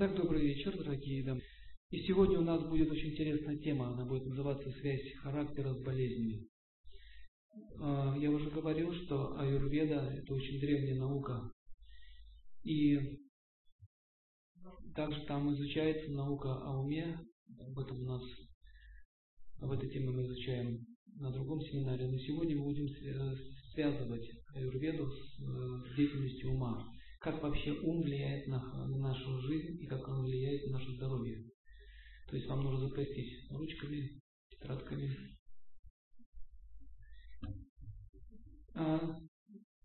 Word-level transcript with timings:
Итак, 0.00 0.14
добрый 0.14 0.42
вечер, 0.42 0.78
дорогие 0.78 1.24
дамы. 1.24 1.42
И 1.90 1.98
сегодня 2.06 2.38
у 2.38 2.44
нас 2.44 2.62
будет 2.62 2.88
очень 2.88 3.10
интересная 3.10 3.58
тема, 3.58 3.88
она 3.88 4.04
будет 4.04 4.26
называться 4.26 4.70
«Связь 4.70 5.12
характера 5.16 5.74
с 5.74 5.82
болезнями». 5.82 6.46
А, 7.80 8.16
я 8.16 8.30
уже 8.30 8.48
говорил, 8.48 8.94
что 8.94 9.36
аюрведа– 9.36 10.14
это 10.22 10.34
очень 10.34 10.60
древняя 10.60 11.00
наука. 11.00 11.50
И 12.62 13.18
также 14.94 15.20
там 15.26 15.52
изучается 15.54 16.12
наука 16.12 16.54
о 16.54 16.78
уме, 16.78 17.18
об 17.58 17.76
этом 17.80 18.00
у 18.00 18.06
нас, 18.06 18.22
об 19.60 19.72
этой 19.72 19.90
теме 19.90 20.10
мы 20.10 20.22
изучаем 20.26 20.78
на 21.16 21.32
другом 21.32 21.60
семинаре. 21.60 22.06
Но 22.06 22.18
сегодня 22.18 22.56
мы 22.56 22.66
будем 22.66 22.88
связывать 23.72 24.30
аюрведу 24.54 25.10
с 25.10 25.40
э, 25.40 25.96
деятельностью 25.96 26.52
ума 26.52 26.88
как 27.30 27.42
вообще 27.42 27.72
ум 27.72 28.00
влияет 28.00 28.46
на, 28.46 28.58
на 28.86 28.96
нашу 28.96 29.38
жизнь 29.40 29.82
и 29.82 29.86
как 29.86 30.08
он 30.08 30.24
влияет 30.24 30.66
на 30.66 30.78
наше 30.78 30.92
здоровье. 30.92 31.44
То 32.26 32.36
есть 32.36 32.48
вам 32.48 32.62
нужно 32.62 32.88
запастись 32.88 33.50
ручками, 33.50 34.18
тетрадками. 34.48 35.14
А, 38.74 39.18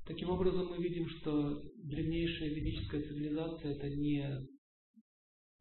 таким 0.06 0.30
образом 0.30 0.68
мы 0.68 0.78
видим, 0.78 1.10
что 1.10 1.62
древнейшая 1.84 2.50
ведическая 2.50 3.02
цивилизация 3.02 3.72
это 3.73 3.90
не 3.90 4.48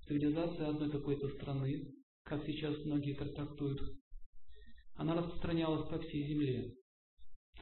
цивилизация 0.06 0.68
одной 0.68 0.90
какой-то 0.92 1.30
страны, 1.30 1.92
как 2.22 2.46
сейчас 2.46 2.76
многие 2.84 3.14
трактуют. 3.14 3.80
Она 4.94 5.16
распространялась 5.16 5.88
по 5.88 5.98
всей 5.98 6.28
земле. 6.28 6.76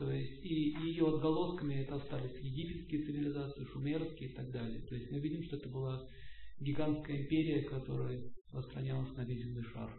То 0.00 0.10
есть 0.10 0.42
и 0.42 0.72
ее 0.80 1.08
отголосками 1.08 1.74
это 1.74 1.96
остались 1.96 2.34
египетские 2.40 3.04
цивилизации, 3.04 3.66
шумерские 3.66 4.30
и 4.30 4.34
так 4.34 4.50
далее. 4.50 4.80
То 4.86 4.94
есть 4.94 5.10
мы 5.10 5.20
видим, 5.20 5.42
что 5.42 5.56
это 5.56 5.68
была 5.68 6.08
гигантская 6.58 7.20
империя, 7.20 7.64
которая 7.64 8.22
распространялась 8.50 9.14
на 9.14 9.26
весь 9.26 9.44
земной 9.44 9.62
шар. 9.64 9.94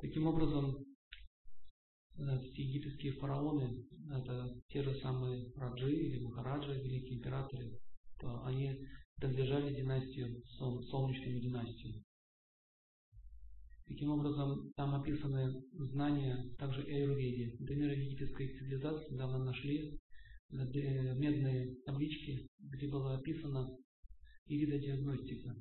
Таким 0.00 0.26
образом, 0.26 0.84
эти 2.18 2.62
египетские 2.62 3.12
фараоны, 3.12 3.86
это 4.10 4.60
те 4.70 4.82
же 4.82 4.92
самые 4.96 5.52
Раджи 5.54 5.92
или 5.92 6.24
Махараджи, 6.24 6.72
великие 6.72 7.18
императоры, 7.18 7.78
то 8.18 8.44
они 8.44 8.76
принадлежали 9.14 9.72
династии, 9.72 10.42
солнечной 10.58 11.40
династии. 11.40 12.02
Таким 13.90 14.10
образом, 14.10 14.72
там 14.76 14.94
описаны 14.94 15.52
знания 15.72 16.48
также 16.58 16.80
и 16.84 16.94
аюрведе. 16.94 17.56
Например, 17.58 17.90
египетской 17.90 18.56
цивилизации 18.56 19.12
недавно 19.12 19.44
нашли 19.46 19.98
э, 20.52 21.14
медные 21.16 21.74
таблички, 21.84 22.46
где 22.60 22.86
была 22.86 23.16
описана 23.16 23.68
иридодиагностика. 24.46 25.56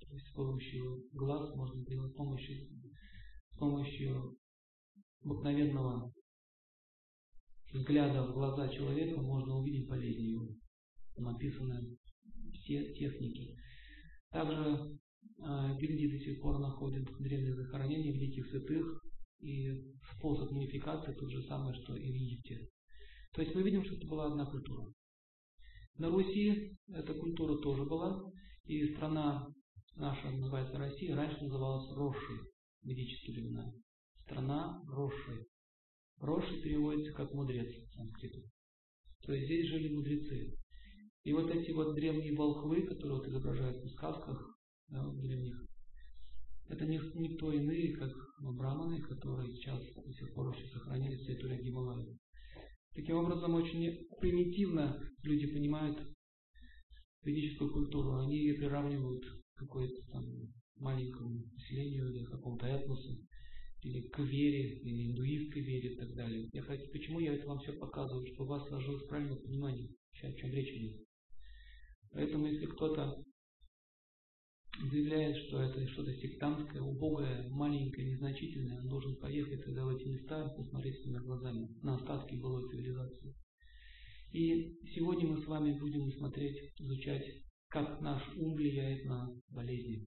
То 0.00 0.12
есть 0.12 0.26
с 0.26 0.32
помощью 0.32 1.04
глаз 1.12 1.54
можно 1.54 1.84
делать, 1.84 2.10
с 2.10 2.16
помощью, 2.16 2.66
с 3.52 3.56
помощью 3.56 4.36
обыкновенного 5.22 6.12
взгляда 7.72 8.26
в 8.26 8.34
глаза 8.34 8.68
человека 8.70 9.20
можно 9.20 9.54
увидеть 9.54 9.88
болезнь 9.88 10.22
его. 10.22 10.48
Там 11.14 11.28
описаны 11.28 11.96
все 12.54 12.92
техники. 12.94 13.56
Также 14.30 14.98
а, 15.40 15.74
в 15.74 15.80
Индии 15.80 16.10
до 16.10 16.18
сих 16.24 16.40
пор 16.40 16.58
находят 16.58 17.04
древние 17.18 17.54
захоронения 17.54 18.12
великих 18.12 18.46
святых, 18.48 19.02
и 19.40 19.92
способ 20.16 20.50
мумификации 20.50 21.12
тот 21.12 21.30
же 21.30 21.42
самый, 21.44 21.74
что 21.74 21.94
и 21.94 22.10
в 22.10 22.14
Египте. 22.14 22.68
То 23.32 23.42
есть 23.42 23.54
мы 23.54 23.62
видим, 23.62 23.84
что 23.84 23.94
это 23.94 24.06
была 24.06 24.26
одна 24.26 24.46
культура. 24.46 24.92
На 25.96 26.08
Руси 26.08 26.76
эта 26.88 27.14
культура 27.14 27.56
тоже 27.58 27.84
была, 27.84 28.20
и 28.64 28.94
страна 28.94 29.48
наша 29.94 30.30
называется 30.30 30.76
Россия, 30.78 31.14
раньше 31.14 31.42
называлась 31.42 31.90
Роши, 31.92 32.34
в 32.82 32.86
ведические 32.88 33.36
времена. 33.36 33.72
Страна 34.22 34.82
Роши. 34.86 35.46
Роши 36.18 36.60
переводится 36.62 37.12
как 37.12 37.32
мудрец 37.32 37.68
в 37.68 37.94
санскрите. 37.94 38.42
То 39.22 39.32
есть 39.32 39.46
здесь 39.46 39.68
жили 39.68 39.94
мудрецы. 39.94 40.54
И 41.24 41.32
вот 41.32 41.50
эти 41.50 41.70
вот 41.72 41.94
древние 41.94 42.34
волхвы, 42.34 42.82
которые 42.82 43.18
вот 43.18 43.28
изображаются 43.28 43.86
в 43.86 43.90
сказках, 43.90 44.57
да, 44.88 45.06
древних. 45.14 45.64
Это 46.68 46.84
не, 46.84 46.98
никто 47.14 47.52
иные, 47.52 47.96
как 47.96 48.12
ну, 48.40 48.52
браманы, 48.52 49.00
которые 49.00 49.50
сейчас 49.54 49.80
до 49.94 50.12
сих 50.12 50.34
пор 50.34 50.54
еще 50.54 50.66
сохранились 50.68 51.22
в 51.22 51.26
территории 51.26 51.62
Гималая. 51.62 52.06
Таким 52.94 53.16
образом, 53.16 53.54
очень 53.54 54.06
примитивно 54.20 55.00
люди 55.22 55.46
понимают 55.46 55.98
ведическую 57.22 57.72
культуру. 57.72 58.18
Они 58.18 58.36
ее 58.38 58.54
приравнивают 58.54 59.24
к 59.24 59.60
какой-то 59.60 60.02
там 60.12 60.24
маленькому 60.76 61.44
населению 61.52 62.12
или 62.12 62.24
какому-то 62.24 62.66
этносу, 62.66 63.18
или 63.82 64.08
к 64.08 64.18
вере, 64.18 64.78
или 64.80 65.10
индуистской 65.10 65.62
вере 65.62 65.92
и 65.94 65.96
так 65.96 66.14
далее. 66.14 66.48
Я 66.52 66.62
хочу, 66.62 66.90
почему 66.92 67.20
я 67.20 67.34
это 67.34 67.46
вам 67.46 67.58
все 67.60 67.72
показываю, 67.72 68.26
чтобы 68.26 68.44
у 68.44 68.48
вас 68.48 68.68
сложилось 68.68 69.06
правильное 69.06 69.38
понимание, 69.38 69.88
о 70.22 70.32
чем 70.32 70.50
речь 70.50 70.74
идет. 70.74 71.00
Поэтому, 72.10 72.46
если 72.46 72.66
кто-то 72.66 73.22
заявляет, 74.90 75.36
что 75.36 75.60
это 75.62 75.86
что-то 75.88 76.12
сектантское, 76.14 76.82
убогое, 76.82 77.48
маленькое, 77.48 78.12
незначительное, 78.12 78.80
он 78.80 78.88
должен 78.88 79.16
поехать 79.16 79.64
тогда 79.64 79.84
в 79.84 79.88
эти 79.88 80.06
места, 80.08 80.48
посмотреть 80.56 81.00
своими 81.00 81.18
глазами 81.18 81.68
на 81.82 81.96
остатки 81.96 82.36
былой 82.36 82.68
цивилизации. 82.70 83.34
И 84.32 84.78
сегодня 84.94 85.26
мы 85.28 85.42
с 85.42 85.46
вами 85.46 85.78
будем 85.78 86.10
смотреть, 86.12 86.72
изучать, 86.78 87.24
как 87.68 88.00
наш 88.00 88.22
ум 88.36 88.54
влияет 88.54 89.04
на 89.04 89.30
болезни. 89.48 90.06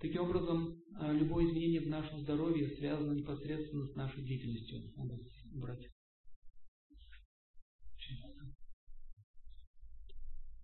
Таким 0.00 0.22
образом, 0.22 0.78
а, 0.94 1.12
любое 1.12 1.46
изменение 1.46 1.80
в 1.80 1.88
нашем 1.88 2.20
здоровье 2.20 2.68
связано 2.76 3.12
непосредственно 3.12 3.86
с 3.86 3.94
нашей 3.94 4.22
деятельностью. 4.24 4.92
Надо 4.96 5.18
убрать. 5.54 5.88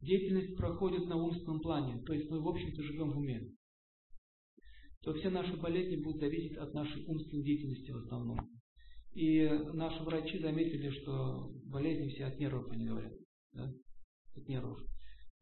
Деятельность 0.03 0.57
проходит 0.57 1.07
на 1.07 1.17
умственном 1.17 1.61
плане, 1.61 2.03
то 2.03 2.13
есть 2.13 2.29
мы 2.31 2.41
в 2.41 2.49
общем-то 2.49 2.83
живем 2.83 3.13
в 3.13 3.19
уме, 3.19 3.49
то 5.03 5.15
все 5.15 5.31
наши 5.31 5.57
болезни 5.57 5.97
будут 5.97 6.21
зависеть 6.21 6.57
от 6.57 6.75
нашей 6.75 7.05
умственной 7.07 7.43
деятельности 7.43 7.91
в 7.91 7.97
основном. 7.97 8.39
И 9.15 9.47
наши 9.75 10.03
врачи 10.05 10.39
заметили, 10.39 10.91
что 10.91 11.51
болезни 11.67 12.09
все 12.09 12.27
от 12.27 12.39
нервов, 12.39 12.71
они 12.71 12.87
говорят. 12.87 13.13
Да? 13.53 13.71
От 14.35 14.49
нервов. 14.49 14.79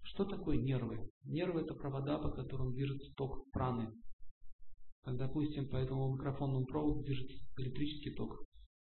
Что 0.02 0.24
такое 0.24 0.56
нервы? 0.56 1.08
Нервы 1.24 1.60
это 1.60 1.74
провода, 1.74 2.18
по 2.18 2.30
которым 2.30 2.72
движется 2.72 3.12
ток 3.16 3.48
праны. 3.52 3.92
Как, 5.02 5.16
допустим, 5.16 5.68
по 5.68 5.76
этому 5.76 6.14
микрофонному 6.14 6.66
проводу 6.66 7.02
движется 7.02 7.36
электрический 7.58 8.12
ток. 8.14 8.44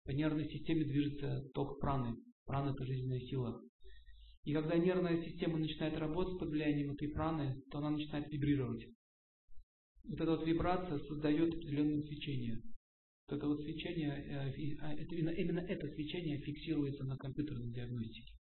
По 0.06 0.12
нервной 0.12 0.50
системе 0.50 0.86
движется 0.86 1.44
ток 1.54 1.80
праны. 1.80 2.16
Прана 2.46 2.72
это 2.72 2.84
жизненная 2.86 3.20
сила. 3.20 3.62
И 4.44 4.54
когда 4.54 4.78
нервная 4.78 5.24
система 5.24 5.58
начинает 5.58 5.98
работать 5.98 6.38
под 6.38 6.50
влиянием 6.50 6.92
этой 6.92 7.10
праны, 7.10 7.62
то 7.72 7.78
она 7.78 7.92
начинает 7.92 8.30
вибрировать. 8.32 8.86
Вот 10.04 10.20
эта 10.20 10.32
вот 10.32 10.46
вибрация 10.46 11.00
создает 11.00 11.54
определенное 11.54 12.04
свечение. 12.04 12.62
Вот 13.28 13.38
это 13.38 13.48
вот 13.48 13.62
свечение, 13.62 14.12
э, 14.12 14.78
а, 14.82 14.94
именно, 14.94 15.60
это 15.60 15.88
свечение 15.88 16.40
фиксируется 16.42 17.06
на 17.06 17.18
компьютерной 17.18 17.72
диагностике. 17.72 18.34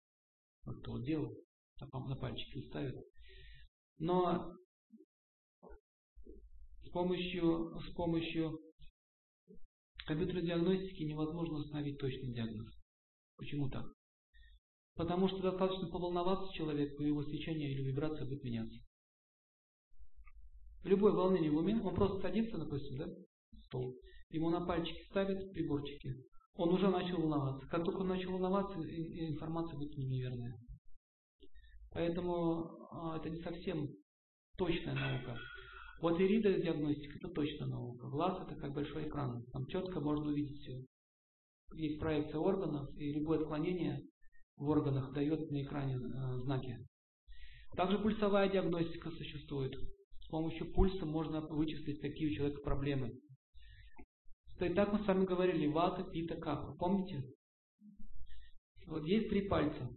Вот 0.64 0.80
кто 0.80 0.92
вот 0.92 1.04
делал, 1.04 1.36
на 1.80 2.16
пальчики 2.16 2.66
ставит. 2.66 2.96
Но 3.98 4.56
с 6.84 6.88
помощью, 6.90 7.80
с 7.80 7.94
помощью 7.94 8.58
компьютерной 10.04 10.46
диагностики 10.46 11.04
невозможно 11.04 11.58
установить 11.58 11.98
точный 11.98 12.34
диагноз. 12.34 12.66
Почему 13.36 13.70
так? 13.70 13.86
Потому 14.94 15.28
что 15.28 15.40
достаточно 15.40 15.88
поволноваться 15.88 16.52
человеку, 16.54 17.02
и 17.02 17.08
его 17.08 17.22
свечение 17.22 17.72
или 17.72 17.82
вибрация 17.82 18.26
будет 18.26 18.44
меняться. 18.44 18.78
Любое 20.84 21.12
волнение 21.12 21.50
в 21.50 21.56
уме, 21.56 21.80
он 21.80 21.94
просто 21.94 22.20
садится, 22.20 22.58
допустим, 22.58 22.98
да, 22.98 23.06
стол, 23.66 23.94
ему 24.30 24.50
на 24.50 24.66
пальчики 24.66 25.04
ставят 25.08 25.52
приборчики, 25.52 26.14
он 26.54 26.74
уже 26.74 26.90
начал 26.90 27.16
волноваться. 27.16 27.66
Как 27.68 27.84
только 27.84 27.98
он 27.98 28.08
начал 28.08 28.32
волноваться, 28.32 28.78
информация 28.78 29.78
будет 29.78 29.96
неверная. 29.96 30.58
Поэтому 31.92 32.88
а, 32.90 33.16
это 33.18 33.30
не 33.30 33.40
совсем 33.42 33.88
точная 34.56 34.94
наука. 34.94 35.38
Вот 36.00 36.20
ирида 36.20 36.60
диагностика 36.60 37.18
это 37.18 37.28
точная 37.28 37.68
наука. 37.68 38.08
Глаз 38.08 38.42
это 38.42 38.56
как 38.56 38.72
большой 38.74 39.08
экран. 39.08 39.44
Там 39.52 39.66
четко 39.66 40.00
можно 40.00 40.30
увидеть 40.30 40.58
все. 40.60 40.84
Есть 41.74 42.00
проекция 42.00 42.40
органов, 42.40 42.88
и 42.96 43.12
любое 43.12 43.40
отклонение 43.40 44.02
в 44.62 44.68
органах 44.68 45.12
дает 45.12 45.50
на 45.50 45.62
экране 45.62 45.96
э, 45.96 46.38
знаки. 46.44 46.78
Также 47.76 47.98
пульсовая 47.98 48.48
диагностика 48.48 49.10
существует. 49.10 49.74
С 50.20 50.28
помощью 50.28 50.72
пульса 50.72 51.04
можно 51.04 51.40
вычислить, 51.40 52.00
какие 52.00 52.30
у 52.30 52.34
человека 52.34 52.60
проблемы. 52.62 53.12
То 54.58 54.66
и 54.66 54.74
так 54.74 54.92
мы 54.92 55.02
с 55.02 55.06
вами 55.06 55.24
говорили, 55.24 55.66
вата, 55.66 56.04
пита, 56.04 56.36
капа. 56.36 56.76
Помните? 56.78 57.24
Вот 58.86 59.04
есть 59.04 59.30
три 59.30 59.48
пальца. 59.48 59.90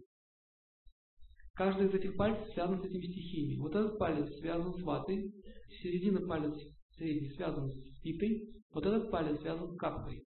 Каждый 1.54 1.86
из 1.86 1.94
этих 1.94 2.16
пальцев 2.16 2.52
связан 2.52 2.82
с 2.82 2.86
этими 2.86 3.06
стихиями. 3.06 3.60
Вот 3.60 3.74
этот 3.74 3.98
палец 3.98 4.28
связан 4.40 4.74
с 4.74 4.82
ватой, 4.82 5.32
середина 5.80 6.26
палец 6.26 6.54
средний 6.96 7.30
связан 7.36 7.70
с 7.70 8.00
питой, 8.02 8.52
вот 8.70 8.84
этот 8.84 9.12
палец 9.12 9.40
связан 9.40 9.72
с 9.72 9.76
капкой. 9.76 10.25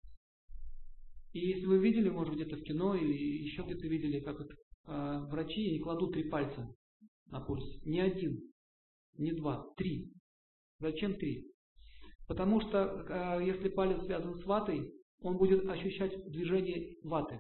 И 1.33 1.39
если 1.39 1.65
вы 1.65 1.79
видели, 1.79 2.09
может 2.09 2.35
где-то 2.35 2.57
в 2.57 2.63
кино 2.63 2.95
или 2.95 3.13
еще 3.13 3.63
где-то 3.63 3.87
видели, 3.87 4.19
как 4.19 4.39
это, 4.39 4.53
э, 4.53 5.19
врачи 5.31 5.71
не 5.71 5.79
кладут 5.79 6.13
три 6.13 6.29
пальца 6.29 6.67
на 7.27 7.41
пульс. 7.41 7.65
Не 7.85 8.01
один, 8.01 8.39
не 9.17 9.31
два, 9.31 9.65
три. 9.75 10.11
Зачем 10.79 11.15
три? 11.15 11.51
Потому 12.27 12.61
что 12.61 13.05
э, 13.09 13.45
если 13.45 13.69
палец 13.69 14.05
связан 14.05 14.35
с 14.35 14.45
ватой, 14.45 14.91
он 15.21 15.37
будет 15.37 15.67
ощущать 15.67 16.13
движение 16.29 16.97
ваты. 17.03 17.39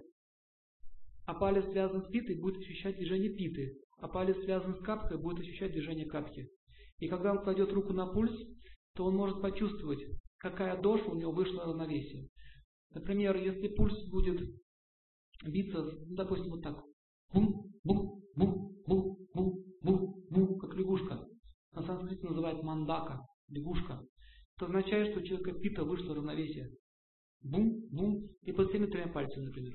А 1.25 1.35
палец 1.35 1.65
связан 1.71 2.03
с 2.03 2.09
питой, 2.09 2.35
будет 2.39 2.57
ощущать 2.57 2.95
движение 2.95 3.29
питы. 3.29 3.77
А 3.97 4.07
палец 4.07 4.37
связан 4.43 4.75
с 4.75 4.79
капкой, 4.79 5.19
будет 5.19 5.39
ощущать 5.39 5.71
движение 5.71 6.07
капки. 6.07 6.49
И 6.97 7.07
когда 7.07 7.31
он 7.31 7.43
кладет 7.43 7.71
руку 7.71 7.93
на 7.93 8.07
пульс, 8.07 8.33
то 8.95 9.05
он 9.05 9.15
может 9.15 9.41
почувствовать, 9.41 10.03
какая 10.37 10.81
доша 10.81 11.05
у 11.05 11.15
него 11.15 11.31
вышла 11.31 11.65
равновесие. 11.65 12.29
Например, 12.93 13.35
если 13.35 13.67
пульс 13.69 14.07
будет 14.09 14.39
биться, 15.45 15.83
ну, 15.83 16.15
допустим, 16.15 16.51
вот 16.51 16.61
так. 16.61 16.83
Бум, 17.33 17.71
бум, 17.83 18.21
бум, 18.35 18.75
бум, 18.85 19.17
бум, 19.33 19.65
бум, 19.81 20.23
бум, 20.29 20.59
как 20.59 20.75
лягушка. 20.75 21.27
На 21.71 21.81
санскрите 21.83 22.27
называют 22.27 22.63
мандака, 22.63 23.25
лягушка. 23.49 24.05
Это 24.55 24.65
означает, 24.67 25.09
что 25.11 25.19
у 25.19 25.23
человека 25.23 25.59
пита 25.59 25.83
вышло 25.83 26.13
равновесие. 26.13 26.69
Бум, 27.41 27.87
бум, 27.89 28.27
и 28.43 28.51
под 28.51 28.69
всеми 28.69 28.85
тремя 28.85 29.07
пальцами, 29.07 29.45
например. 29.45 29.73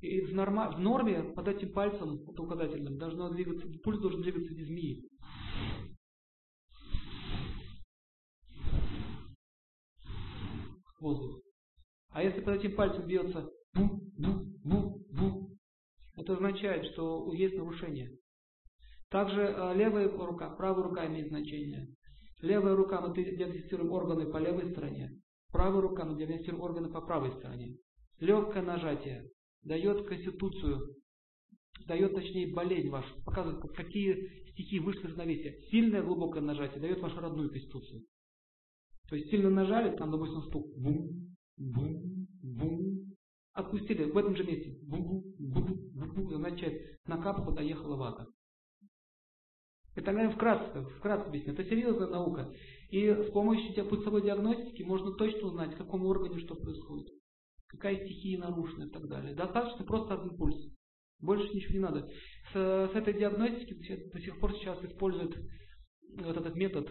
И 0.00 0.20
в, 0.20 0.34
норма, 0.34 0.70
в 0.70 0.78
норме 0.78 1.22
под 1.22 1.48
этим 1.48 1.72
пальцем, 1.72 2.18
вот 2.24 2.38
указательным, 2.38 2.98
должно 2.98 3.30
двигаться, 3.30 3.66
пульс 3.82 3.98
должен 4.00 4.20
двигаться 4.20 4.54
без 4.54 4.66
змеи. 4.66 5.08
Воздух. 11.00 11.40
А 12.10 12.22
если 12.22 12.40
под 12.40 12.56
этим 12.56 12.74
пальцем 12.74 13.06
бьется 13.06 13.50
бу, 13.74 14.00
бу, 14.16 14.44
бу, 14.64 15.04
бу, 15.10 15.56
это 16.14 16.34
означает, 16.34 16.92
что 16.92 17.32
есть 17.34 17.56
нарушение. 17.56 18.10
Также 19.10 19.42
э, 19.42 19.74
левая 19.76 20.08
рука, 20.08 20.50
правая 20.50 20.84
рука 20.84 21.06
имеет 21.06 21.28
значение. 21.28 21.88
Левая 22.40 22.74
рука 22.74 23.00
мы 23.00 23.14
диагностируем 23.14 23.92
органы 23.92 24.30
по 24.30 24.38
левой 24.38 24.70
стороне. 24.72 25.10
Правая 25.52 25.80
рука 25.80 26.04
мы 26.04 26.18
диагностируем 26.18 26.62
органы 26.62 26.90
по 26.90 27.00
правой 27.00 27.32
стороне. 27.38 27.76
Легкое 28.18 28.62
нажатие 28.62 29.30
дает 29.62 30.06
конституцию, 30.06 30.96
дает 31.86 32.14
точнее 32.14 32.52
болезнь 32.54 32.88
вашу, 32.88 33.08
показывает, 33.24 33.62
какие 33.74 34.50
стихи 34.52 34.80
вышли 34.80 35.00
из 35.00 35.10
равновесия. 35.10 35.60
Сильное 35.70 36.02
глубокое 36.02 36.42
нажатие 36.42 36.80
дает 36.80 37.00
вашу 37.00 37.20
родную 37.20 37.50
конституцию. 37.50 38.02
То 39.08 39.16
есть 39.16 39.30
сильно 39.30 39.50
нажали, 39.50 39.96
там, 39.96 40.10
допустим, 40.10 40.42
стук. 40.42 40.66
Бум, 40.76 41.36
бум, 41.56 42.26
бум. 42.42 43.16
Отпустили 43.52 44.04
в 44.04 44.16
этом 44.16 44.36
же 44.36 44.44
месте. 44.44 44.78
Бум, 44.82 45.22
бум, 45.38 45.74
бум, 45.94 46.14
бум. 46.14 46.34
Означает, 46.34 46.98
на 47.06 47.22
капку 47.22 47.52
доехала 47.52 47.96
вата. 47.96 48.26
Это 49.94 50.12
я 50.12 50.30
вкратце, 50.30 50.82
вкратце 50.98 51.28
объясню. 51.28 51.54
Это 51.54 51.64
серьезная 51.64 52.08
наука. 52.08 52.52
И 52.90 53.08
с 53.08 53.30
помощью 53.32 53.88
пульсовой 53.88 54.22
диагностики 54.22 54.82
можно 54.82 55.12
точно 55.12 55.48
узнать, 55.48 55.74
в 55.74 55.78
каком 55.78 56.04
органе 56.04 56.38
что 56.40 56.54
происходит 56.54 57.08
какая 57.68 58.04
стихия 58.04 58.38
нарушена 58.38 58.84
и 58.84 58.90
так 58.90 59.06
далее. 59.08 59.34
Достаточно 59.34 59.84
просто 59.84 60.14
один 60.14 60.36
пульс. 60.36 60.72
Больше 61.20 61.52
ничего 61.54 61.74
не 61.74 61.80
надо. 61.80 62.08
С, 62.52 62.90
с 62.92 62.94
этой 62.94 63.14
диагностики 63.14 63.74
до 64.12 64.20
сих 64.20 64.38
пор 64.38 64.52
сейчас 64.54 64.82
используют 64.84 65.36
вот 66.18 66.36
этот 66.36 66.54
метод 66.54 66.90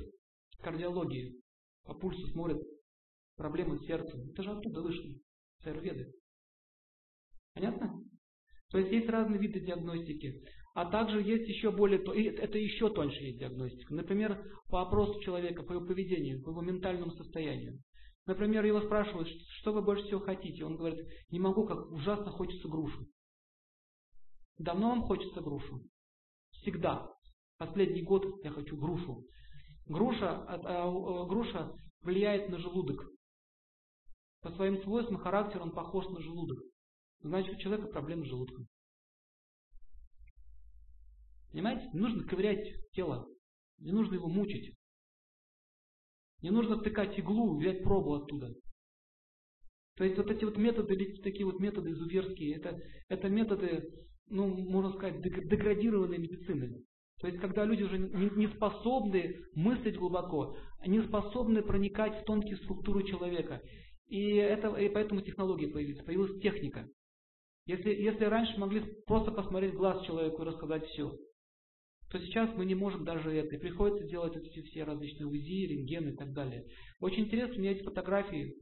кардиологии. 0.62 1.42
По 1.86 1.94
пульсу 1.94 2.28
смотрят 2.28 2.62
проблемы 3.36 3.78
с 3.78 3.86
сердцем. 3.86 4.30
Это 4.32 4.44
же 4.44 4.52
оттуда 4.52 4.82
вышло, 4.82 5.12
с. 5.64 6.12
Понятно? 7.54 8.04
То 8.70 8.80
есть 8.80 8.92
есть 8.92 9.10
разные 9.10 9.40
виды 9.40 9.60
диагностики. 9.60 10.44
А 10.74 10.90
также 10.90 11.22
есть 11.22 11.48
еще 11.48 11.72
более, 11.72 12.00
это 12.36 12.58
еще 12.58 12.90
тоньше 12.90 13.24
есть 13.24 13.40
диагностика. 13.40 13.94
Например, 13.94 14.44
по 14.68 14.82
опросу 14.82 15.22
человека, 15.22 15.64
по 15.64 15.74
его 15.74 15.86
поведению, 15.86 16.44
по 16.44 16.50
его 16.50 16.62
ментальному 16.62 17.12
состоянию. 17.12 17.80
Например, 18.26 18.66
его 18.66 18.82
спрашивают, 18.82 19.30
что 19.60 19.72
вы 19.72 19.82
больше 19.82 20.04
всего 20.06 20.20
хотите? 20.20 20.66
Он 20.66 20.76
говорит, 20.76 21.00
не 21.30 21.40
могу, 21.40 21.66
как 21.66 21.90
ужасно 21.92 22.32
хочется 22.32 22.68
грушу. 22.68 23.08
Давно 24.58 24.90
вам 24.90 25.04
хочется 25.04 25.42
грушу? 25.42 25.84
Всегда. 26.52 27.08
Последний 27.58 28.02
год 28.02 28.44
я 28.44 28.52
хочу 28.52 28.76
грушу. 28.76 29.26
Груша, 29.88 30.44
а, 30.48 30.56
а, 30.56 31.26
груша 31.26 31.72
влияет 32.02 32.50
на 32.50 32.58
желудок. 32.58 33.06
По 34.42 34.52
своим 34.52 34.82
свойствам, 34.84 35.18
характеру 35.18 35.64
он 35.64 35.72
похож 35.72 36.08
на 36.10 36.22
желудок. 36.22 36.60
Значит, 37.22 37.56
у 37.56 37.60
человека 37.60 37.88
проблемы 37.88 38.26
с 38.26 38.30
желудком. 38.30 38.68
Понимаете? 41.52 41.90
Не 41.94 42.00
нужно 42.00 42.28
ковырять 42.28 42.68
тело. 42.92 43.28
Не 43.80 43.92
нужно 43.92 44.16
его 44.16 44.28
мучить. 44.28 44.76
Не 46.42 46.52
нужно 46.52 46.78
втыкать 46.78 47.18
иглу, 47.18 47.58
взять 47.58 47.84
пробу 47.84 48.16
оттуда. 48.16 48.54
То 49.96 50.04
есть 50.04 50.18
вот 50.18 50.30
эти 50.30 50.44
вот 50.44 50.58
методы, 50.58 50.96
такие 51.24 51.46
вот 51.46 51.60
методы 51.60 51.92
изуверские, 51.92 52.58
это, 52.58 52.78
это 53.08 53.30
методы, 53.30 53.90
ну, 54.28 54.48
можно 54.48 54.92
сказать, 54.92 55.22
деградированной 55.22 56.18
медицины. 56.18 56.84
То 57.20 57.28
есть, 57.28 57.40
когда 57.40 57.64
люди 57.64 57.84
уже 57.84 57.98
не, 57.98 58.48
способны 58.50 59.38
мыслить 59.54 59.98
глубоко, 59.98 60.58
не 60.86 61.02
способны 61.02 61.62
проникать 61.62 62.22
в 62.22 62.26
тонкие 62.26 62.58
структуры 62.58 63.08
человека. 63.08 63.62
И, 64.08 64.36
это, 64.36 64.76
и 64.76 64.90
поэтому 64.90 65.22
технологии 65.22 65.68
появились, 65.68 66.04
появилась 66.04 66.40
техника. 66.42 66.88
Если, 67.66 67.90
если 67.90 68.26
раньше 68.26 68.60
могли 68.60 68.82
просто 69.08 69.32
посмотреть 69.32 69.74
в 69.74 69.78
глаз 69.78 70.06
человеку 70.06 70.44
и 70.44 70.46
рассказать 70.46 70.86
все, 70.88 71.18
то 72.12 72.20
сейчас 72.20 72.54
мы 72.56 72.66
не 72.66 72.76
можем 72.76 73.06
даже 73.06 73.34
это. 73.34 73.56
И 73.56 73.60
приходится 73.60 74.08
делать 74.08 74.36
эти 74.36 74.62
все 74.62 74.84
различные 74.84 75.28
УЗИ, 75.28 75.68
рентгены 75.68 76.10
и 76.10 76.16
так 76.16 76.34
далее. 76.34 76.66
Очень 77.00 77.24
интересно, 77.24 77.56
у 77.56 77.60
меня 77.60 77.72
есть 77.72 77.84
фотографии, 77.84 78.56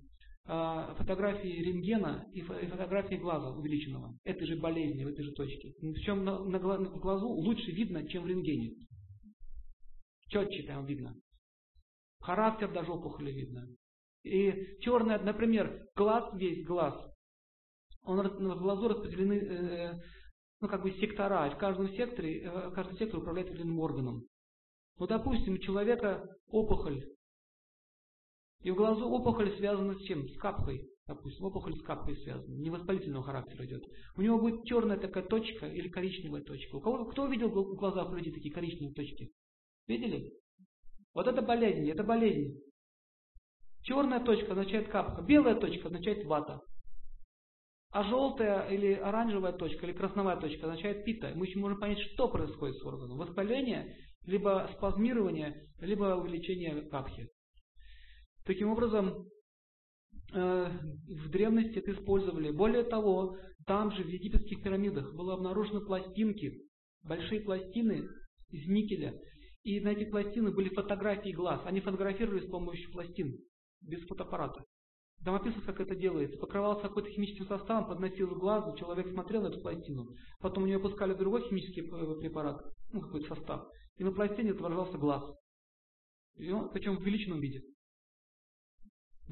фотографии 0.46 1.64
рентгена 1.64 2.28
и 2.34 2.42
фотографии 2.42 3.16
глаза 3.16 3.50
увеличенного. 3.52 4.18
Этой 4.26 4.46
же 4.46 4.58
болезни, 4.58 5.06
в 5.06 5.08
этой 5.08 5.24
же 5.24 5.32
точке. 5.32 5.74
Причем 5.80 6.26
на, 6.26 6.44
на, 6.44 6.60
в 6.60 7.00
глазу 7.00 7.28
лучше 7.28 7.72
видно, 7.72 8.08
чем 8.10 8.24
в 8.24 8.28
рентгене. 8.28 8.74
Четче 10.28 10.64
там 10.64 10.86
видно. 10.86 11.16
Характер 12.20 12.72
даже 12.74 12.92
опухоли 12.92 13.32
видно. 13.32 13.68
И 14.24 14.78
черное, 14.82 15.20
например, 15.20 15.86
глаз, 15.96 16.34
весь 16.34 16.66
глаз, 16.66 16.96
он 18.04 18.20
в 18.28 18.62
глазу 18.62 18.88
распределены 18.88 19.34
э, 19.34 20.02
ну, 20.62 20.68
как 20.68 20.82
бы 20.82 20.92
сектора, 20.94 21.48
и 21.48 21.54
в 21.54 21.58
каждом 21.58 21.90
секторе, 21.90 22.42
э, 22.42 22.72
каждый 22.72 22.98
сектор 22.98 23.20
управляет 23.20 23.50
определенным 23.50 23.80
органом. 23.80 24.24
Вот, 24.98 25.10
допустим, 25.10 25.56
у 25.56 25.58
человека 25.58 26.26
опухоль, 26.48 27.04
и 28.64 28.72
в 28.72 28.76
глазу 28.76 29.08
опухоль 29.10 29.56
связана 29.58 29.94
с 29.96 30.02
чем? 30.04 30.28
С 30.30 30.38
капкой. 30.38 30.90
Допустим, 31.06 31.46
опухоль 31.46 31.76
с 31.76 31.82
капкой 31.82 32.16
связана, 32.16 32.56
невоспалительного 32.56 33.26
характера 33.26 33.66
идет. 33.66 33.84
У 34.16 34.22
него 34.22 34.40
будет 34.40 34.64
черная 34.66 34.98
такая 34.98 35.26
точка 35.26 35.68
или 35.68 35.90
коричневая 35.90 36.42
точка. 36.44 36.78
У 36.78 36.82
кого, 36.82 37.06
кто 37.06 37.28
видел 37.28 37.50
в 37.50 37.76
глазах 37.76 38.10
людей 38.14 38.32
такие 38.32 38.54
коричневые 38.54 38.94
точки? 38.94 39.30
Видели? 39.86 40.32
Вот 41.14 41.28
это 41.28 41.42
болезнь, 41.42 41.90
это 41.90 42.04
болезнь. 42.04 42.58
Черная 43.82 44.24
точка 44.24 44.54
означает 44.54 44.88
капка, 44.88 45.22
белая 45.22 45.56
точка 45.56 45.88
означает 45.88 46.26
вата. 46.26 46.62
А 47.92 48.04
желтая 48.04 48.70
или 48.70 48.94
оранжевая 48.94 49.52
точка, 49.52 49.86
или 49.86 49.94
красновая 49.94 50.38
точка 50.38 50.68
означает 50.68 51.04
пита. 51.04 51.34
Мы 51.36 51.48
еще 51.48 51.60
можем 51.60 51.82
понять, 51.82 52.00
что 52.00 52.30
происходит 52.30 52.78
с 52.78 52.86
органом. 52.86 53.18
Воспаление, 53.18 53.98
либо 54.26 54.72
спазмирование, 54.78 55.68
либо 55.82 56.16
увеличение 56.16 56.82
капхи. 56.90 57.28
Таким 58.46 58.70
образом, 58.70 59.28
э, 60.34 60.72
в 61.08 61.30
древности 61.30 61.80
это 61.80 61.94
использовали. 61.94 62.52
Более 62.52 62.84
того, 62.84 63.38
там 63.66 63.92
же, 63.92 64.04
в 64.04 64.08
египетских 64.08 64.62
пирамидах, 64.64 65.14
было 65.16 65.36
обнаружены 65.36 65.82
пластинки, 65.82 66.62
большие 67.04 67.42
пластины 67.42 68.08
из 68.50 68.68
никеля. 68.68 69.14
И 69.64 69.80
на 69.80 69.90
этих 69.90 70.12
пластинах 70.12 70.56
были 70.56 70.70
фотографии 70.70 71.32
глаз. 71.32 71.62
Они 71.66 71.80
фотографировали 71.80 72.46
с 72.46 72.50
помощью 72.50 72.92
пластин, 72.92 73.38
без 73.82 74.02
фотоаппарата. 74.08 74.66
Там 75.24 75.36
описывается, 75.36 75.72
как 75.72 75.80
это 75.80 75.96
делается. 75.96 76.38
Покрывался 76.38 76.84
какой-то 76.84 77.10
химическим 77.10 77.48
составом, 77.48 77.88
подносил 77.88 78.28
к 78.28 78.40
глазу, 78.40 78.76
человек 78.78 79.10
смотрел 79.10 79.44
на 79.44 79.48
эту 79.48 79.62
пластину. 79.62 80.08
Потом 80.42 80.64
у 80.64 80.68
него 80.68 80.80
опускали 80.80 81.14
другой 81.14 81.48
химический 81.48 81.84
э, 81.84 82.20
препарат, 82.20 82.62
ну 82.92 83.00
какой-то 83.00 83.34
состав. 83.34 83.68
И 83.96 84.04
на 84.04 84.12
пластине 84.12 84.52
отображался 84.52 84.98
глаз. 84.98 85.24
И 86.36 86.52
он, 86.52 86.70
причем 86.72 86.98
в 86.98 87.00
увеличенном 87.00 87.40
виде. 87.40 87.62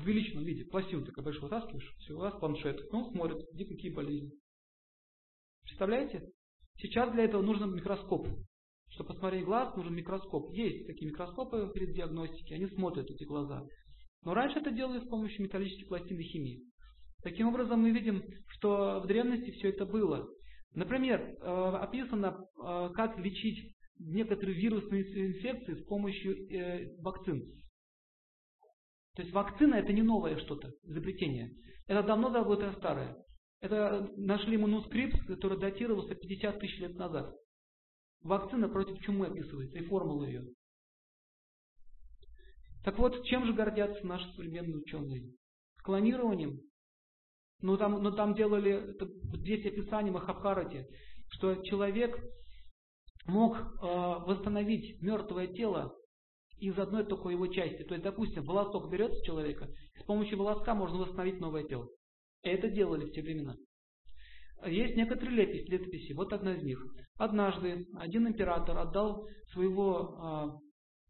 В 0.02 0.04
увеличенном 0.04 0.46
виде. 0.46 0.66
Пластину 0.66 1.06
такой 1.06 1.24
большой 1.24 1.44
вытаскиваешь, 1.44 1.96
все, 2.00 2.14
у 2.14 2.20
вас 2.20 2.34
планшет. 2.40 2.92
Ну, 2.92 3.12
смотрит, 3.12 3.46
где 3.54 3.66
какие 3.66 3.94
болезни. 3.94 4.32
Представляете? 5.62 6.28
Сейчас 6.78 7.12
для 7.12 7.26
этого 7.26 7.44
нужен 7.44 7.76
микроскоп. 7.76 8.28
Чтобы 8.90 9.10
посмотреть 9.10 9.46
глаз, 9.46 9.76
нужен 9.76 9.94
микроскоп. 9.94 10.52
Есть 10.54 10.88
такие 10.88 11.12
микроскопы 11.12 11.70
при 11.72 11.94
диагностике, 11.94 12.56
они 12.56 12.66
смотрят 12.68 13.12
эти 13.12 13.24
глаза. 13.26 13.64
Но 14.24 14.34
раньше 14.34 14.60
это 14.60 14.72
делали 14.72 15.06
с 15.06 15.08
помощью 15.08 15.44
металлических 15.44 15.88
пластин 15.88 16.20
и 16.20 16.24
химии. 16.24 16.64
Таким 17.22 17.50
образом, 17.50 17.82
мы 17.82 17.92
видим, 17.92 18.24
что 18.48 19.02
в 19.04 19.08
древности 19.08 19.52
все 19.52 19.70
это 19.70 19.86
было. 19.86 20.28
Например, 20.74 21.22
э, 21.22 21.76
описано, 21.80 22.38
э, 22.40 22.90
как 22.96 23.20
лечить 23.20 23.76
некоторые 24.00 24.58
вирусные 24.60 25.04
инфекции 25.04 25.76
с 25.76 25.86
помощью 25.86 26.52
э, 26.52 26.96
вакцин. 27.02 27.44
То 29.16 29.24
есть 29.24 29.34
вакцина 29.34 29.76
это 29.76 29.92
не 29.92 30.02
новое 30.02 30.38
что-то, 30.38 30.72
изобретение. 30.84 31.52
Это 31.88 32.04
давно-давно 32.04 32.72
старое. 32.74 33.18
Это 33.60 34.10
нашли 34.16 34.58
манускрипт, 34.58 35.20
который 35.28 35.60
датировался 35.60 36.16
50 36.16 36.60
тысяч 36.60 36.80
лет 36.80 36.96
назад. 36.96 37.36
Вакцина 38.22 38.70
против 38.70 39.00
чумы 39.02 39.28
описывается 39.28 39.78
и 39.78 39.86
формула 39.86 40.26
ее. 40.26 40.46
Так 42.84 42.98
вот, 42.98 43.24
чем 43.26 43.46
же 43.46 43.54
гордятся 43.54 44.06
наши 44.06 44.26
современные 44.34 44.78
ученые? 44.78 45.34
Клонированием? 45.84 46.60
Ну 47.62 47.78
там, 47.78 48.02
ну, 48.02 48.12
там 48.12 48.34
делали, 48.34 48.96
здесь 49.38 49.66
описание 49.66 50.12
Махабхарати, 50.12 50.88
что 51.30 51.56
человек 51.64 52.18
мог 53.26 53.56
э, 53.56 53.62
восстановить 53.82 55.00
мертвое 55.02 55.48
тело 55.48 55.96
из 56.62 56.78
одной 56.78 57.04
только 57.06 57.30
его 57.30 57.48
части. 57.48 57.84
То 57.84 57.96
есть, 57.96 58.04
допустим, 58.04 58.44
волосок 58.44 58.90
берется 58.92 59.24
человека, 59.26 59.68
с 60.00 60.04
помощью 60.04 60.38
волоска 60.38 60.76
можно 60.76 61.00
восстановить 61.00 61.40
новое 61.40 61.64
тело. 61.64 61.88
Это 62.44 62.70
делали 62.70 63.06
в 63.06 63.12
те 63.12 63.22
времена. 63.22 63.56
Есть 64.66 64.96
некоторые 64.96 65.38
летописи, 65.38 65.72
летописи. 65.72 66.14
Вот 66.14 66.34
одна 66.34 66.54
из 66.54 66.64
них. 66.64 66.80
Однажды 67.16 67.88
один 67.96 68.28
император 68.28 68.78
отдал 68.78 69.28
своего 69.54 70.62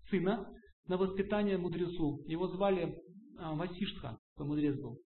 э, 0.05 0.09
сына 0.09 0.47
на 0.87 0.97
воспитание 0.97 1.57
мудрецу. 1.57 2.23
Его 2.27 2.47
звали 2.47 2.83
э, 2.83 2.93
Васиштха, 3.37 4.17
такой 4.35 4.47
мудрец 4.47 4.79
был. 4.79 4.99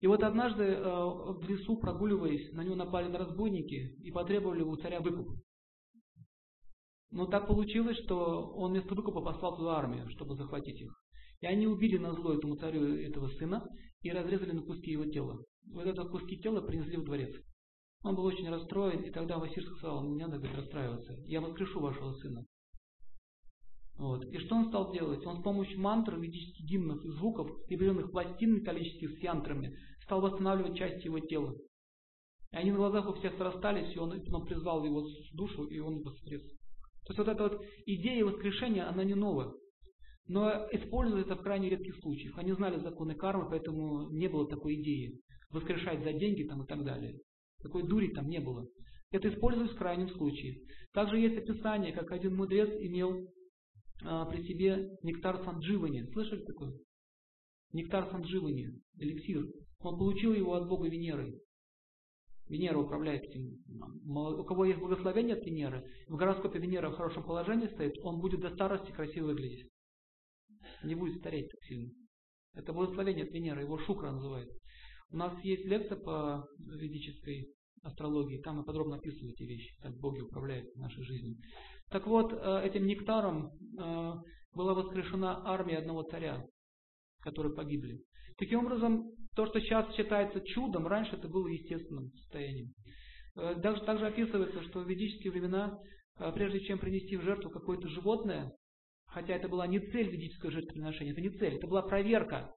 И 0.00 0.06
вот 0.06 0.22
однажды 0.22 0.64
э, 0.64 0.80
в 0.80 1.48
лесу, 1.48 1.76
прогуливаясь, 1.76 2.52
на 2.52 2.62
него 2.62 2.76
напали 2.76 3.08
на 3.08 3.18
разбойники 3.18 3.96
и 4.02 4.10
потребовали 4.12 4.62
у 4.62 4.76
царя 4.76 5.00
выкуп. 5.00 5.28
Но 7.12 7.26
так 7.26 7.46
получилось, 7.46 7.98
что 8.04 8.52
он 8.54 8.72
вместо 8.72 8.94
выкупа 8.94 9.20
послал 9.20 9.56
туда 9.56 9.76
армию, 9.76 10.08
чтобы 10.10 10.34
захватить 10.34 10.80
их. 10.80 10.92
И 11.42 11.46
они 11.46 11.66
убили 11.66 11.98
на 11.98 12.14
зло 12.14 12.32
этому 12.32 12.56
царю 12.56 12.96
этого 12.96 13.28
сына 13.28 13.62
и 14.00 14.10
разрезали 14.10 14.52
на 14.52 14.62
куски 14.62 14.92
его 14.92 15.04
тела. 15.04 15.38
Вот 15.70 15.86
это 15.86 16.04
куски 16.04 16.38
тела 16.38 16.62
принесли 16.62 16.96
в 16.96 17.04
дворец. 17.04 17.30
Он 18.02 18.16
был 18.16 18.24
очень 18.24 18.48
расстроен, 18.48 19.02
и 19.02 19.10
тогда 19.10 19.38
Василий 19.38 19.66
сказал, 19.66 20.02
не 20.04 20.24
надо 20.24 20.38
говорит, 20.38 20.56
расстраиваться, 20.56 21.12
я 21.26 21.42
воскрешу 21.42 21.80
вашего 21.80 22.14
сына. 22.14 22.44
Вот. 23.98 24.24
И 24.24 24.38
что 24.38 24.56
он 24.56 24.68
стал 24.68 24.90
делать? 24.92 25.24
Он 25.26 25.38
с 25.38 25.42
помощью 25.42 25.80
мантр, 25.80 26.18
ведических 26.18 26.64
гимнов 26.64 27.04
и 27.04 27.10
звуков, 27.10 27.48
и 27.68 27.74
определенных 27.74 28.10
пластин 28.10 28.54
металлических 28.54 29.18
с 29.18 29.22
янтрами, 29.22 29.76
стал 30.04 30.22
восстанавливать 30.22 30.78
части 30.78 31.06
его 31.06 31.20
тела. 31.20 31.52
И 32.52 32.56
они 32.56 32.70
на 32.70 32.78
глазах 32.78 33.06
у 33.06 33.12
всех 33.14 33.36
срастались, 33.36 33.94
и 33.94 33.98
он, 33.98 34.12
он 34.32 34.46
призвал 34.46 34.82
его 34.82 35.06
душу, 35.34 35.64
и 35.66 35.78
он 35.78 36.02
воскрес. 36.02 36.42
То 37.04 37.12
есть 37.12 37.18
вот 37.18 37.28
эта 37.28 37.42
вот 37.42 37.64
идея 37.86 38.24
воскрешения, 38.24 38.88
она 38.88 39.04
не 39.04 39.14
новая. 39.14 39.52
Но 40.28 40.48
используется 40.70 41.34
в 41.34 41.42
крайне 41.42 41.68
редких 41.68 41.96
случаях. 42.00 42.38
Они 42.38 42.52
знали 42.52 42.78
законы 42.78 43.14
кармы, 43.14 43.48
поэтому 43.50 44.10
не 44.10 44.28
было 44.28 44.48
такой 44.48 44.80
идеи 44.80 45.20
воскрешать 45.50 46.02
за 46.04 46.12
деньги 46.12 46.44
там, 46.44 46.62
и 46.62 46.66
так 46.66 46.84
далее. 46.84 47.18
Такой 47.62 47.86
дури 47.86 48.08
там 48.08 48.28
не 48.28 48.40
было. 48.40 48.66
Это 49.10 49.28
используется 49.28 49.74
в 49.74 49.78
крайнем 49.78 50.08
случае. 50.10 50.62
Также 50.92 51.18
есть 51.18 51.36
описание, 51.36 51.92
как 51.92 52.10
один 52.12 52.34
мудрец 52.34 52.70
имел 52.80 53.28
а, 54.04 54.24
при 54.26 54.42
себе 54.44 54.96
нектар 55.02 55.44
сандживани. 55.44 56.04
Слышали 56.12 56.44
такое? 56.44 56.72
Нектар 57.72 58.10
сандживани, 58.10 58.70
эликсир. 58.98 59.44
Он 59.80 59.98
получил 59.98 60.32
его 60.32 60.54
от 60.54 60.68
бога 60.68 60.88
Венеры. 60.88 61.34
Венера 62.52 62.78
управляет 62.78 63.22
этим. 63.24 63.56
У 64.04 64.44
кого 64.44 64.66
есть 64.66 64.78
благословение 64.78 65.36
от 65.36 65.44
Венеры, 65.44 65.82
в 66.06 66.16
гороскопе 66.16 66.58
Венера 66.58 66.90
в 66.90 66.96
хорошем 66.96 67.24
положении 67.24 67.66
стоит, 67.68 67.94
он 68.02 68.20
будет 68.20 68.40
до 68.40 68.50
старости 68.50 68.92
красиво 68.92 69.28
выглядеть. 69.28 69.70
Не 70.84 70.94
будет 70.94 71.18
стареть 71.18 71.48
так 71.50 71.62
сильно. 71.62 71.90
Это 72.54 72.74
благословение 72.74 73.24
от 73.24 73.32
Венеры, 73.32 73.62
его 73.62 73.78
Шукра 73.78 74.10
называют. 74.10 74.50
У 75.10 75.16
нас 75.16 75.32
есть 75.42 75.64
лекция 75.64 75.96
по 75.96 76.44
ведической 76.58 77.48
астрологии, 77.82 78.42
там 78.42 78.58
мы 78.58 78.64
подробно 78.64 78.96
описываем 78.96 79.32
эти 79.32 79.44
вещи, 79.44 79.74
как 79.80 79.96
боги 79.96 80.20
управляют 80.20 80.76
нашей 80.76 81.02
жизнью. 81.04 81.36
Так 81.88 82.06
вот, 82.06 82.32
э, 82.32 82.62
этим 82.64 82.86
нектаром 82.86 83.46
э, 83.48 84.12
была 84.54 84.74
воскрешена 84.74 85.42
армия 85.46 85.78
одного 85.78 86.02
царя, 86.02 86.44
которые 87.20 87.54
погибли. 87.54 87.98
Таким 88.38 88.60
образом, 88.60 89.10
то, 89.34 89.46
что 89.46 89.60
сейчас 89.60 89.94
считается 89.94 90.40
чудом, 90.40 90.86
раньше 90.86 91.16
это 91.16 91.28
было 91.28 91.46
естественным 91.48 92.10
состоянием. 92.12 92.72
Э, 93.36 93.54
также, 93.62 93.82
также 93.84 94.06
описывается, 94.06 94.62
что 94.64 94.80
в 94.80 94.88
ведические 94.88 95.32
времена, 95.32 95.78
э, 96.18 96.32
прежде 96.32 96.60
чем 96.60 96.78
принести 96.78 97.16
в 97.16 97.22
жертву 97.22 97.50
какое-то 97.50 97.88
животное, 97.88 98.52
хотя 99.06 99.34
это 99.34 99.48
была 99.48 99.66
не 99.66 99.80
цель 99.80 100.10
ведического 100.10 100.52
жертвоприношения, 100.52 101.12
это 101.12 101.20
не 101.20 101.30
цель, 101.30 101.56
это 101.56 101.66
была 101.66 101.82
проверка. 101.82 102.54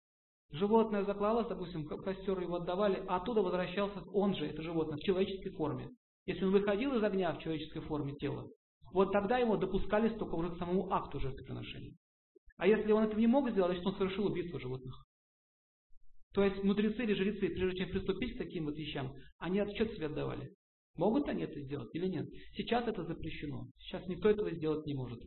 Животное 0.52 1.04
заклалось, 1.04 1.48
допустим, 1.48 1.86
костер 1.86 2.40
его 2.40 2.56
отдавали, 2.56 3.04
а 3.08 3.18
оттуда 3.18 3.42
возвращался 3.42 4.02
он 4.14 4.36
же, 4.36 4.46
это 4.46 4.62
животное, 4.62 4.98
в 4.98 5.02
человеческой 5.02 5.52
форме. 5.52 5.90
Если 6.26 6.44
он 6.44 6.52
выходил 6.52 6.96
из 6.96 7.04
огня 7.04 7.34
в 7.34 7.40
человеческой 7.40 7.82
форме 7.82 8.16
тела, 8.16 8.48
вот 8.94 9.12
тогда 9.12 9.38
его 9.38 9.58
допускали 9.58 10.10
только 10.10 10.36
уже 10.36 10.52
к 10.52 10.58
самому 10.58 10.92
акту 10.92 11.20
жертвоприношения. 11.20 11.96
А 12.58 12.68
если 12.68 12.92
он 12.92 13.04
этого 13.04 13.20
не 13.20 13.28
мог 13.28 13.50
сделать, 13.50 13.72
значит 13.72 13.86
он 13.86 13.96
совершил 13.96 14.28
убийство 14.28 14.60
животных. 14.60 15.05
То 16.36 16.44
есть 16.44 16.62
мудрецы 16.64 17.02
или 17.02 17.14
жрецы, 17.14 17.48
прежде 17.48 17.80
чем 17.80 17.90
приступить 17.92 18.36
к 18.36 18.38
таким 18.40 18.66
вот 18.66 18.78
вещам, 18.78 19.16
они 19.40 19.60
отчет 19.60 19.94
себе 19.94 20.08
отдавали. 20.08 20.54
Могут 20.98 21.30
они 21.30 21.44
это 21.44 21.62
сделать 21.62 21.90
или 21.94 22.08
нет? 22.08 22.28
Сейчас 22.58 22.86
это 22.86 23.06
запрещено. 23.06 23.68
Сейчас 23.80 24.06
никто 24.08 24.30
этого 24.30 24.52
сделать 24.52 24.86
не 24.86 24.96
может. 24.96 25.20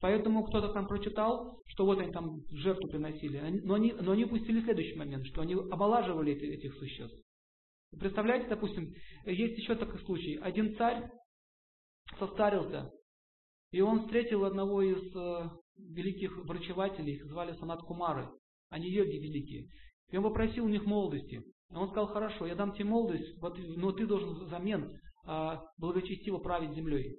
Поэтому 0.00 0.42
кто-то 0.44 0.72
там 0.72 0.88
прочитал, 0.88 1.60
что 1.66 1.84
вот 1.84 1.98
они 1.98 2.12
там 2.12 2.40
жертву 2.50 2.88
приносили, 2.88 3.60
но 3.62 3.74
они, 3.74 3.92
но 3.92 4.12
они 4.12 4.24
упустили 4.24 4.62
следующий 4.62 4.96
момент, 4.96 5.26
что 5.26 5.42
они 5.42 5.52
омолаживали 5.52 6.32
эти, 6.32 6.44
этих 6.44 6.74
существ. 6.76 7.22
Представляете, 7.90 8.48
допустим, 8.48 8.90
есть 9.26 9.58
еще 9.58 9.74
такой 9.74 10.00
случай. 10.00 10.36
Один 10.36 10.74
царь 10.76 11.10
состарился, 12.18 12.90
и 13.70 13.82
он 13.82 14.04
встретил 14.04 14.46
одного 14.46 14.80
из 14.80 15.14
э, 15.14 15.50
великих 15.76 16.38
врачевателей, 16.46 17.16
их 17.16 17.26
звали 17.26 17.54
Санат 17.58 17.82
Кумары. 17.82 18.28
Они 18.70 18.90
йоги 18.90 19.16
великие. 19.16 19.68
И 20.12 20.16
он 20.16 20.22
попросил 20.22 20.66
у 20.66 20.68
них 20.68 20.84
молодости. 20.84 21.42
И 21.70 21.74
он 21.74 21.88
сказал, 21.88 22.06
хорошо, 22.08 22.46
я 22.46 22.54
дам 22.54 22.72
тебе 22.72 22.84
молодость, 22.84 23.34
но 23.76 23.92
ты 23.92 24.06
должен 24.06 24.44
взамен 24.44 24.92
а, 25.26 25.62
благочестиво 25.78 26.38
править 26.38 26.74
землей. 26.74 27.18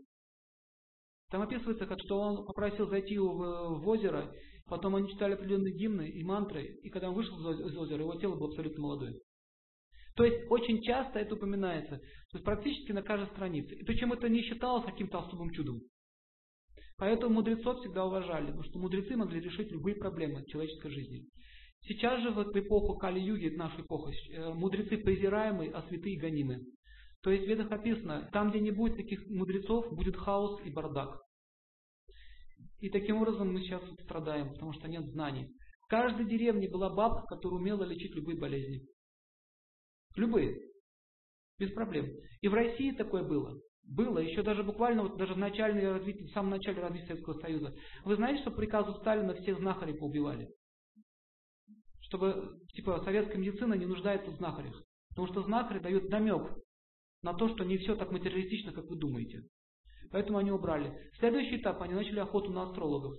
Там 1.30 1.42
описывается, 1.42 1.88
как, 1.88 2.00
что 2.06 2.20
он 2.20 2.46
попросил 2.46 2.88
зайти 2.88 3.18
в, 3.18 3.24
в 3.24 3.88
озеро, 3.88 4.32
потом 4.68 4.96
они 4.96 5.10
читали 5.10 5.34
определенные 5.34 5.74
гимны 5.74 6.08
и 6.08 6.24
мантры, 6.24 6.64
и 6.84 6.90
когда 6.90 7.10
он 7.10 7.16
вышел 7.16 7.36
из 7.52 7.76
озера, 7.76 8.04
его 8.04 8.16
тело 8.16 8.36
было 8.36 8.50
абсолютно 8.50 8.82
молодое. 8.82 9.16
То 10.16 10.26
есть 10.26 10.52
очень 10.52 10.84
часто 10.84 11.18
это 11.18 11.34
упоминается, 11.34 11.98
то 11.98 12.38
есть 12.38 12.46
практически 12.46 12.92
на 12.92 13.02
каждой 13.02 13.30
странице. 13.32 13.74
И 13.74 13.84
причем 13.84 14.14
это 14.14 14.30
не 14.30 14.44
считалось 14.44 14.86
каким-то 14.86 15.18
особым 15.18 15.50
чудом. 15.50 15.82
Поэтому 16.98 17.34
мудрецов 17.34 17.80
всегда 17.80 18.06
уважали, 18.06 18.46
потому 18.46 18.64
что 18.66 18.78
мудрецы 18.78 19.16
могли 19.16 19.40
решить 19.40 19.72
любые 19.72 19.96
проблемы 19.96 20.46
человеческой 20.46 20.92
жизни. 20.92 21.26
Сейчас 21.86 22.22
же, 22.22 22.32
в 22.32 22.42
эпоху 22.58 22.98
Кали-Юги, 22.98 23.56
нашу 23.56 23.82
эпоху, 23.82 24.10
э, 24.10 24.54
мудрецы 24.54 24.98
презираемы, 24.98 25.68
а 25.68 25.82
святые 25.90 26.18
гонимы. 26.18 26.62
То 27.24 27.32
есть 27.32 27.46
в 27.46 27.50
Ведах 27.50 27.72
описано, 27.72 28.30
там, 28.32 28.52
где 28.52 28.60
не 28.60 28.72
будет 28.72 28.96
таких 28.96 29.26
мудрецов, 29.28 29.94
будет 29.94 30.16
хаос 30.16 30.62
и 30.66 30.70
бардак. 30.70 31.20
И 32.80 32.90
таким 32.90 33.18
образом 33.18 33.54
мы 33.54 33.62
сейчас 33.62 33.82
страдаем, 34.04 34.52
потому 34.54 34.74
что 34.74 34.88
нет 34.88 35.06
знаний. 35.08 35.50
В 35.82 35.88
каждой 35.88 36.26
деревне 36.26 36.70
была 36.70 36.90
бабка, 36.90 37.36
которая 37.36 37.60
умела 37.60 37.84
лечить 37.84 38.16
любые 38.16 38.38
болезни. 38.38 38.82
Любые. 40.16 40.58
Без 41.60 41.72
проблем. 41.72 42.08
И 42.42 42.48
в 42.48 42.54
России 42.54 42.92
такое 42.92 43.24
было. 43.24 43.60
Было, 43.86 44.20
еще 44.20 44.42
даже 44.42 44.64
буквально, 44.64 45.04
вот 45.04 45.18
даже 45.18 45.34
в 45.34 45.38
начальной 45.38 45.92
развитии, 45.92 46.24
в 46.24 46.32
самом 46.32 46.52
начале 46.52 46.82
развития 46.82 47.08
Советского 47.08 47.40
Союза. 47.40 47.76
Вы 48.06 48.16
знаете, 48.16 48.42
что 48.42 48.52
по 48.52 48.58
приказу 48.58 48.94
Сталина 49.00 49.34
всех 49.36 49.60
знахарей 49.60 49.96
поубивали? 49.96 50.50
Чтобы, 52.14 52.60
типа, 52.74 53.02
советская 53.04 53.38
медицина 53.38 53.74
не 53.74 53.88
нуждается 53.88 54.30
в 54.30 54.36
знахарях. 54.36 54.80
Потому 55.10 55.28
что 55.30 55.42
знахари 55.42 55.80
дают 55.80 56.10
намек 56.10 56.44
на 57.24 57.34
то, 57.34 57.50
что 57.50 57.64
не 57.64 57.78
все 57.78 57.96
так 57.96 58.12
материалистично, 58.12 58.72
как 58.72 58.86
вы 58.86 58.98
думаете. 58.98 59.42
Поэтому 60.12 60.38
они 60.38 60.52
убрали. 60.52 60.96
Следующий 61.18 61.58
этап, 61.58 61.82
они 61.82 61.96
начали 61.96 62.20
охоту 62.20 62.52
на 62.52 62.64
астрологов. 62.64 63.16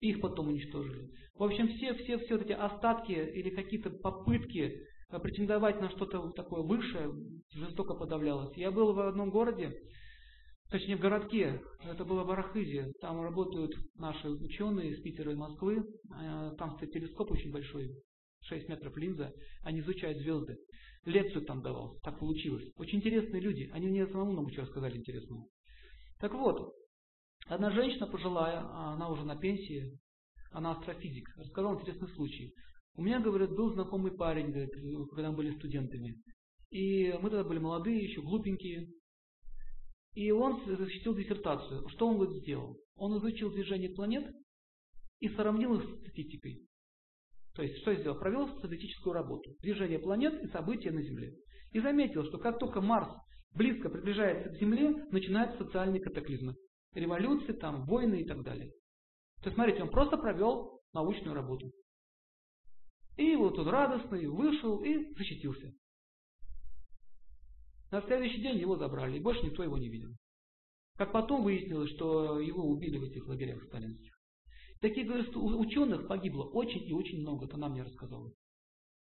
Их 0.00 0.20
потом 0.20 0.48
уничтожили. 0.48 1.08
В 1.34 1.42
общем, 1.42 1.68
все, 1.68 1.94
все, 1.94 2.18
все 2.18 2.36
эти 2.36 2.52
остатки 2.52 3.12
или 3.12 3.48
какие-то 3.48 3.88
попытки 3.88 4.78
претендовать 5.22 5.80
на 5.80 5.88
что-то 5.90 6.30
такое 6.32 6.62
высшее 6.62 7.14
жестоко 7.54 7.94
подавлялось. 7.94 8.54
Я 8.56 8.70
был 8.70 8.92
в 8.92 9.00
одном 9.00 9.30
городе, 9.30 9.72
точнее 10.70 10.96
в 10.96 11.00
городке, 11.00 11.62
это 11.84 12.04
было 12.04 12.24
в 12.24 12.30
Арахизе, 12.30 12.92
там 13.00 13.22
работают 13.22 13.72
наши 13.94 14.28
ученые 14.28 14.90
из 14.90 15.02
Питера 15.02 15.32
и 15.32 15.36
Москвы, 15.36 15.78
э, 15.78 16.50
там 16.58 16.76
стоит 16.76 16.92
телескоп 16.92 17.30
очень 17.30 17.52
большой, 17.52 17.94
6 18.44 18.68
метров 18.68 18.96
линза, 18.96 19.32
они 19.62 19.80
изучают 19.80 20.18
звезды. 20.18 20.56
Лекцию 21.04 21.44
там 21.44 21.62
давал, 21.62 21.98
так 22.02 22.18
получилось. 22.18 22.64
Очень 22.76 22.98
интересные 22.98 23.40
люди, 23.40 23.70
они 23.72 23.88
мне 23.88 24.06
самому 24.06 24.32
много 24.32 24.50
чего 24.52 24.62
рассказали 24.62 24.96
интересного. 24.96 25.46
Так 26.18 26.32
вот, 26.32 26.72
одна 27.46 27.70
женщина 27.70 28.06
пожилая, 28.06 28.60
она 28.60 29.10
уже 29.10 29.24
на 29.24 29.36
пенсии, 29.36 29.98
она 30.50 30.72
астрофизик, 30.72 31.28
рассказала 31.36 31.74
интересный 31.74 32.08
случай. 32.08 32.54
У 32.96 33.02
меня, 33.02 33.20
говорит, 33.20 33.50
был 33.50 33.72
знакомый 33.72 34.12
парень, 34.12 34.50
говорит, 34.50 34.70
когда 35.10 35.30
мы 35.30 35.36
были 35.36 35.56
студентами. 35.56 36.16
И 36.70 37.12
мы 37.12 37.28
тогда 37.30 37.44
были 37.44 37.58
молодые, 37.58 38.04
еще 38.04 38.22
глупенькие. 38.22 38.88
И 40.14 40.30
он 40.30 40.64
защитил 40.64 41.14
диссертацию. 41.16 41.88
Что 41.88 42.08
он 42.08 42.18
вот 42.18 42.36
сделал? 42.36 42.78
Он 42.94 43.18
изучил 43.18 43.50
движение 43.50 43.90
планет 43.90 44.32
и 45.18 45.28
сравнил 45.30 45.74
их 45.74 45.84
с 45.84 46.00
статистикой. 46.02 46.62
То 47.54 47.62
есть, 47.62 47.78
что 47.78 47.94
сделал? 47.94 48.18
Провел 48.18 48.48
статистическую 48.58 49.12
работу. 49.12 49.54
Движение 49.60 49.98
планет 49.98 50.42
и 50.42 50.48
события 50.48 50.90
на 50.90 51.02
Земле. 51.02 51.34
И 51.72 51.80
заметил, 51.80 52.24
что 52.24 52.38
как 52.38 52.58
только 52.58 52.80
Марс 52.80 53.08
близко 53.54 53.88
приближается 53.88 54.50
к 54.50 54.58
Земле, 54.58 54.90
начинаются 55.10 55.64
социальные 55.64 56.02
катаклизмы. 56.02 56.54
Революции, 56.94 57.52
там, 57.52 57.84
войны 57.86 58.22
и 58.22 58.26
так 58.26 58.42
далее. 58.42 58.70
То 59.42 59.46
есть, 59.46 59.54
смотрите, 59.54 59.82
он 59.82 59.90
просто 59.90 60.16
провел 60.16 60.80
научную 60.92 61.34
работу. 61.34 61.70
И 63.16 63.36
вот 63.36 63.58
он 63.58 63.68
радостный 63.68 64.26
вышел 64.26 64.82
и 64.82 65.14
защитился. 65.14 65.72
На 67.92 68.02
следующий 68.02 68.42
день 68.42 68.58
его 68.58 68.76
забрали, 68.76 69.18
и 69.18 69.20
больше 69.20 69.44
никто 69.44 69.62
его 69.62 69.78
не 69.78 69.88
видел. 69.88 70.10
Как 70.96 71.12
потом 71.12 71.44
выяснилось, 71.44 71.90
что 71.90 72.40
его 72.40 72.64
убили 72.64 72.98
в 72.98 73.04
этих 73.04 73.26
лагерях 73.28 73.62
сталинских. 73.64 74.13
Таких, 74.84 75.06
говорит, 75.06 75.34
ученых 75.34 76.06
погибло 76.08 76.44
очень 76.50 76.86
и 76.86 76.92
очень 76.92 77.22
много, 77.22 77.46
это 77.46 77.56
нам 77.56 77.72
мне 77.72 77.84
рассказала. 77.84 78.30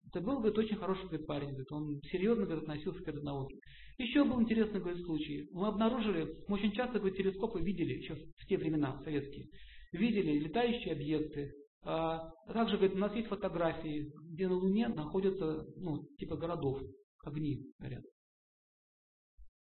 Это 0.06 0.20
был, 0.20 0.36
говорит, 0.36 0.56
очень 0.56 0.76
хороший 0.76 1.08
говорит, 1.08 1.26
парень, 1.26 1.48
говорит, 1.48 1.72
он 1.72 2.00
серьезно 2.02 2.44
говорит, 2.44 2.62
относился 2.62 3.02
к 3.02 3.08
этой 3.08 3.20
науке. 3.20 3.56
Еще 3.98 4.22
был 4.22 4.40
интересный 4.40 4.78
говорит, 4.78 5.04
случай. 5.04 5.48
Мы 5.50 5.66
обнаружили, 5.66 6.36
мы 6.46 6.54
очень 6.54 6.70
часто 6.70 7.00
говорит, 7.00 7.18
телескопы 7.18 7.60
видели, 7.60 7.94
еще 7.94 8.14
в 8.14 8.46
те 8.46 8.58
времена, 8.58 9.02
советские, 9.02 9.48
видели 9.90 10.38
летающие 10.38 10.92
объекты. 10.92 11.52
А 11.82 12.30
также, 12.46 12.76
говорит, 12.76 12.94
у 12.94 13.00
нас 13.00 13.16
есть 13.16 13.26
фотографии, 13.26 14.12
где 14.34 14.46
на 14.46 14.54
Луне 14.54 14.86
находятся, 14.86 15.66
ну, 15.78 16.06
типа 16.16 16.36
городов, 16.36 16.80
огни 17.24 17.60
горят. 17.80 18.04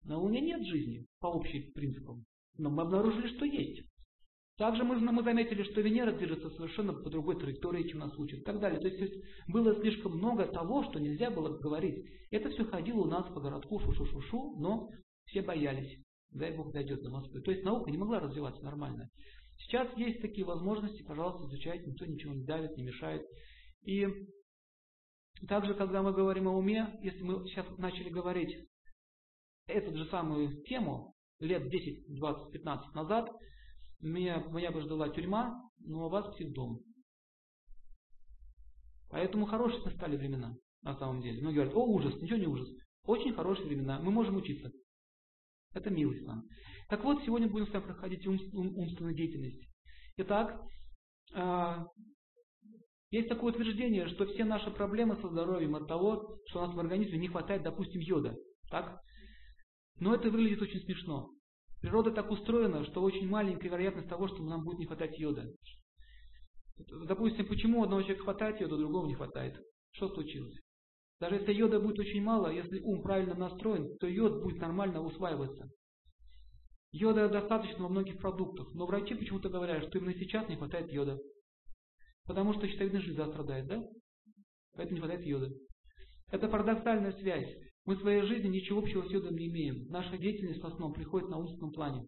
На 0.04 0.18
Луне 0.18 0.42
нет 0.42 0.66
жизни, 0.66 1.06
по 1.20 1.28
общим 1.28 1.72
принципам. 1.74 2.24
Но 2.58 2.72
мы 2.72 2.82
обнаружили, 2.82 3.28
что 3.36 3.46
есть. 3.46 3.86
Также 4.58 4.84
мы, 4.84 4.96
мы 5.00 5.24
заметили, 5.24 5.62
что 5.64 5.82
Венера 5.82 6.12
движется 6.14 6.50
совершенно 6.50 6.92
по 6.92 7.10
другой 7.12 7.40
траектории, 7.40 7.88
чем 7.88 8.00
нас 8.00 8.18
учат 8.18 8.40
и 8.40 8.44
так 8.44 8.60
далее. 8.60 8.80
То 8.80 8.88
есть, 8.88 8.98
то 8.98 9.06
есть 9.06 9.26
было 9.48 9.76
слишком 9.82 10.18
много 10.18 10.48
того, 10.48 10.84
что 10.86 11.00
нельзя 11.00 11.30
было 11.30 11.58
говорить. 11.60 12.10
Это 12.32 12.50
все 12.50 12.66
ходило 12.66 13.02
у 13.02 13.06
нас 13.06 13.32
по 13.34 13.40
городку 13.40 13.80
шу-шу-шу-шу, 13.80 14.56
но 14.60 14.90
все 15.26 15.44
боялись. 15.44 16.00
Дай 16.32 16.56
Бог 16.56 16.74
дойдет 16.74 17.04
до 17.04 17.12
Москвы. 17.12 17.42
То 17.42 17.52
есть 17.52 17.64
наука 17.64 17.92
не 17.92 17.98
могла 17.98 18.20
развиваться 18.20 18.64
нормально. 18.64 19.10
Сейчас 19.60 19.96
есть 19.96 20.22
такие 20.22 20.46
возможности, 20.46 21.04
пожалуйста, 21.04 21.48
изучайте, 21.48 21.86
никто 21.86 22.06
ничего 22.06 22.34
не 22.34 22.44
давит, 22.44 22.76
не 22.78 22.84
мешает. 22.84 23.24
И 23.84 24.08
также, 25.48 25.76
когда 25.76 26.02
мы 26.02 26.14
говорим 26.14 26.48
о 26.48 26.58
уме, 26.58 26.98
если 27.04 27.22
мы 27.22 27.48
сейчас 27.48 27.66
начали 27.78 28.10
говорить 28.10 28.68
эту 29.68 29.96
же 29.96 30.06
самую 30.08 30.64
тему 30.64 31.14
лет 31.40 31.70
10, 31.70 32.16
20, 32.16 32.52
15 32.52 32.96
назад, 32.96 33.30
меня, 34.00 34.44
меня 34.50 34.72
бы 34.72 34.82
ждала 34.82 35.10
тюрьма, 35.10 35.62
но 35.80 36.10
вас 36.10 36.36
дом. 36.54 36.82
Поэтому 39.10 39.46
хорошие 39.46 39.84
настали 39.84 40.18
времена, 40.18 40.56
на 40.82 40.98
самом 40.98 41.22
деле. 41.22 41.42
Многие 41.42 41.56
говорят, 41.56 41.76
о, 41.76 41.86
ужас, 41.86 42.22
ничего 42.22 42.38
не 42.38 42.48
ужас. 42.48 42.70
Очень 43.06 43.34
хорошие 43.34 43.68
времена, 43.68 44.00
мы 44.00 44.12
можем 44.12 44.36
учиться. 44.36 44.72
Это 45.74 45.90
милость 45.90 46.26
нам. 46.26 46.44
Так 46.90 47.04
вот, 47.04 47.24
сегодня 47.24 47.48
будем 47.48 47.68
с 47.68 47.72
вами 47.72 47.84
проходить 47.84 48.26
ум, 48.28 48.40
ум, 48.54 48.78
умственную 48.78 49.16
деятельность. 49.16 49.68
Итак, 50.18 50.62
э, 51.34 51.86
есть 53.12 53.30
такое 53.30 53.54
утверждение, 53.54 54.08
что 54.10 54.26
все 54.26 54.44
наши 54.44 54.72
проблемы 54.72 55.16
со 55.22 55.30
здоровьем 55.30 55.76
от 55.76 55.88
того, 55.88 56.38
что 56.48 56.60
у 56.60 56.66
нас 56.66 56.76
в 56.76 56.80
организме 56.80 57.18
не 57.18 57.30
хватает, 57.30 57.64
допустим, 57.64 58.02
йода. 58.02 58.36
Так? 58.70 59.02
Но 60.00 60.14
это 60.14 60.30
выглядит 60.30 60.62
очень 60.62 60.82
смешно. 60.82 61.30
Природа 61.88 62.12
так 62.12 62.30
устроена, 62.30 62.84
что 62.84 63.02
очень 63.02 63.30
маленькая 63.30 63.70
вероятность 63.70 64.10
того, 64.10 64.28
что 64.28 64.44
нам 64.44 64.66
будет 64.66 64.80
не 64.80 64.88
хватать 64.88 65.18
йода. 65.18 65.50
Допустим, 67.06 67.48
почему 67.48 67.82
одного 67.82 68.02
человека 68.02 68.26
хватает 68.26 68.60
йода, 68.60 68.76
другого 68.76 69.08
не 69.08 69.16
хватает? 69.16 69.58
Что 69.92 70.10
случилось? 70.10 70.60
Даже 71.22 71.36
если 71.36 71.54
йода 71.54 71.80
будет 71.80 71.98
очень 71.98 72.22
мало, 72.22 72.50
если 72.52 72.82
ум 72.82 73.02
правильно 73.02 73.36
настроен, 73.36 73.98
то 74.00 74.08
йод 74.08 74.44
будет 74.44 74.60
нормально 74.60 75.02
усваиваться. 75.02 75.70
Йода 76.92 77.30
достаточно 77.30 77.84
во 77.84 77.90
многих 77.90 78.18
продуктах, 78.18 78.68
но 78.74 78.86
врачи 78.86 79.16
почему-то 79.16 79.48
говорят, 79.48 79.88
что 79.88 79.98
именно 79.98 80.14
сейчас 80.16 80.50
не 80.50 80.58
хватает 80.58 80.92
йода. 80.92 81.18
Потому 82.26 82.52
что 82.52 82.68
щитовидная 82.68 83.00
железа 83.00 83.30
страдает, 83.30 83.66
да? 83.66 83.82
Поэтому 84.74 84.96
не 84.96 85.00
хватает 85.00 85.26
йода. 85.26 85.50
Это 86.32 86.50
парадоксальная 86.50 87.14
связь. 87.14 87.56
Мы 87.88 87.96
в 87.96 88.02
своей 88.02 88.22
жизни 88.24 88.50
ничего 88.50 88.80
общего 88.80 89.08
с 89.08 89.12
йодом 89.12 89.38
не 89.38 89.48
имеем. 89.48 89.88
Наша 89.88 90.18
деятельность 90.18 90.62
в 90.62 90.66
основном 90.66 90.94
приходит 90.94 91.30
на 91.30 91.38
умственном 91.38 91.72
плане. 91.72 92.06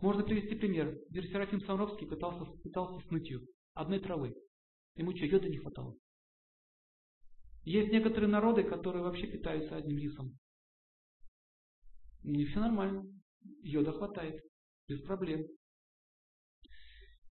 Можно 0.00 0.24
привести 0.24 0.54
пример. 0.54 0.98
Серафим 1.10 1.60
Савровский 1.60 2.06
пытался, 2.06 2.46
пытался 2.62 3.06
с 3.06 3.10
нытью 3.10 3.46
одной 3.74 4.00
травы. 4.00 4.34
Ему 4.94 5.14
что, 5.14 5.26
йода 5.26 5.46
не 5.46 5.58
хватало? 5.58 5.94
Есть 7.64 7.92
некоторые 7.92 8.30
народы, 8.30 8.64
которые 8.64 9.02
вообще 9.02 9.26
питаются 9.26 9.76
одним 9.76 9.98
рисом. 9.98 10.38
Не 12.24 12.46
все 12.46 12.58
нормально. 12.58 13.04
Йода 13.60 13.92
хватает. 13.92 14.42
Без 14.88 15.02
проблем. 15.02 15.44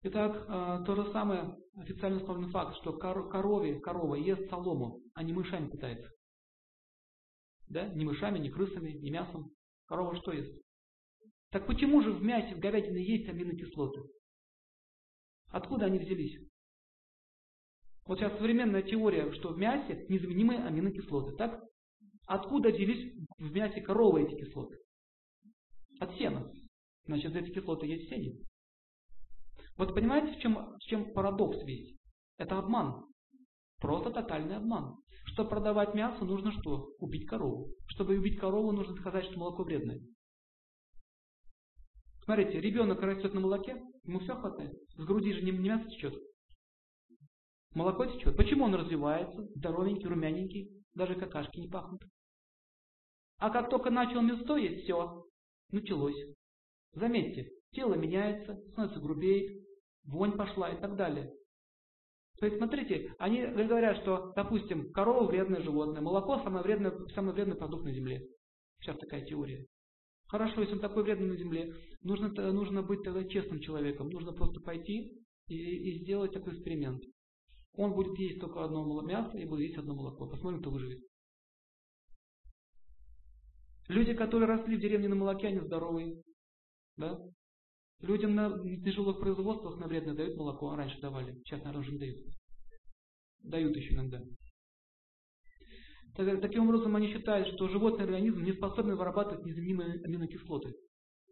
Итак, 0.05 0.47
а, 0.49 0.83
то 0.85 0.95
же 0.97 1.12
самое 1.12 1.55
официально 1.77 2.17
установленный 2.17 2.51
факт, 2.51 2.79
что 2.79 2.95
корове, 2.95 3.79
корова 3.79 4.15
ест 4.15 4.49
солому, 4.49 5.03
а 5.12 5.23
не 5.23 5.35
мышами 5.35 5.69
питается. 5.69 6.11
Да? 7.72 7.88
Ни 7.88 8.04
мышами, 8.04 8.38
ни 8.38 8.50
крысами, 8.50 8.90
ни 8.90 9.08
мясом. 9.08 9.50
Корова 9.87 10.14
что 10.16 10.32
ест? 10.32 10.54
Так 11.50 11.66
почему 11.66 12.02
же 12.02 12.12
в 12.12 12.22
мясе, 12.22 12.54
в 12.54 12.58
говядине 12.58 13.02
есть 13.02 13.28
аминокислоты? 13.28 14.02
Откуда 15.48 15.87
они 15.87 15.98
взялись? 15.98 16.38
Вот 18.04 18.18
сейчас 18.18 18.37
современная 18.37 18.82
теория, 18.82 19.32
что 19.32 19.54
в 19.54 19.58
мясе 19.58 20.04
незаменимые 20.11 20.62
аминокислоты, 20.64 21.35
так? 21.37 21.62
Откуда 22.26 22.68
взялись 22.68 23.14
в 23.38 23.52
мясе 23.52 23.80
коровы 23.80 24.24
эти 24.24 24.38
кислоты? 24.38 24.76
От 25.98 26.14
сена. 26.16 26.52
Значит, 27.06 27.35
эти 27.35 27.52
кислоты 27.52 27.87
есть 27.87 28.06
в 28.06 28.08
сене. 28.11 28.38
Вот 29.78 29.94
понимаете, 29.94 30.38
в 30.38 30.42
чем, 30.42 30.76
в 30.76 30.80
чем 30.80 31.12
парадокс 31.14 31.64
весь? 31.64 31.96
Это 32.37 32.58
обман. 32.58 33.06
Просто 33.83 34.12
тотальный 34.12 34.57
обман. 34.57 34.97
Чтобы 35.25 35.51
продавать 35.51 35.92
мясо, 35.92 36.25
нужно 36.25 36.53
что? 36.53 36.90
Убить 37.01 37.27
корову. 37.27 37.66
Чтобы 37.88 38.16
убить 38.16 38.38
корову, 38.38 38.71
нужно 38.71 38.95
сказать, 38.95 39.25
что 39.25 39.38
молоко 39.38 39.64
вредное. 39.64 40.01
Смотрите, 42.25 42.61
ребенок 42.61 43.01
растет 43.03 43.35
на 43.35 43.40
молоке, 43.40 43.83
ему 44.05 44.21
все 44.21 44.37
хватает. 44.37 44.73
С 44.97 45.05
груди 45.05 45.33
же 45.33 45.42
не, 45.42 45.51
мясо 45.51 45.90
течет. 45.90 46.14
Молоко 47.75 48.07
течет. 48.07 48.37
Почему 48.37 48.66
он 48.66 48.75
развивается? 48.77 49.42
Здоровенький, 49.57 50.07
румяненький, 50.07 50.85
даже 50.95 51.16
какашки 51.16 51.59
не 51.59 51.68
пахнут. 51.68 52.03
А 53.38 53.51
как 53.51 53.68
только 53.68 53.90
начал 53.90 54.23
мясо 54.23 54.55
есть, 54.55 54.85
все, 54.85 55.25
началось. 55.73 56.25
Заметьте, 56.92 57.51
тело 57.73 57.95
меняется, 57.95 58.55
становится 58.71 59.01
грубее, 59.01 59.61
вонь 60.05 60.37
пошла 60.37 60.71
и 60.71 60.81
так 60.81 60.95
далее. 60.95 61.35
То 62.42 62.46
есть, 62.46 62.59
смотрите, 62.59 63.14
они 63.20 63.40
говорят, 63.46 63.98
что, 63.98 64.33
допустим, 64.35 64.90
корова 64.90 65.28
вредное 65.28 65.62
животное, 65.62 66.00
молоко 66.02 66.40
самый 66.42 66.64
вредный, 66.64 66.90
самый 67.14 67.35
вредный 67.35 67.55
продукт 67.55 67.85
на 67.85 67.92
земле. 67.92 68.20
Сейчас 68.81 68.98
такая 68.98 69.24
теория. 69.24 69.64
Хорошо, 70.26 70.61
если 70.61 70.74
он 70.74 70.81
такой 70.81 71.05
вредный 71.05 71.28
на 71.28 71.37
земле, 71.37 71.72
нужно, 72.00 72.31
нужно 72.50 72.83
быть 72.83 73.05
тогда 73.05 73.22
честным 73.22 73.61
человеком. 73.61 74.09
Нужно 74.11 74.33
просто 74.33 74.61
пойти 74.61 75.12
и, 75.46 75.55
и 75.55 76.02
сделать 76.02 76.33
такой 76.33 76.55
эксперимент. 76.55 77.05
Он 77.74 77.94
будет 77.94 78.18
есть 78.18 78.40
только 78.40 78.64
одно 78.64 79.00
мясо 79.02 79.38
и 79.38 79.44
будет 79.44 79.68
есть 79.68 79.78
одно 79.78 79.94
молоко. 79.94 80.26
Посмотрим, 80.26 80.62
кто 80.62 80.70
выживет. 80.72 81.00
Люди, 83.87 84.14
которые 84.14 84.48
росли 84.48 84.76
в 84.78 84.81
деревне 84.81 85.07
на 85.07 85.14
молоке, 85.14 85.46
они 85.46 85.61
здоровые. 85.61 86.20
Да? 86.96 87.20
Людям 88.03 88.35
на 88.35 88.51
тяжелых 88.85 89.21
производствах 89.21 89.79
на 89.79 89.87
вредное 89.87 90.15
дают 90.15 90.37
молоко, 90.37 90.71
а 90.71 90.77
раньше 90.77 91.01
давали, 91.01 91.35
сейчас, 91.45 91.61
наверное, 91.61 91.83
уже 91.83 91.93
не 91.93 91.99
дают. 91.99 92.19
Дают 93.45 93.77
еще 93.77 93.95
иногда. 93.95 94.21
Таким 96.17 96.69
образом, 96.69 96.95
они 96.97 97.12
считают, 97.12 97.49
что 97.55 97.69
животный 97.69 98.05
организм 98.05 98.43
не 98.43 98.53
способен 98.53 98.97
вырабатывать 98.97 99.47
незаменимые 99.47 100.03
аминокислоты. 100.05 100.75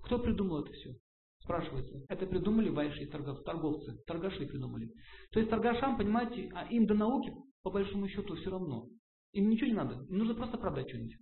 Кто 0.05 0.19
придумал 0.19 0.65
это 0.65 0.73
все? 0.73 0.95
Спрашивается. 1.41 2.01
Это 2.09 2.27
придумали 2.27 2.71
большие 2.71 3.09
торговцы, 3.09 3.99
торгаши 4.07 4.47
придумали. 4.47 4.91
То 5.33 5.41
есть 5.41 5.51
торгашам, 5.51 5.99
понимаете, 5.99 6.51
а 6.55 6.67
им 6.67 6.87
до 6.87 6.95
науки, 6.95 7.33
по 7.63 7.71
большому 7.71 8.09
счету, 8.09 8.37
все 8.37 8.51
равно. 8.51 8.87
Им 9.33 9.49
ничего 9.49 9.67
не 9.67 9.75
надо, 9.75 10.05
им 10.09 10.19
нужно 10.19 10.35
просто 10.35 10.57
продать 10.57 10.89
что-нибудь. 10.89 11.17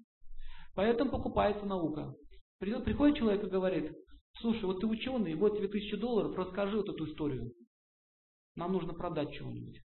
Поэтому 0.75 1.11
покупается 1.11 1.65
наука. 1.65 2.15
Приходит 2.59 3.17
человек 3.17 3.45
и 3.45 3.51
говорит, 3.51 3.93
слушай, 4.41 4.65
вот 4.65 4.81
ты 4.81 4.87
ученый, 4.87 5.35
вот 5.35 5.57
тебе 5.57 5.69
тысяча 5.69 5.97
долларов, 5.97 6.37
расскажи 6.37 6.77
вот 6.77 6.89
эту 6.89 7.11
историю. 7.11 7.53
Нам 8.57 8.73
нужно 8.73 8.95
продать 8.95 9.33
чего-нибудь. 9.33 9.81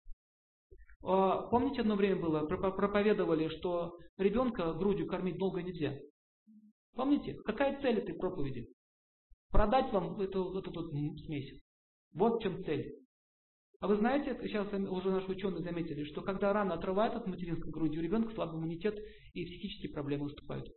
А, 1.02 1.48
помните, 1.48 1.80
одно 1.80 1.96
время 1.96 2.20
было, 2.20 2.46
проповедовали, 2.46 3.48
что 3.58 3.98
ребенка 4.16 4.72
грудью 4.74 5.06
кормить 5.06 5.38
долго 5.38 5.62
нельзя. 5.62 5.96
Помните? 6.94 7.34
Какая 7.44 7.80
цель 7.80 7.98
этой 7.98 8.14
проповеди? 8.14 8.68
Продать 9.50 9.92
вам 9.92 10.20
эту, 10.20 10.58
эту, 10.58 10.70
эту 10.70 10.90
смесь. 11.24 11.60
Вот 12.12 12.38
в 12.38 12.42
чем 12.42 12.62
цель. 12.64 12.96
А 13.80 13.88
вы 13.88 13.96
знаете, 13.96 14.38
сейчас 14.42 14.70
уже 14.72 15.10
наши 15.10 15.30
ученые 15.30 15.62
заметили, 15.62 16.04
что 16.04 16.20
когда 16.20 16.52
рано 16.52 16.74
отрывают 16.74 17.14
от 17.14 17.26
материнской 17.26 17.72
груди, 17.72 17.98
у 17.98 18.02
ребенка 18.02 18.34
слабый 18.34 18.58
иммунитет 18.58 18.98
и 19.32 19.46
психические 19.46 19.92
проблемы 19.92 20.24
выступают. 20.24 20.68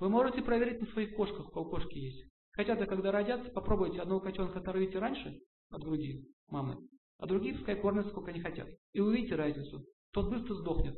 Вы 0.00 0.08
можете 0.08 0.42
проверить 0.42 0.80
на 0.80 0.86
своих 0.88 1.14
кошках, 1.14 1.48
у 1.48 1.50
кого 1.52 1.70
кошки 1.70 1.98
есть. 1.98 2.28
Хотя-то, 2.60 2.84
когда 2.84 3.10
родятся, 3.10 3.50
попробуйте 3.52 4.02
одного 4.02 4.20
котенка 4.20 4.58
оторвите 4.58 4.98
раньше 4.98 5.40
от 5.70 5.82
груди 5.82 6.28
мамы, 6.48 6.76
а 7.16 7.26
другие 7.26 7.54
пускай 7.54 7.74
кормят 7.74 8.06
сколько 8.08 8.32
они 8.32 8.40
хотят. 8.40 8.68
И 8.92 9.00
увидите 9.00 9.34
разницу. 9.34 9.82
Тот 10.12 10.28
быстро 10.28 10.56
сдохнет. 10.56 10.94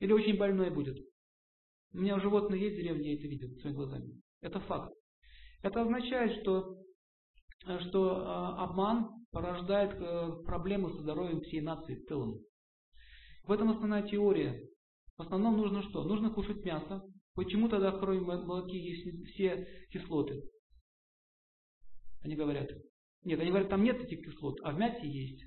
Или 0.00 0.12
очень 0.12 0.36
больной 0.36 0.68
будет. 0.68 0.98
У 1.94 1.96
меня 1.96 2.20
животные 2.20 2.60
есть 2.60 2.74
в 2.74 2.78
деревне, 2.78 3.14
я 3.14 3.18
это 3.18 3.26
видел 3.26 3.48
своими 3.62 3.76
глазами. 3.76 4.20
Это 4.42 4.60
факт. 4.60 4.92
Это 5.62 5.80
означает, 5.80 6.42
что, 6.42 6.76
что 7.88 8.18
э, 8.18 8.62
обман 8.64 9.24
порождает 9.30 9.94
э, 9.98 10.42
проблемы 10.44 10.90
со 10.90 11.00
здоровьем 11.00 11.40
всей 11.40 11.62
нации 11.62 11.94
в 11.94 12.04
целом. 12.04 12.38
В 13.44 13.52
этом 13.52 13.70
основная 13.70 14.02
теория. 14.02 14.62
В 15.16 15.22
основном 15.22 15.56
нужно 15.56 15.82
что? 15.84 16.04
Нужно 16.04 16.28
кушать 16.28 16.62
мясо. 16.66 17.02
Почему 17.34 17.68
тогда 17.68 17.90
в 17.90 17.98
крови 17.98 18.20
молоке 18.20 18.78
есть 18.78 19.30
все 19.30 19.86
кислоты? 19.90 20.42
Они 22.22 22.36
говорят, 22.36 22.70
нет, 23.22 23.40
они 23.40 23.50
говорят, 23.50 23.68
там 23.68 23.82
нет 23.82 24.00
этих 24.00 24.24
кислот, 24.24 24.60
а 24.62 24.72
в 24.72 24.78
мясе 24.78 25.08
есть. 25.08 25.44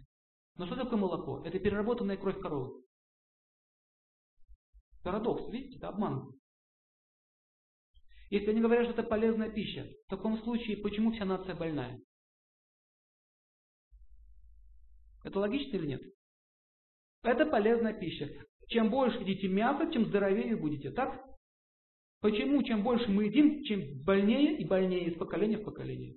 Но 0.55 0.65
что 0.65 0.75
такое 0.75 0.99
молоко? 0.99 1.43
Это 1.45 1.59
переработанная 1.59 2.17
кровь 2.17 2.39
коровы. 2.41 2.83
Парадокс, 5.03 5.49
видите, 5.51 5.77
это 5.77 5.89
обман. 5.89 6.31
Если 8.29 8.49
они 8.49 8.59
говорят, 8.59 8.85
что 8.85 8.93
это 8.99 9.03
полезная 9.07 9.49
пища, 9.49 9.87
в 10.07 10.09
таком 10.09 10.37
случае 10.43 10.77
почему 10.77 11.13
вся 11.13 11.23
нация 11.23 11.55
больная? 11.55 12.01
Это 15.23 15.39
логично 15.39 15.77
или 15.77 15.87
нет? 15.87 16.01
Это 17.21 17.45
полезная 17.45 17.93
пища. 17.93 18.29
Чем 18.67 18.89
больше 18.89 19.19
едите 19.19 19.47
мясо, 19.47 19.89
тем 19.91 20.05
здоровее 20.05 20.57
будете, 20.57 20.91
так? 20.91 21.23
Почему 22.21 22.63
чем 22.63 22.83
больше 22.83 23.09
мы 23.09 23.25
едим, 23.25 23.63
чем 23.63 24.03
больнее 24.03 24.57
и 24.57 24.65
больнее 24.65 25.05
из 25.05 25.17
поколения 25.17 25.57
в 25.57 25.63
поколение? 25.63 26.15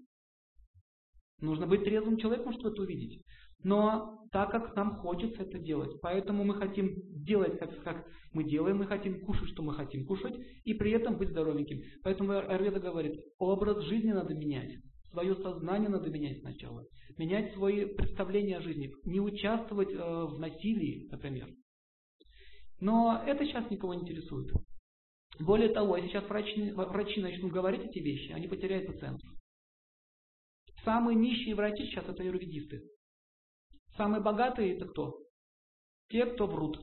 Нужно 1.40 1.66
быть 1.66 1.84
трезвым 1.84 2.18
человеком, 2.18 2.52
чтобы 2.52 2.70
это 2.70 2.82
увидеть. 2.82 3.22
Но 3.62 4.26
так 4.32 4.50
как 4.50 4.74
нам 4.74 4.96
хочется 4.96 5.42
это 5.42 5.58
делать, 5.58 6.00
поэтому 6.00 6.44
мы 6.44 6.54
хотим 6.54 6.94
делать, 7.24 7.58
как, 7.58 7.82
как 7.82 8.06
мы 8.32 8.44
делаем, 8.44 8.78
мы 8.78 8.86
хотим 8.86 9.24
кушать, 9.24 9.48
что 9.50 9.62
мы 9.62 9.74
хотим 9.74 10.06
кушать, 10.06 10.34
и 10.64 10.72
при 10.72 10.92
этом 10.92 11.18
быть 11.18 11.30
здоровеньким. 11.30 11.82
Поэтому 12.02 12.32
Арведа 12.32 12.80
говорит, 12.80 13.20
образ 13.38 13.84
жизни 13.84 14.12
надо 14.12 14.34
менять, 14.34 14.72
свое 15.10 15.34
сознание 15.36 15.88
надо 15.88 16.08
менять 16.10 16.40
сначала, 16.40 16.84
менять 17.18 17.52
свои 17.54 17.84
представления 17.84 18.58
о 18.58 18.62
жизни, 18.62 18.92
не 19.04 19.20
участвовать 19.20 19.92
э, 19.92 19.96
в 19.96 20.38
насилии, 20.38 21.08
например. 21.10 21.48
Но 22.80 23.22
это 23.26 23.44
сейчас 23.44 23.70
никого 23.70 23.92
не 23.94 24.02
интересует. 24.02 24.50
Более 25.40 25.70
того, 25.70 25.96
если 25.96 26.10
сейчас 26.10 26.28
врачи, 26.28 26.70
врачи 26.72 27.20
начнут 27.20 27.50
говорить 27.50 27.82
эти 27.82 27.98
вещи, 27.98 28.32
они 28.32 28.46
потеряют 28.46 28.86
пациентов. 28.86 29.28
Самые 30.84 31.16
нищие 31.16 31.54
врачи 31.54 31.86
сейчас 31.86 32.06
это 32.06 32.22
юридисты. 32.22 32.82
Самые 33.96 34.22
богатые 34.22 34.76
это 34.76 34.86
кто? 34.86 35.18
Те, 36.08 36.26
кто 36.26 36.46
врут. 36.46 36.78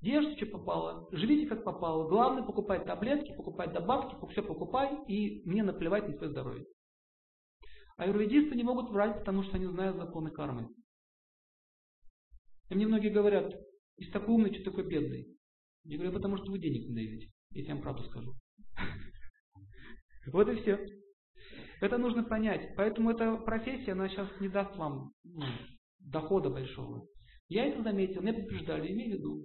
Ешьте, 0.00 0.46
что 0.46 0.58
попало, 0.58 1.08
живите 1.12 1.46
как 1.46 1.62
попало. 1.62 2.08
Главное 2.08 2.42
покупать 2.42 2.84
таблетки, 2.86 3.36
покупать 3.36 3.72
добавки, 3.72 4.16
все 4.32 4.42
покупай, 4.42 4.90
и 5.06 5.48
мне 5.48 5.62
наплевать 5.62 6.08
на 6.08 6.16
свое 6.16 6.32
здоровье. 6.32 6.66
А 7.98 8.08
юридисты 8.08 8.56
не 8.56 8.64
могут 8.64 8.90
врать, 8.90 9.20
потому 9.20 9.44
что 9.44 9.56
они 9.56 9.66
знают 9.66 9.96
законы 9.96 10.32
кармы. 10.32 10.68
И 12.68 12.74
мне 12.74 12.86
многие 12.88 13.10
говорят, 13.10 13.54
если 13.96 14.12
такой 14.12 14.34
умный, 14.34 14.52
что 14.54 14.70
такой 14.70 14.88
бедный? 14.88 15.36
Я 15.84 15.96
говорю, 15.96 16.12
потому 16.12 16.36
что 16.36 16.50
вы 16.50 16.58
денег 16.58 16.88
не 16.88 16.94
даете. 16.94 17.30
Я 17.50 17.74
вам 17.74 17.82
правду 17.82 18.04
скажу. 18.04 18.34
Вот 20.32 20.48
и 20.48 20.54
все. 20.60 20.78
Это 21.80 21.98
нужно 21.98 22.22
понять. 22.22 22.74
Поэтому 22.76 23.10
эта 23.10 23.36
профессия, 23.36 23.92
она 23.92 24.08
сейчас 24.08 24.28
не 24.40 24.48
даст 24.48 24.76
вам 24.76 25.12
ну, 25.24 25.44
дохода 25.98 26.48
большого. 26.48 27.08
Я 27.48 27.66
это 27.66 27.82
заметил, 27.82 28.22
меня 28.22 28.34
предупреждали, 28.34 28.92
имей 28.92 29.10
в 29.10 29.14
виду. 29.14 29.44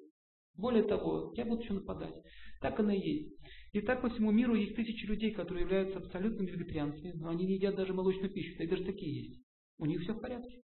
Более 0.55 0.83
того, 0.83 1.33
я 1.35 1.45
буду 1.45 1.63
еще 1.63 1.73
нападать. 1.73 2.13
Так 2.61 2.79
оно 2.79 2.91
и 2.91 2.99
есть. 2.99 3.37
И 3.73 3.81
так 3.81 4.01
по 4.01 4.09
всему 4.09 4.31
миру 4.31 4.55
есть 4.55 4.75
тысячи 4.75 5.05
людей, 5.05 5.31
которые 5.31 5.63
являются 5.63 5.99
абсолютными 5.99 6.49
вегетарианцами, 6.49 7.13
но 7.13 7.29
они 7.29 7.45
не 7.45 7.55
едят 7.55 7.75
даже 7.75 7.93
молочную 7.93 8.31
пищу. 8.31 8.61
И 8.61 8.67
даже 8.67 8.83
такие 8.85 9.23
есть. 9.23 9.41
У 9.77 9.85
них 9.85 10.01
все 10.01 10.13
в 10.13 10.19
порядке. 10.19 10.61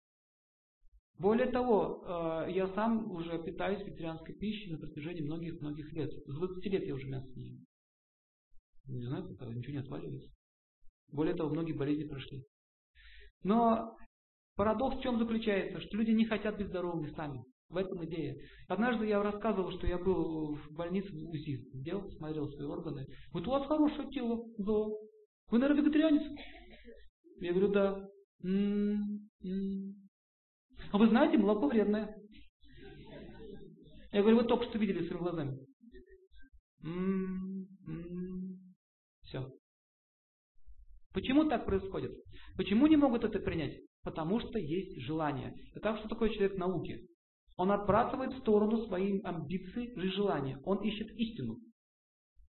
Более 1.20 1.48
того, 1.48 2.02
э, 2.46 2.52
я 2.52 2.66
сам 2.68 3.12
уже 3.12 3.42
питаюсь 3.44 3.86
вегетарианской 3.86 4.34
пищей 4.34 4.72
на 4.72 4.78
протяжении 4.78 5.20
многих-многих 5.20 5.92
лет. 5.92 6.10
С 6.10 6.34
20 6.34 6.64
лет 6.64 6.86
я 6.86 6.94
уже 6.94 7.06
мясо 7.08 7.28
не 7.36 7.50
ем. 7.50 7.66
Не 8.86 9.06
знаю, 9.06 9.28
ничего 9.28 9.72
не 9.74 9.80
отваливается. 9.80 10.30
Более 11.12 11.34
того, 11.34 11.50
многие 11.50 11.74
болезни 11.74 12.04
прошли. 12.04 12.42
Но 13.42 13.94
парадокс 14.56 14.96
в 14.96 15.02
чем 15.02 15.18
заключается? 15.18 15.82
Что 15.82 15.98
люди 15.98 16.12
не 16.12 16.24
хотят 16.24 16.56
быть 16.56 16.68
здоровыми 16.68 17.10
сами. 17.10 17.44
В 17.68 17.76
этом 17.76 18.02
идея. 18.06 18.34
Однажды 18.68 19.06
я 19.06 19.22
рассказывал, 19.22 19.72
что 19.72 19.86
я 19.86 19.98
был 19.98 20.56
в 20.56 20.72
больнице 20.72 21.12
в 21.12 21.28
УЗИ, 21.28 21.68
делал, 21.74 22.10
смотрел 22.12 22.48
свои 22.48 22.66
органы. 22.66 23.06
Вот 23.34 23.46
у 23.46 23.50
вас 23.50 23.66
хорошее 23.66 24.08
тело, 24.10 24.42
да. 24.56 24.86
Вы, 25.50 25.58
наверное, 25.58 25.82
вегетарианец? 25.82 26.40
Я 27.40 27.52
говорю, 27.52 27.72
да. 27.72 28.08
М-м-м. 28.42 30.09
А 30.92 30.98
вы 30.98 31.08
знаете, 31.08 31.38
молоко 31.38 31.68
вредное. 31.68 32.16
Я 34.12 34.22
говорю, 34.22 34.38
вы 34.38 34.44
только 34.44 34.64
что 34.64 34.78
видели 34.78 35.06
своими 35.06 35.22
глазами. 35.22 35.58
М-м-м. 36.82 38.58
Все. 39.22 39.52
Почему 41.12 41.48
так 41.48 41.64
происходит? 41.64 42.12
Почему 42.56 42.86
не 42.86 42.96
могут 42.96 43.24
это 43.24 43.38
принять? 43.38 43.78
Потому 44.02 44.40
что 44.40 44.58
есть 44.58 45.00
желание. 45.02 45.54
Итак, 45.74 45.98
что 45.98 46.08
такое 46.08 46.30
человек 46.30 46.56
науки? 46.56 47.06
Он 47.56 47.70
отбрасывает 47.70 48.32
в 48.32 48.38
сторону 48.38 48.86
свои 48.86 49.20
амбиции 49.22 49.92
и 49.92 50.08
желания. 50.08 50.58
Он 50.64 50.78
ищет 50.82 51.10
истину. 51.16 51.58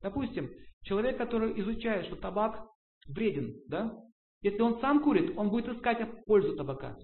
Допустим, 0.02 0.50
человек, 0.84 1.18
который 1.18 1.60
изучает, 1.62 2.06
что 2.06 2.18
табак 2.18 2.68
вреден, 3.08 3.56
да? 3.68 3.98
Если 4.42 4.62
он 4.62 4.80
сам 4.80 5.02
курит, 5.02 5.36
он 5.38 5.50
будет 5.50 5.70
искать 5.70 6.26
пользу 6.26 6.56
табака. 6.56 6.98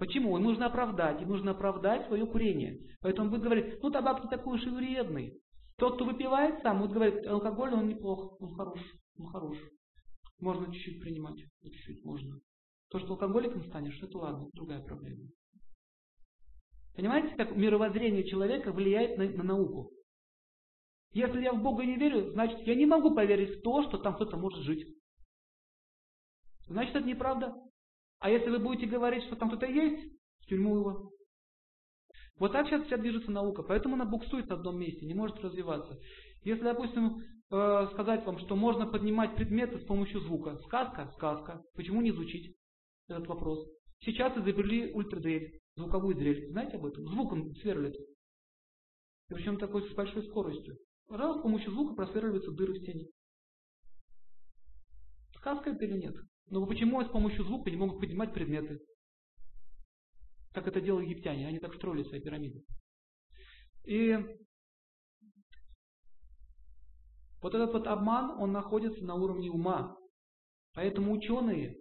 Почему? 0.00 0.38
Ему 0.38 0.48
нужно 0.48 0.66
оправдать, 0.66 1.20
ему 1.20 1.32
нужно 1.32 1.50
оправдать 1.50 2.06
свое 2.06 2.26
курение. 2.26 2.80
Поэтому 3.02 3.26
он 3.26 3.30
будет 3.30 3.42
говорить, 3.42 3.82
ну 3.82 3.90
табак 3.90 4.24
не 4.24 4.30
такой 4.30 4.56
уж 4.56 4.66
и 4.66 4.70
вредный. 4.70 5.38
Тот, 5.76 5.96
кто 5.96 6.06
выпивает 6.06 6.62
сам, 6.62 6.80
будет 6.80 6.92
говорить, 6.92 7.26
алкоголь 7.26 7.74
он 7.74 7.86
неплох, 7.86 8.40
он 8.40 8.54
хорош, 8.54 8.80
он 9.18 9.26
хорош. 9.26 9.58
Можно 10.40 10.72
чуть-чуть 10.72 11.02
принимать, 11.02 11.36
чуть-чуть 11.62 12.02
можно. 12.02 12.40
То, 12.88 12.98
что 12.98 13.10
алкоголиком 13.10 13.62
станешь, 13.66 14.02
это 14.02 14.16
ладно, 14.16 14.48
другая 14.54 14.82
проблема. 14.82 15.28
Понимаете, 16.96 17.36
как 17.36 17.54
мировоззрение 17.54 18.26
человека 18.26 18.72
влияет 18.72 19.18
на, 19.18 19.28
на 19.28 19.42
науку? 19.42 19.90
Если 21.12 21.42
я 21.42 21.52
в 21.52 21.62
Бога 21.62 21.84
не 21.84 21.96
верю, 21.96 22.30
значит 22.30 22.58
я 22.60 22.74
не 22.74 22.86
могу 22.86 23.14
поверить 23.14 23.58
в 23.58 23.60
то, 23.60 23.82
что 23.82 23.98
там 23.98 24.14
кто-то 24.14 24.38
может 24.38 24.62
жить. 24.64 24.96
Значит, 26.68 26.96
это 26.96 27.06
неправда. 27.06 27.54
А 28.20 28.30
если 28.30 28.50
вы 28.50 28.58
будете 28.58 28.86
говорить, 28.86 29.24
что 29.24 29.36
там 29.36 29.48
кто-то 29.48 29.66
есть, 29.66 30.12
в 30.40 30.46
тюрьму 30.46 30.76
его. 30.76 31.10
Вот 32.38 32.52
так 32.52 32.66
сейчас 32.66 32.86
вся 32.86 32.96
движется 32.96 33.30
наука, 33.30 33.62
поэтому 33.62 33.94
она 33.94 34.04
буксует 34.04 34.48
на 34.48 34.56
одном 34.56 34.78
месте, 34.78 35.06
не 35.06 35.14
может 35.14 35.38
развиваться. 35.40 35.98
Если, 36.42 36.62
допустим, 36.62 37.18
э, 37.50 37.88
сказать 37.92 38.24
вам, 38.24 38.38
что 38.38 38.56
можно 38.56 38.86
поднимать 38.86 39.34
предметы 39.36 39.78
с 39.78 39.84
помощью 39.84 40.20
звука, 40.20 40.56
сказка, 40.66 41.10
сказка, 41.16 41.62
почему 41.74 42.00
не 42.02 42.10
изучить 42.10 42.56
этот 43.08 43.26
вопрос? 43.26 43.66
Сейчас 44.00 44.36
изобрели 44.36 44.92
ультрадрель, 44.92 45.58
звуковую 45.76 46.14
дрель. 46.14 46.50
Знаете 46.50 46.76
об 46.76 46.86
этом? 46.86 47.06
Звуком 47.08 47.54
сверлят. 47.56 47.94
И 47.94 49.34
причем 49.34 49.58
такой 49.58 49.88
с 49.88 49.94
большой 49.94 50.26
скоростью. 50.28 50.76
Раз 51.08 51.38
с 51.38 51.42
помощью 51.42 51.72
звука 51.72 51.94
просверливаются 51.94 52.52
дыры 52.52 52.74
в 52.74 52.78
стене. 52.82 53.06
Сказка 55.36 55.70
это 55.70 55.84
или 55.84 55.98
нет? 55.98 56.14
Но 56.50 56.66
почему 56.66 57.02
с 57.02 57.08
помощью 57.08 57.44
звука 57.44 57.70
не 57.70 57.76
могут 57.76 58.00
поднимать 58.00 58.34
предметы? 58.34 58.80
Как 60.52 60.66
это 60.66 60.80
делали 60.80 61.06
египтяне, 61.06 61.46
они 61.46 61.60
так 61.60 61.74
строили 61.74 62.02
свои 62.02 62.20
пирамиды. 62.20 62.64
И 63.84 64.18
вот 67.40 67.54
этот 67.54 67.72
вот 67.72 67.86
обман, 67.86 68.32
он 68.40 68.50
находится 68.50 69.04
на 69.04 69.14
уровне 69.14 69.48
ума. 69.48 69.96
Поэтому 70.74 71.12
ученые, 71.12 71.76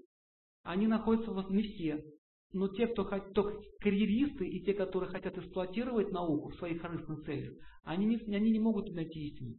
они 0.62 0.86
находятся 0.86 1.32
не 1.50 1.64
все, 1.64 2.06
но 2.52 2.68
те, 2.68 2.88
кто, 2.88 3.06
кто 3.06 3.62
карьеристы 3.80 4.48
и 4.48 4.64
те, 4.64 4.74
которые 4.74 5.10
хотят 5.10 5.38
эксплуатировать 5.38 6.12
науку 6.12 6.50
в 6.50 6.56
своих 6.58 6.82
корыстных 6.82 7.26
целях, 7.26 7.54
они 7.84 8.06
не, 8.06 8.36
они 8.36 8.52
не 8.52 8.60
могут 8.60 8.94
найти 8.94 9.30
истину. 9.30 9.56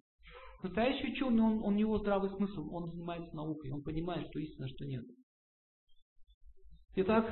Настоящий 0.63 1.13
ученый, 1.13 1.43
он, 1.43 1.63
он, 1.63 1.77
него 1.77 1.99
здравый 1.99 2.31
смысл, 2.31 2.69
он 2.75 2.91
занимается 2.91 3.35
наукой, 3.35 3.71
он 3.71 3.83
понимает, 3.83 4.29
что 4.29 4.39
истина, 4.39 4.69
что 4.69 4.85
нет. 4.85 5.05
Итак, 6.97 7.27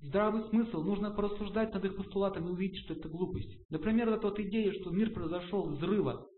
здравый 0.00 0.48
смысл, 0.50 0.82
нужно 0.82 1.10
порассуждать 1.10 1.74
над 1.74 1.84
их 1.84 1.96
постулатами 1.96 2.46
и 2.46 2.52
увидеть, 2.52 2.84
что 2.84 2.94
это 2.94 3.08
глупость. 3.08 3.58
Например, 3.70 4.10
вот 4.10 4.24
эта 4.24 4.48
идея, 4.48 4.72
что 4.80 4.90
мир 4.90 5.12
произошел 5.12 5.68
взрыва. 5.70 6.28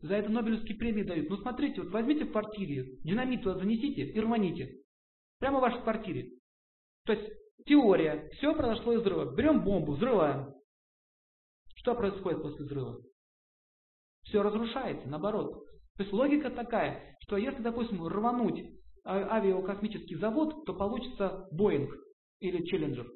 За 0.00 0.16
это 0.16 0.30
Нобелевские 0.30 0.76
премии 0.76 1.02
дают. 1.02 1.30
Ну 1.30 1.38
смотрите, 1.38 1.80
вот 1.80 1.90
возьмите 1.90 2.26
в 2.26 2.32
квартире, 2.32 2.98
динамит 3.04 3.42
туда 3.42 3.58
занесите 3.58 4.02
и 4.02 4.20
рваните. 4.20 4.82
Прямо 5.38 5.58
в 5.58 5.62
вашей 5.62 5.80
квартире. 5.82 6.32
То 7.06 7.14
есть 7.14 7.32
теория, 7.64 8.28
все 8.34 8.54
произошло 8.54 8.92
из 8.92 9.00
взрыва. 9.00 9.34
Берем 9.34 9.64
бомбу, 9.64 9.92
взрываем. 9.92 10.52
Что 11.76 11.94
происходит 11.94 12.42
после 12.42 12.66
взрыва? 12.66 13.00
Все 14.24 14.42
разрушается, 14.42 15.08
наоборот. 15.08 15.64
То 15.96 16.02
есть 16.02 16.12
логика 16.12 16.50
такая, 16.50 17.16
что 17.20 17.36
если, 17.36 17.62
допустим, 17.62 18.06
рвануть 18.06 18.64
а, 19.04 19.36
авиакосмический 19.36 20.16
завод, 20.16 20.64
то 20.66 20.74
получится 20.74 21.46
Боинг 21.52 21.94
или 22.40 22.64
Челленджер. 22.64 23.06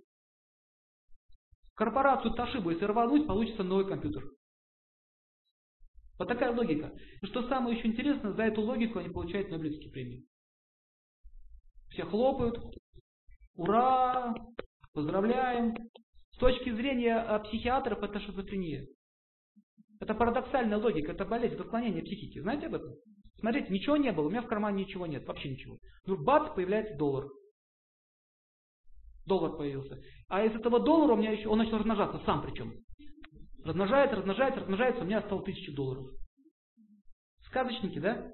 Корпорацию 1.75 2.35
Toshiba, 2.35 2.73
если 2.73 2.85
рвануть, 2.85 3.27
получится 3.27 3.63
новый 3.63 3.87
компьютер. 3.87 4.25
Вот 6.19 6.29
такая 6.29 6.53
логика. 6.53 6.93
И 7.23 7.27
что 7.27 7.49
самое 7.49 7.77
еще 7.77 7.87
интересное, 7.89 8.33
за 8.33 8.43
эту 8.43 8.63
логику 8.63 8.99
они 8.99 9.09
получают 9.09 9.51
Нобелевские 9.51 9.91
премии. 9.93 10.27
Все 11.91 12.05
хлопают. 12.05 12.59
Ура! 13.55 14.35
Поздравляем! 14.93 15.77
С 16.33 16.39
точки 16.39 16.71
зрения 16.71 17.17
а, 17.17 17.39
психиатров 17.41 18.03
это 18.03 18.21
шизофрения. 18.21 18.87
Это 20.01 20.15
парадоксальная 20.15 20.79
логика, 20.79 21.13
это 21.13 21.25
болезнь, 21.25 21.55
это 21.55 21.65
отклонение 21.65 22.03
психики. 22.03 22.41
Знаете 22.41 22.67
об 22.67 22.75
этом? 22.75 22.95
Смотрите, 23.41 23.73
ничего 23.73 23.97
не 23.97 24.13
было, 24.13 24.27
у 24.27 24.31
меня 24.31 24.43
в 24.43 24.47
кармане 24.47 24.85
ничего 24.85 25.07
нет, 25.07 25.27
вообще 25.27 25.51
ничего. 25.51 25.79
Вдруг 26.05 26.25
бац, 26.25 26.55
появляется 26.55 26.97
доллар. 26.97 27.29
Доллар 29.27 29.57
появился. 29.57 30.01
А 30.29 30.45
из 30.45 30.55
этого 30.55 30.81
доллара 30.81 31.13
у 31.13 31.17
меня 31.17 31.33
еще, 31.33 31.49
он 31.49 31.59
начал 31.59 31.79
размножаться, 31.79 32.21
сам 32.25 32.43
причем. 32.43 32.73
Размножается, 33.65 34.17
размножается, 34.17 34.61
размножается, 34.61 35.03
у 35.03 35.05
меня 35.05 35.19
осталось 35.19 35.45
тысяча 35.45 35.73
долларов. 35.75 36.07
Сказочники, 37.47 37.99
да? 37.99 38.33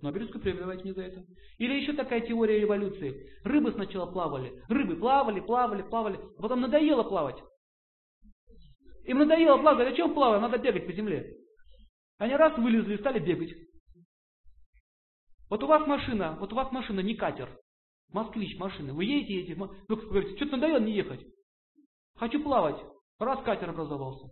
Нобелевскую 0.00 0.42
премию 0.42 0.62
давайте 0.62 0.84
не 0.84 0.92
за 0.92 1.02
это. 1.02 1.24
Или 1.58 1.80
еще 1.80 1.92
такая 1.92 2.20
теория 2.20 2.62
эволюции. 2.62 3.28
Рыбы 3.44 3.72
сначала 3.72 4.10
плавали. 4.10 4.52
Рыбы 4.68 4.96
плавали, 4.96 5.40
плавали, 5.40 5.82
плавали. 5.82 6.18
Потом 6.38 6.60
надоело 6.60 7.04
плавать. 7.04 7.36
Им 9.04 9.18
надоело 9.18 9.58
плавать. 9.58 9.92
А 9.92 9.96
чем 9.96 10.14
плаваем? 10.14 10.42
Надо 10.42 10.58
бегать 10.58 10.86
по 10.86 10.92
земле. 10.92 11.36
Они 12.18 12.34
раз 12.34 12.56
вылезли 12.56 12.94
и 12.94 12.98
стали 12.98 13.18
бегать. 13.18 13.52
Вот 15.50 15.62
у 15.62 15.66
вас 15.66 15.86
машина, 15.86 16.36
вот 16.40 16.52
у 16.52 16.56
вас 16.56 16.70
машина 16.72 17.00
не 17.00 17.14
катер. 17.14 17.54
Москвич 18.10 18.58
машина. 18.58 18.94
Вы 18.94 19.04
едете, 19.04 19.34
едете. 19.34 19.54
Вы 19.54 19.96
говорите, 19.96 20.36
что-то 20.36 20.56
надоело 20.56 20.80
не 20.80 20.94
ехать. 20.94 21.20
Хочу 22.16 22.42
плавать. 22.42 22.80
Раз 23.18 23.42
катер 23.44 23.70
образовался. 23.70 24.28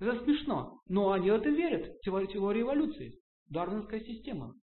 Это 0.00 0.22
смешно. 0.22 0.80
Но 0.86 1.12
они 1.12 1.28
это 1.28 1.48
верят. 1.48 2.00
Теория 2.00 2.62
эволюции. 2.62 3.18
Дарвинская 3.46 4.00
система. 4.00 4.54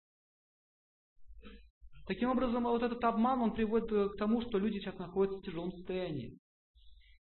Таким 2.08 2.30
образом, 2.30 2.64
вот 2.64 2.84
этот 2.84 3.04
обман, 3.04 3.42
он 3.42 3.54
приводит 3.56 3.92
э, 3.92 4.10
к 4.10 4.18
тому, 4.18 4.42
что 4.42 4.60
люди 4.60 4.78
сейчас 4.78 4.98
находятся 5.00 5.40
в 5.40 5.42
тяжелом 5.42 5.72
состоянии. 5.72 6.38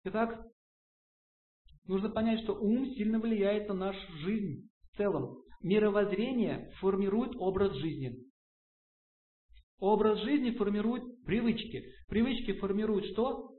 Итак, 0.08 0.40
нужно 1.88 2.10
понять, 2.10 2.44
что 2.44 2.54
ум 2.54 2.86
сильно 2.92 3.20
влияет 3.20 3.68
на 3.70 3.74
нашу 3.74 4.12
жизнь 4.20 4.70
в 4.84 4.98
целом. 4.98 5.42
Мировоззрение 5.64 6.72
формирует 6.80 7.36
образ 7.38 7.76
жизни. 7.78 8.16
Образ 9.80 10.22
жизни 10.22 10.52
формирует 10.52 11.24
привычки. 11.26 11.92
Привычки 12.08 12.54
формируют 12.60 13.08
что? 13.14 13.58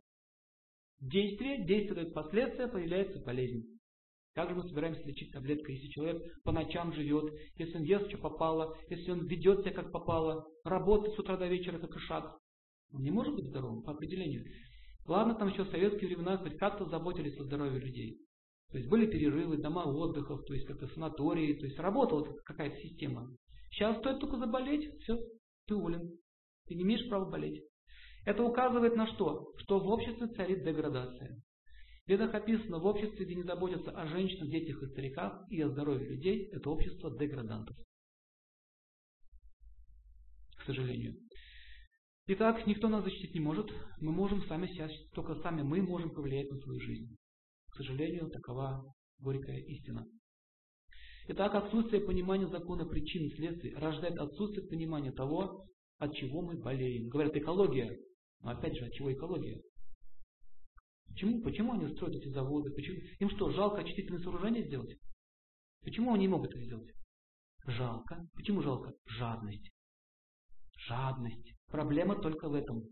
Действие, 1.01 1.67
действие 1.67 1.95
дает 1.95 2.15
последствия, 2.15 2.69
появляется 2.69 3.19
болезнь. 3.25 3.65
Как 4.35 4.49
же 4.49 4.55
мы 4.55 4.69
собираемся 4.69 5.03
лечить 5.03 5.33
таблеткой, 5.33 5.75
если 5.75 5.89
человек 5.89 6.23
по 6.45 6.53
ночам 6.53 6.93
живет, 6.93 7.35
если 7.57 7.79
он 7.79 7.83
ест, 7.83 8.09
что 8.09 8.19
попало, 8.19 8.77
если 8.89 9.11
он 9.11 9.27
ведет 9.27 9.63
себя 9.63 9.73
как 9.73 9.91
попало, 9.91 10.47
работает 10.63 11.17
с 11.17 11.19
утра 11.19 11.37
до 11.37 11.49
вечера 11.49 11.81
как 11.81 11.97
ишак? 11.97 12.39
Он 12.93 13.03
не 13.03 13.11
может 13.11 13.35
быть 13.35 13.47
здоровым 13.47 13.83
по 13.83 13.93
определению. 13.93 14.45
Ладно, 15.07 15.35
там 15.35 15.49
еще 15.49 15.65
в 15.65 15.71
советские 15.71 16.09
времена 16.09 16.37
хоть 16.39 16.59
как-то 16.59 16.87
заботились 16.87 17.39
о 17.39 17.45
здоровье 17.45 17.81
людей. 17.81 18.19
То 18.71 18.79
есть 18.79 18.91
были 18.91 19.07
перерывы, 19.07 19.57
дома 19.57 19.85
отдыхов, 19.85 20.45
то 20.45 20.55
есть 20.55 20.67
как-то 20.67 20.89
санатории, 20.89 21.55
то 21.55 21.67
есть 21.67 21.79
работала 21.79 22.25
какая-то 22.45 22.77
система. 22.79 23.31
Сейчас 23.71 23.99
стоит 23.99 24.19
только 24.19 24.39
заболеть, 24.39 24.93
все, 25.03 25.19
ты 25.67 25.77
уволен. 25.77 26.19
Ты 26.67 26.75
не 26.75 26.83
имеешь 26.83 27.09
права 27.09 27.31
болеть. 27.31 27.63
Это 28.25 28.43
указывает 28.43 28.97
на 28.97 29.07
что? 29.15 29.53
Что 29.59 29.79
в 29.79 29.89
обществе 29.89 30.27
царит 30.29 30.65
деградация. 30.65 31.41
В 32.07 32.09
ведах 32.09 32.35
описано, 32.35 32.79
в 32.79 32.87
обществе, 32.87 33.25
где 33.25 33.37
не 33.37 33.43
заботятся 33.45 33.93
о 33.93 34.07
женщинах, 34.09 34.51
детях 34.51 34.83
и 34.83 34.87
стариках 34.87 35.45
и 35.51 35.61
о 35.61 35.69
здоровье 35.69 36.09
людей, 36.09 36.49
это 36.53 36.71
общество 36.71 37.17
деградантов. 37.17 37.77
К 40.59 40.65
сожалению. 40.67 41.15
Итак, 42.29 42.67
никто 42.67 42.89
нас 42.89 43.05
защитить 43.05 43.35
не 43.35 43.41
может. 43.41 43.71
Мы 44.01 44.11
можем 44.11 44.43
сами 44.49 44.67
себя, 44.67 44.89
только 45.13 45.37
сами 45.43 45.63
мы 45.63 45.81
можем 45.81 46.11
повлиять 46.11 46.51
на 46.51 46.59
свою 46.59 46.81
жизнь. 46.81 47.17
К 47.71 47.77
сожалению, 47.77 48.29
такова 48.31 48.83
горькая 49.21 49.59
истина. 49.59 50.05
Итак, 51.29 51.55
отсутствие 51.55 52.03
понимания 52.03 52.49
закона 52.49 52.85
причин 52.85 53.29
и 53.29 53.37
следствий 53.37 53.75
рождает 53.77 54.19
отсутствие 54.19 54.67
понимания 54.67 55.13
того, 55.13 55.67
от 55.99 56.17
чего 56.17 56.43
мы 56.43 56.61
болеем. 56.61 57.09
Говорят, 57.09 57.37
экология. 57.37 57.97
Но 58.41 58.51
опять 58.51 58.77
же, 58.77 58.87
от 58.87 58.93
чего 58.95 59.13
экология? 59.13 59.63
Почему, 61.07 61.43
почему 61.43 61.75
они 61.75 61.95
строят 61.95 62.17
эти 62.17 62.29
заводы? 62.29 62.71
Почему? 62.73 62.99
Им 63.21 63.31
что, 63.31 63.51
жалко 63.53 63.83
очистительное 63.83 64.21
сооружение 64.21 64.67
сделать? 64.67 64.97
Почему 65.83 66.13
они 66.13 66.23
не 66.23 66.29
могут 66.29 66.51
это 66.51 66.61
сделать? 66.61 66.93
Жалко. 67.67 68.29
Почему 68.35 68.63
жалко? 68.63 68.93
Жадность. 69.07 69.71
Жадность. 70.89 71.56
Проблема 71.71 72.21
только 72.21 72.49
в 72.49 72.55
этом. 72.55 72.85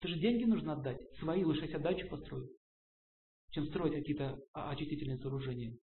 Ты 0.00 0.08
же 0.08 0.18
деньги 0.18 0.44
нужно 0.44 0.74
отдать. 0.74 0.98
Свои 1.18 1.44
лучше 1.44 1.66
себе 1.66 2.08
построить, 2.08 2.50
чем 3.50 3.66
строить 3.66 3.94
какие-то 3.94 4.38
очистительные 4.52 5.18
сооружения. 5.18 5.76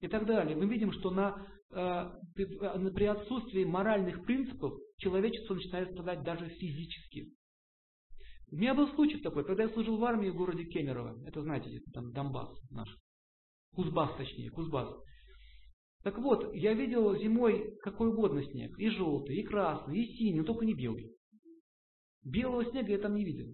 И 0.00 0.08
так 0.08 0.26
далее. 0.26 0.56
Мы 0.56 0.66
видим, 0.66 0.92
что 0.92 1.10
на, 1.10 1.46
э, 1.70 2.10
при 2.34 3.04
отсутствии 3.04 3.64
моральных 3.64 4.24
принципов 4.24 4.74
человечество 4.98 5.54
начинает 5.54 5.92
страдать 5.92 6.22
даже 6.22 6.48
физически. 6.48 7.32
У 8.50 8.56
меня 8.56 8.74
был 8.74 8.88
случай 8.94 9.18
такой, 9.20 9.44
когда 9.44 9.64
я 9.64 9.70
служил 9.70 9.96
в 9.96 10.04
армии 10.04 10.30
в 10.30 10.36
городе 10.36 10.64
Кемерово. 10.64 11.26
Это 11.26 11.42
знаете, 11.42 11.80
там 11.92 12.12
Донбасс 12.12 12.56
наш. 12.70 12.88
Кузбасс 13.74 14.16
точнее, 14.16 14.50
Кузбасс. 14.50 14.94
Так 16.04 16.18
вот, 16.18 16.54
я 16.54 16.74
видел 16.74 17.16
зимой 17.16 17.78
какой 17.80 18.10
угодно 18.10 18.44
снег. 18.44 18.78
И 18.78 18.90
желтый, 18.90 19.36
и 19.36 19.42
красный, 19.42 20.00
и 20.00 20.16
синий, 20.16 20.40
но 20.40 20.44
только 20.44 20.66
не 20.66 20.74
белый. 20.74 21.10
Белого 22.22 22.64
снега 22.66 22.92
я 22.92 22.98
там 22.98 23.14
не 23.14 23.24
видел. 23.24 23.48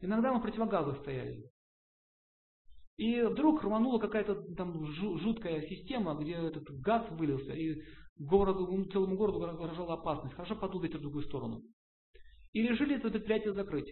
Иногда 0.00 0.32
мы 0.32 0.42
противогазы 0.42 0.98
стояли. 1.00 1.48
И 2.96 3.22
вдруг 3.22 3.62
рванула 3.62 4.00
какая-то 4.00 4.42
там 4.54 4.86
жуткая 4.92 5.66
система, 5.68 6.16
где 6.16 6.32
этот 6.32 6.68
газ 6.80 7.08
вылился, 7.12 7.52
и 7.52 7.80
городу, 8.16 8.90
целому 8.90 9.16
городу 9.16 9.38
угрожала 9.38 9.94
опасность. 9.94 10.34
Хорошо 10.34 10.56
подул 10.56 10.80
ветер 10.80 10.98
в 10.98 11.02
другую 11.02 11.24
сторону. 11.24 11.62
И 12.52 12.62
решили 12.62 12.96
это 12.96 13.08
предприятие 13.08 13.54
закрыть. 13.54 13.88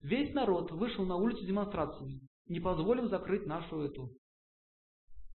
Весь 0.00 0.34
народ 0.34 0.70
вышел 0.70 1.06
на 1.06 1.16
улицу 1.16 1.46
демонстрациями, 1.46 2.20
не 2.46 2.60
позволив 2.60 3.08
закрыть 3.08 3.46
нашу 3.46 3.80
эту 3.80 4.10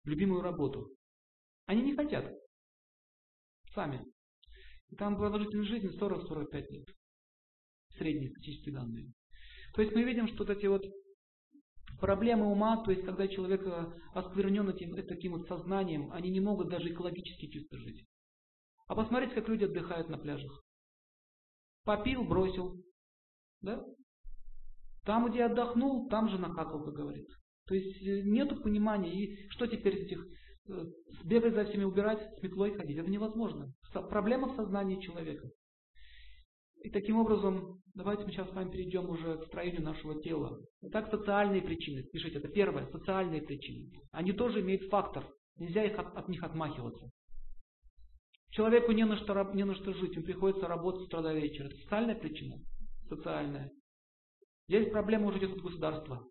любимую 0.03 0.41
работу. 0.41 0.91
Они 1.71 1.83
не 1.83 1.95
хотят. 1.95 2.25
Сами. 3.73 4.05
И 4.89 4.95
там 4.97 5.15
продолжительность 5.15 5.69
жизни 5.69 5.97
40-45 5.97 6.67
лет. 6.69 6.85
Средние 7.97 8.29
статистические 8.31 8.75
данные. 8.75 9.13
То 9.73 9.81
есть 9.81 9.95
мы 9.95 10.03
видим, 10.03 10.27
что 10.27 10.39
вот 10.39 10.49
эти 10.49 10.65
вот 10.65 10.83
Проблемы 12.01 12.51
ума, 12.51 12.83
то 12.83 12.89
есть 12.91 13.05
когда 13.05 13.27
человек 13.27 13.61
э, 13.63 13.93
осквернен 14.15 14.67
этим, 14.67 14.95
таким 15.07 15.33
вот 15.33 15.47
сознанием, 15.47 16.11
они 16.11 16.31
не 16.31 16.39
могут 16.39 16.69
даже 16.69 16.91
экологически 16.91 17.47
чисто 17.47 17.77
жить. 17.77 18.07
А 18.87 18.95
посмотрите, 18.95 19.35
как 19.35 19.47
люди 19.47 19.65
отдыхают 19.65 20.09
на 20.09 20.17
пляжах. 20.17 20.63
Попил, 21.85 22.23
бросил. 22.23 22.83
Да? 23.61 23.85
Там, 25.05 25.29
где 25.29 25.43
отдохнул, 25.43 26.09
там 26.09 26.29
же 26.29 26.39
накакал, 26.39 26.83
как 26.83 26.95
говорит. 26.95 27.27
То 27.67 27.75
есть 27.75 28.01
э, 28.01 28.23
нету 28.23 28.59
понимания. 28.59 29.13
И 29.13 29.47
что 29.49 29.67
теперь 29.67 29.95
этих 29.97 30.25
э, 30.25 30.29
бегать 31.23 31.53
за 31.53 31.65
всеми 31.65 31.83
убирать, 31.83 32.19
с 32.37 32.41
метлой 32.41 32.73
ходить? 32.75 32.97
Это 32.97 33.09
невозможно. 33.09 33.71
Проблема 33.93 34.49
в 34.49 34.55
сознании 34.55 35.01
человека. 35.01 35.49
И 36.83 36.89
таким 36.89 37.17
образом, 37.17 37.81
давайте 37.93 38.25
мы 38.25 38.31
сейчас 38.31 38.49
с 38.49 38.53
вами 38.53 38.71
перейдем 38.71 39.09
уже 39.09 39.37
к 39.37 39.45
строению 39.45 39.83
нашего 39.83 40.19
тела. 40.21 40.59
Итак, 40.81 41.11
социальные 41.11 41.61
причины. 41.61 42.03
Пишите, 42.03 42.39
это 42.39 42.47
первое, 42.47 42.87
социальные 42.91 43.43
причины. 43.43 43.91
Они 44.11 44.33
тоже 44.33 44.61
имеют 44.61 44.89
фактор. 44.89 45.27
Нельзя 45.57 45.83
их 45.83 45.97
от, 45.99 46.15
от 46.15 46.27
них 46.27 46.41
отмахиваться. 46.43 47.11
Человеку 48.49 48.91
не 48.93 49.05
на, 49.05 49.15
что, 49.17 49.51
не 49.53 49.63
на 49.63 49.75
что 49.75 49.93
жить, 49.93 50.15
ему 50.15 50.25
приходится 50.25 50.67
работать 50.67 51.03
с 51.03 51.05
утра 51.05 51.21
до 51.21 51.33
вечера. 51.33 51.67
Это 51.67 51.77
социальная 51.77 52.15
причина? 52.15 52.57
Социальная. 53.07 53.71
Здесь 54.67 54.89
проблема 54.89 55.27
уже 55.27 55.37
идет 55.37 55.51
от 55.51 55.61
государства. 55.61 56.27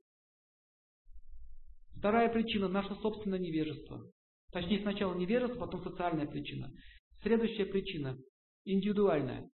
Вторая 1.97 2.29
причина– 2.33 2.69
наше 2.69 2.95
собственное 2.97 3.39
невежество. 3.39 4.03
Точнее, 4.53 4.81
сначала 4.81 5.15
невежество, 5.15 5.61
потом 5.61 5.83
социальная 5.85 6.27
причина. 6.27 6.73
Следующая 7.23 7.67
причина– 7.67 8.19
индивидуальная. 8.65 9.49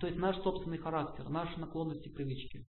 То 0.00 0.06
есть 0.06 0.18
наш 0.18 0.36
собственный 0.42 0.78
характер, 0.78 1.28
наши 1.28 1.58
наклонности, 1.58 2.08
привычки. 2.08 2.66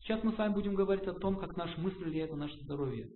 Сейчас 0.00 0.22
мы 0.22 0.32
с 0.32 0.38
вами 0.38 0.54
будем 0.54 0.74
говорить 0.74 1.06
о 1.06 1.14
том, 1.14 1.38
как 1.38 1.56
наши 1.56 1.78
мысли 1.80 2.02
влияют 2.02 2.32
на 2.32 2.38
наше 2.38 2.58
здоровье. 2.60 3.08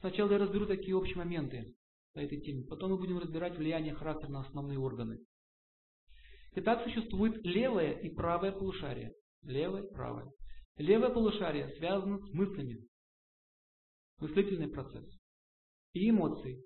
Сначала 0.00 0.30
я 0.32 0.38
разберу 0.38 0.66
такие 0.66 0.94
общие 0.94 1.16
моменты 1.16 1.74
по 2.14 2.20
этой 2.20 2.40
теме. 2.40 2.64
Потом 2.64 2.92
мы 2.92 2.98
будем 2.98 3.18
разбирать 3.18 3.56
влияние 3.56 3.94
характера 3.94 4.30
на 4.30 4.40
основные 4.40 4.78
органы. 4.78 5.18
Итак, 6.54 6.84
существует 6.84 7.44
левое 7.44 7.92
и 7.92 8.08
правое 8.10 8.52
полушарие. 8.52 9.12
Левое 9.42 9.82
и 9.82 9.92
правое. 9.92 10.30
Левое 10.76 11.10
полушарие 11.10 11.74
связано 11.78 12.18
с 12.18 12.32
мыслями. 12.32 12.86
Мыслительный 14.18 14.68
процесс. 14.68 15.04
И 15.96 16.10
эмоции. 16.10 16.62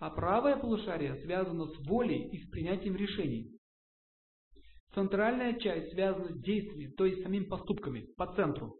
а 0.00 0.10
правое 0.10 0.56
полушарие 0.56 1.16
связано 1.22 1.66
с 1.66 1.78
волей 1.86 2.28
и 2.28 2.44
с 2.44 2.50
принятием 2.50 2.94
решений. 2.94 3.58
Центральная 4.92 5.58
часть 5.58 5.92
связана 5.92 6.28
с 6.30 6.42
действием, 6.42 6.92
то 6.92 7.06
есть 7.06 7.22
самими 7.22 7.44
поступками, 7.44 8.12
по 8.18 8.26
центру. 8.34 8.76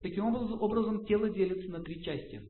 Таким 0.00 0.26
образом, 0.26 1.04
тело 1.06 1.28
делится 1.28 1.68
на 1.72 1.82
три 1.82 2.04
части. 2.04 2.48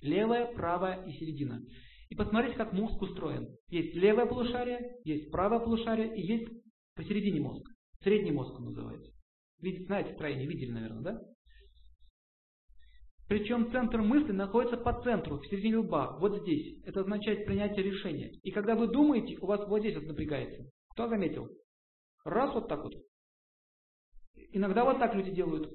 Левая, 0.00 0.54
правая 0.54 1.04
и 1.04 1.12
середина. 1.18 1.60
И 2.08 2.14
посмотрите, 2.14 2.56
как 2.56 2.72
мозг 2.72 2.98
устроен. 3.02 3.54
Есть 3.68 3.94
левое 3.94 4.24
полушарие, 4.24 4.96
есть 5.04 5.30
правое 5.30 5.58
полушарие 5.58 6.16
и 6.16 6.26
есть 6.26 6.50
посередине 6.94 7.42
мозг. 7.42 7.73
Средний 8.04 8.32
мозг 8.32 8.54
он 8.58 8.66
называется. 8.66 9.10
Видите, 9.60 9.86
знаете 9.86 10.14
строение, 10.14 10.46
видели, 10.46 10.70
наверное, 10.70 11.02
да? 11.02 11.20
Причем 13.28 13.72
центр 13.72 14.02
мысли 14.02 14.32
находится 14.32 14.76
по 14.76 15.02
центру, 15.02 15.38
в 15.38 15.46
середине 15.46 15.78
лба, 15.78 16.18
вот 16.18 16.42
здесь. 16.42 16.84
Это 16.84 17.00
означает 17.00 17.46
принятие 17.46 17.82
решения. 17.82 18.30
И 18.42 18.50
когда 18.50 18.74
вы 18.74 18.88
думаете, 18.88 19.38
у 19.38 19.46
вас 19.46 19.66
вот 19.66 19.80
здесь 19.80 19.96
вот 19.96 20.04
напрягается. 20.04 20.70
Кто 20.90 21.08
заметил? 21.08 21.48
Раз 22.24 22.54
вот 22.54 22.68
так 22.68 22.84
вот. 22.84 22.92
Иногда 24.52 24.84
вот 24.84 24.98
так 24.98 25.14
люди 25.14 25.30
делают. 25.30 25.72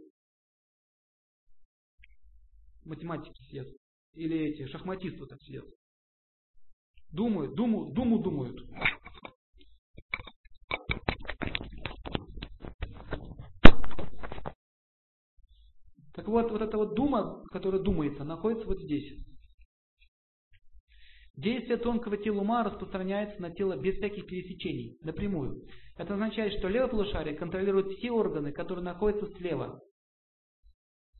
Математики 2.86 3.42
сидят. 3.46 3.68
Или 4.14 4.38
эти 4.38 4.68
шахматисты 4.68 5.26
так 5.26 5.42
сидят. 5.42 5.66
Думают, 7.12 7.56
думают, 7.56 7.96
думу 7.96 8.20
думают. 8.20 8.60
Так 16.20 16.28
вот, 16.28 16.52
вот 16.52 16.62
эта 16.62 16.76
вот 16.76 16.96
дума, 16.96 17.46
которая 17.50 17.82
думается, 17.82 18.26
находится 18.26 18.68
вот 18.68 18.82
здесь. 18.82 19.26
Действие 21.38 21.78
тонкого 21.78 22.18
тела 22.18 22.42
ума 22.42 22.62
распространяется 22.62 23.42
на 23.42 23.52
тело 23.52 23.78
без 23.78 23.96
всяких 23.96 24.26
пересечений, 24.26 24.98
напрямую. 25.02 25.62
Это 25.96 26.16
означает, 26.16 26.60
что 26.60 26.68
левое 26.68 26.90
полушарие 26.90 27.38
контролирует 27.38 27.94
все 27.94 28.12
органы, 28.12 28.52
которые 28.52 28.84
находятся 28.84 29.32
слева. 29.38 29.80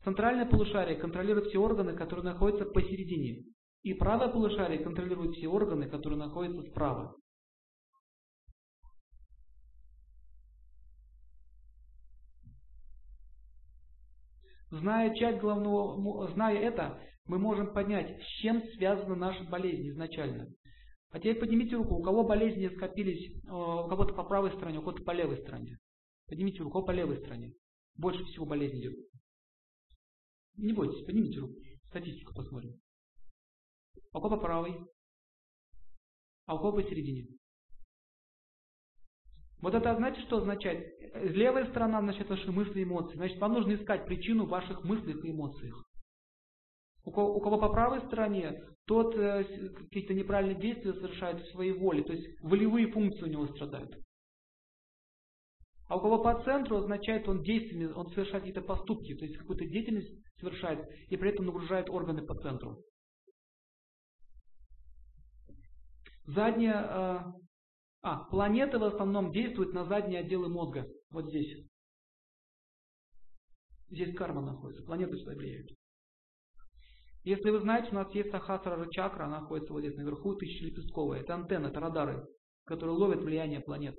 Центральное 0.04 0.48
полушарие 0.48 0.98
контролирует 0.98 1.48
все 1.48 1.60
органы, 1.60 1.94
которые 1.96 2.26
находятся 2.26 2.66
посередине. 2.66 3.46
И 3.84 3.94
правое 3.94 4.28
полушарие 4.28 4.84
контролирует 4.84 5.38
все 5.38 5.48
органы, 5.48 5.88
которые 5.88 6.20
находятся 6.20 6.70
справа. 6.72 7.16
Зная 14.72 15.16
часть 15.16 15.40
головного, 15.40 16.32
зная 16.34 16.58
это, 16.58 17.02
мы 17.26 17.40
можем 17.40 17.74
понять, 17.74 18.22
с 18.22 18.28
чем 18.42 18.62
связана 18.74 19.16
наша 19.16 19.44
болезнь 19.46 19.90
изначально. 19.90 20.48
А 21.12 21.18
теперь 21.18 21.40
поднимите 21.40 21.76
руку, 21.76 21.96
у 21.96 22.04
кого 22.04 22.24
болезни 22.24 22.68
скопились, 22.76 23.32
э, 23.32 23.50
у 23.50 23.88
кого-то 23.88 24.14
по 24.14 24.24
правой 24.24 24.52
стороне, 24.52 24.78
у 24.78 24.82
кого-то 24.82 25.04
по 25.04 25.12
левой 25.12 25.38
стороне. 25.38 25.80
Поднимите 26.28 26.60
руку, 26.60 26.70
у 26.70 26.72
кого 26.74 26.86
по 26.86 26.92
левой 26.92 27.18
стороне. 27.18 27.54
Больше 27.96 28.24
всего 28.26 28.46
болезней 28.46 28.82
идет. 28.82 28.96
Не 30.58 30.74
бойтесь, 30.74 31.04
поднимите 31.06 31.40
руку. 31.40 31.56
Статистику 31.88 32.36
посмотрим. 32.36 32.80
А 34.12 34.20
у 34.20 34.22
кого 34.22 34.36
по 34.36 34.42
правой? 34.42 34.78
А 36.46 36.56
у 36.56 36.60
кого 36.60 36.74
посередине? 36.74 37.39
Вот 39.62 39.74
это 39.74 39.96
знаете, 39.96 40.22
что 40.22 40.38
означает? 40.38 40.88
Левая 41.16 41.66
сторона, 41.70 42.02
значит, 42.02 42.30
ваши 42.30 42.52
мысли 42.52 42.80
и 42.80 42.84
эмоции. 42.84 43.16
Значит, 43.16 43.40
вам 43.40 43.54
нужно 43.54 43.74
искать 43.74 44.06
причину 44.06 44.46
в 44.46 44.50
ваших 44.50 44.84
мыслях 44.84 45.24
и 45.24 45.32
эмоциях. 45.32 45.84
У 47.04 47.12
кого, 47.12 47.36
у 47.36 47.42
кого 47.42 47.58
по 47.58 47.70
правой 47.70 48.02
стороне, 48.08 48.62
тот 48.86 49.16
э, 49.16 49.44
какие-то 49.44 50.14
неправильные 50.14 50.60
действия 50.60 50.94
совершает 50.94 51.42
в 51.42 51.52
своей 51.52 51.74
воле, 51.74 52.04
то 52.04 52.14
есть 52.14 52.42
волевые 52.42 52.92
функции 52.92 53.24
у 53.24 53.30
него 53.30 53.48
страдают. 53.48 53.92
А 55.88 55.96
у 55.98 56.02
кого 56.02 56.22
по 56.22 56.44
центру 56.44 56.78
означает, 56.78 57.28
он 57.28 57.42
действиями, 57.42 57.92
он 57.92 58.10
совершает 58.12 58.44
какие-то 58.44 58.62
поступки, 58.62 59.16
то 59.16 59.26
есть 59.26 59.38
какую-то 59.38 59.66
деятельность 59.66 60.12
совершает 60.40 60.88
и 61.08 61.18
при 61.18 61.32
этом 61.32 61.46
нагружает 61.46 61.90
органы 61.90 62.22
по 62.22 62.36
центру. 62.36 62.78
Задняя 66.26 66.84
э, 66.84 67.20
а, 68.02 68.24
планеты 68.26 68.80
в 68.80 68.84
основном 68.84 69.32
действуют 69.32 69.74
на 69.74 69.86
задние 69.86 70.22
отделы 70.22 70.50
мозга. 70.50 70.88
Вот 71.10 71.28
здесь. 71.28 71.66
Здесь 73.90 74.16
карма 74.16 74.42
находится. 74.42 74.86
Планеты 74.86 75.18
сюда 75.18 75.34
влияют. 75.34 75.70
Если 77.24 77.50
вы 77.50 77.60
знаете, 77.60 77.90
у 77.92 77.96
нас 77.96 78.14
есть 78.14 78.32
Сахасрара 78.32 78.90
чакра, 78.92 79.26
она 79.26 79.42
находится 79.42 79.74
вот 79.74 79.82
здесь 79.82 79.98
наверху, 79.98 80.36
тысячелепестковая. 80.36 81.22
Это 81.22 81.36
антенны, 81.36 81.68
это 81.68 81.80
радары, 81.80 82.26
которые 82.66 82.96
ловят 82.96 83.22
влияние 83.22 83.60
планет. 83.60 83.98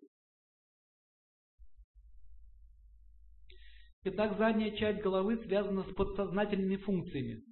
Итак, 4.02 4.38
задняя 4.38 4.74
часть 4.76 5.02
головы 5.02 5.36
связана 5.44 5.84
с 5.84 5.92
подсознательными 5.92 6.76
функциями. 6.76 7.42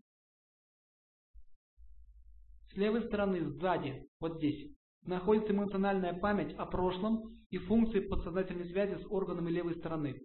С 2.70 2.74
левой 2.74 3.04
стороны, 3.06 3.50
сзади, 3.50 4.08
вот 4.18 4.38
здесь, 4.38 4.74
находится 5.02 5.52
эмоциональная 5.52 6.18
память 6.18 6.54
о 6.54 6.66
прошлом 6.66 7.22
и 7.50 7.58
функции 7.58 8.00
подсознательной 8.00 8.68
связи 8.68 9.02
с 9.02 9.06
органами 9.10 9.50
левой 9.50 9.76
стороны. 9.76 10.20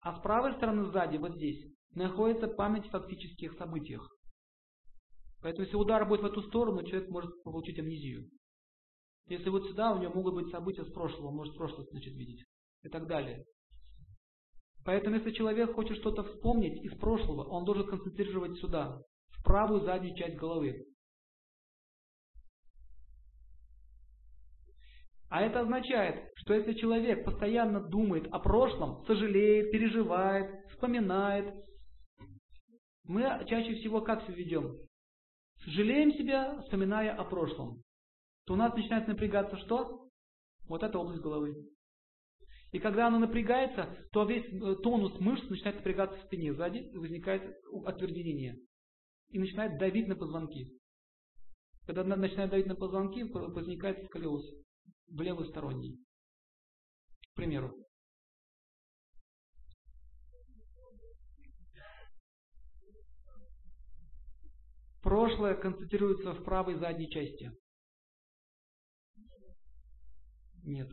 А 0.00 0.18
с 0.18 0.22
правой 0.22 0.54
стороны 0.54 0.90
сзади, 0.90 1.16
вот 1.16 1.36
здесь, 1.36 1.64
находится 1.94 2.48
память 2.48 2.86
о 2.86 3.00
фактических 3.00 3.54
событиях. 3.54 4.08
Поэтому 5.40 5.64
если 5.64 5.76
удар 5.76 6.06
будет 6.06 6.22
в 6.22 6.26
эту 6.26 6.42
сторону, 6.42 6.84
человек 6.84 7.10
может 7.10 7.42
получить 7.42 7.78
амнезию. 7.78 8.28
Если 9.26 9.48
вот 9.48 9.66
сюда, 9.66 9.94
у 9.94 10.00
него 10.00 10.14
могут 10.14 10.34
быть 10.34 10.50
события 10.50 10.84
с 10.84 10.92
прошлого, 10.92 11.28
он 11.28 11.36
может 11.36 11.56
прошлое 11.56 11.86
значит, 11.90 12.14
видеть. 12.14 12.44
И 12.82 12.88
так 12.88 13.06
далее. 13.06 13.44
Поэтому 14.84 15.16
если 15.16 15.32
человек 15.32 15.74
хочет 15.74 15.96
что-то 15.96 16.22
вспомнить 16.24 16.82
из 16.84 16.98
прошлого, 16.98 17.44
он 17.48 17.64
должен 17.64 17.86
концентрировать 17.86 18.58
сюда, 18.58 19.00
в 19.28 19.42
правую 19.42 19.80
заднюю 19.80 20.16
часть 20.16 20.36
головы. 20.36 20.84
А 25.34 25.40
это 25.40 25.62
означает, 25.62 26.30
что 26.36 26.54
если 26.54 26.74
человек 26.74 27.24
постоянно 27.24 27.80
думает 27.80 28.28
о 28.30 28.38
прошлом, 28.38 29.04
сожалеет, 29.04 29.72
переживает, 29.72 30.64
вспоминает, 30.70 31.52
мы 33.02 33.22
чаще 33.48 33.74
всего 33.74 34.00
как 34.00 34.22
себя 34.22 34.36
ведем? 34.36 34.76
Сожалеем 35.64 36.12
себя, 36.12 36.60
вспоминая 36.60 37.16
о 37.16 37.24
прошлом. 37.24 37.82
то 38.46 38.54
у 38.54 38.56
нас 38.56 38.76
начинает 38.76 39.08
напрягаться 39.08 39.56
что? 39.56 40.06
Вот 40.68 40.84
эта 40.84 40.96
область 41.00 41.20
головы. 41.20 41.56
И 42.70 42.78
когда 42.78 43.08
оно 43.08 43.18
напрягается, 43.18 43.92
то 44.12 44.22
весь 44.26 44.46
э, 44.46 44.76
тонус 44.84 45.18
мышц 45.18 45.50
начинает 45.50 45.78
напрягаться 45.78 46.16
в 46.16 46.26
спине 46.26 46.54
сзади, 46.54 46.92
возникает 46.94 47.56
отвердение. 47.84 48.54
И 49.30 49.40
начинает 49.40 49.80
давить 49.80 50.06
на 50.06 50.14
позвонки. 50.14 50.78
Когда 51.86 52.04
начинает 52.04 52.52
давить 52.52 52.66
на 52.66 52.76
позвонки, 52.76 53.24
возникает 53.24 54.06
сколиоз 54.06 54.63
в 55.08 55.20
левосторонний. 55.20 55.98
К 57.32 57.34
примеру. 57.34 57.74
Прошлое 65.02 65.54
концентрируется 65.54 66.32
в 66.32 66.44
правой 66.44 66.76
задней 66.76 67.10
части. 67.10 67.52
Нет. 70.62 70.90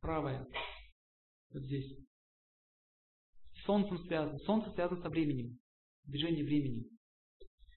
Правая. 0.00 0.46
Вот 1.50 1.62
здесь. 1.62 1.98
С 3.54 3.64
солнцем 3.64 3.98
связано. 4.06 4.38
Солнце 4.40 4.72
связано 4.72 5.00
со 5.02 5.08
временем. 5.08 5.58
Движение 6.02 6.44
времени. 6.44 6.84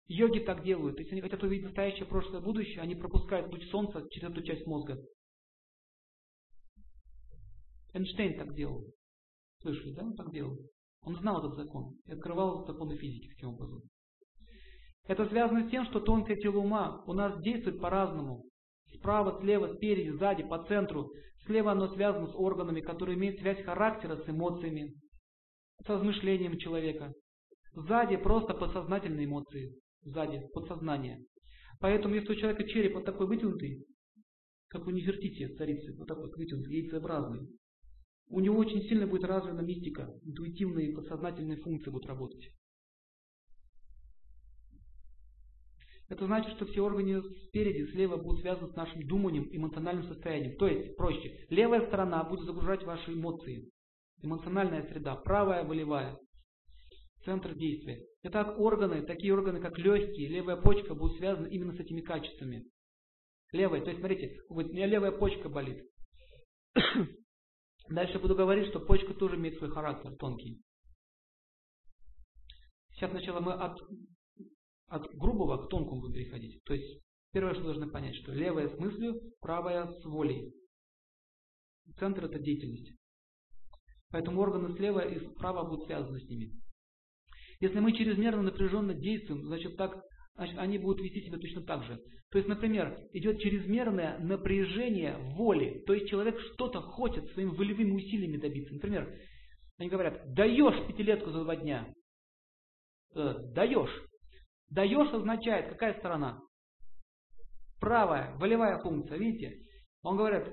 Йоги 0.08 0.40
так 0.40 0.64
делают. 0.64 1.00
Если 1.00 1.12
они 1.12 1.22
хотят 1.22 1.44
увидеть 1.44 1.66
настоящее, 1.66 2.06
прошлое, 2.06 2.42
будущее, 2.42 2.82
они 2.82 2.96
пропускают 2.96 3.52
луч 3.52 3.64
солнца 3.70 4.08
через 4.10 4.32
эту 4.32 4.42
часть 4.42 4.66
мозга. 4.66 4.98
Эйнштейн 7.94 8.38
так 8.38 8.54
делал. 8.56 8.86
Слышали, 9.62 9.94
да? 9.94 10.04
Он 10.04 10.16
так 10.16 10.32
делал. 10.32 10.58
Он 11.02 11.16
знал 11.16 11.40
этот 11.40 11.56
закон 11.56 11.96
и 12.06 12.12
открывал 12.12 12.66
законы 12.66 12.98
физики 12.98 13.30
таким 13.30 13.50
образом. 13.50 13.82
Это 15.08 15.26
связано 15.30 15.68
с 15.68 15.72
тем, 15.72 15.86
что 15.86 16.02
тонкое 16.02 16.36
тело 16.38 16.58
ума 16.58 17.02
у 17.08 17.14
нас 17.14 17.42
действует 17.42 17.80
по-разному. 17.80 18.44
Справа, 18.94 19.40
слева, 19.42 19.74
спереди, 19.76 20.10
сзади, 20.10 20.44
по 20.44 20.64
центру. 20.66 21.12
Слева 21.46 21.72
оно 21.72 21.94
связано 21.94 22.28
с 22.28 22.36
органами, 22.36 22.82
которые 22.82 23.18
имеют 23.18 23.40
связь 23.40 23.64
характера 23.64 24.18
с 24.18 24.30
эмоциями, 24.30 24.96
с 25.82 25.88
размышлением 25.88 26.58
человека. 26.58 27.14
Сзади 27.74 28.18
просто 28.18 28.54
подсознательные 28.54 29.26
эмоции. 29.26 29.76
Сзади, 30.02 30.42
подсознание. 30.54 31.20
Поэтому 31.80 32.16
если 32.16 32.32
у 32.32 32.36
человека 32.36 32.68
череп 32.68 32.96
вот 32.96 33.06
такой 33.06 33.28
вытянутый, 33.28 33.86
как 34.68 34.88
у 34.88 34.90
Нефертити, 34.90 35.56
царицы, 35.56 35.96
вот 35.98 36.08
такой 36.08 36.30
вытянутый, 36.36 36.82
яйцеобразный, 36.82 37.48
у 38.30 38.40
него 38.40 38.58
очень 38.58 38.82
сильно 38.84 39.08
будет 39.08 39.24
развита 39.24 39.62
мистика, 39.62 40.14
интуитивные 40.24 40.94
подсознательные 40.94 41.58
функции 41.58 41.90
будут 41.90 42.08
работать. 42.08 42.50
Это 46.10 46.26
значит, 46.26 46.56
что 46.56 46.66
все 46.66 46.82
органы 46.82 47.22
спереди, 47.48 47.92
слева 47.92 48.16
будут 48.16 48.42
связаны 48.42 48.72
с 48.72 48.76
нашим 48.76 49.06
думанием, 49.08 49.50
эмоциональным 49.52 50.06
состоянием. 50.06 50.58
То 50.58 50.68
есть, 50.68 50.96
проще, 50.96 51.46
левая 51.50 51.86
сторона 51.88 52.24
будет 52.24 52.46
загружать 52.46 52.84
ваши 52.84 53.14
эмоции. 53.14 53.70
Эмоциональная 54.22 54.88
среда, 54.88 55.16
правая, 55.16 55.66
волевая. 55.66 56.18
Центр 57.26 57.56
действия. 57.56 58.06
Итак, 58.24 58.58
органы, 58.58 59.02
такие 59.02 59.34
органы, 59.34 59.60
как 59.60 59.78
легкие, 59.78 60.30
левая 60.30 60.56
почка, 60.56 60.96
будут 60.96 61.18
связаны 61.18 61.48
именно 61.48 61.74
с 61.74 61.80
этими 61.80 62.00
качествами. 62.00 62.64
Левая, 63.52 63.82
то 63.82 63.90
есть, 63.90 64.00
смотрите, 64.00 64.38
у 64.48 64.62
меня 64.62 64.86
левая 64.86 65.12
почка 65.12 65.50
болит. 65.50 65.84
Дальше 67.90 68.20
буду 68.20 68.36
говорить, 68.36 68.70
что 68.70 68.80
почка 68.80 69.14
тоже 69.14 69.36
имеет 69.36 69.58
свой 69.58 69.72
характер 69.72 70.16
тонкий. 70.18 70.62
Сейчас 72.92 73.12
сначала 73.12 73.40
мы 73.40 73.54
от 73.54 73.80
от 74.88 75.14
грубого 75.16 75.66
к 75.66 75.70
тонкому 75.70 76.02
будем 76.02 76.14
переходить. 76.14 76.64
То 76.64 76.74
есть, 76.74 77.02
первое, 77.32 77.54
что 77.54 77.64
должны 77.64 77.90
понять, 77.90 78.16
что 78.16 78.32
левая 78.32 78.70
с 78.70 78.80
мыслью, 78.80 79.20
правая 79.42 79.92
с 79.92 80.06
волей. 80.06 80.54
Центр 82.00 82.26
это 82.26 82.40
деятельность. 82.40 82.94
Поэтому 84.10 84.42
органы 84.42 84.76
слева 84.76 85.00
и 85.00 85.20
справа 85.32 85.68
будут 85.68 85.86
связаны 85.86 86.20
с 86.20 86.30
ними. 86.30 86.54
Если 87.60 87.80
мы 87.80 87.92
чрезмерно 87.94 88.44
напряженно 88.44 88.94
действуем, 88.94 89.44
значит 89.46 89.76
так, 89.78 90.02
значит, 90.38 90.58
они 90.58 90.78
будут 90.78 91.02
вести 91.04 91.22
себя 91.22 91.38
точно 91.38 91.62
так 91.64 91.84
же. 91.84 92.00
То 92.32 92.38
есть, 92.38 92.48
например, 92.48 92.98
идет 93.14 93.40
чрезмерное 93.40 94.20
напряжение 94.20 95.18
воли. 95.36 95.84
То 95.86 95.94
есть 95.94 96.08
человек 96.10 96.40
что-то 96.54 96.82
хочет 96.82 97.30
своими 97.32 97.50
волевыми 97.50 97.92
усилиями 97.92 98.38
добиться. 98.38 98.74
Например, 98.74 99.14
они 99.78 99.90
говорят, 99.90 100.34
даешь 100.34 100.88
пятилетку 100.88 101.32
за 101.32 101.44
два 101.44 101.56
дня. 101.56 101.94
Э, 103.16 103.36
даешь. 103.54 104.04
Даешь 104.70 105.14
означает, 105.14 105.70
какая 105.70 105.98
сторона? 106.00 106.40
Правая, 107.80 108.36
волевая 108.38 108.80
функция, 108.82 109.18
видите? 109.18 109.60
Он 110.04 110.18
говорит, 110.18 110.48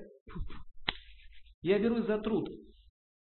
я 1.61 1.79
берусь 1.79 2.05
за 2.05 2.19
труд. 2.19 2.49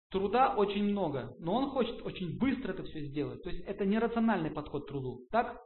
Труда 0.09 0.55
очень 0.55 0.83
много, 0.83 1.35
но 1.39 1.55
он 1.55 1.69
хочет 1.71 2.01
очень 2.01 2.37
быстро 2.37 2.73
это 2.73 2.83
все 2.83 3.05
сделать. 3.05 3.41
То 3.43 3.49
есть 3.49 3.63
это 3.65 3.85
нерациональный 3.85 4.51
подход 4.51 4.85
к 4.85 4.87
труду. 4.87 5.25
Так? 5.31 5.57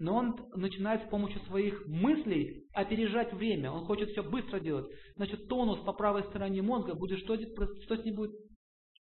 Но 0.00 0.16
он 0.16 0.34
начинает 0.54 1.06
с 1.06 1.10
помощью 1.10 1.40
своих 1.42 1.86
мыслей 1.86 2.66
опережать 2.72 3.34
время. 3.34 3.70
Он 3.70 3.84
хочет 3.84 4.08
все 4.10 4.22
быстро 4.22 4.58
делать. 4.58 4.86
Значит, 5.16 5.46
тонус 5.46 5.78
по 5.80 5.92
правой 5.92 6.24
стороне 6.24 6.62
мозга 6.62 6.94
будет 6.94 7.18
что, 7.20 7.36
что 7.36 7.96
с 7.98 8.04
ним 8.04 8.16
будет? 8.16 8.32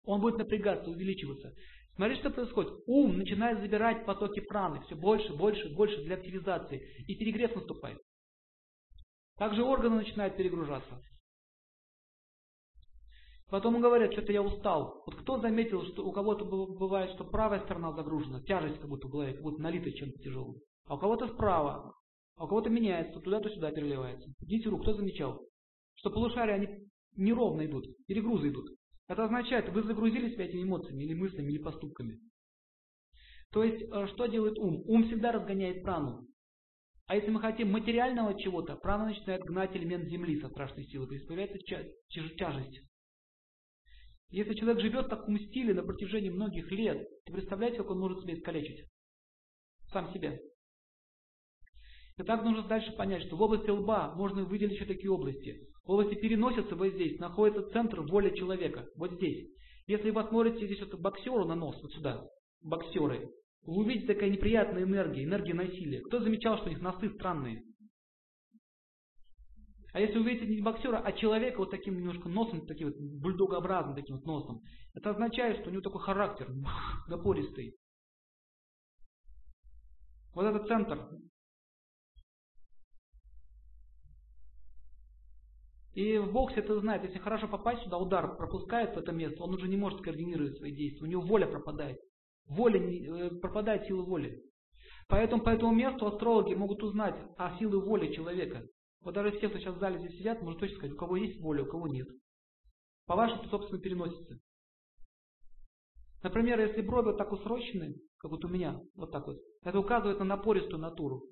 Он 0.03 0.21
будет 0.21 0.39
напрягаться, 0.39 0.91
увеличиваться. 0.91 1.55
Смотрите, 1.95 2.21
что 2.21 2.31
происходит. 2.31 2.73
Ум 2.87 3.17
начинает 3.17 3.61
забирать 3.61 4.07
потоки 4.07 4.41
праны 4.41 4.81
все 4.83 4.97
больше, 4.97 5.33
больше, 5.35 5.73
больше 5.73 6.03
для 6.03 6.17
активизации. 6.17 6.83
И 7.07 7.15
перегрев 7.15 7.55
наступает. 7.55 7.99
Также 9.37 9.63
органы 9.63 9.97
начинают 9.97 10.37
перегружаться. 10.37 11.01
Потом 13.51 13.77
он 13.77 13.83
говорит, 13.83 14.13
что-то 14.15 14.33
я 14.33 14.43
устал. 14.43 15.05
Вот 15.07 15.15
кто 15.15 15.39
заметил, 15.39 15.85
что 15.87 16.05
у 16.05 16.11
кого-то 16.11 16.45
бывает, 16.45 17.13
что 17.15 17.23
правая 17.25 17.61
сторона 17.61 17.93
загружена, 17.93 18.43
тяжесть 18.43 18.81
как 18.81 18.89
будто 18.89 19.07
голове, 19.07 19.35
как 19.35 19.43
будто 19.43 19.63
налита 19.63 19.93
чем-то 19.93 20.19
тяжелым. 20.19 20.57
А 20.89 20.95
у 20.95 20.99
кого-то 20.99 21.29
справа, 21.29 21.95
а 22.37 22.45
у 22.45 22.49
кого-то 22.49 22.71
меняется, 22.71 23.21
туда-то 23.21 23.51
сюда 23.51 23.71
переливается. 23.71 24.31
Идите 24.41 24.71
руку, 24.71 24.83
кто 24.83 24.95
замечал? 24.95 25.47
Что 25.97 26.11
полушария, 26.11 26.55
они 26.55 26.89
неровно 27.17 27.67
идут, 27.67 27.85
перегрузы 28.07 28.49
идут. 28.49 28.71
Это 29.07 29.25
означает, 29.25 29.69
вы 29.69 29.83
загрузили 29.83 30.33
себя 30.33 30.47
этими 30.47 30.63
эмоциями, 30.63 31.05
или 31.05 31.15
мыслями, 31.15 31.53
или 31.53 31.63
поступками. 31.63 32.19
То 33.53 33.65
есть, 33.65 33.83
э, 33.83 34.07
что 34.09 34.27
делает 34.27 34.59
ум? 34.59 34.83
Ум 34.87 35.05
всегда 35.05 35.33
разгоняет 35.33 35.83
прану. 35.83 36.27
А 37.07 37.17
если 37.17 37.31
мы 37.31 37.41
хотим 37.41 37.71
материального 37.71 38.39
чего-то, 38.39 38.77
прана 38.77 39.07
начинает 39.07 39.43
гнать 39.43 39.75
элемент 39.75 40.09
земли 40.09 40.41
со 40.41 40.49
страшной 40.49 40.85
силой, 40.87 41.09
то 41.09 41.15
есть 41.15 41.27
появляется 41.27 41.59
тяжесть. 42.09 42.81
Если 44.31 44.55
человек 44.55 44.83
живет 44.83 45.07
в 45.07 45.09
таком 45.09 45.39
стиле 45.39 45.73
на 45.73 45.83
протяжении 45.83 46.29
многих 46.29 46.71
лет, 46.71 47.09
то 47.25 47.33
представляете, 47.33 47.79
как 47.79 47.91
он 47.91 48.01
может 48.01 48.21
себя 48.21 48.35
искалечить? 48.35 48.87
Сам 49.91 50.13
себя. 50.13 50.39
И 52.19 52.23
так 52.25 52.43
нужно 52.43 52.65
дальше 52.65 52.91
понять, 52.93 53.23
что 53.23 53.37
в 53.37 53.43
области 53.43 53.71
лба 53.71 54.13
можно 54.17 54.45
выделить 54.45 54.75
еще 54.75 54.85
такие 54.85 55.11
области. 55.11 55.69
Области 55.85 56.17
переносицы 56.17 56.75
вот 56.75 56.89
здесь 56.89 57.19
находится 57.21 57.71
центр 57.71 58.01
воли 58.01 58.35
человека. 58.37 58.87
Вот 58.97 59.13
здесь. 59.13 59.49
Если 59.87 60.11
вы 60.11 60.23
посмотрите 60.23 60.67
здесь 60.67 60.81
вот 60.81 61.01
боксеру 61.01 61.45
на 61.45 61.55
нос, 61.55 61.81
вот 61.81 61.93
сюда, 61.93 62.27
боксеры, 62.61 63.31
вы 63.63 63.77
увидите 63.85 64.13
такая 64.13 64.31
неприятная 64.31 64.83
энергия, 64.83 65.25
энергия 65.25 65.55
насилия. 65.55 66.01
Кто 66.01 66.21
замечал, 66.21 66.57
что 66.59 66.67
у 66.67 66.71
них 66.71 66.81
носы 66.81 67.09
странные? 67.15 67.63
А 69.93 70.01
если 70.01 70.19
увидите 70.19 70.47
не 70.47 70.61
боксера, 70.61 70.99
а 70.99 71.13
человека 71.13 71.59
вот 71.59 71.71
таким 71.71 71.97
немножко 71.97 72.29
носом, 72.29 72.67
таким 72.67 72.89
вот 72.89 72.97
бульдогообразным 72.99 73.95
таким 73.95 74.17
вот 74.17 74.27
носом, 74.27 74.61
это 74.95 75.11
означает, 75.11 75.61
что 75.61 75.71
у 75.71 75.73
него 75.73 75.83
такой 75.83 76.03
характер 76.03 76.51
напористый. 77.09 77.77
Вот 80.35 80.45
этот 80.45 80.67
центр 80.67 81.09
И 85.99 86.17
в 86.17 86.31
боксе 86.31 86.61
это 86.61 86.79
знает, 86.79 87.03
если 87.03 87.19
хорошо 87.19 87.49
попасть 87.49 87.83
сюда, 87.83 87.99
удар 87.99 88.37
пропускает 88.37 88.95
в 88.95 88.99
это 88.99 89.11
место, 89.11 89.43
он 89.43 89.55
уже 89.55 89.67
не 89.67 89.77
может 89.77 90.01
координировать 90.01 90.57
свои 90.57 90.71
действия, 90.71 91.03
у 91.03 91.11
него 91.11 91.23
воля 91.23 91.49
пропадает. 91.49 91.99
Воля, 92.47 92.79
э, 92.79 93.31
пропадает 93.41 93.85
сила 93.87 94.05
воли. 94.05 94.41
Поэтому 95.09 95.43
по 95.43 95.51
этому 95.51 95.75
месту 95.75 96.07
астрологи 96.07 96.55
могут 96.55 96.85
узнать 96.85 97.17
о 97.37 97.59
силе 97.59 97.79
воли 97.81 98.15
человека. 98.15 98.63
Вот 99.01 99.15
даже 99.15 99.33
все, 99.33 99.49
кто 99.49 99.59
сейчас 99.59 99.75
в 99.75 99.81
зале 99.81 99.99
здесь 99.99 100.19
сидят, 100.19 100.41
может 100.41 100.61
точно 100.61 100.77
сказать, 100.77 100.95
у 100.95 100.99
кого 100.99 101.17
есть 101.17 101.41
воля, 101.41 101.65
у 101.65 101.67
кого 101.67 101.89
нет. 101.89 102.07
По 103.07 103.17
вашему, 103.17 103.43
собственно, 103.49 103.81
переносится. 103.81 104.39
Например, 106.23 106.61
если 106.61 106.81
брови 106.81 107.07
вот 107.07 107.19
так 107.19 107.33
усрочены, 107.33 107.97
как 108.19 108.31
вот 108.31 108.45
у 108.45 108.49
меня, 108.49 108.81
вот 108.95 109.11
так 109.11 109.27
вот, 109.27 109.39
это 109.65 109.77
указывает 109.81 110.21
на 110.21 110.27
напористую 110.27 110.79
натуру. 110.79 111.25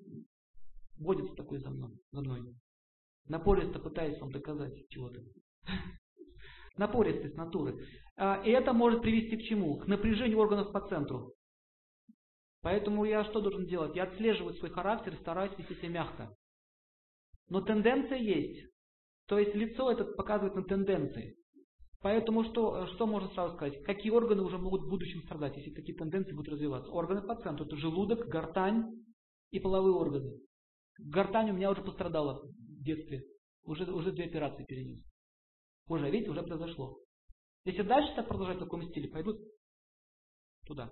Водится 0.99 1.33
такой 1.35 1.59
за 1.59 1.69
мной. 1.69 1.93
За 2.11 2.19
мной. 2.19 2.41
Напористо 3.27 3.79
пытаясь 3.79 4.19
вам 4.19 4.31
доказать 4.31 4.73
чего-то. 4.89 5.21
Напористость 6.77 7.35
натуры. 7.35 7.85
А, 8.15 8.41
и 8.43 8.49
это 8.51 8.73
может 8.73 9.01
привести 9.01 9.37
к 9.37 9.43
чему? 9.43 9.77
К 9.77 9.87
напряжению 9.87 10.39
органов 10.39 10.71
по 10.71 10.81
центру. 10.87 11.33
Поэтому 12.61 13.05
я 13.05 13.23
что 13.25 13.41
должен 13.41 13.65
делать? 13.65 13.95
Я 13.95 14.03
отслеживаю 14.03 14.55
свой 14.55 14.71
характер 14.71 15.15
стараюсь 15.21 15.57
вести 15.57 15.75
себя 15.75 15.89
мягко. 15.89 16.35
Но 17.49 17.61
тенденция 17.61 18.17
есть. 18.17 18.69
То 19.27 19.39
есть 19.39 19.55
лицо 19.55 19.91
это 19.91 20.05
показывает 20.05 20.55
на 20.55 20.63
тенденции. 20.63 21.35
Поэтому 22.01 22.43
что, 22.45 22.87
что 22.87 23.07
можно 23.07 23.29
сразу 23.29 23.55
сказать? 23.55 23.81
Какие 23.83 24.11
органы 24.11 24.43
уже 24.43 24.57
могут 24.57 24.83
в 24.83 24.89
будущем 24.89 25.21
страдать, 25.23 25.57
если 25.57 25.71
такие 25.71 25.97
тенденции 25.97 26.33
будут 26.33 26.53
развиваться? 26.53 26.91
Органы 26.91 27.21
по 27.21 27.35
центру. 27.35 27.65
Это 27.65 27.75
желудок, 27.75 28.27
гортань 28.27 28.85
и 29.51 29.59
половые 29.59 29.95
органы. 29.95 30.39
Гортань 30.99 31.51
у 31.51 31.53
меня 31.53 31.71
уже 31.71 31.81
пострадала 31.81 32.41
детстве. 32.83 33.23
Уже, 33.63 33.91
уже 33.91 34.11
две 34.11 34.25
операции 34.25 34.63
перенес. 34.65 35.03
Уже, 35.87 36.09
видите, 36.09 36.31
уже 36.31 36.43
произошло. 36.43 36.99
Если 37.65 37.81
дальше 37.81 38.15
так 38.15 38.27
продолжать 38.27 38.57
в 38.57 38.61
таком 38.61 38.83
стиле, 38.89 39.09
пойдут 39.09 39.39
туда. 40.65 40.91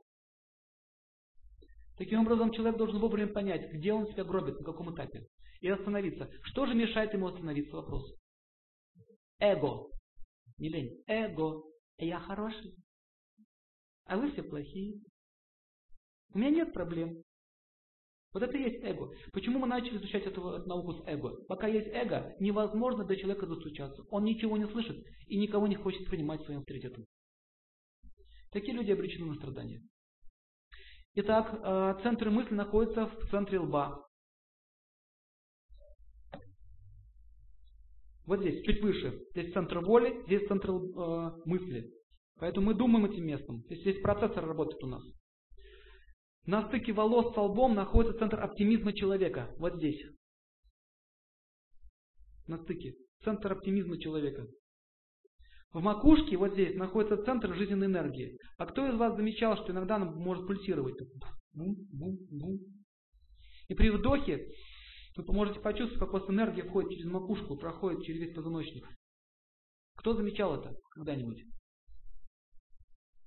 Таким 1.98 2.22
образом, 2.22 2.52
человек 2.52 2.78
должен 2.78 3.00
вовремя 3.00 3.32
понять, 3.32 3.72
где 3.72 3.94
он 3.94 4.08
себя 4.08 4.26
гробит, 4.26 4.60
на 4.60 4.66
каком 4.66 4.94
этапе. 4.94 5.26
И 5.62 5.70
остановиться. 5.70 6.30
Что 6.44 6.66
же 6.66 6.74
мешает 6.74 7.14
ему 7.14 7.28
остановиться? 7.28 7.76
Вопрос. 7.76 8.14
Эго. 9.40 9.90
Не 10.58 10.70
лень. 10.70 11.04
Эго. 11.08 11.64
Я 11.98 12.20
хороший. 12.20 12.76
А 14.06 14.18
вы 14.18 14.32
все 14.32 14.44
плохие. 14.44 15.02
У 16.34 16.38
меня 16.38 16.50
нет 16.50 16.74
проблем. 16.74 17.24
Вот 18.36 18.44
это 18.44 18.58
и 18.58 18.64
есть 18.64 18.84
эго. 18.84 19.10
Почему 19.32 19.60
мы 19.60 19.68
начали 19.68 19.96
изучать 19.96 20.26
эту 20.26 20.42
науку 20.68 20.92
с 20.92 21.08
эго? 21.08 21.42
Пока 21.48 21.68
есть 21.68 21.88
эго, 21.88 22.36
невозможно 22.42 23.06
до 23.06 23.16
человека 23.16 23.48
достучаться. 23.48 24.04
Он 24.10 24.26
ничего 24.26 24.58
не 24.58 24.68
слышит 24.68 24.98
и 25.28 25.38
никого 25.38 25.68
не 25.68 25.76
хочет 25.78 26.06
принимать 26.10 26.44
своим 26.44 26.60
авторитетом. 26.60 27.06
Такие 28.52 28.74
люди 28.74 28.92
обречены 28.92 29.28
на 29.28 29.36
страдания. 29.36 29.82
Итак, 31.14 31.62
э, 31.64 32.04
центр 32.04 32.30
мысли 32.30 32.54
находится 32.54 33.06
в 33.06 33.30
центре 33.30 33.58
лба. 33.58 34.06
Вот 38.26 38.42
здесь, 38.42 38.66
чуть 38.66 38.82
выше. 38.82 39.18
Здесь 39.32 39.54
центр 39.54 39.80
воли, 39.80 40.26
здесь 40.26 40.46
центр 40.50 40.72
э, 40.72 41.32
мысли. 41.46 41.90
Поэтому 42.36 42.68
мы 42.68 42.74
думаем 42.74 43.06
этим 43.06 43.26
местом. 43.26 43.62
Здесь, 43.68 43.80
здесь 43.80 44.02
процессор 44.02 44.46
работает 44.46 44.84
у 44.84 44.88
нас. 44.88 45.04
На 46.46 46.68
стыке 46.68 46.94
волос 46.94 47.34
с 47.34 47.38
лбом 47.38 47.74
находится 47.74 48.20
центр 48.20 48.40
оптимизма 48.40 48.94
человека. 48.94 49.54
Вот 49.58 49.78
здесь. 49.78 50.02
На 52.48 52.58
стыке. 52.60 52.94
Центр 53.24 53.52
оптимизма 53.52 54.00
человека. 54.00 54.46
В 55.72 55.82
макушке, 55.82 56.38
вот 56.38 56.54
здесь, 56.54 56.76
находится 56.76 57.24
центр 57.26 57.54
жизненной 57.56 57.88
энергии. 57.88 58.38
А 58.58 58.66
кто 58.66 58.88
из 58.88 58.96
вас 58.96 59.16
замечал, 59.16 59.58
что 59.58 59.72
иногда 59.72 59.96
она 59.96 60.06
может 60.06 60.46
пульсировать? 60.46 60.96
И 63.68 63.74
при 63.74 63.90
вдохе 63.90 64.48
вы 65.18 65.34
можете 65.34 65.60
почувствовать, 65.60 66.00
как 66.00 66.10
у 66.10 66.20
вас 66.20 66.30
энергия 66.30 66.64
входит 66.64 66.92
через 66.92 67.06
макушку, 67.12 67.58
проходит 67.58 68.04
через 68.04 68.22
весь 68.22 68.36
позвоночник. 68.36 68.88
Кто 69.96 70.14
замечал 70.14 70.60
это 70.60 70.76
когда-нибудь? 70.92 71.44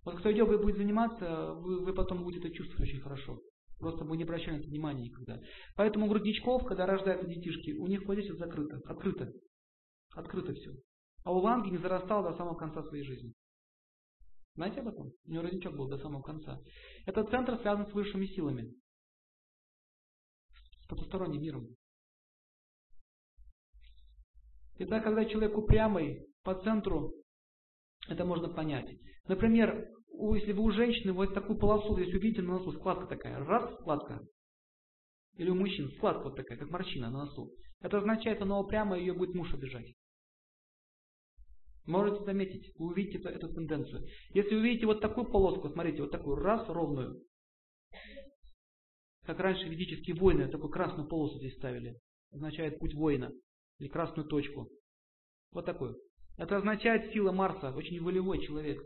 Вот 0.08 0.20
кто 0.20 0.30
йогой 0.30 0.58
будет 0.58 0.78
заниматься, 0.78 1.52
вы, 1.52 1.84
вы 1.84 1.92
потом 1.92 2.24
будете 2.24 2.48
это 2.48 2.56
чувствовать 2.56 2.88
очень 2.88 3.00
хорошо. 3.00 3.38
Просто 3.78 4.04
вы 4.04 4.16
не 4.16 4.24
это 4.24 4.66
внимания 4.66 5.04
никогда. 5.04 5.38
Поэтому 5.76 6.06
у 6.06 6.08
грудничков, 6.08 6.64
когда 6.64 6.86
рождаются 6.86 7.28
детишки, 7.28 7.72
у 7.72 7.86
них 7.86 8.06
вот 8.06 8.14
здесь 8.14 8.30
вот 8.30 8.38
закрыто, 8.38 8.80
открыто. 8.86 9.30
Открыто 10.14 10.54
все. 10.54 10.72
А 11.24 11.32
у 11.32 11.40
Ланги 11.40 11.68
не 11.68 11.76
зарастал 11.76 12.22
до 12.22 12.32
самого 12.38 12.54
конца 12.54 12.82
своей 12.84 13.04
жизни. 13.04 13.34
Знаете 14.54 14.80
об 14.80 14.88
этом? 14.88 15.12
У 15.26 15.30
него 15.30 15.42
родничок 15.42 15.76
был 15.76 15.88
до 15.88 15.98
самого 15.98 16.22
конца. 16.22 16.58
Этот 17.04 17.28
центр 17.28 17.58
связан 17.58 17.86
с 17.86 17.92
высшими 17.92 18.24
силами. 18.28 18.72
С 20.84 20.86
потусторонним 20.88 21.42
миром. 21.42 21.66
Итак, 24.78 25.04
когда 25.04 25.26
человек 25.26 25.54
упрямый 25.58 26.26
по 26.44 26.54
центру, 26.54 27.12
это 28.08 28.24
можно 28.24 28.48
понять. 28.48 28.90
Например, 29.26 29.86
если 30.12 30.52
вы 30.52 30.62
у 30.62 30.70
женщины 30.70 31.12
вот 31.12 31.34
такую 31.34 31.58
полосу, 31.58 31.96
если 31.98 32.16
увидите 32.16 32.42
на 32.42 32.58
носу 32.58 32.72
складка 32.72 33.06
такая, 33.06 33.38
раз 33.44 33.72
складка, 33.80 34.26
или 35.36 35.50
у 35.50 35.54
мужчин 35.54 35.90
складка 35.96 36.24
вот 36.24 36.36
такая, 36.36 36.58
как 36.58 36.70
морщина 36.70 37.10
на 37.10 37.24
носу, 37.24 37.52
это 37.80 37.98
означает, 37.98 38.42
она 38.42 38.58
упрямая, 38.58 39.00
ее 39.00 39.14
будет 39.14 39.34
муж 39.34 39.52
обижать. 39.54 39.94
Можете 41.86 42.22
заметить, 42.24 42.74
вы 42.76 42.88
увидите 42.88 43.18
эту, 43.18 43.28
эту 43.28 43.54
тенденцию. 43.54 44.06
Если 44.34 44.54
увидите 44.54 44.84
вот 44.84 45.00
такую 45.00 45.30
полоску, 45.30 45.70
смотрите, 45.70 46.02
вот 46.02 46.10
такую, 46.10 46.36
раз, 46.36 46.68
ровную. 46.68 47.22
Как 49.24 49.38
раньше 49.38 49.68
ведические 49.68 50.16
воины 50.16 50.48
такую 50.48 50.70
красную 50.70 51.08
полосу 51.08 51.38
здесь 51.38 51.56
ставили. 51.56 51.98
Означает 52.30 52.78
путь 52.78 52.94
воина. 52.94 53.32
Или 53.78 53.88
красную 53.88 54.28
точку. 54.28 54.68
Вот 55.52 55.64
такую. 55.64 55.96
Это 56.36 56.58
означает 56.58 57.12
сила 57.12 57.32
Марса, 57.32 57.74
очень 57.74 58.02
волевой 58.02 58.44
человек. 58.44 58.82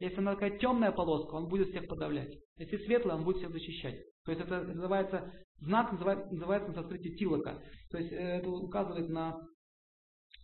Если 0.00 0.16
она 0.16 0.34
такая 0.34 0.58
темная 0.58 0.92
полоска, 0.92 1.34
он 1.34 1.48
будет 1.48 1.68
всех 1.68 1.86
подавлять. 1.86 2.34
Если 2.56 2.78
светлая, 2.86 3.16
он 3.16 3.24
будет 3.24 3.36
всех 3.36 3.52
защищать. 3.52 4.02
То 4.24 4.32
есть 4.32 4.42
это 4.42 4.62
называется, 4.62 5.30
знак 5.58 5.92
называется, 5.92 6.68
на 6.68 6.74
санскрите 6.74 7.14
тилака. 7.16 7.62
То 7.90 7.98
есть 7.98 8.10
э, 8.10 8.16
это 8.16 8.48
указывает 8.48 9.10
на 9.10 9.38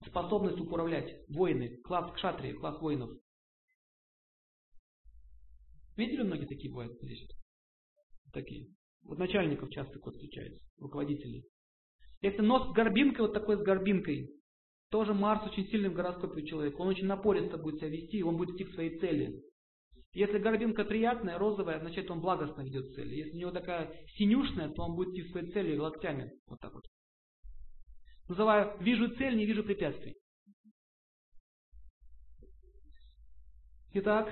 способность 0.07 0.61
управлять. 0.61 1.11
Воины, 1.30 1.80
класс 1.84 2.12
кшатрии, 2.14 2.52
класс 2.52 2.78
воинов. 2.82 3.11
Видели 5.96 6.22
многие 6.22 6.46
такие 6.46 6.70
бывают 6.70 6.92
здесь? 7.00 7.26
Такие. 8.34 8.68
Вот 9.04 9.18
начальников 9.18 9.70
часто 9.70 9.98
вот 10.04 10.14
встречается, 10.14 10.62
руководителей. 10.78 11.44
Если 12.20 12.42
нос 12.42 12.68
с 12.68 12.72
горбинкой, 12.72 13.26
вот 13.26 13.32
такой 13.32 13.57
с 13.57 13.62
горбинкой, 13.62 14.28
тоже 14.91 15.14
Марс 15.14 15.45
очень 15.47 15.66
сильный 15.68 15.89
в 15.89 15.95
гороскопе 15.95 16.43
у 16.43 16.47
человека. 16.47 16.76
Он 16.76 16.89
очень 16.89 17.07
напористо 17.07 17.59
будет 17.59 17.80
себя 17.80 17.89
вести, 17.89 18.18
и 18.18 18.22
он 18.22 18.37
будет 18.37 18.55
идти 18.55 18.64
к 18.64 18.74
своей 18.74 18.99
цели. 18.99 19.43
Если 20.12 20.39
горбинка 20.39 20.84
приятная, 20.84 21.39
розовая, 21.39 21.80
значит 21.80 22.11
он 22.11 22.20
благостно 22.20 22.62
ведет 22.62 22.95
цели. 22.95 23.16
Если 23.16 23.37
у 23.37 23.41
него 23.41 23.51
такая 23.51 23.95
синюшная, 24.16 24.70
то 24.70 24.84
он 24.84 24.95
будет 24.97 25.14
идти 25.14 25.24
к 25.24 25.30
своей 25.32 25.51
цели 25.53 25.76
локтями. 25.76 26.30
Вот 26.47 26.61
так 26.61 26.72
вот. 26.72 26.84
Называю 28.28 28.80
«вижу 28.80 29.14
цель, 29.16 29.37
не 29.37 29.45
вижу 29.45 29.62
препятствий». 29.62 30.14
Итак, 33.93 34.28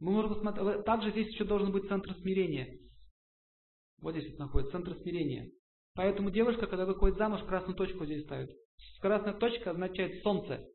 мы 0.00 0.12
можем 0.12 0.34
посмотреть, 0.34 0.84
также 0.84 1.10
здесь 1.10 1.28
еще 1.28 1.44
должен 1.44 1.72
быть 1.72 1.88
центр 1.88 2.14
смирения. 2.14 2.78
Вот 4.00 4.14
здесь 4.14 4.30
вот 4.30 4.38
находится 4.38 4.72
центр 4.72 4.94
смирения. 5.02 5.50
Поэтому 5.94 6.30
девушка, 6.30 6.66
когда 6.66 6.84
выходит 6.84 7.16
замуж, 7.16 7.42
красную 7.44 7.76
точку 7.76 8.04
здесь 8.04 8.24
ставит. 8.24 8.50
Красная 9.00 9.34
точка 9.34 9.70
означает 9.70 10.22
солнце. 10.22 10.66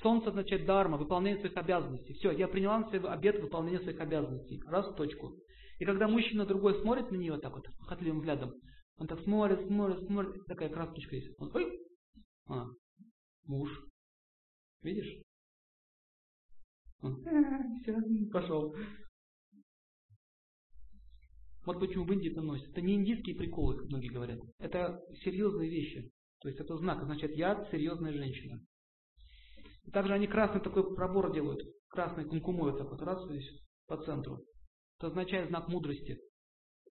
Солнце 0.00 0.30
означает 0.30 0.66
дарма, 0.66 0.96
выполнение 0.96 1.40
своих 1.40 1.56
обязанностей. 1.56 2.14
Все, 2.14 2.30
я 2.32 2.48
приняла 2.48 2.80
на 2.80 2.90
себя 2.90 3.12
обет 3.12 3.40
выполнения 3.40 3.80
своих 3.80 4.00
обязанностей. 4.00 4.60
Раз 4.66 4.88
в 4.88 4.96
точку. 4.96 5.36
И 5.78 5.84
когда 5.84 6.08
мужчина 6.08 6.46
другой 6.46 6.80
смотрит 6.80 7.10
на 7.10 7.16
нее 7.16 7.38
так 7.38 7.54
вот, 7.54 7.66
похотливым 7.78 8.18
взглядом, 8.18 8.54
он 8.96 9.06
так 9.06 9.20
смотрит, 9.22 9.66
смотрит, 9.66 10.06
смотрит, 10.06 10.46
такая 10.46 10.68
красочка 10.68 11.16
есть. 11.16 11.34
Он, 11.38 11.50
ой, 11.54 11.80
а, 12.48 12.66
муж. 13.46 13.70
Видишь? 14.82 15.22
Все, 17.00 17.96
пошел. 18.32 18.76
Вот 21.64 21.78
почему 21.78 22.04
в 22.04 22.12
Индии 22.12 22.30
это 22.30 22.42
носят. 22.42 22.68
Это 22.70 22.80
не 22.80 22.94
индийские 22.94 23.36
приколы, 23.36 23.78
как 23.78 23.88
многие 23.88 24.08
говорят. 24.08 24.40
Это 24.58 25.00
серьезные 25.24 25.70
вещи. 25.70 26.10
То 26.42 26.48
есть 26.48 26.60
это 26.60 26.76
знак, 26.76 27.02
означает 27.02 27.36
я 27.36 27.66
серьезная 27.70 28.12
женщина. 28.12 28.60
И 29.84 29.90
также 29.90 30.12
они 30.12 30.26
красный 30.26 30.60
такой 30.60 30.94
пробор 30.94 31.32
делают. 31.32 31.60
Красный 31.88 32.24
кумкумой 32.24 32.72
вот 32.72 32.78
так 32.78 32.90
вот, 32.90 33.00
раз 33.02 33.24
здесь 33.26 33.48
по 33.86 33.96
центру. 34.04 34.38
Это 34.98 35.08
означает 35.08 35.48
знак 35.48 35.68
мудрости. 35.68 36.18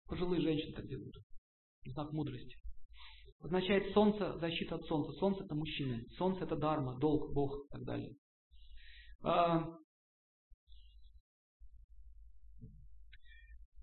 Пожилые 0.06 0.42
женщины 0.42 0.74
так 0.74 0.88
делают 0.88 1.16
знак 1.86 2.12
мудрости. 2.12 2.56
Означает 3.40 3.94
солнце, 3.94 4.38
защита 4.40 4.76
от 4.76 4.86
солнца. 4.86 5.14
Солнце 5.14 5.44
это 5.44 5.56
мужчины. 5.56 6.06
Солнце 6.18 6.44
это 6.44 6.56
дарма, 6.56 7.00
долг, 7.00 7.34
Бог 7.34 7.66
и 7.66 7.70
так 7.70 7.84
далее. 7.84 8.16
А, 9.22 9.66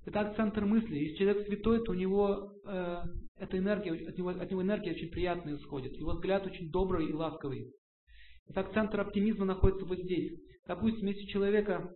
Итак, 0.08 0.36
центр 0.36 0.64
мысли. 0.64 0.94
Если 0.94 1.16
человек 1.16 1.46
святой, 1.46 1.82
то 1.82 1.90
у 1.90 1.94
него 1.94 2.52
э, 2.64 3.02
эта 3.38 3.58
энергия, 3.58 3.92
от 4.08 4.16
него, 4.16 4.30
от 4.30 4.50
него 4.50 4.62
энергия 4.62 4.92
очень 4.92 5.10
приятная 5.10 5.56
исходит. 5.56 5.94
Его 5.96 6.12
взгляд 6.12 6.46
очень 6.46 6.70
добрый 6.70 7.08
и 7.08 7.12
ласковый. 7.12 7.72
Итак, 8.48 8.72
центр 8.72 9.00
оптимизма 9.00 9.44
находится 9.44 9.84
вот 9.84 9.98
здесь. 9.98 10.40
Допустим, 10.66 11.06
если 11.06 11.24
у 11.24 11.28
человека 11.28 11.94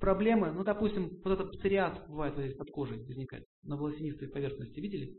проблемы, 0.00 0.52
ну, 0.52 0.64
допустим, 0.64 1.10
вот 1.24 1.32
этот 1.32 1.52
псориаз 1.52 1.98
бывает 2.08 2.34
вот 2.34 2.44
здесь 2.44 2.56
под 2.56 2.70
кожей 2.70 2.98
возникает, 2.98 3.44
на 3.62 3.76
волосинистой 3.76 4.28
поверхности, 4.28 4.80
видели? 4.80 5.14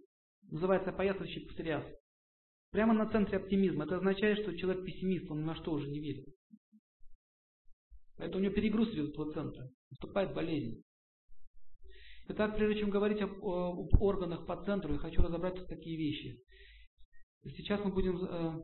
Называется 0.51 0.91
опоясывающий 0.91 1.47
псориаз. 1.47 1.85
Прямо 2.71 2.93
на 2.93 3.09
центре 3.09 3.37
оптимизма. 3.37 3.85
Это 3.85 3.97
означает, 3.97 4.39
что 4.39 4.55
человек 4.55 4.85
пессимист, 4.85 5.29
он 5.31 5.41
ни 5.41 5.45
на 5.45 5.55
что 5.55 5.71
уже 5.71 5.89
не 5.89 5.99
верит. 5.99 6.25
Это 8.17 8.37
у 8.37 8.41
него 8.41 8.53
перегруз 8.53 8.89
идет 8.93 9.09
этого 9.11 9.31
центра. 9.33 9.69
Наступает 9.89 10.33
болезнь. 10.33 10.83
Итак, 12.31 12.55
прежде 12.55 12.81
чем 12.81 12.91
говорить 12.91 13.21
об, 13.21 13.43
об 13.43 14.01
органах 14.01 14.45
по 14.45 14.63
центру, 14.63 14.93
я 14.93 14.99
хочу 14.99 15.19
разобрать 15.23 15.65
такие 15.67 15.97
вещи. 15.97 16.39
Сейчас 17.43 17.83
мы 17.83 17.91
будем 17.91 18.23
э, 18.23 18.63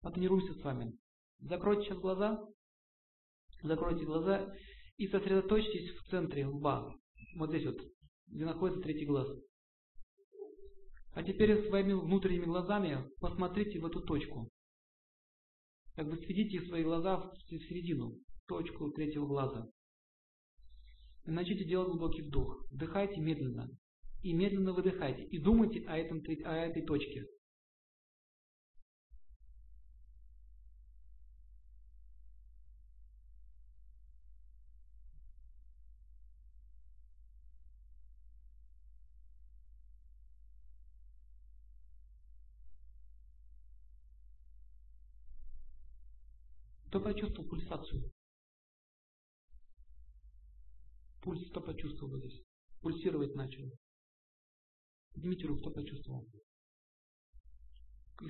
потренируемся 0.00 0.54
с 0.54 0.64
вами. 0.64 0.96
Закройте 1.38 1.82
сейчас 1.84 1.98
глаза. 1.98 2.42
Закройте 3.62 4.06
глаза 4.06 4.54
и 4.96 5.06
сосредоточьтесь 5.08 5.90
в 5.98 6.08
центре 6.08 6.46
лба. 6.46 6.94
Вот 7.36 7.50
здесь 7.50 7.66
вот, 7.66 7.78
где 8.28 8.46
находится 8.46 8.80
третий 8.80 9.04
глаз. 9.04 9.28
А 11.12 11.22
теперь 11.22 11.68
своими 11.68 11.92
внутренними 11.92 12.46
глазами 12.46 13.04
посмотрите 13.20 13.80
в 13.80 13.86
эту 13.86 14.00
точку. 14.00 14.48
Как 15.94 16.08
бы 16.08 16.16
сведите 16.16 16.66
свои 16.68 16.84
глаза 16.84 17.18
в 17.18 17.36
середину, 17.48 18.18
точку 18.46 18.90
третьего 18.92 19.26
глаза. 19.26 19.68
Начните 21.26 21.64
делать 21.64 21.88
глубокий 21.88 22.22
вдох. 22.22 22.64
Вдыхайте 22.70 23.20
медленно. 23.20 23.68
И 24.22 24.32
медленно 24.32 24.72
выдыхайте. 24.72 25.24
И 25.24 25.38
думайте 25.38 25.80
о, 25.88 25.96
этом, 25.96 26.22
о 26.44 26.52
этой 26.52 26.82
точке. 26.82 27.26
Кто 46.86 47.00
почувствовал 47.00 47.48
пульсацию? 47.48 48.15
Пульс 51.26 51.44
кто 51.50 51.60
почувствовал 51.60 52.16
здесь? 52.18 52.40
Пульсировать 52.82 53.34
начал. 53.34 53.64
Поднимите 55.12 55.48
руку, 55.48 55.60
кто 55.60 55.70
почувствовал? 55.72 56.24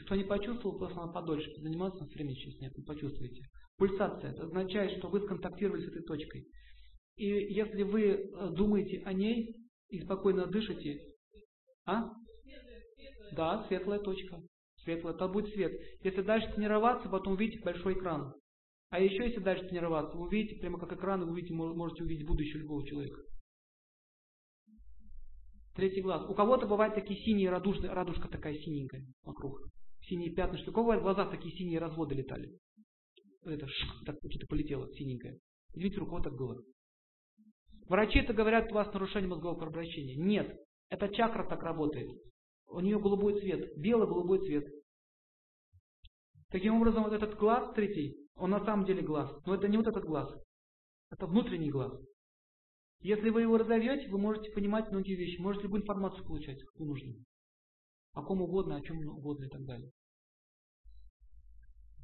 Кто 0.07 0.15
не 0.15 0.25
почувствовал, 0.25 0.79
просто 0.79 0.97
надо 0.97 1.13
подольше 1.13 1.53
заниматься, 1.61 2.07
времени 2.07 2.37
сейчас 2.37 2.59
нет, 2.59 2.75
не 2.75 2.85
почувствуете. 2.85 3.43
Пульсация. 3.77 4.31
Это 4.31 4.45
означает, 4.45 4.97
что 4.97 5.09
вы 5.09 5.21
сконтактировали 5.21 5.85
с 5.85 5.89
этой 5.89 6.05
точкой. 6.05 6.47
И 7.17 7.27
если 7.27 7.83
вы 7.83 8.03
э, 8.03 8.51
думаете 8.57 9.03
о 9.05 9.13
ней 9.13 9.55
и 9.91 10.01
спокойно 10.01 10.47
дышите, 10.47 10.99
а? 11.85 12.11
Да, 13.33 13.67
светлая 13.69 13.99
точка. 13.99 14.41
Светлая, 14.85 15.13
это 15.13 15.29
будет 15.29 15.53
свет. 15.53 15.79
Если 16.03 16.23
дальше 16.23 16.51
тренироваться, 16.55 17.11
потом 17.11 17.35
увидите 17.35 17.63
большой 17.63 17.93
экран. 17.93 18.33
А 18.91 19.01
еще, 19.01 19.25
если 19.25 19.41
дальше 19.41 19.67
тренироваться, 19.67 20.17
вы 20.17 20.27
увидите, 20.27 20.61
прямо 20.61 20.79
как 20.79 20.93
экран, 20.93 21.25
вы 21.25 21.33
увидите, 21.33 21.55
можете 21.55 22.05
увидеть 22.05 22.27
будущее 22.27 22.63
любого 22.63 22.87
человека. 22.87 23.21
Третий 25.75 26.01
глаз. 26.01 26.29
У 26.31 26.35
кого-то 26.35 26.67
бывают 26.67 26.95
такие 26.95 27.21
синие 27.21 27.51
радужные, 27.51 27.93
радужка 27.93 28.29
такая 28.29 28.55
синенькая 28.55 29.05
вокруг. 29.25 29.61
Синие 30.03 30.33
пятнышки. 30.33 30.71
У 30.71 30.73
кого 30.73 30.93
в 30.93 31.03
глазах 31.03 31.31
такие 31.31 31.55
синие 31.55 31.81
разводы 31.81 32.15
летали? 32.15 32.59
Это 33.45 33.67
ш, 33.67 33.87
так 34.07 34.17
что-то 34.17 34.47
полетело, 34.47 34.89
синенькое. 34.95 35.39
Видите, 35.75 36.01
у 36.01 36.07
кого 36.07 36.21
так 36.21 36.35
было. 36.35 36.63
Врачи 37.89 38.21
это 38.21 38.33
говорят, 38.33 38.71
у 38.73 38.75
вас 38.75 38.93
нарушение 38.93 39.29
мозгового 39.29 39.59
кровообращения. 39.59 40.17
Нет, 40.17 40.57
это 40.89 41.09
чакра 41.09 41.47
так 41.47 41.63
работает. 41.63 42.11
У 42.69 42.81
нее 42.81 42.99
голубой 42.99 43.39
цвет, 43.41 43.77
бело-голубой 43.79 44.39
цвет. 44.47 44.65
Таким 46.57 46.77
образом, 46.77 47.05
вот 47.05 47.13
этот 47.13 47.37
глаз 47.37 47.71
третий, 47.75 48.17
он 48.35 48.49
на 48.49 48.65
самом 48.65 48.87
деле 48.87 49.03
глаз. 49.03 49.31
Но 49.45 49.57
это 49.57 49.69
не 49.69 49.77
вот 49.77 49.89
этот 49.89 50.07
глаз. 50.07 50.35
Это 51.11 51.27
внутренний 51.27 51.71
глаз. 51.71 51.93
Если 53.01 53.29
вы 53.29 53.43
его 53.43 53.59
разовьете, 53.59 54.09
вы 54.09 54.17
можете 54.17 54.51
понимать 54.53 54.91
многие 54.91 55.17
вещи. 55.17 55.39
Можете 55.39 55.65
любую 55.65 55.83
информацию 55.83 56.25
получать, 56.25 56.59
какую 56.63 56.89
нужно. 56.89 57.13
О 58.15 58.23
ком 58.23 58.41
угодно, 58.41 58.77
о 58.77 58.81
чем 58.81 59.07
угодно 59.07 59.45
и 59.45 59.49
так 59.51 59.67
далее. 59.67 59.91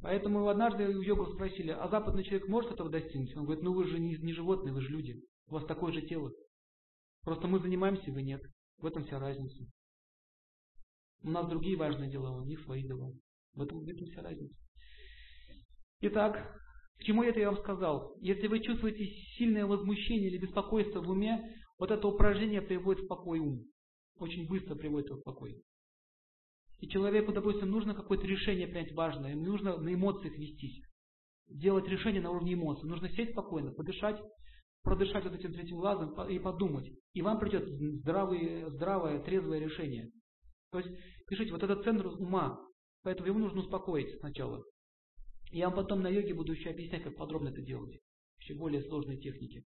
Поэтому 0.03 0.47
однажды 0.47 0.87
у 0.87 1.01
йогов 1.01 1.33
спросили, 1.33 1.71
а 1.71 1.89
западный 1.89 2.23
человек 2.23 2.47
может 2.47 2.73
этого 2.73 2.91
достигнуть? 2.91 3.35
Он 3.35 3.47
говорит, 3.47 3.65
ну 3.65 3.73
вы 3.73 3.87
же 3.87 3.99
не, 3.99 4.19
не 4.19 4.35
животные, 4.35 4.75
вы 4.75 4.83
же 4.83 4.91
люди. 4.91 5.15
У 5.47 5.55
вас 5.55 5.65
такое 5.65 5.95
же 5.95 6.03
тело. 6.03 6.31
Просто 7.23 7.49
мы 7.49 7.59
занимаемся, 7.59 8.13
вы 8.13 8.21
нет. 8.21 8.43
В 8.77 8.85
этом 8.85 9.07
вся 9.07 9.19
разница. 9.19 9.65
У 11.23 11.31
нас 11.31 11.49
другие 11.49 11.79
важные 11.79 12.11
дела, 12.11 12.37
у 12.37 12.45
них 12.45 12.61
свои 12.65 12.83
дела. 12.83 13.15
В 13.55 13.63
этом, 13.63 13.81
в 13.81 13.89
этом 13.89 14.07
вся 14.07 14.23
разница. 14.23 14.55
Итак, 16.01 16.61
к 16.99 17.05
чему 17.05 17.23
это 17.23 17.41
я 17.41 17.51
вам 17.51 17.61
сказал? 17.61 18.17
Если 18.21 18.47
вы 18.47 18.61
чувствуете 18.61 19.05
сильное 19.37 19.67
возмущение 19.67 20.31
или 20.31 20.39
беспокойство 20.39 21.01
в 21.01 21.09
уме, 21.09 21.55
вот 21.79 21.91
это 21.91 22.07
упражнение 22.07 22.63
приводит 22.63 23.05
в 23.05 23.09
покой 23.09 23.41
ум. 23.41 23.65
Очень 24.17 24.49
быстро 24.49 24.75
приводит 24.75 25.09
его 25.09 25.19
в 25.19 25.25
покой. 25.25 25.63
И 26.79 26.89
человеку, 26.89 27.33
допустим, 27.33 27.71
нужно 27.71 27.95
какое-то 27.95 28.27
решение 28.27 28.67
принять 28.67 28.93
важное, 28.93 29.33
ему 29.33 29.45
нужно 29.45 29.77
на 29.77 29.95
эмоциях 29.95 30.37
вестись. 30.37 30.83
Делать 31.49 31.87
решение 31.87 32.21
на 32.21 32.31
уровне 32.31 32.55
эмоций. 32.55 32.89
Нужно 32.89 33.09
сесть 33.11 33.33
спокойно, 33.33 33.73
подышать, 33.73 34.21
продышать 34.83 35.25
вот 35.25 35.35
этим 35.35 35.53
третьим 35.53 35.77
глазом 35.77 36.15
и 36.29 36.39
подумать. 36.39 36.89
И 37.15 37.23
вам 37.23 37.39
придет 37.39 37.69
здравое, 37.69 38.71
здравое, 38.71 39.23
трезвое 39.23 39.61
решение. 39.61 40.11
То 40.73 40.79
есть, 40.79 40.91
пишите, 41.29 41.53
вот 41.53 41.63
этот 41.63 41.85
центр 41.85 42.07
ума, 42.07 42.59
поэтому 43.03 43.29
его 43.29 43.39
нужно 43.39 43.61
успокоить 43.61 44.19
сначала. 44.21 44.63
Я 45.51 45.69
вам 45.69 45.77
потом 45.77 46.03
на 46.03 46.09
йоге 46.09 46.35
буду 46.35 46.53
еще 46.53 46.71
объяснять, 46.71 47.03
как 47.03 47.17
подробно 47.17 47.49
это 47.49 47.61
делать. 47.61 47.99
Еще 48.41 48.55
более 48.55 48.83
сложные 48.83 49.19
техники. 49.19 49.65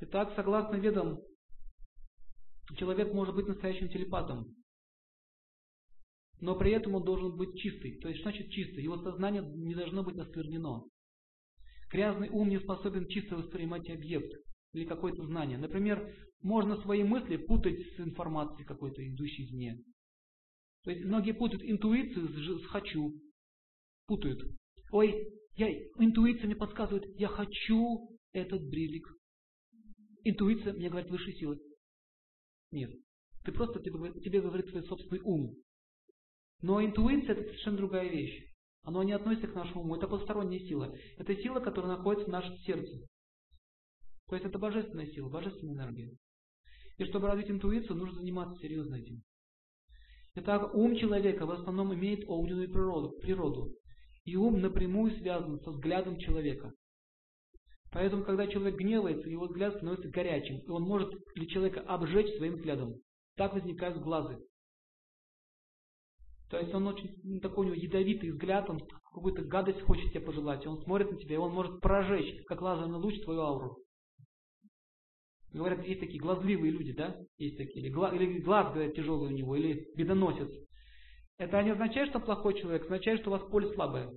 Итак, 0.00 0.32
согласно 0.34 0.76
ведам, 0.76 1.20
человек 2.76 3.12
может 3.12 3.34
быть 3.34 3.46
настоящим 3.46 3.88
телепатом. 3.88 4.54
Но 6.40 6.56
при 6.56 6.72
этом 6.72 6.96
он 6.96 7.04
должен 7.04 7.36
быть 7.36 7.56
чистый. 7.60 7.98
То 8.00 8.08
есть, 8.08 8.20
что 8.20 8.30
значит 8.30 8.50
чистый? 8.50 8.82
Его 8.82 8.96
сознание 9.02 9.42
не 9.42 9.74
должно 9.74 10.02
быть 10.02 10.18
осквернено. 10.18 10.82
Грязный 11.90 12.30
ум 12.30 12.48
не 12.48 12.58
способен 12.58 13.06
чисто 13.06 13.36
воспринимать 13.36 13.88
объект 13.90 14.32
или 14.72 14.86
какое-то 14.86 15.24
знание. 15.26 15.58
Например, 15.58 16.12
можно 16.40 16.80
свои 16.82 17.04
мысли 17.04 17.36
путать 17.36 17.78
с 17.94 18.00
информацией 18.00 18.64
какой-то, 18.64 19.06
идущей 19.06 19.44
извне. 19.44 19.78
То 20.84 20.90
есть 20.90 21.04
многие 21.04 21.32
путают 21.32 21.62
интуицию 21.62 22.58
с 22.60 22.66
«хочу», 22.66 23.12
путают. 24.06 24.42
Ой, 24.90 25.28
я, 25.54 25.72
интуиция 25.98 26.46
мне 26.46 26.56
подсказывает, 26.56 27.04
я 27.18 27.28
хочу 27.28 28.18
этот 28.32 28.62
брилик. 28.68 29.06
Интуиция 30.24 30.72
мне 30.72 30.88
говорит 30.90 31.10
высшие 31.10 31.34
силы. 31.36 31.60
Нет. 32.70 32.90
Ты 33.44 33.52
просто 33.52 33.80
тебе, 33.80 34.12
тебе 34.20 34.40
говорит 34.40 34.70
твой 34.70 34.82
собственный 34.84 35.20
ум. 35.22 35.54
Но 36.62 36.84
интуиция 36.84 37.34
это 37.34 37.42
совершенно 37.42 37.76
другая 37.76 38.08
вещь. 38.08 38.52
Оно 38.82 39.02
не 39.02 39.12
относится 39.12 39.48
к 39.48 39.54
нашему 39.54 39.82
уму. 39.82 39.96
Это 39.96 40.08
посторонняя 40.08 40.60
сила. 40.60 40.94
Это 41.18 41.34
сила, 41.36 41.60
которая 41.60 41.96
находится 41.96 42.26
в 42.26 42.32
нашем 42.32 42.56
сердце. 42.58 43.06
То 44.28 44.36
есть 44.36 44.46
это 44.46 44.58
божественная 44.58 45.06
сила, 45.06 45.28
божественная 45.28 45.74
энергия. 45.74 46.16
И 46.98 47.04
чтобы 47.04 47.28
развить 47.28 47.50
интуицию, 47.50 47.96
нужно 47.96 48.20
заниматься 48.20 48.60
серьезно 48.60 48.96
этим. 48.96 49.22
Итак, 50.34 50.74
ум 50.74 50.96
человека 50.96 51.44
в 51.44 51.50
основном 51.50 51.94
имеет 51.94 52.24
огненную 52.26 52.70
природу. 52.70 53.10
природу. 53.20 53.74
И 54.24 54.36
ум 54.36 54.60
напрямую 54.60 55.10
связан 55.18 55.60
со 55.60 55.70
взглядом 55.70 56.18
человека. 56.18 56.72
Поэтому, 57.92 58.24
когда 58.24 58.46
человек 58.46 58.76
гневается, 58.76 59.28
его 59.28 59.46
взгляд 59.46 59.74
становится 59.76 60.08
горячим, 60.08 60.60
и 60.60 60.68
он 60.70 60.82
может 60.84 61.12
для 61.34 61.46
человека 61.46 61.80
обжечь 61.80 62.34
своим 62.36 62.54
взглядом. 62.54 62.94
Так 63.36 63.52
возникают 63.52 64.02
глазы. 64.02 64.38
То 66.48 66.58
есть 66.58 66.72
он 66.74 66.86
очень 66.86 67.14
ну, 67.22 67.40
такой 67.40 67.66
у 67.66 67.68
него 67.70 67.82
ядовитый 67.82 68.30
взгляд, 68.30 68.70
он 68.70 68.80
какую-то 69.12 69.42
гадость 69.42 69.82
хочет 69.82 70.10
тебе 70.10 70.20
пожелать, 70.20 70.64
и 70.64 70.68
он 70.68 70.82
смотрит 70.82 71.10
на 71.10 71.18
тебя, 71.18 71.34
и 71.34 71.38
он 71.38 71.52
может 71.52 71.80
прожечь, 71.80 72.42
как 72.46 72.62
лазерный 72.62 72.98
луч, 72.98 73.20
твою 73.22 73.40
ауру. 73.40 73.78
Говорят, 75.52 75.86
есть 75.86 76.00
такие 76.00 76.20
глазливые 76.20 76.72
люди, 76.72 76.92
да? 76.92 77.16
Есть 77.36 77.58
такие. 77.58 77.84
Или, 77.84 77.92
глаз, 77.92 78.14
или 78.14 78.38
глаз, 78.40 78.72
говорят, 78.72 78.94
тяжелый 78.94 79.32
у 79.32 79.36
него, 79.36 79.54
или 79.54 79.86
бедоносец. 79.94 80.50
Это 81.38 81.62
не 81.62 81.70
означает, 81.70 82.08
что 82.08 82.20
плохой 82.20 82.58
человек, 82.58 82.84
означает, 82.84 83.20
что 83.20 83.30
у 83.30 83.32
вас 83.32 83.42
поле 83.50 83.72
слабое. 83.74 84.10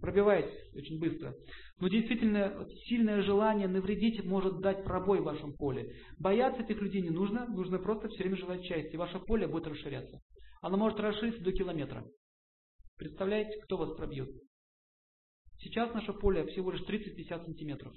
Пробиваетесь 0.00 0.74
очень 0.74 0.98
быстро. 0.98 1.34
Но 1.78 1.88
действительно, 1.88 2.66
сильное 2.86 3.22
желание 3.22 3.68
навредить 3.68 4.24
может 4.24 4.60
дать 4.60 4.84
пробой 4.84 5.20
в 5.20 5.24
вашем 5.24 5.54
поле. 5.54 5.94
Бояться 6.18 6.62
этих 6.62 6.80
людей 6.80 7.02
не 7.02 7.10
нужно, 7.10 7.46
нужно 7.46 7.78
просто 7.78 8.08
все 8.08 8.18
время 8.18 8.36
желать 8.36 8.62
счастья, 8.64 8.90
и 8.90 8.96
ваше 8.96 9.18
поле 9.20 9.46
будет 9.46 9.66
расширяться. 9.66 10.20
Оно 10.62 10.76
может 10.76 11.00
расшириться 11.00 11.42
до 11.42 11.52
километра. 11.52 12.06
Представляете, 12.96 13.58
кто 13.62 13.78
вас 13.78 13.96
пробьет? 13.96 14.30
Сейчас 15.58 15.92
наше 15.94 16.12
поле 16.12 16.46
всего 16.46 16.70
лишь 16.70 16.82
30-50 16.82 17.44
сантиметров. 17.44 17.94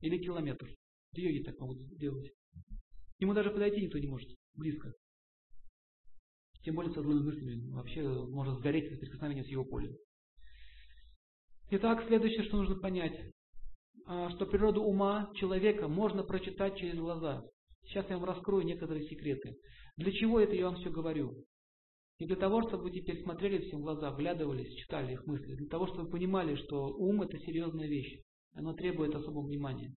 Или 0.00 0.18
километр. 0.18 0.68
Йоги 1.14 1.42
так 1.42 1.58
могут 1.60 1.78
сделать. 1.78 2.30
Ему 3.18 3.34
даже 3.34 3.50
подойти 3.50 3.82
никто 3.82 3.98
не 3.98 4.06
может. 4.06 4.28
Близко. 4.54 4.92
Тем 6.64 6.74
более 6.74 6.94
со 6.94 7.02
злыми 7.02 7.24
мыслями. 7.24 7.70
Вообще 7.70 8.02
может 8.02 8.58
сгореть 8.58 8.92
от 8.92 9.00
прикосновения 9.00 9.44
с 9.44 9.48
его 9.48 9.64
полем. 9.64 9.94
Итак, 11.70 12.06
следующее, 12.06 12.44
что 12.44 12.58
нужно 12.58 12.76
понять. 12.76 13.18
А, 14.06 14.30
что 14.30 14.46
природу 14.46 14.82
ума 14.82 15.30
человека 15.34 15.88
можно 15.88 16.22
прочитать 16.22 16.78
через 16.78 16.98
глаза. 16.98 17.44
Сейчас 17.84 18.08
я 18.08 18.16
вам 18.16 18.24
раскрою 18.24 18.64
некоторые 18.64 19.06
секреты. 19.08 19.56
Для 19.96 20.12
чего 20.12 20.40
это 20.40 20.54
я 20.54 20.66
вам 20.66 20.76
все 20.76 20.90
говорю? 20.90 21.44
Не 22.20 22.26
для 22.26 22.36
того, 22.36 22.62
чтобы 22.68 22.84
вы 22.84 22.92
теперь 22.92 23.22
смотрели 23.22 23.58
всем 23.64 23.80
в 23.80 23.82
глаза, 23.82 24.10
вглядывались, 24.10 24.74
читали 24.76 25.12
их 25.12 25.26
мысли. 25.26 25.54
Для 25.56 25.68
того, 25.68 25.86
чтобы 25.88 26.04
вы 26.04 26.10
понимали, 26.10 26.54
что 26.56 26.86
ум 26.96 27.22
это 27.22 27.38
серьезная 27.40 27.88
вещь. 27.88 28.20
Оно 28.54 28.74
требует 28.74 29.14
особого 29.14 29.46
внимания. 29.46 29.94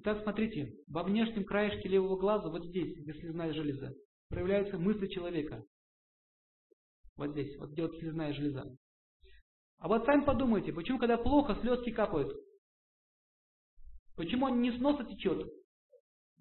Итак, 0.00 0.22
смотрите, 0.22 0.76
во 0.86 1.02
внешнем 1.02 1.44
краешке 1.44 1.88
левого 1.88 2.16
глаза, 2.16 2.48
вот 2.48 2.64
здесь, 2.66 2.96
где 2.98 3.12
слезная 3.14 3.52
железа, 3.52 3.92
проявляются 4.28 4.78
мысли 4.78 5.08
человека. 5.08 5.64
Вот 7.16 7.32
здесь, 7.32 7.58
вот 7.58 7.70
где 7.70 7.82
вот 7.82 7.98
слезная 7.98 8.32
железа. 8.32 8.62
А 9.78 9.88
вот 9.88 10.04
сами 10.04 10.24
подумайте, 10.24 10.72
почему 10.72 11.00
когда 11.00 11.16
плохо, 11.16 11.58
слезки 11.62 11.90
капают? 11.90 12.32
Почему 14.14 14.46
он 14.46 14.62
не 14.62 14.70
с 14.70 14.78
носа 14.78 15.02
течет, 15.02 15.50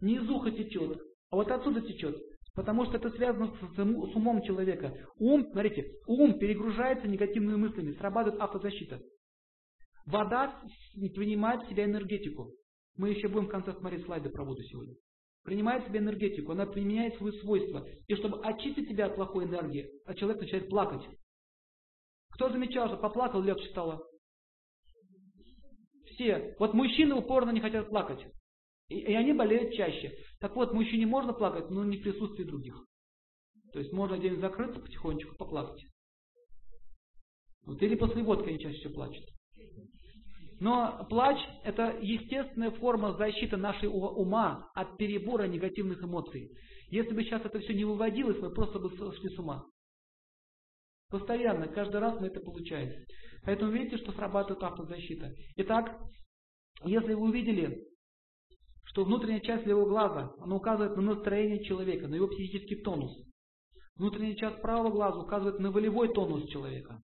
не 0.01 0.18
из 0.18 0.30
уха 0.30 0.51
течет, 0.51 1.01
а 1.32 1.36
вот 1.38 1.49
отсюда 1.49 1.82
течет? 1.82 2.16
Потому 2.53 2.86
что 2.86 2.97
это 2.97 3.10
связано 3.10 3.55
с 3.74 4.16
умом 4.16 4.43
человека. 4.43 4.93
Ум, 5.18 5.49
смотрите, 5.51 5.93
ум 6.05 6.38
перегружается 6.38 7.08
негативными 7.08 7.55
мыслями, 7.55 7.93
срабатывает 7.93 8.39
автозащита. 8.39 9.01
Вода 10.05 10.62
принимает 10.93 11.64
в 11.64 11.70
себя 11.70 11.86
энергетику. 11.86 12.53
Мы 12.97 13.11
еще 13.11 13.27
будем 13.27 13.45
в 13.45 13.51
конце 13.51 13.73
смотреть 13.73 14.05
слайды 14.05 14.29
про 14.29 14.43
воду 14.43 14.61
сегодня. 14.63 14.95
Принимает 15.43 15.83
в 15.83 15.87
себя 15.87 15.99
энергетику, 15.99 16.51
она 16.51 16.65
применяет 16.65 17.15
свои 17.15 17.31
свойства. 17.39 17.87
И 18.07 18.15
чтобы 18.15 18.43
очистить 18.43 18.89
тебя 18.89 19.05
от 19.05 19.15
плохой 19.15 19.45
энергии, 19.45 19.89
а 20.05 20.13
человек 20.13 20.41
начинает 20.41 20.67
плакать. 20.67 21.07
Кто 22.31 22.49
замечал, 22.49 22.87
что 22.87 22.97
поплакал, 22.97 23.41
легче 23.41 23.69
стало? 23.69 24.03
Все. 26.13 26.55
Вот 26.59 26.73
мужчины 26.73 27.15
упорно 27.15 27.51
не 27.51 27.61
хотят 27.61 27.89
плакать. 27.89 28.25
И, 28.89 28.99
и 28.99 29.13
они 29.13 29.33
болеют 29.33 29.73
чаще. 29.75 30.17
Так 30.39 30.55
вот, 30.55 30.73
мужчине 30.73 31.05
можно 31.05 31.33
плакать, 31.33 31.69
но 31.69 31.85
не 31.85 31.97
в 31.97 32.03
присутствии 32.03 32.43
других. 32.43 32.75
То 33.73 33.79
есть 33.79 33.91
можно 33.91 34.17
день 34.17 34.39
закрыться 34.39 34.79
потихонечку, 34.79 35.35
поплакать. 35.35 35.83
Вот, 37.65 37.81
или 37.81 37.95
после 37.95 38.23
водки 38.23 38.49
они 38.49 38.59
чаще 38.59 38.79
всего 38.79 38.93
плачут. 38.93 39.25
Но 40.60 41.05
плач– 41.10 41.38
это 41.64 41.97
естественная 42.01 42.72
форма 42.72 43.14
защиты 43.14 43.58
нашего 43.58 44.08
ума 44.10 44.70
от 44.74 44.97
перебора 44.97 45.43
негативных 45.43 46.03
эмоций. 46.03 46.49
Если 46.89 47.14
бы 47.14 47.24
сейчас 47.24 47.45
это 47.45 47.60
все 47.60 47.74
не 47.74 47.86
выводилось, 47.86 48.39
мы 48.39 48.49
просто 48.49 48.80
бы 48.80 48.89
сошли 48.97 49.30
с 49.30 49.38
ума. 49.38 49.66
Постоянно, 51.10 51.68
каждый 51.68 51.99
раз 51.99 52.20
мы 52.20 52.28
это 52.28 52.39
получаем. 52.39 52.91
Поэтому 53.43 53.72
видите, 53.72 53.97
что 53.97 54.12
срабатывает 54.14 54.64
автозащита. 54.64 55.32
Итак, 55.58 55.95
если 56.84 57.14
вы 57.14 57.30
увидели, 57.30 57.86
что 58.86 59.03
внутренняя 59.03 59.41
часть 59.41 59.66
левого 59.66 59.88
глаза, 59.88 60.34
она 60.39 60.55
указывает 60.55 60.95
на 60.97 61.03
настроение 61.03 61.64
человека, 61.64 62.08
на 62.08 62.16
его 62.16 62.28
психический 62.28 62.82
тонус. 62.82 63.12
Внутренняя 63.95 64.36
часть 64.36 64.62
правого 64.62 64.91
глаза 64.91 65.20
указывает 65.20 65.60
на 65.60 65.72
волевой 65.72 66.14
тонус 66.14 66.49
человека. 66.49 67.01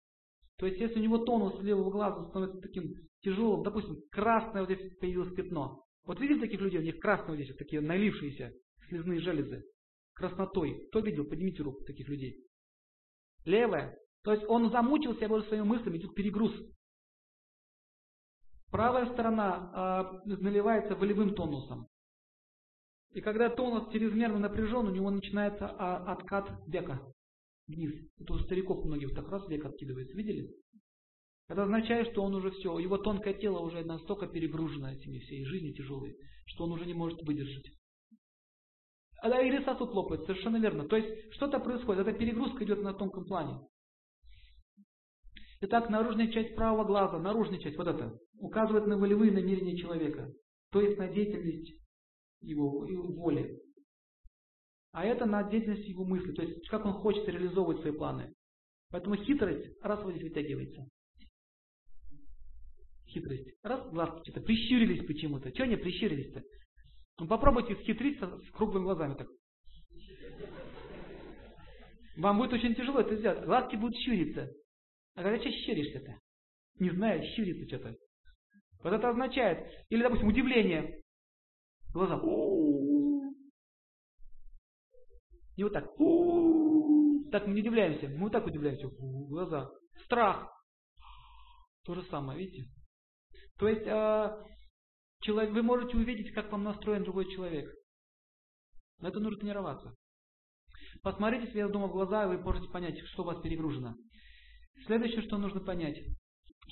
То 0.58 0.66
есть, 0.66 0.80
если 0.80 1.00
у 1.00 1.04
него 1.04 1.20
тонус 1.20 1.62
левого 1.62 1.92
глаза 1.92 2.28
становится 2.30 2.62
таким 2.62 2.94
тяжелым, 3.24 3.64
допустим, 3.64 3.98
красное 4.12 4.66
вот 4.66 4.72
здесь 4.72 4.96
появилось 4.98 5.34
пятно. 5.34 5.84
Вот 6.06 6.20
видели 6.20 6.40
таких 6.40 6.60
людей, 6.62 6.80
у 6.80 6.84
них 6.84 7.00
красные 7.00 7.30
вот 7.30 7.36
здесь 7.36 7.50
вот 7.50 7.58
такие 7.58 7.82
налившиеся 7.82 8.54
слезные 8.88 9.22
железы, 9.22 9.64
краснотой. 10.14 10.88
Кто 10.90 11.00
видел? 11.00 11.26
Поднимите 11.26 11.64
руку 11.64 11.84
таких 11.86 12.08
людей. 12.10 12.38
Левая. 13.46 13.98
То 14.24 14.34
есть 14.34 14.46
он 14.48 14.70
замучился 14.72 15.28
уже 15.28 15.46
своими 15.48 15.64
мыслями, 15.64 15.98
идет 15.98 16.14
перегруз. 16.14 16.54
Правая 18.72 19.12
сторона 19.14 20.22
э, 20.26 20.30
наливается 20.30 20.96
волевым 20.96 21.36
тонусом. 21.36 21.88
И 23.12 23.22
когда 23.22 23.50
тонус 23.50 23.92
чрезмерно 23.92 24.40
напряжен, 24.40 24.88
у 24.88 24.92
него 24.92 25.12
начинается 25.12 25.68
а, 25.68 26.14
откат 26.14 26.50
века 26.68 27.00
вниз. 27.68 27.94
Это 28.18 28.34
у 28.34 28.40
стариков 28.40 28.84
многих 28.84 29.14
так 29.14 29.28
раз 29.30 29.48
век 29.48 29.66
откидывается. 29.66 30.16
Видели? 30.18 30.50
Это 31.50 31.64
означает, 31.64 32.12
что 32.12 32.24
он 32.24 32.36
уже 32.36 32.52
все, 32.52 32.80
его 32.80 32.98
тонкое 32.98 33.34
тело 33.34 33.60
уже 33.60 33.84
настолько 33.84 34.28
перегружено 34.28 34.92
этими 34.92 35.20
всей 35.20 35.46
жизнью 35.46 35.74
тяжелой, 35.74 36.16
что 36.46 36.64
он 36.64 36.72
уже 36.72 36.86
не 36.86 36.94
может 36.94 37.22
выдержать. 37.22 37.70
А 39.22 39.42
или 39.42 39.64
сосуд 39.64 39.94
лопается, 39.94 40.28
совершенно 40.28 40.58
верно. 40.58 40.88
То 40.88 40.98
есть 40.98 41.34
что-то 41.34 41.60
происходит, 41.60 42.08
эта 42.08 42.18
перегрузка 42.18 42.64
идет 42.64 42.82
на 42.82 42.94
тонком 42.94 43.26
плане. 43.26 43.60
Итак, 45.62 45.90
наружная 45.90 46.32
часть 46.32 46.56
правого 46.56 46.86
глаза, 46.86 47.20
наружная 47.20 47.60
часть, 47.60 47.78
вот 47.78 47.88
это, 47.88 48.18
указывает 48.40 48.86
на 48.86 48.98
волевые 48.98 49.32
намерения 49.32 49.78
человека, 49.78 50.30
то 50.72 50.82
есть 50.82 50.98
на 50.98 51.08
деятельность 51.08 51.74
его, 52.42 52.86
его 52.86 53.14
воли. 53.14 53.62
А 54.92 55.06
это 55.06 55.26
на 55.26 55.44
деятельность 55.44 55.88
его 55.88 56.04
мысли, 56.04 56.34
то 56.34 56.42
есть 56.42 56.68
как 56.68 56.86
он 56.86 56.94
хочет 56.94 57.28
реализовывать 57.28 57.80
свои 57.80 57.94
планы. 57.94 58.34
Поэтому 58.90 59.16
хитрость 59.16 59.82
раз 59.82 60.04
вот 60.04 60.12
здесь 60.12 60.24
вытягивается 60.24 60.86
хитрость. 63.14 63.50
Раз 63.64 63.90
глазки 63.92 64.30
что-то 64.30 64.42
прищурились 64.42 65.06
почему-то. 65.06 65.52
Чего 65.52 65.66
они 65.66 65.76
прищурились-то? 65.76 66.42
Ну 67.20 67.28
попробуйте 67.28 67.76
схитрить 67.76 68.20
с 68.20 68.52
круглыми 68.52 68.84
глазами 68.84 69.16
так. 69.16 69.28
Вам 72.18 72.38
будет 72.38 72.54
очень 72.54 72.76
тяжело 72.76 73.00
это 73.00 73.16
сделать. 73.16 73.46
Глазки 73.46 73.76
будут 73.76 73.96
щуриться. 73.98 74.50
А 75.16 75.24
когда 75.24 75.40
что 75.40 75.52
щуришься-то? 75.52 76.20
Не 76.80 76.90
знаю, 76.92 77.24
щурится 77.36 77.68
что-то. 77.68 77.96
Вот 78.84 78.94
это 78.94 79.10
означает, 79.10 79.66
или, 79.90 80.02
допустим, 80.02 80.28
удивление. 80.28 81.02
Глаза. 81.94 82.20
И 85.56 85.64
вот 85.64 85.74
так. 85.74 85.86
Так 87.32 87.48
мы 87.48 87.54
не 87.54 87.62
удивляемся. 87.62 88.10
Мы 88.10 88.24
вот 88.24 88.32
так 88.32 88.46
удивляемся. 88.46 88.88
Глаза. 88.98 89.70
Страх. 90.06 90.50
То 91.84 91.96
же 91.96 92.04
самое, 92.04 92.40
видите? 92.40 92.70
То 93.64 93.70
есть 93.70 93.88
э, 93.88 94.44
человек, 95.22 95.54
вы 95.54 95.64
можете 95.64 95.96
увидеть, 95.96 96.34
как 96.34 96.52
вам 96.52 96.66
настроен 96.66 97.06
другой 97.06 97.32
человек. 97.32 97.74
Но 99.00 99.08
это 99.08 99.22
нужно 99.22 99.40
тренироваться. 99.40 99.96
Посмотрите 101.02 101.50
себе 101.50 101.70
дома 101.70 101.88
в 101.88 101.94
глаза, 101.94 102.26
и 102.26 102.28
вы 102.28 102.40
можете 102.40 102.68
понять, 102.68 103.00
что 103.14 103.24
у 103.24 103.26
вас 103.26 103.40
перегружено. 103.42 103.96
Следующее, 104.86 105.22
что 105.22 105.38
нужно 105.38 105.62
понять, 105.62 105.98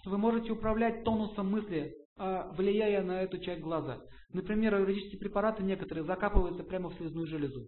что 0.02 0.10
вы 0.10 0.18
можете 0.18 0.52
управлять 0.52 1.06
тонусом 1.06 1.50
мысли, 1.50 1.96
э, 2.20 2.52
влияя 2.58 3.02
на 3.04 3.22
эту 3.22 3.38
часть 3.38 3.62
глаза. 3.62 4.02
Например, 4.34 4.78
юридические 4.78 5.22
препараты 5.22 5.64
некоторые 5.64 6.04
закапываются 6.04 6.66
прямо 6.66 6.90
в 6.90 6.96
слезную 6.96 7.26
железу. 7.26 7.68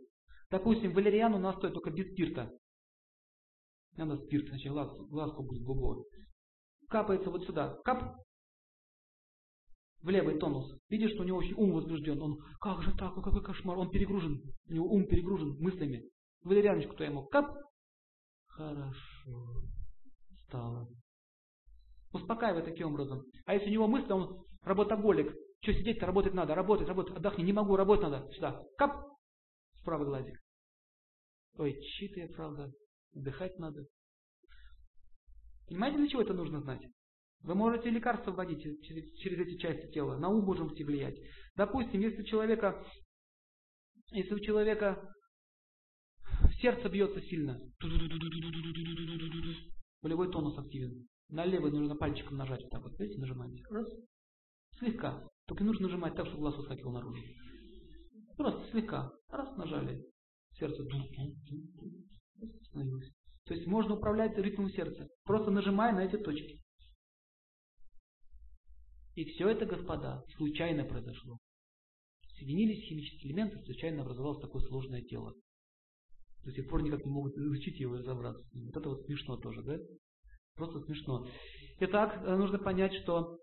Допустим, 0.51 0.91
валериану 0.91 1.39
настой 1.39 1.71
только 1.71 1.91
без 1.91 2.11
спирта. 2.11 2.51
Надо 3.95 4.17
спирт, 4.17 4.49
значит 4.49 4.69
глаз, 4.69 4.91
глазку 5.09 5.43
глубоко. 5.43 6.03
Капается 6.89 7.29
вот 7.29 7.45
сюда. 7.45 7.77
Кап, 7.85 8.17
в 10.03 10.09
левый 10.09 10.37
тонус. 10.37 10.69
Видишь, 10.89 11.11
что 11.13 11.23
у 11.23 11.25
него 11.25 11.37
очень 11.37 11.55
ум 11.55 11.71
возбужден. 11.71 12.21
Он, 12.21 12.37
как 12.59 12.83
же 12.83 12.91
так, 12.95 13.15
какой 13.15 13.41
кошмар, 13.41 13.77
он 13.77 13.89
перегружен. 13.89 14.41
У 14.69 14.73
него 14.73 14.85
ум 14.87 15.07
перегружен 15.07 15.55
мыслями. 15.59 16.03
Валерьяночку-то 16.43 17.05
ему 17.05 17.25
кап. 17.27 17.55
Хорошо. 18.47 19.63
Стало. 20.45 20.87
Успокаивай 22.11 22.63
таким 22.63 22.89
образом. 22.89 23.23
А 23.45 23.53
если 23.53 23.69
у 23.69 23.71
него 23.71 23.87
мысли, 23.87 24.11
он 24.11 24.43
работоголик. 24.61 25.33
Что 25.61 25.73
сидеть-то, 25.73 26.05
работать 26.05 26.33
надо, 26.33 26.53
работать, 26.53 26.87
работать, 26.87 27.15
отдохни, 27.15 27.43
не 27.43 27.53
могу, 27.53 27.77
работать 27.77 28.03
надо. 28.03 28.29
Сюда. 28.33 28.61
Кап. 28.77 28.91
В 29.75 29.85
правый 29.85 30.05
глазик. 30.05 30.37
Ой, 31.57 31.79
читая, 31.81 32.27
правда. 32.27 32.69
Отдыхать 33.15 33.57
надо. 33.57 33.85
Понимаете, 35.67 35.97
для 35.97 36.07
чего 36.09 36.21
это 36.21 36.33
нужно 36.33 36.59
знать? 36.59 36.81
Вы 37.43 37.55
можете 37.55 37.89
лекарства 37.89 38.31
вводить 38.31 38.63
через, 38.63 39.11
через 39.17 39.39
эти 39.39 39.57
части 39.57 39.91
тела, 39.91 40.17
на 40.17 40.29
ум 40.29 40.45
можете 40.45 40.85
влиять. 40.85 41.17
Допустим, 41.55 41.99
если 41.99 42.21
у 42.21 42.25
человека, 42.25 42.81
если 44.11 44.33
у 44.33 44.39
человека 44.39 45.13
сердце 46.61 46.87
бьется 46.87 47.21
сильно, 47.23 47.59
болевой 50.01 50.31
тонус 50.31 50.57
активен, 50.57 51.07
на 51.29 51.45
левый 51.45 51.71
нужно 51.71 51.95
пальчиком 51.95 52.37
нажать, 52.37 52.61
вот 52.61 52.69
так 52.69 52.83
вот, 52.83 52.97
видите, 52.97 53.19
нажимаете. 53.19 53.61
Раз. 53.69 53.87
Слегка. 54.79 55.27
Только 55.45 55.65
нужно 55.65 55.87
нажимать 55.87 56.15
так, 56.15 56.25
чтобы 56.27 56.43
глаз 56.43 56.55
выскакивал 56.55 56.93
наружу. 56.93 57.21
Просто 58.37 58.71
слегка. 58.71 59.11
Раз 59.29 59.55
нажали. 59.57 60.01
Сердце 60.53 60.81
остановилось. 62.61 63.11
То 63.45 63.53
есть 63.53 63.67
можно 63.67 63.95
управлять 63.95 64.37
ритмом 64.37 64.69
сердца, 64.69 65.09
просто 65.25 65.51
нажимая 65.51 65.93
на 65.93 66.05
эти 66.05 66.17
точки. 66.17 66.62
И 69.15 69.25
все 69.25 69.49
это, 69.49 69.65
господа, 69.65 70.23
случайно 70.37 70.85
произошло. 70.85 71.37
Соединились 72.37 72.83
химические 72.83 73.31
элементы, 73.31 73.63
случайно 73.63 74.01
образовалось 74.01 74.41
такое 74.41 74.61
сложное 74.63 75.03
тело. 75.03 75.33
До 76.43 76.51
сих 76.51 76.67
пор 76.67 76.81
никак 76.81 77.05
не 77.05 77.11
могут 77.11 77.37
изучить 77.37 77.79
его 77.79 77.95
и 77.95 77.99
разобраться. 77.99 78.43
Вот 78.53 78.75
это 78.75 78.89
вот 78.89 79.05
смешно 79.05 79.37
тоже, 79.37 79.61
да? 79.63 79.77
Просто 80.55 80.81
смешно. 80.81 81.27
Итак, 81.79 82.21
э, 82.23 82.35
нужно 82.35 82.57
понять, 82.57 82.93
что 83.03 83.39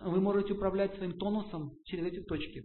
вы 0.00 0.20
можете 0.20 0.52
управлять 0.54 0.94
своим 0.96 1.18
тонусом 1.18 1.76
через 1.84 2.06
эти 2.06 2.22
точки. 2.22 2.64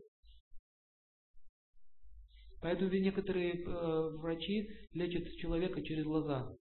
Поэтому 2.62 2.92
некоторые 2.92 3.64
э, 3.64 4.10
врачи 4.18 4.70
лечат 4.94 5.28
человека 5.38 5.82
через 5.82 6.06
глаза. 6.06 6.56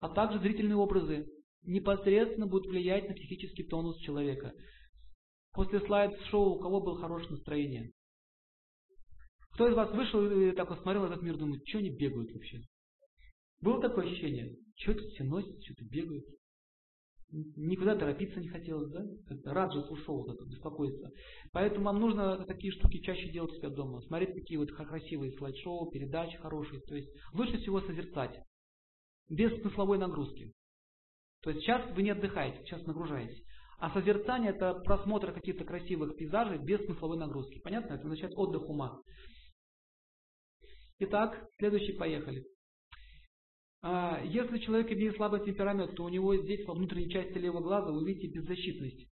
А 0.00 0.08
также 0.08 0.38
зрительные 0.40 0.76
образы 0.76 1.26
непосредственно 1.64 2.46
будут 2.46 2.66
влиять 2.66 3.08
на 3.08 3.14
психический 3.14 3.64
тонус 3.64 3.98
человека. 3.98 4.52
После 5.52 5.80
слайд-шоу 5.80 6.56
у 6.56 6.60
кого 6.60 6.80
было 6.80 6.98
хорошее 6.98 7.32
настроение? 7.32 7.90
Кто 9.52 9.68
из 9.68 9.74
вас 9.74 9.90
вышел 9.92 10.24
и 10.24 10.52
так 10.52 10.68
посмотрел 10.68 11.04
этот 11.04 11.22
мир, 11.22 11.36
думает, 11.36 11.62
что 11.66 11.78
они 11.78 11.90
бегают 11.90 12.32
вообще? 12.32 12.60
Было 13.60 13.80
такое 13.80 14.06
ощущение? 14.06 14.56
Что 14.76 14.94
тут 14.94 15.04
все 15.12 15.24
носят, 15.24 15.62
что-то 15.62 15.84
бегают? 15.84 16.24
Никуда 17.30 17.96
торопиться 17.96 18.40
не 18.40 18.48
хотелось, 18.48 18.90
да? 18.90 19.04
Как-то 19.26 19.54
Раджас 19.54 19.90
ушел, 19.90 20.18
вот 20.18 20.34
это 20.34 20.44
беспокойство. 20.44 21.10
Поэтому 21.52 21.86
вам 21.86 22.00
нужно 22.00 22.44
такие 22.46 22.72
штуки 22.72 23.00
чаще 23.00 23.30
делать 23.30 23.52
у 23.52 23.56
себя 23.56 23.70
дома. 23.70 24.00
Смотреть 24.02 24.34
такие 24.34 24.58
вот 24.58 24.70
красивые 24.70 25.32
слайд-шоу, 25.32 25.90
передачи 25.90 26.36
хорошие. 26.38 26.80
То 26.82 26.94
есть 26.94 27.08
лучше 27.32 27.58
всего 27.58 27.80
созерцать. 27.80 28.38
Без 29.28 29.50
смысловой 29.60 29.98
нагрузки. 29.98 30.52
То 31.44 31.50
есть 31.50 31.62
сейчас 31.62 31.86
вы 31.94 32.02
не 32.02 32.10
отдыхаете, 32.10 32.64
сейчас 32.64 32.86
нагружаетесь. 32.86 33.44
А 33.78 33.90
созерцание 33.90 34.50
это 34.50 34.72
просмотр 34.80 35.30
каких-то 35.30 35.64
красивых 35.64 36.16
пейзажей 36.16 36.56
без 36.56 36.82
смысловой 36.86 37.18
нагрузки. 37.18 37.60
Понятно? 37.60 37.94
Это 37.94 38.04
означает 38.04 38.32
отдых 38.34 38.66
ума. 38.66 39.02
Итак, 41.00 41.46
следующий 41.58 41.92
поехали. 41.92 42.46
А, 43.82 44.22
если 44.24 44.56
человек 44.56 44.90
имеет 44.90 45.16
слабый 45.16 45.44
темперамент, 45.44 45.94
то 45.94 46.04
у 46.04 46.08
него 46.08 46.34
здесь 46.34 46.66
во 46.66 46.72
внутренней 46.72 47.10
части 47.10 47.36
левого 47.36 47.60
глаза 47.60 47.90
вы 47.92 48.06
видите 48.08 48.38
беззащитность. 48.38 49.06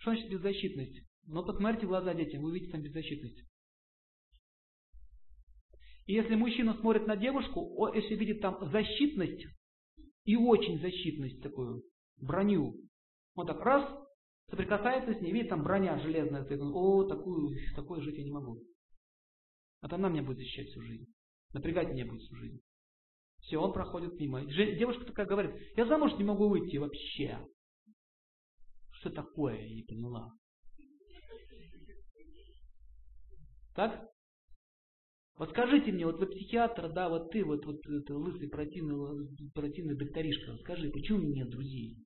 Что 0.00 0.14
значит 0.14 0.32
беззащитность? 0.32 1.00
Но 1.26 1.44
посмотрите 1.44 1.86
в 1.86 1.90
глаза 1.90 2.12
детям, 2.12 2.42
вы 2.42 2.54
видите 2.54 2.72
там 2.72 2.82
беззащитность. 2.82 3.40
И 6.06 6.14
если 6.14 6.34
мужчина 6.34 6.74
смотрит 6.80 7.06
на 7.06 7.16
девушку, 7.16 7.88
если 7.94 8.16
видит 8.16 8.40
там 8.40 8.68
защитность 8.72 9.46
и 10.24 10.36
очень 10.36 10.80
защитность 10.80 11.42
такую, 11.42 11.82
броню, 12.18 12.74
вот 13.34 13.46
так 13.46 13.60
раз, 13.60 13.88
соприкасается 14.50 15.14
с 15.14 15.20
ней, 15.20 15.32
видит 15.32 15.48
там 15.48 15.62
броня 15.62 15.98
железная, 15.98 16.44
о, 16.44 17.04
такую, 17.04 17.56
такое 17.74 18.00
жить 18.00 18.18
я 18.18 18.24
не 18.24 18.32
могу. 18.32 18.62
Вот 19.82 19.92
она 19.92 20.08
меня 20.08 20.22
будет 20.22 20.38
защищать 20.38 20.68
всю 20.68 20.82
жизнь. 20.82 21.06
Напрягать 21.52 21.88
меня 21.88 22.04
будет 22.06 22.22
всю 22.22 22.36
жизнь. 22.36 22.60
Все, 23.40 23.58
он 23.58 23.72
проходит 23.72 24.18
мимо. 24.20 24.44
Девушка 24.44 25.04
такая 25.06 25.26
говорит, 25.26 25.54
я 25.76 25.86
замуж 25.86 26.12
не 26.18 26.24
могу 26.24 26.48
выйти 26.48 26.76
вообще. 26.76 27.38
Что 28.92 29.10
такое, 29.10 29.56
я 29.56 29.74
не 29.74 29.82
поняла. 29.82 30.30
Так? 33.74 34.06
Вот 35.40 35.52
скажите 35.52 35.90
мне, 35.90 36.04
вот 36.04 36.20
вы 36.20 36.26
психиатр, 36.26 36.92
да, 36.92 37.08
вот 37.08 37.30
ты, 37.30 37.42
вот, 37.42 37.64
вот 37.64 37.80
это 37.86 38.14
лысый 38.14 38.50
противный, 38.50 39.26
противный 39.54 39.96
докторишка, 39.96 40.58
скажи, 40.58 40.90
почему 40.90 41.16
у 41.16 41.22
меня 41.22 41.44
нет 41.44 41.50
друзей? 41.50 41.96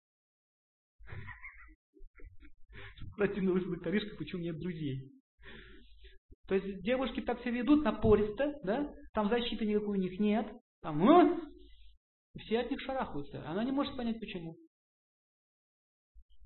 Противный 3.16 3.54
лысый 3.54 3.70
докторишка, 3.70 4.16
почему 4.18 4.40
нет 4.40 4.56
друзей? 4.60 5.10
То 6.46 6.54
есть 6.54 6.84
девушки 6.84 7.22
так 7.22 7.40
себя 7.40 7.62
ведут 7.62 7.82
напористо, 7.82 8.60
да, 8.62 8.94
там 9.14 9.28
защиты 9.28 9.66
никакой 9.66 9.98
у 9.98 10.00
них 10.00 10.20
нет, 10.20 10.46
там, 10.80 11.02
а? 11.02 11.40
все 12.38 12.60
от 12.60 12.70
них 12.70 12.80
шарахаются. 12.82 13.44
Она 13.48 13.64
не 13.64 13.72
может 13.72 13.96
понять 13.96 14.20
почему. 14.20 14.56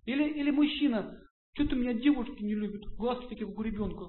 Или, 0.07 0.41
или 0.41 0.51
мужчина, 0.51 1.23
что-то 1.53 1.77
меня 1.77 1.93
девушки 1.93 2.43
не 2.43 2.55
любят, 2.55 2.83
глазки 2.97 3.29
такие, 3.29 3.47
как 3.47 3.59
у 3.59 3.63
ребенка. 3.63 4.07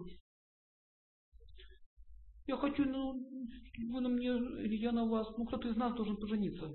Я 2.49 2.57
хочу, 2.57 2.83
ну, 2.83 3.13
вы 3.91 4.01
на 4.01 4.09
мне, 4.09 4.29
или 4.29 4.75
я 4.77 4.91
на 4.91 5.05
вас, 5.05 5.27
ну 5.37 5.45
кто-то 5.45 5.69
из 5.69 5.75
нас 5.75 5.93
должен 5.93 6.17
пожениться. 6.17 6.73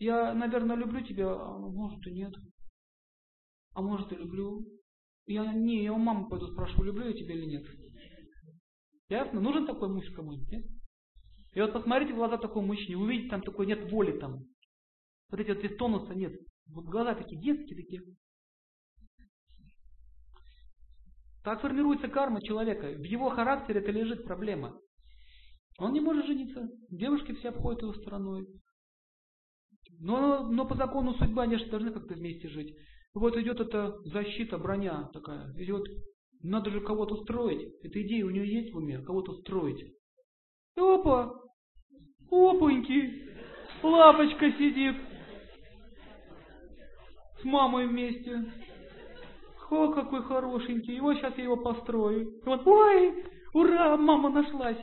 Я, 0.00 0.34
наверное, 0.34 0.74
люблю 0.74 1.00
тебя, 1.02 1.30
а 1.30 1.56
может 1.56 2.04
и 2.08 2.10
нет. 2.10 2.34
А 3.74 3.80
может 3.80 4.10
и 4.10 4.16
люблю. 4.16 4.66
Я, 5.26 5.52
не, 5.52 5.84
я 5.84 5.92
у 5.92 5.98
мамы 5.98 6.28
пойду 6.28 6.48
спрашиваю, 6.48 6.86
люблю 6.86 7.06
я 7.06 7.12
тебя 7.12 7.36
или 7.36 7.44
нет. 7.44 7.64
Ясно? 9.08 9.40
Нужен 9.40 9.66
такой 9.66 9.88
муж 9.88 10.04
кому-нибудь, 10.10 10.50
нет? 10.50 10.66
И 11.54 11.60
вот 11.60 11.74
посмотрите 11.74 12.12
в 12.12 12.16
глаза 12.16 12.38
такого 12.38 12.66
мужчине, 12.66 12.96
вы 12.96 13.12
видите, 13.12 13.30
там 13.30 13.40
такой 13.40 13.66
нет 13.66 13.88
воли 13.92 14.18
там. 14.18 14.40
Вот 15.30 15.38
эти 15.38 15.50
вот 15.50 15.58
здесь 15.58 15.76
тонуса 15.76 16.12
нет. 16.12 16.32
Вот 16.72 16.86
глаза 16.86 17.14
такие 17.14 17.40
детские 17.40 17.76
такие. 17.76 18.02
Так 21.46 21.60
формируется 21.60 22.08
карма 22.08 22.42
человека. 22.42 22.88
В 22.88 23.04
его 23.04 23.30
характере 23.30 23.78
это 23.78 23.92
лежит 23.92 24.24
проблема. 24.24 24.76
Он 25.78 25.92
не 25.92 26.00
может 26.00 26.26
жениться. 26.26 26.68
Девушки 26.90 27.34
все 27.34 27.50
обходят 27.50 27.82
его 27.82 27.94
стороной. 27.94 28.48
Но, 30.00 30.42
но 30.50 30.66
по 30.66 30.74
закону 30.74 31.14
судьбы 31.14 31.44
они 31.44 31.54
же 31.54 31.66
должны 31.66 31.92
как-то 31.92 32.14
вместе 32.14 32.48
жить. 32.48 32.74
Вот 33.14 33.36
идет 33.36 33.60
эта 33.60 33.96
защита, 34.06 34.58
броня 34.58 35.08
такая. 35.12 35.52
Идет, 35.54 35.86
надо 36.42 36.70
же 36.70 36.80
кого-то 36.80 37.22
строить. 37.22 37.62
Эта 37.84 38.02
идея 38.02 38.26
у 38.26 38.30
нее 38.30 38.52
есть 38.52 38.74
в 38.74 38.78
уме, 38.78 38.98
кого-то 38.98 39.32
строить. 39.42 39.80
И 40.76 40.80
опа, 40.80 41.32
опаньки, 42.28 43.30
лапочка 43.84 44.50
сидит 44.50 44.96
с 47.40 47.44
мамой 47.44 47.86
вместе. 47.86 48.52
О, 49.70 49.92
какой 49.92 50.22
хорошенький. 50.22 51.00
Вот 51.00 51.16
сейчас 51.16 51.36
я 51.36 51.44
его 51.44 51.56
построю. 51.56 52.38
И 52.38 52.44
вот, 52.44 52.66
ой, 52.66 53.24
ура, 53.52 53.96
мама 53.96 54.30
нашлась. 54.30 54.78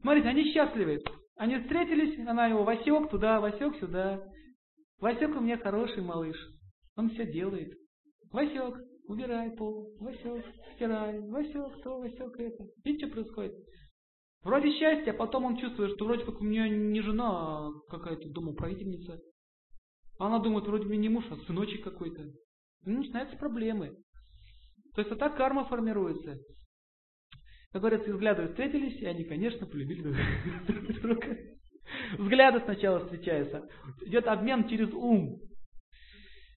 Смотрите, 0.00 0.28
они 0.28 0.52
счастливы. 0.52 1.02
Они 1.36 1.58
встретились, 1.58 2.18
она 2.26 2.46
его 2.46 2.64
Васек 2.64 3.10
туда, 3.10 3.40
Васек 3.40 3.76
сюда. 3.78 4.22
Васек 5.00 5.36
у 5.36 5.40
меня 5.40 5.58
хороший 5.58 6.02
малыш. 6.02 6.36
Он 6.96 7.10
все 7.10 7.30
делает. 7.30 7.72
Васек, 8.30 8.78
убирай 9.08 9.50
пол. 9.56 9.94
Васек, 10.00 10.44
стирай. 10.74 11.20
Васек, 11.20 11.82
то, 11.82 11.98
Васек, 11.98 12.38
это. 12.38 12.64
Видите, 12.84 13.06
что 13.06 13.14
происходит? 13.14 13.54
Вроде 14.42 14.72
счастье, 14.72 15.12
а 15.12 15.16
потом 15.16 15.44
он 15.44 15.56
чувствует, 15.56 15.92
что 15.94 16.04
вроде 16.04 16.24
как 16.24 16.40
у 16.40 16.44
меня 16.44 16.68
не 16.68 17.00
жена, 17.00 17.66
а 17.66 17.70
какая-то 17.88 18.28
домоправительница. 18.30 19.20
Она 20.18 20.38
думает, 20.40 20.66
вроде 20.66 20.86
меня 20.86 21.00
не 21.00 21.08
муж, 21.08 21.24
а 21.30 21.36
сыночек 21.46 21.84
какой-то. 21.84 22.22
Ну, 22.84 22.98
начинаются 22.98 23.36
проблемы. 23.36 23.96
То 24.94 25.00
есть 25.00 25.10
вот 25.10 25.18
так 25.18 25.36
карма 25.36 25.64
формируется. 25.66 26.38
Как 27.72 27.80
говорится, 27.80 28.12
взгляды 28.12 28.48
встретились, 28.48 29.00
и 29.00 29.06
они, 29.06 29.24
конечно, 29.24 29.66
полюбили 29.66 30.14
друг 30.66 31.00
друга. 31.00 31.38
Взгляды 32.18 32.60
сначала 32.60 33.00
встречаются. 33.00 33.66
Идет 34.02 34.26
обмен 34.26 34.68
через 34.68 34.92
ум. 34.92 35.40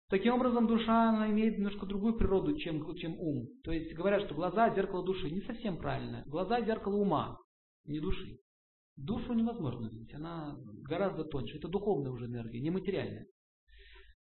Таким 0.09 0.35
образом, 0.35 0.67
душа 0.67 1.11
она 1.11 1.31
имеет 1.31 1.57
немножко 1.57 1.87
другую 1.87 2.19
природу, 2.19 2.57
чем, 2.59 2.95
чем 2.97 3.19
ум. 3.19 3.49
То 3.65 3.73
есть 3.73 3.95
говорят, 3.95 4.23
что 4.23 4.35
глаза– 4.35 4.75
зеркало 4.75 5.05
души. 5.05 5.31
Не 5.31 5.41
совсем 5.43 5.79
правильно. 5.79 6.23
Глаза– 6.27 6.61
зеркало 6.67 6.97
ума, 6.97 7.39
не 7.87 7.99
души. 8.01 8.39
Душу 8.97 9.33
невозможно 9.33 9.89
видеть, 9.89 10.13
она 10.15 10.55
гораздо 10.87 11.25
тоньше. 11.25 11.57
Это 11.57 11.69
духовная 11.69 12.11
уже 12.11 12.27
энергия, 12.27 12.61
нематериальная. 12.61 13.27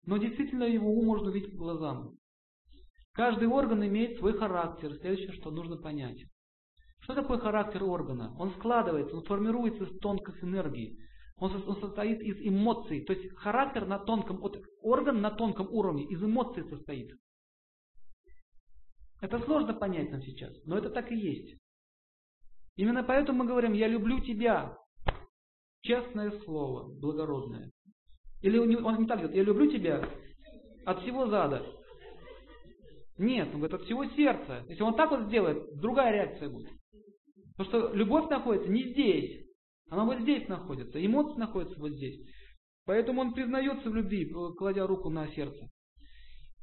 Но 0.06 0.18
действительно 0.18 0.64
его 0.64 0.92
ум 0.92 1.06
можно 1.06 1.30
увидеть 1.30 1.52
по 1.52 1.58
глазам. 1.58 2.18
Каждый 3.14 3.48
орган 3.48 3.86
имеет 3.86 4.18
свой 4.20 4.38
характер. 4.38 4.94
Следующее, 5.00 5.34
что 5.34 5.52
нужно 5.52 5.78
понять. 5.78 6.24
Что 7.02 7.16
такое 7.16 7.38
характер 7.38 7.84
органа? 7.84 8.36
Он 8.38 8.52
складывается, 8.56 9.16
он 9.16 9.24
формируется 9.24 9.84
из 9.84 10.00
тонких 10.00 10.44
энергий. 10.44 10.98
Он, 11.38 11.52
состоит 11.80 12.22
из 12.22 12.38
эмоций. 12.40 13.04
То 13.06 13.14
есть 13.14 13.36
характер 13.36 13.86
на 13.86 14.00
тонком, 14.00 14.42
орган 14.82 15.22
на 15.22 15.32
тонком 15.32 15.68
уровне 15.70 16.06
из 16.06 16.24
эмоций 16.24 16.64
состоит. 16.70 17.12
Это 19.22 19.40
сложно 19.40 19.74
понять 19.74 20.12
нам 20.12 20.22
сейчас, 20.22 20.54
но 20.66 20.78
это 20.78 20.90
так 20.90 21.12
и 21.12 21.16
есть. 21.16 21.58
Именно 22.76 23.04
поэтому 23.04 23.40
мы 23.40 23.48
говорим, 23.48 23.74
я 23.74 23.88
люблю 23.88 24.20
тебя. 24.20 24.78
Честное 25.82 26.32
слово, 26.42 26.92
благородное. 27.00 27.72
Или 28.42 28.58
он 28.58 28.70
не 29.02 29.08
так 29.08 29.20
говорит, 29.20 29.36
я 29.36 29.44
люблю 29.44 29.72
тебя 29.72 30.08
от 30.86 31.02
всего 31.02 31.28
зада. 31.28 31.66
Нет, 33.18 33.48
он 33.54 33.62
говорит, 33.62 33.74
от 33.74 33.84
всего 33.84 34.06
сердца. 34.06 34.64
Если 34.68 34.84
он 34.84 34.96
так 34.96 35.12
вот 35.12 35.28
сделает, 35.28 35.80
другая 35.80 36.14
реакция 36.14 36.50
будет. 36.50 36.70
Потому 37.58 37.70
что 37.70 37.94
любовь 37.96 38.30
находится 38.30 38.70
не 38.70 38.92
здесь, 38.92 39.46
она 39.90 40.04
вот 40.04 40.20
здесь 40.20 40.48
находится, 40.48 41.04
эмоции 41.04 41.40
находятся 41.40 41.80
вот 41.80 41.92
здесь. 41.92 42.20
Поэтому 42.86 43.22
он 43.22 43.34
признается 43.34 43.90
в 43.90 43.96
любви, 43.96 44.32
кладя 44.58 44.86
руку 44.86 45.10
на 45.10 45.28
сердце. 45.30 45.70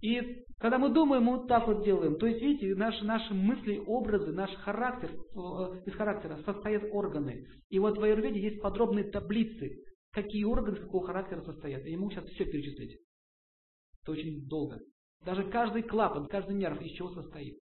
И 0.03 0.45
когда 0.59 0.79
мы 0.79 0.91
думаем, 0.91 1.25
мы 1.25 1.39
вот 1.39 1.49
так 1.49 1.67
вот 1.69 1.85
делаем. 1.85 2.17
То 2.19 2.27
есть, 2.27 2.43
видите, 2.43 2.75
наши, 2.75 3.05
наши 3.05 3.33
мысли, 3.35 3.81
образы, 3.87 4.33
наш 4.33 4.51
характер, 4.57 5.11
э, 5.13 5.83
из 5.87 5.95
характера 5.95 6.39
состоят 6.45 6.83
органы. 6.93 7.47
И 7.71 7.79
вот 7.79 7.97
в 7.97 8.03
Аюрведе 8.03 8.41
есть 8.41 8.61
подробные 8.61 9.05
таблицы, 9.05 9.77
какие 10.13 10.45
органы, 10.45 10.77
какого 10.77 11.07
характера 11.07 11.43
состоят. 11.43 11.85
Я 11.85 11.93
ему 11.93 12.11
сейчас 12.11 12.25
все 12.27 12.45
перечислить. 12.45 12.99
Это 14.03 14.13
очень 14.13 14.47
долго. 14.47 14.81
Даже 15.25 15.49
каждый 15.51 15.83
клапан, 15.83 16.27
каждый 16.27 16.57
нерв 16.57 16.81
из 16.81 16.93
чего 16.93 17.11
состоит. 17.11 17.59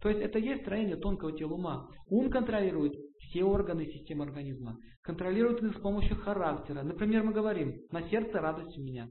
То 0.00 0.08
есть 0.08 0.20
это 0.20 0.38
есть 0.38 0.62
строение 0.62 0.96
тонкого 0.96 1.32
тела 1.32 1.54
ума. 1.54 1.88
Ум 2.08 2.30
контролирует 2.30 2.92
все 3.18 3.44
органы 3.44 3.86
системы 3.86 4.24
организма. 4.24 4.76
Контролирует 5.02 5.62
их 5.62 5.76
с 5.76 5.80
помощью 5.80 6.16
характера. 6.16 6.82
Например, 6.82 7.22
мы 7.22 7.32
говорим, 7.32 7.74
на 7.90 8.06
сердце 8.10 8.40
радость 8.40 8.76
у 8.76 8.82
меня. 8.82 9.08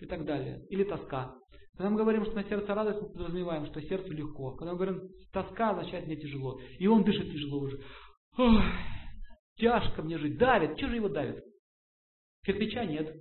И 0.00 0.06
так 0.06 0.24
далее. 0.24 0.64
Или 0.70 0.84
тоска. 0.84 1.36
Когда 1.76 1.90
мы 1.90 1.98
говорим, 1.98 2.24
что 2.24 2.34
на 2.34 2.44
сердце 2.44 2.74
радость, 2.74 3.02
мы 3.02 3.08
подразумеваем, 3.10 3.66
что 3.66 3.80
сердцу 3.82 4.12
легко. 4.12 4.52
Когда 4.56 4.72
мы 4.72 4.78
говорим 4.78 5.08
тоска, 5.32 5.70
означает 5.70 6.06
мне 6.06 6.16
тяжело. 6.16 6.58
И 6.78 6.86
он 6.86 7.04
дышит 7.04 7.30
тяжело 7.30 7.60
уже. 7.60 7.78
Ох, 8.36 8.62
тяжко 9.56 10.02
мне 10.02 10.18
жить. 10.18 10.38
Давит. 10.38 10.76
Что 10.76 10.88
же 10.88 10.96
его 10.96 11.08
давит? 11.08 11.44
Кирпича 12.44 12.84
нет. 12.84 13.14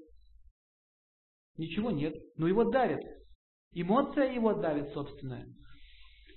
Ничего 1.57 1.91
нет. 1.91 2.15
Но 2.37 2.47
его 2.47 2.65
давит. 2.65 3.01
Эмоция 3.71 4.33
его 4.33 4.53
давит, 4.53 4.93
собственная. 4.93 5.47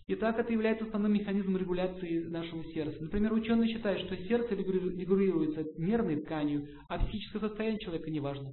Итак, 0.08 0.38
это 0.38 0.52
является 0.52 0.84
основным 0.84 1.14
механизмом 1.14 1.56
регуляции 1.56 2.24
нашего 2.24 2.62
сердца. 2.72 3.02
Например, 3.02 3.32
ученые 3.32 3.74
считают, 3.74 4.06
что 4.06 4.16
сердце 4.28 4.54
регулируется 4.54 5.64
нервной 5.78 6.22
тканью, 6.22 6.68
а 6.88 6.98
психическое 6.98 7.40
состояние 7.40 7.80
человека 7.80 8.08
не 8.10 8.20
важно. 8.20 8.52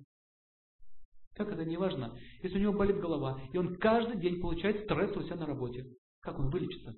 Как 1.36 1.52
это 1.52 1.64
не 1.64 1.78
важно? 1.78 2.18
Если 2.42 2.58
у 2.58 2.62
него 2.62 2.74
болит 2.74 3.00
голова, 3.00 3.40
и 3.52 3.58
он 3.58 3.76
каждый 3.76 4.20
день 4.20 4.42
получает 4.42 4.84
стресс 4.84 5.16
у 5.16 5.22
себя 5.24 5.36
на 5.36 5.46
работе, 5.46 5.86
как 6.22 6.40
он 6.40 6.50
вылечится? 6.50 6.96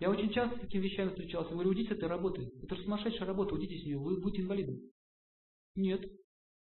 Я 0.00 0.10
очень 0.10 0.32
часто 0.32 0.56
с 0.56 0.60
такими 0.60 0.82
вещами 0.82 1.10
встречался. 1.10 1.50
Я 1.50 1.54
говорю, 1.54 1.70
уйдите 1.70 1.94
с 1.94 1.96
этой 1.98 2.08
работы. 2.08 2.50
Это 2.62 2.74
же 2.74 2.82
сумасшедшая 2.84 3.26
работа, 3.26 3.54
уйдите 3.54 3.78
с 3.78 3.84
нее, 3.84 3.98
вы 3.98 4.18
будете 4.18 4.42
инвалидом. 4.42 4.76
Нет, 5.76 6.00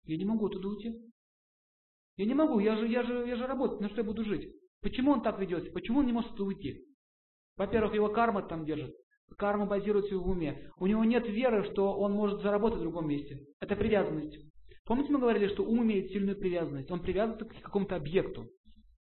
я 0.04 0.16
не 0.18 0.24
могу 0.26 0.46
оттуда 0.46 0.68
уйти. 0.68 1.00
Я 2.18 2.26
не 2.26 2.34
могу, 2.34 2.58
я 2.58 2.76
же, 2.76 2.86
я 2.86 3.02
же, 3.02 3.26
я 3.26 3.36
же 3.36 3.46
работаю, 3.46 3.80
на 3.80 3.88
что 3.88 4.02
я 4.02 4.04
буду 4.04 4.22
жить? 4.24 4.54
Почему 4.82 5.12
он 5.12 5.22
так 5.22 5.40
ведется? 5.40 5.72
Почему 5.72 6.00
он 6.00 6.06
не 6.06 6.12
может 6.12 6.32
оттуда 6.32 6.44
уйти? 6.44 6.84
Во-первых, 7.56 7.94
его 7.94 8.10
карма 8.10 8.42
там 8.42 8.66
держит. 8.66 8.94
Карма 9.38 9.64
базируется 9.64 10.14
в 10.18 10.28
уме. 10.28 10.70
У 10.76 10.86
него 10.86 11.02
нет 11.04 11.26
веры, 11.26 11.64
что 11.72 11.94
он 11.94 12.12
может 12.12 12.42
заработать 12.42 12.80
в 12.80 12.82
другом 12.82 13.08
месте. 13.08 13.46
Это 13.60 13.76
привязанность. 13.76 14.36
Помните, 14.84 15.10
мы 15.10 15.18
говорили, 15.18 15.48
что 15.48 15.64
ум 15.64 15.82
имеет 15.84 16.10
сильную 16.10 16.36
привязанность. 16.36 16.90
Он 16.90 17.00
привязан 17.00 17.38
к 17.38 17.62
какому-то 17.62 17.96
объекту. 17.96 18.46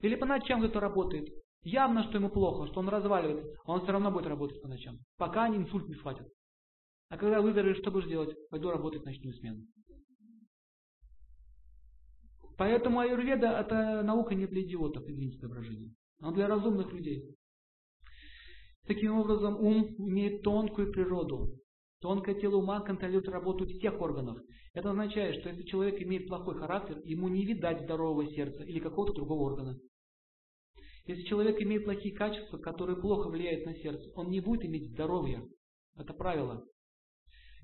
Или 0.01 0.17
по 0.17 0.27
ночам 0.27 0.61
кто-то 0.61 0.81
работает. 0.81 1.29
Явно, 1.71 2.03
что 2.05 2.17
ему 2.17 2.31
плохо, 2.31 2.67
что 2.69 2.81
он 2.81 2.89
разваливается, 2.89 3.47
а 3.67 3.73
он 3.73 3.83
все 3.83 3.93
равно 3.93 4.11
будет 4.11 4.27
работать 4.27 4.63
по 4.63 4.69
ночам. 4.69 4.97
Пока 5.19 5.49
инсульт 5.49 5.87
не 5.87 5.97
схватят. 5.97 6.27
А 7.11 7.19
когда 7.19 7.43
выздоровеешь, 7.43 7.79
что 7.79 7.91
будешь 7.91 8.09
делать? 8.09 8.35
Пойду 8.49 8.71
работать 8.71 9.03
в 9.03 9.05
ночную 9.05 9.35
смену. 9.35 9.61
Поэтому 12.57 13.01
аюрведа 13.01 13.49
это 13.49 14.03
наука 14.03 14.35
не 14.35 14.47
для 14.47 14.63
идиотов, 14.63 15.05
извините 15.05 15.39
за 15.41 15.49
выражение, 15.49 15.93
а 16.23 16.33
для 16.33 16.49
разумных 16.49 16.91
людей. 16.91 17.37
Таким 18.87 19.19
образом, 19.19 19.61
ум 19.61 19.95
имеет 19.99 20.43
тонкую 20.43 20.91
природу. 20.91 21.53
Тонкое 22.01 22.35
тело 22.37 22.57
ума 22.57 22.81
контролирует 22.81 23.29
работу 23.29 23.67
всех 23.67 24.01
органов. 24.01 24.39
Это 24.73 24.91
означает, 24.91 25.41
что 25.41 25.51
если 25.51 25.65
человек 25.65 26.01
имеет 26.01 26.29
плохой 26.29 26.55
характер, 26.55 26.99
ему 27.05 27.29
не 27.29 27.45
видать 27.45 27.83
здорового 27.83 28.27
сердца 28.27 28.63
или 28.63 28.81
какого-то 28.81 29.13
другого 29.13 29.43
органа. 29.53 29.79
Если 31.09 31.23
человек 31.23 31.61
имеет 31.63 31.85
плохие 31.85 32.15
качества, 32.15 32.59
которые 32.59 33.01
плохо 33.01 33.31
влияют 33.31 33.65
на 33.65 33.75
сердце, 33.77 34.13
он 34.15 34.29
не 34.29 34.41
будет 34.41 34.67
иметь 34.67 34.91
здоровья. 34.91 35.43
Это 35.97 36.13
правило. 36.13 36.63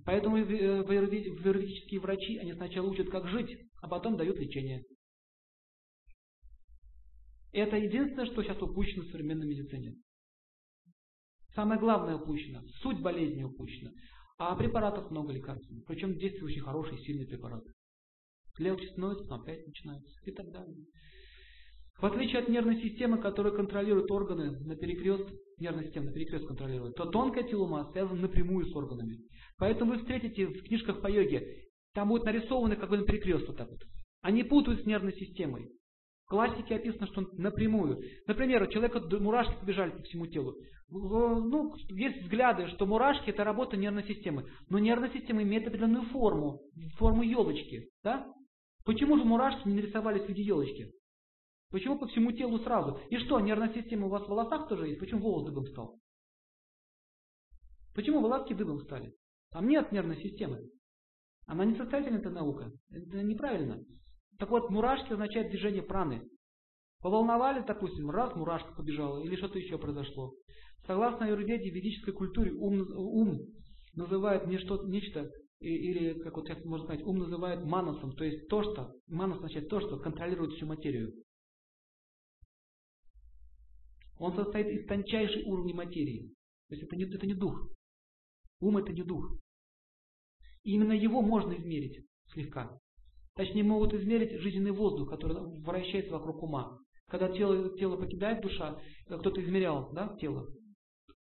Поэтому 0.07 0.37
аюрведические 0.37 2.01
врачи, 2.01 2.39
они 2.39 2.55
сначала 2.55 2.89
учат, 2.89 3.11
как 3.11 3.29
жить, 3.29 3.55
а 3.83 3.89
потом 3.89 4.17
дают 4.17 4.39
лечение. 4.39 4.83
Это 7.53 7.77
единственное, 7.77 8.25
что 8.27 8.43
сейчас 8.43 8.61
упущено 8.63 9.03
в 9.03 9.11
современной 9.11 9.47
медицине. 9.47 9.95
Самое 11.55 11.79
главное 11.79 12.17
упущено. 12.17 12.63
Суть 12.81 13.03
болезни 13.03 13.43
упущена. 13.43 13.91
А 14.39 14.57
препаратов 14.57 15.11
много 15.11 15.35
лекарственных. 15.35 15.85
Причем 15.85 16.17
действия 16.17 16.45
очень 16.45 16.63
хорошие, 16.63 16.99
сильные 17.05 17.27
препараты. 17.27 17.71
Становится, 18.55 19.25
потом 19.25 19.43
опять 19.43 19.67
начинается 19.67 20.11
и 20.25 20.33
так 20.33 20.51
далее. 20.51 20.87
В 22.01 22.07
отличие 22.07 22.41
от 22.41 22.49
нервной 22.49 22.83
системы, 22.83 23.19
которая 23.19 23.53
контролирует 23.55 24.11
органы 24.11 24.51
на 24.61 24.77
перекрест, 24.77 25.29
нервная 25.59 25.85
система 25.85 26.07
на 26.07 26.13
перекрест 26.13 26.47
контролирует, 26.47 26.97
то 26.97 27.07
тонкая 27.07 27.45
тело 27.45 27.65
ума 27.65 27.91
связана 27.93 28.21
напрямую 28.21 28.67
с 28.67 28.75
органами. 28.75 29.19
Поэтому 29.59 29.93
вы 29.93 29.99
встретите 29.99 30.47
в 30.47 30.63
книжках 30.65 31.01
по 31.01 31.09
йоге, 31.09 31.65
там 31.95 32.09
будет 32.09 32.25
нарисованы 32.25 32.77
как 32.77 32.91
бы 32.91 32.99
на 32.99 33.05
перекрест 33.05 33.47
вот 33.47 33.57
так 33.57 33.71
вот. 33.71 33.81
Они 34.23 34.43
путают 34.43 34.83
с 34.83 34.87
нервной 34.87 35.13
системой. 35.15 35.69
В 36.27 36.31
классике 36.31 36.77
описано, 36.77 37.07
что 37.07 37.23
напрямую. 37.35 38.01
Например, 38.27 38.63
у 38.63 38.67
человека 38.67 39.01
мурашки 39.21 39.61
побежали 39.61 39.91
по 39.91 40.03
всему 40.03 40.27
телу. 40.27 40.55
Ну, 40.89 41.75
есть 41.91 42.23
взгляды, 42.23 42.67
что 42.69 42.87
мурашки 42.87 43.31
это 43.31 43.45
работа 43.45 43.77
нервной 43.77 44.05
системы. 44.05 44.47
Но 44.69 44.79
нервная 44.79 45.11
система 45.11 45.43
имеет 45.43 45.67
определенную 45.67 46.05
форму, 46.07 46.61
форму 46.97 47.23
елочки. 47.23 47.89
Да? 48.03 48.27
Почему 48.85 49.19
же 49.19 49.25
мурашки 49.25 49.69
не 49.69 49.75
нарисовались 49.75 50.25
в 50.25 50.29
виде 50.29 50.43
елочки? 50.43 50.91
Почему 51.75 51.99
по 51.99 52.07
всему 52.07 52.31
телу 52.31 52.61
сразу? 52.61 53.01
И 53.11 53.17
что, 53.17 53.41
нервная 53.41 53.75
система 53.75 54.07
у 54.07 54.09
вас 54.09 54.23
в 54.23 54.29
волосах 54.29 54.69
тоже 54.69 54.87
есть? 54.87 55.01
Почему 55.01 55.23
волос 55.23 55.45
дыбом 55.45 55.67
стал? 55.67 55.99
Почему 57.97 58.21
волоски 58.21 58.55
дыбом 58.55 58.79
стали? 58.83 59.13
Там 59.51 59.67
нет 59.67 59.91
нервной 59.91 60.23
системы. 60.23 60.61
Она 61.49 61.65
не 61.65 61.75
состоятельна, 61.75 62.19
эта 62.19 62.31
наука. 62.31 62.71
Это 62.93 63.25
неправильно. 63.25 63.83
Так 64.39 64.51
вот, 64.51 64.71
мурашки 64.71 65.15
означает 65.15 65.51
движение 65.51 65.83
праны. 65.83 66.23
Поволновали, 67.01 67.65
допустим, 67.67 68.09
раз 68.09 68.33
мурашка 68.37 68.73
побежала, 68.77 69.19
или 69.19 69.35
что-то 69.35 69.59
еще 69.59 69.77
произошло. 69.77 70.33
Согласно 70.87 71.27
аюрведе, 71.27 71.71
ведической 71.71 72.15
культуре, 72.15 72.53
ум, 72.53 72.87
ум 72.97 73.41
называет 73.95 74.47
не 74.47 74.59
что, 74.59 74.81
нечто, 74.85 75.29
или, 75.59 76.21
как 76.21 76.37
вот 76.37 76.49
можно 76.67 76.87
сказать, 76.87 77.05
ум 77.05 77.19
называют 77.19 77.65
манасом, 77.65 78.13
то 78.13 78.23
есть 78.23 78.47
то, 78.47 78.63
что, 78.63 78.95
манас 79.09 79.39
означает 79.39 79.69
то, 79.69 79.81
что 79.81 79.99
контролирует 79.99 80.53
всю 80.53 80.67
материю. 80.67 81.13
Он 84.19 84.35
состоит 84.35 84.69
из 84.69 84.87
тончайшей 84.87 85.45
уровней 85.45 85.75
материи. 85.75 86.29
То 86.69 86.75
есть 86.75 86.85
это 86.85 86.97
не, 86.97 87.05
это 87.05 87.27
не 87.27 87.35
дух. 87.35 87.69
Ум 88.61 88.79
это 88.79 88.93
не 88.93 89.03
дух. 89.03 89.37
И 90.63 90.73
именно 90.73 90.93
его 90.93 91.21
можно 91.21 91.53
измерить 91.53 92.05
слегка. 92.33 92.79
Точнее, 93.35 93.65
могут 93.65 93.93
измерить 93.95 94.41
жизненный 94.41 94.71
воздух, 94.71 95.11
который 95.11 95.37
вращается 95.63 96.13
вокруг 96.13 96.43
ума. 96.43 96.79
Когда 97.09 97.29
тело, 97.29 97.77
тело 97.77 97.97
покидает 97.97 98.43
душа, 98.43 98.81
э, 99.07 99.19
кто-то 99.19 99.43
измерял 99.45 99.93
да, 99.93 100.17
тело, 100.21 100.47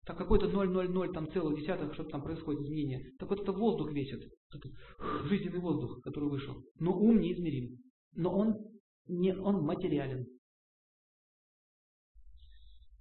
так 0.05 0.17
какой-то 0.17 0.47
0,00 0.47 1.13
там 1.13 1.29
целых 1.31 1.59
десятых, 1.59 1.93
что-то 1.93 2.11
там 2.11 2.23
происходит 2.23 2.61
изменение. 2.61 3.11
Так 3.19 3.29
вот 3.29 3.41
это 3.41 3.51
воздух 3.51 3.91
весит, 3.91 4.23
жизненный 5.25 5.59
воздух, 5.59 6.01
который 6.01 6.29
вышел. 6.29 6.63
Но 6.79 6.97
ум 6.97 7.19
неизмерим. 7.19 7.77
Но 8.15 8.33
он, 8.33 8.55
не, 9.07 9.35
он 9.35 9.63
материален. 9.63 10.25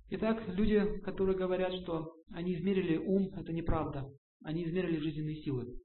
Итак, 0.09 0.47
люди, 0.49 1.01
которые 1.01 1.37
говорят, 1.37 1.75
что 1.83 2.15
они 2.31 2.55
измерили 2.55 2.97
ум, 2.97 3.35
это 3.35 3.53
неправда. 3.53 4.09
Они 4.45 4.65
измерили 4.65 5.01
жизненные 5.01 5.43
силы. 5.43 5.81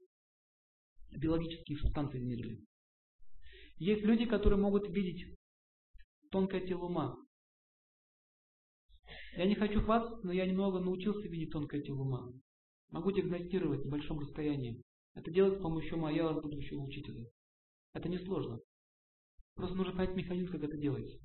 Биологические 1.10 1.78
субстанции 1.78 2.18
измерили. 2.18 2.64
Есть 3.78 4.02
люди, 4.02 4.24
которые 4.26 4.60
могут 4.60 4.88
видеть 4.88 5.36
тонкое 6.30 6.64
тело 6.64 6.84
ума. 6.84 7.16
Я 9.36 9.46
не 9.46 9.56
хочу 9.56 9.80
хвастаться, 9.80 10.24
но 10.24 10.32
я 10.32 10.46
немного 10.46 10.78
научился 10.78 11.26
видеть 11.26 11.50
тонкое 11.50 11.82
тело 11.82 12.02
ума. 12.02 12.32
Могу 12.90 13.10
диагностировать 13.10 13.84
на 13.84 13.90
большом 13.90 14.20
расстоянии. 14.20 14.82
Это 15.14 15.32
делать 15.32 15.58
с 15.58 15.62
помощью 15.62 15.96
ума, 15.96 16.12
я 16.12 16.24
вас 16.24 16.40
буду 16.40 16.56
еще 16.56 16.76
учить 16.76 17.08
это. 17.08 17.24
Это 17.94 18.08
несложно. 18.08 18.60
Просто 19.54 19.76
нужно 19.76 19.96
понять 19.96 20.14
механизм, 20.14 20.52
как 20.52 20.62
это 20.62 20.76
делается. 20.76 21.18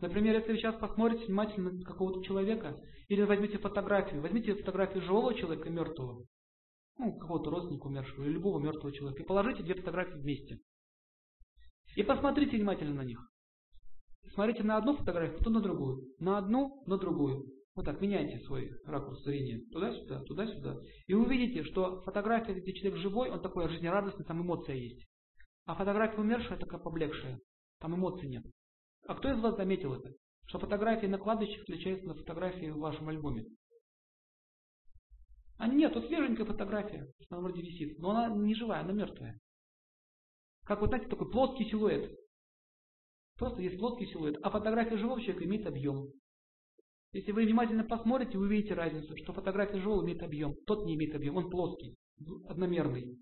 Например, 0.00 0.36
если 0.36 0.52
вы 0.52 0.58
сейчас 0.58 0.74
посмотрите 0.76 1.26
внимательно 1.26 1.84
какого-то 1.84 2.22
человека, 2.24 2.76
или 3.08 3.22
возьмите 3.22 3.58
фотографию, 3.58 4.22
возьмите 4.22 4.54
фотографию 4.54 5.02
живого 5.02 5.34
человека, 5.34 5.68
мертвого, 5.68 6.24
ну, 6.98 7.18
какого-то 7.18 7.50
родственника 7.50 7.86
умершего, 7.86 8.24
или 8.24 8.32
любого 8.32 8.58
мертвого 8.58 8.92
человека, 8.92 9.22
и 9.22 9.26
положите 9.26 9.62
две 9.62 9.74
фотографии 9.74 10.18
вместе. 10.18 10.58
И 11.96 12.02
посмотрите 12.02 12.56
внимательно 12.56 12.94
на 12.94 13.04
них. 13.04 13.20
Смотрите 14.34 14.62
на 14.62 14.76
одну 14.76 14.96
фотографию, 14.96 15.38
потом 15.38 15.54
на 15.54 15.60
другую. 15.60 16.06
На 16.18 16.38
одну, 16.38 16.82
на 16.86 16.96
другую. 16.98 17.46
Вот 17.74 17.84
так, 17.84 18.00
меняйте 18.00 18.38
свой 18.46 18.70
ракурс 18.84 19.22
зрения. 19.24 19.60
Туда-сюда, 19.72 20.22
туда-сюда. 20.24 20.76
И 21.06 21.14
вы 21.14 21.24
увидите, 21.24 21.64
что 21.64 22.00
фотография, 22.02 22.54
где 22.54 22.72
человек 22.74 23.00
живой, 23.00 23.30
он 23.30 23.40
такой 23.42 23.68
жизнерадостный, 23.68 24.24
там 24.24 24.42
эмоция 24.42 24.76
есть. 24.76 25.06
А 25.66 25.74
фотография 25.74 26.20
умершая 26.20 26.58
такая 26.58 26.80
поблекшая. 26.80 27.40
Там 27.80 27.94
эмоций 27.94 28.28
нет. 28.28 28.44
А 29.10 29.16
кто 29.16 29.32
из 29.32 29.40
вас 29.40 29.56
заметил 29.56 29.92
это? 29.94 30.14
Что 30.46 30.60
фотографии 30.60 31.06
на 31.06 31.18
кладбище 31.18 31.60
отличаются 31.62 32.06
на 32.06 32.14
фотографии 32.14 32.70
в 32.70 32.78
вашем 32.78 33.08
альбоме. 33.08 33.44
А 35.58 35.66
нет, 35.66 35.92
тут 35.94 36.06
свеженькая 36.06 36.46
фотография, 36.46 37.12
она 37.28 37.40
вроде 37.40 37.60
висит, 37.60 37.98
но 37.98 38.10
она 38.10 38.28
не 38.36 38.54
живая, 38.54 38.82
она 38.82 38.92
мертвая. 38.92 39.36
Как 40.64 40.80
вот 40.80 40.90
знаете, 40.90 41.08
такой 41.08 41.28
плоский 41.28 41.68
силуэт. 41.68 42.16
Просто 43.36 43.60
есть 43.62 43.80
плоский 43.80 44.06
силуэт. 44.06 44.38
А 44.44 44.50
фотография 44.50 44.96
живого 44.96 45.20
человека 45.20 45.44
имеет 45.44 45.66
объем. 45.66 46.12
Если 47.10 47.32
вы 47.32 47.46
внимательно 47.46 47.82
посмотрите, 47.82 48.38
вы 48.38 48.46
увидите 48.46 48.74
разницу, 48.74 49.16
что 49.16 49.32
фотография 49.32 49.80
живого 49.80 50.04
имеет 50.04 50.22
объем. 50.22 50.54
Тот 50.68 50.84
не 50.84 50.94
имеет 50.94 51.16
объем, 51.16 51.36
он 51.36 51.50
плоский, 51.50 51.96
одномерный. 52.48 53.18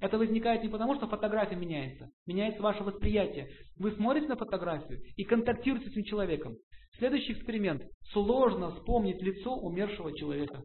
Это 0.00 0.16
возникает 0.16 0.62
не 0.62 0.68
потому, 0.68 0.94
что 0.94 1.08
фотография 1.08 1.56
меняется. 1.56 2.10
Меняется 2.26 2.62
ваше 2.62 2.84
восприятие. 2.84 3.50
Вы 3.76 3.92
смотрите 3.92 4.28
на 4.28 4.36
фотографию 4.36 5.00
и 5.16 5.24
контактируете 5.24 5.88
с 5.88 5.92
этим 5.92 6.04
человеком. 6.04 6.56
Следующий 6.98 7.32
эксперимент. 7.32 7.82
Сложно 8.12 8.70
вспомнить 8.76 9.20
лицо 9.20 9.54
умершего 9.56 10.16
человека. 10.16 10.62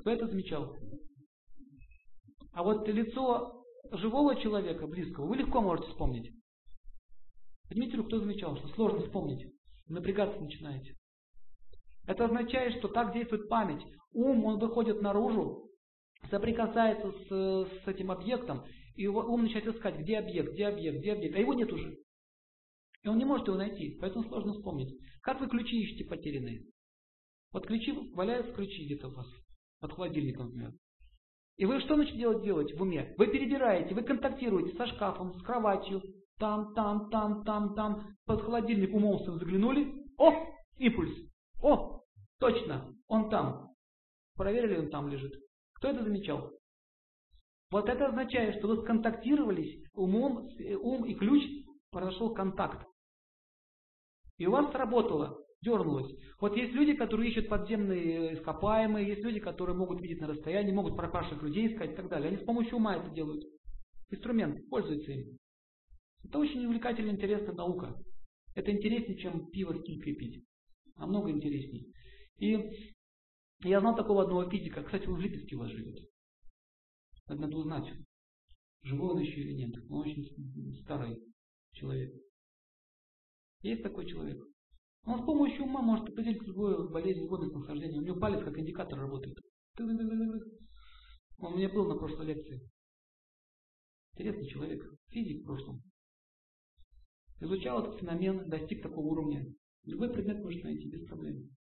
Кто 0.00 0.10
это 0.10 0.28
замечал? 0.28 0.76
А 2.52 2.62
вот 2.62 2.88
лицо 2.88 3.64
живого 3.92 4.36
человека, 4.36 4.86
близкого, 4.86 5.26
вы 5.26 5.36
легко 5.36 5.60
можете 5.60 5.88
вспомнить. 5.88 6.32
Поднимите 7.68 7.96
руку, 7.96 8.08
кто 8.08 8.20
замечал, 8.20 8.56
что 8.56 8.68
сложно 8.68 9.00
вспомнить. 9.00 9.52
Напрягаться 9.88 10.40
начинаете. 10.40 10.94
Это 12.06 12.26
означает, 12.26 12.78
что 12.78 12.88
так 12.88 13.12
действует 13.12 13.48
память. 13.48 13.84
Ум, 14.12 14.44
он 14.44 14.58
выходит 14.58 15.02
наружу, 15.02 15.65
соприкасается 16.30 17.12
с, 17.12 17.84
с 17.84 17.88
этим 17.88 18.10
объектом, 18.10 18.64
и 18.94 19.06
ум 19.06 19.42
начинает 19.42 19.68
искать, 19.68 19.98
где 19.98 20.18
объект, 20.18 20.52
где 20.52 20.66
объект, 20.66 20.98
где 20.98 21.12
объект, 21.12 21.36
а 21.36 21.40
его 21.40 21.54
нет 21.54 21.72
уже. 21.72 21.98
И 23.02 23.08
он 23.08 23.18
не 23.18 23.24
может 23.24 23.46
его 23.46 23.56
найти, 23.56 23.96
поэтому 24.00 24.24
сложно 24.24 24.54
вспомнить. 24.54 24.98
Как 25.22 25.40
вы 25.40 25.48
ключи 25.48 25.80
ищете 25.80 26.04
потерянные? 26.04 26.64
Вот 27.52 27.66
ключи, 27.66 27.92
валяются 28.14 28.52
ключи 28.52 28.84
где-то 28.86 29.08
у 29.08 29.12
вас, 29.12 29.26
под 29.80 29.92
холодильником, 29.92 30.46
например. 30.46 30.72
И 31.56 31.64
вы 31.64 31.80
что 31.80 31.96
начнете 31.96 32.18
делать, 32.18 32.42
делать 32.42 32.74
в 32.74 32.82
уме? 32.82 33.14
Вы 33.16 33.28
перебираете, 33.28 33.94
вы 33.94 34.02
контактируете 34.02 34.76
со 34.76 34.86
шкафом, 34.86 35.32
с 35.34 35.42
кроватью, 35.42 36.02
там, 36.38 36.74
там, 36.74 37.08
там, 37.10 37.44
там, 37.44 37.74
там, 37.74 38.16
под 38.26 38.42
холодильник 38.42 38.94
умом 38.94 39.18
заглянули, 39.24 40.04
о, 40.18 40.32
импульс, 40.76 41.16
о, 41.62 42.02
точно, 42.38 42.94
он 43.06 43.30
там. 43.30 43.70
Проверили, 44.34 44.76
он 44.76 44.90
там 44.90 45.08
лежит. 45.08 45.32
Кто 45.76 45.88
это 45.88 46.02
замечал? 46.02 46.52
Вот 47.70 47.88
это 47.88 48.06
означает, 48.06 48.56
что 48.56 48.68
вы 48.68 48.82
сконтактировались 48.82 49.82
умом, 49.94 50.48
ум 50.80 51.04
и 51.04 51.14
ключ, 51.14 51.42
произошел 51.90 52.32
контакт. 52.32 52.86
И 54.38 54.46
у 54.46 54.52
вас 54.52 54.70
сработало, 54.72 55.38
дернулось. 55.62 56.12
Вот 56.40 56.56
есть 56.56 56.72
люди, 56.72 56.94
которые 56.94 57.30
ищут 57.30 57.48
подземные 57.48 58.34
ископаемые, 58.34 59.08
есть 59.08 59.22
люди, 59.22 59.40
которые 59.40 59.76
могут 59.76 60.00
видеть 60.00 60.20
на 60.20 60.28
расстоянии, 60.28 60.72
могут 60.72 60.96
пропавших 60.96 61.42
людей 61.42 61.72
искать 61.72 61.92
и 61.92 61.96
так 61.96 62.08
далее. 62.08 62.28
Они 62.28 62.38
с 62.38 62.44
помощью 62.44 62.76
ума 62.76 62.96
это 62.96 63.10
делают. 63.10 63.44
Инструмент, 64.10 64.68
пользуются 64.68 65.12
им. 65.12 65.38
Это 66.24 66.38
очень 66.38 66.64
увлекательная, 66.64 67.12
интересная 67.12 67.54
наука. 67.54 67.94
Это 68.54 68.70
интереснее, 68.70 69.18
чем 69.18 69.50
пиво 69.50 69.74
с 69.74 69.82
килькой 69.82 70.14
пить. 70.14 70.44
Намного 70.96 71.30
интереснее. 71.30 71.86
И 72.38 72.94
я 73.62 73.80
знал 73.80 73.96
такого 73.96 74.22
одного 74.22 74.48
физика, 74.50 74.82
кстати, 74.82 75.06
он 75.06 75.16
в 75.16 75.20
Липецке 75.20 75.56
у 75.56 75.60
вас 75.60 75.70
живет. 75.70 75.98
Надо 77.28 77.56
узнать, 77.56 77.92
живой 78.82 79.14
он 79.14 79.20
еще 79.20 79.40
или 79.40 79.54
нет. 79.54 79.74
Он 79.90 80.00
очень 80.00 80.24
старый 80.82 81.18
человек. 81.72 82.14
Есть 83.62 83.82
такой 83.82 84.06
человек. 84.06 84.42
Он 85.04 85.22
с 85.22 85.24
помощью 85.24 85.64
ума 85.64 85.82
может 85.82 86.08
определить 86.08 86.42
любую 86.42 86.90
болезнь, 86.90 87.20
любое 87.20 87.48
нахождение. 87.50 88.00
У 88.00 88.04
него 88.04 88.18
палец 88.18 88.44
как 88.44 88.58
индикатор 88.58 88.98
работает. 88.98 89.36
Он 89.78 89.92
у 91.38 91.56
меня 91.56 91.68
был 91.68 91.86
на 91.86 91.96
прошлой 91.96 92.26
лекции. 92.26 92.60
Интересный 94.14 94.48
человек. 94.48 94.82
Физик 95.08 95.42
в 95.42 95.46
прошлом. 95.46 95.82
Изучал 97.40 97.82
этот 97.82 98.00
феномен, 98.00 98.48
достиг 98.48 98.82
такого 98.82 99.06
уровня. 99.06 99.46
Любой 99.84 100.12
предмет 100.12 100.42
может 100.42 100.64
найти 100.64 100.88
без 100.90 101.06
проблем. 101.06 101.55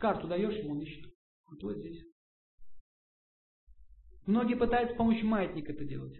Карту 0.00 0.26
даешь 0.26 0.56
ему, 0.56 0.72
он 0.72 0.80
ищет. 0.80 1.06
Вот, 1.46 1.62
вот 1.62 1.76
здесь. 1.76 2.02
Многие 4.26 4.54
пытаются 4.54 4.94
с 4.94 4.96
помощью 4.96 5.26
маятника 5.26 5.72
это 5.72 5.84
делать. 5.84 6.18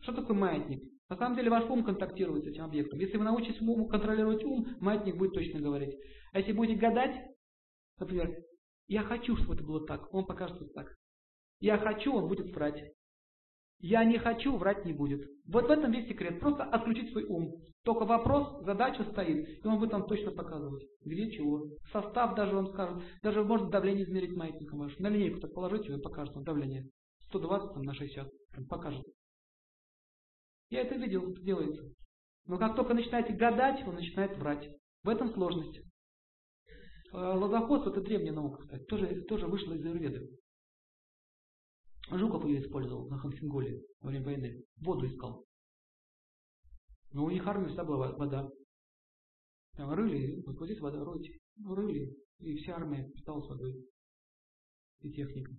Что 0.00 0.12
такое 0.12 0.36
маятник? 0.36 0.82
На 1.08 1.16
самом 1.16 1.36
деле 1.36 1.50
ваш 1.50 1.64
ум 1.68 1.82
контактирует 1.82 2.44
с 2.44 2.48
этим 2.48 2.64
объектом. 2.64 2.98
Если 2.98 3.16
вы 3.16 3.24
научитесь 3.24 3.60
ум 3.60 3.88
контролировать 3.88 4.44
ум, 4.44 4.68
маятник 4.80 5.16
будет 5.16 5.32
точно 5.32 5.60
говорить. 5.60 5.96
А 6.32 6.38
если 6.38 6.52
будете 6.52 6.78
гадать, 6.78 7.14
например, 7.98 8.36
я 8.88 9.02
хочу, 9.02 9.36
чтобы 9.36 9.54
это 9.54 9.64
было 9.64 9.86
так, 9.86 10.12
он 10.12 10.26
покажет 10.26 10.60
вот 10.60 10.74
так. 10.74 10.94
Я 11.60 11.78
хочу, 11.78 12.14
он 12.14 12.28
будет 12.28 12.54
врать. 12.54 12.92
Я 13.82 14.04
не 14.04 14.16
хочу, 14.18 14.56
врать 14.56 14.84
не 14.84 14.92
будет. 14.92 15.28
Вот 15.44 15.66
в 15.66 15.70
этом 15.70 15.90
весь 15.90 16.06
секрет. 16.06 16.38
Просто 16.38 16.62
отключить 16.62 17.10
свой 17.10 17.24
ум. 17.24 17.56
Только 17.82 18.04
вопрос, 18.04 18.64
задача 18.64 19.02
стоит, 19.10 19.64
и 19.64 19.66
он 19.66 19.80
будет 19.80 19.90
там 19.90 20.06
точно 20.06 20.30
показывать. 20.30 20.84
Где 21.04 21.32
чего. 21.32 21.66
Состав 21.90 22.36
даже 22.36 22.54
вам 22.54 22.68
скажет. 22.68 23.02
Даже 23.22 23.42
можно 23.42 23.68
давление 23.70 24.04
измерить 24.04 24.36
маятником 24.36 24.78
ваш. 24.78 24.96
На 25.00 25.08
линейку 25.08 25.40
так 25.40 25.52
положите, 25.52 25.92
он 25.92 26.00
покажет 26.00 26.32
вам 26.36 26.44
давление. 26.44 26.88
120 27.30 27.74
там, 27.74 27.82
на 27.82 27.92
60. 27.92 28.28
Он 28.56 28.66
покажет. 28.66 29.04
Я 30.70 30.82
это 30.82 30.94
видел, 30.94 31.32
это 31.32 31.42
делается. 31.42 31.82
Но 32.46 32.58
как 32.58 32.76
только 32.76 32.94
начинаете 32.94 33.32
гадать, 33.32 33.84
он 33.84 33.96
начинает 33.96 34.38
врать. 34.38 34.64
В 35.02 35.08
этом 35.08 35.28
сложность. 35.34 35.80
Э, 37.12 37.16
Лозоходство 37.16 37.90
это 37.90 38.00
древняя 38.00 38.32
наука, 38.32 38.62
кстати, 38.62 38.84
тоже, 38.84 39.22
тоже 39.22 39.48
вышло 39.48 39.72
из 39.74 39.84
Аюрведы. 39.84 40.28
Жуков 42.18 42.44
ее 42.44 42.60
использовал 42.60 43.08
на 43.08 43.18
Хансинголе 43.18 43.80
во 44.00 44.08
время 44.08 44.24
войны. 44.24 44.64
Воду 44.76 45.06
искал. 45.06 45.44
Но 47.12 47.24
у 47.24 47.30
них 47.30 47.46
армия 47.46 47.66
всегда 47.66 47.84
была 47.84 48.12
вода. 48.12 48.48
Там 49.74 49.92
рыли, 49.92 50.42
вот, 50.46 50.58
вот 50.58 50.66
здесь 50.66 50.80
вода, 50.80 51.02
ройте. 51.04 51.38
Ну, 51.56 51.74
рыли, 51.74 52.14
и 52.38 52.56
вся 52.56 52.76
армия 52.76 53.08
питалась 53.14 53.48
водой. 53.48 53.74
И 55.00 55.10
техника. 55.12 55.52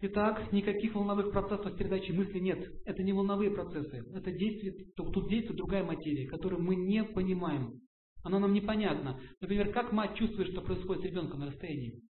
Итак, 0.00 0.52
никаких 0.52 0.94
волновых 0.94 1.32
процессов 1.32 1.76
передачи 1.76 2.12
мысли 2.12 2.38
нет. 2.38 2.64
Это 2.84 3.02
не 3.02 3.12
волновые 3.12 3.50
процессы. 3.50 4.04
Это 4.14 4.30
действие, 4.30 4.72
тут 4.94 5.28
действует 5.28 5.58
другая 5.58 5.84
материя, 5.84 6.28
которую 6.28 6.62
мы 6.62 6.76
не 6.76 7.02
понимаем. 7.04 7.80
Она 8.22 8.38
нам 8.38 8.52
непонятна. 8.52 9.20
Например, 9.40 9.72
как 9.72 9.92
мать 9.92 10.16
чувствует, 10.16 10.50
что 10.50 10.60
происходит 10.60 11.02
с 11.02 11.06
ребенком 11.06 11.40
на 11.40 11.46
расстоянии? 11.46 12.00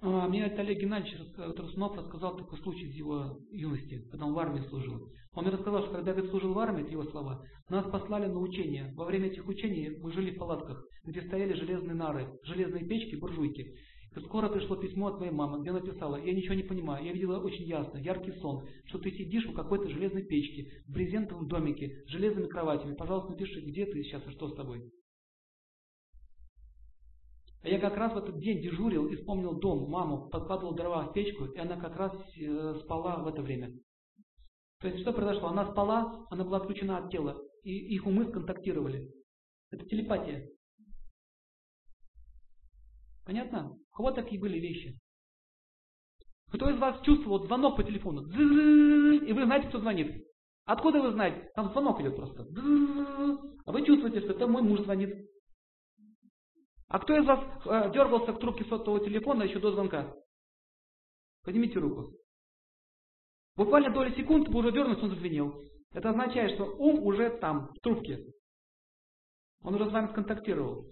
А, 0.00 0.28
мне 0.28 0.44
Олег 0.44 0.78
Геннадьевич 0.78 1.18
Трусунов 1.56 1.96
рассказал 1.96 2.36
такой 2.36 2.58
случай 2.60 2.86
из 2.86 2.94
его 2.94 3.36
юности, 3.50 4.06
когда 4.10 4.26
он 4.26 4.34
в 4.34 4.38
армии 4.38 4.62
служил. 4.68 5.08
Он 5.34 5.44
мне 5.44 5.52
рассказал, 5.52 5.82
что 5.82 5.92
когда 5.92 6.12
Давид 6.12 6.30
служил 6.30 6.52
в 6.52 6.58
армии, 6.58 6.82
это 6.82 6.92
его 6.92 7.04
слова, 7.04 7.42
нас 7.68 7.84
послали 7.90 8.26
на 8.26 8.38
учения. 8.38 8.92
Во 8.96 9.04
время 9.04 9.26
этих 9.26 9.46
учений 9.46 9.90
мы 10.00 10.12
жили 10.12 10.30
в 10.30 10.38
палатках, 10.38 10.84
где 11.04 11.20
стояли 11.22 11.52
железные 11.52 11.94
нары, 11.94 12.28
железные 12.44 12.86
печки, 12.86 13.16
буржуйки. 13.16 13.74
И 14.16 14.20
скоро 14.20 14.48
пришло 14.48 14.76
письмо 14.76 15.08
от 15.08 15.18
моей 15.18 15.32
мамы, 15.32 15.62
где 15.62 15.72
написала, 15.72 16.16
я 16.16 16.32
ничего 16.32 16.54
не 16.54 16.62
понимаю, 16.62 17.04
я 17.04 17.12
видела 17.12 17.40
очень 17.40 17.64
ясно, 17.64 17.98
яркий 17.98 18.32
сон, 18.40 18.66
что 18.86 18.98
ты 18.98 19.10
сидишь 19.10 19.46
в 19.46 19.54
какой-то 19.54 19.88
железной 19.88 20.22
печке, 20.22 20.70
в 20.86 20.92
брезентовом 20.92 21.48
домике, 21.48 22.04
с 22.06 22.10
железными 22.10 22.46
кроватями. 22.46 22.94
Пожалуйста, 22.94 23.32
напиши, 23.32 23.60
где 23.60 23.84
ты 23.84 24.02
сейчас 24.04 24.26
и 24.26 24.30
что 24.30 24.48
с 24.48 24.54
тобой. 24.54 24.82
А 27.62 27.68
я 27.68 27.80
как 27.80 27.96
раз 27.96 28.12
в 28.12 28.18
этот 28.18 28.38
день 28.38 28.62
дежурил 28.62 29.08
и 29.08 29.16
вспомнил 29.16 29.58
дом, 29.58 29.90
маму, 29.90 30.28
подкладывал 30.28 30.74
дрова 30.74 31.06
в 31.06 31.12
печку, 31.12 31.46
и 31.46 31.58
она 31.58 31.76
как 31.76 31.96
раз 31.96 32.12
э, 32.36 32.80
спала 32.84 33.16
в 33.16 33.26
это 33.26 33.42
время. 33.42 33.72
То 34.80 34.88
есть 34.88 35.00
что 35.00 35.12
произошло? 35.12 35.48
Она 35.48 35.70
спала, 35.72 36.26
она 36.30 36.44
была 36.44 36.58
отключена 36.58 36.98
от 36.98 37.10
тела, 37.10 37.36
и 37.64 37.94
их 37.94 38.06
умы 38.06 38.26
сконтактировали. 38.26 39.10
Это 39.70 39.84
телепатия. 39.86 40.48
Понятно? 43.26 43.76
Кого 43.92 44.12
такие 44.12 44.40
были 44.40 44.58
вещи? 44.58 44.98
Кто 46.50 46.70
из 46.70 46.78
вас 46.78 47.04
чувствовал 47.04 47.44
звонок 47.44 47.76
по 47.76 47.82
телефону? 47.82 48.22
И 48.22 49.32
вы 49.32 49.44
знаете, 49.44 49.68
кто 49.68 49.80
звонит? 49.80 50.24
Откуда 50.64 51.02
вы 51.02 51.12
знаете? 51.12 51.50
Там 51.54 51.70
звонок 51.72 52.00
идет 52.00 52.16
просто. 52.16 52.46
А 53.66 53.72
вы 53.72 53.84
чувствуете, 53.84 54.20
что 54.20 54.32
это 54.32 54.46
мой 54.46 54.62
муж 54.62 54.80
звонит. 54.80 55.10
А 56.88 56.98
кто 56.98 57.16
из 57.16 57.26
вас 57.26 57.40
э, 57.66 57.92
дергался 57.92 58.32
к 58.32 58.40
трубке 58.40 58.64
сотового 58.64 59.04
телефона 59.04 59.42
еще 59.42 59.58
до 59.58 59.72
звонка? 59.72 60.14
Поднимите 61.44 61.78
руку. 61.78 62.12
Буквально 63.56 63.90
доли 63.90 64.14
секунд 64.14 64.48
вы 64.48 64.60
уже 64.60 64.72
дернулись, 64.72 65.02
он 65.02 65.10
зазвенел. 65.10 65.60
Это 65.92 66.10
означает, 66.10 66.54
что 66.54 66.64
ум 66.64 67.04
уже 67.04 67.30
там, 67.38 67.68
в 67.74 67.80
трубке. 67.80 68.24
Он 69.62 69.74
уже 69.74 69.88
с 69.88 69.92
вами 69.92 70.08
сконтактировал. 70.08 70.86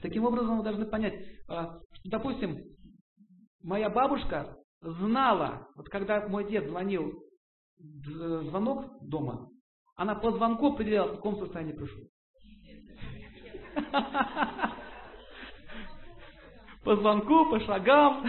Таким 0.00 0.24
образом, 0.24 0.58
вы 0.58 0.64
должны 0.64 0.86
понять, 0.86 1.14
э, 1.14 1.80
допустим, 2.04 2.64
моя 3.62 3.88
бабушка 3.88 4.56
знала, 4.80 5.68
вот 5.76 5.88
когда 5.88 6.26
мой 6.28 6.48
дед 6.50 6.68
звонил 6.68 7.22
звонок 7.78 8.98
дома, 9.00 9.48
она 9.94 10.16
по 10.16 10.32
звонку 10.32 10.72
определяла, 10.72 11.12
в 11.12 11.16
каком 11.16 11.38
состоянии 11.38 11.72
пришел. 11.72 12.02
По 16.84 16.96
звонку, 16.96 17.50
по 17.50 17.60
шагам. 17.60 18.26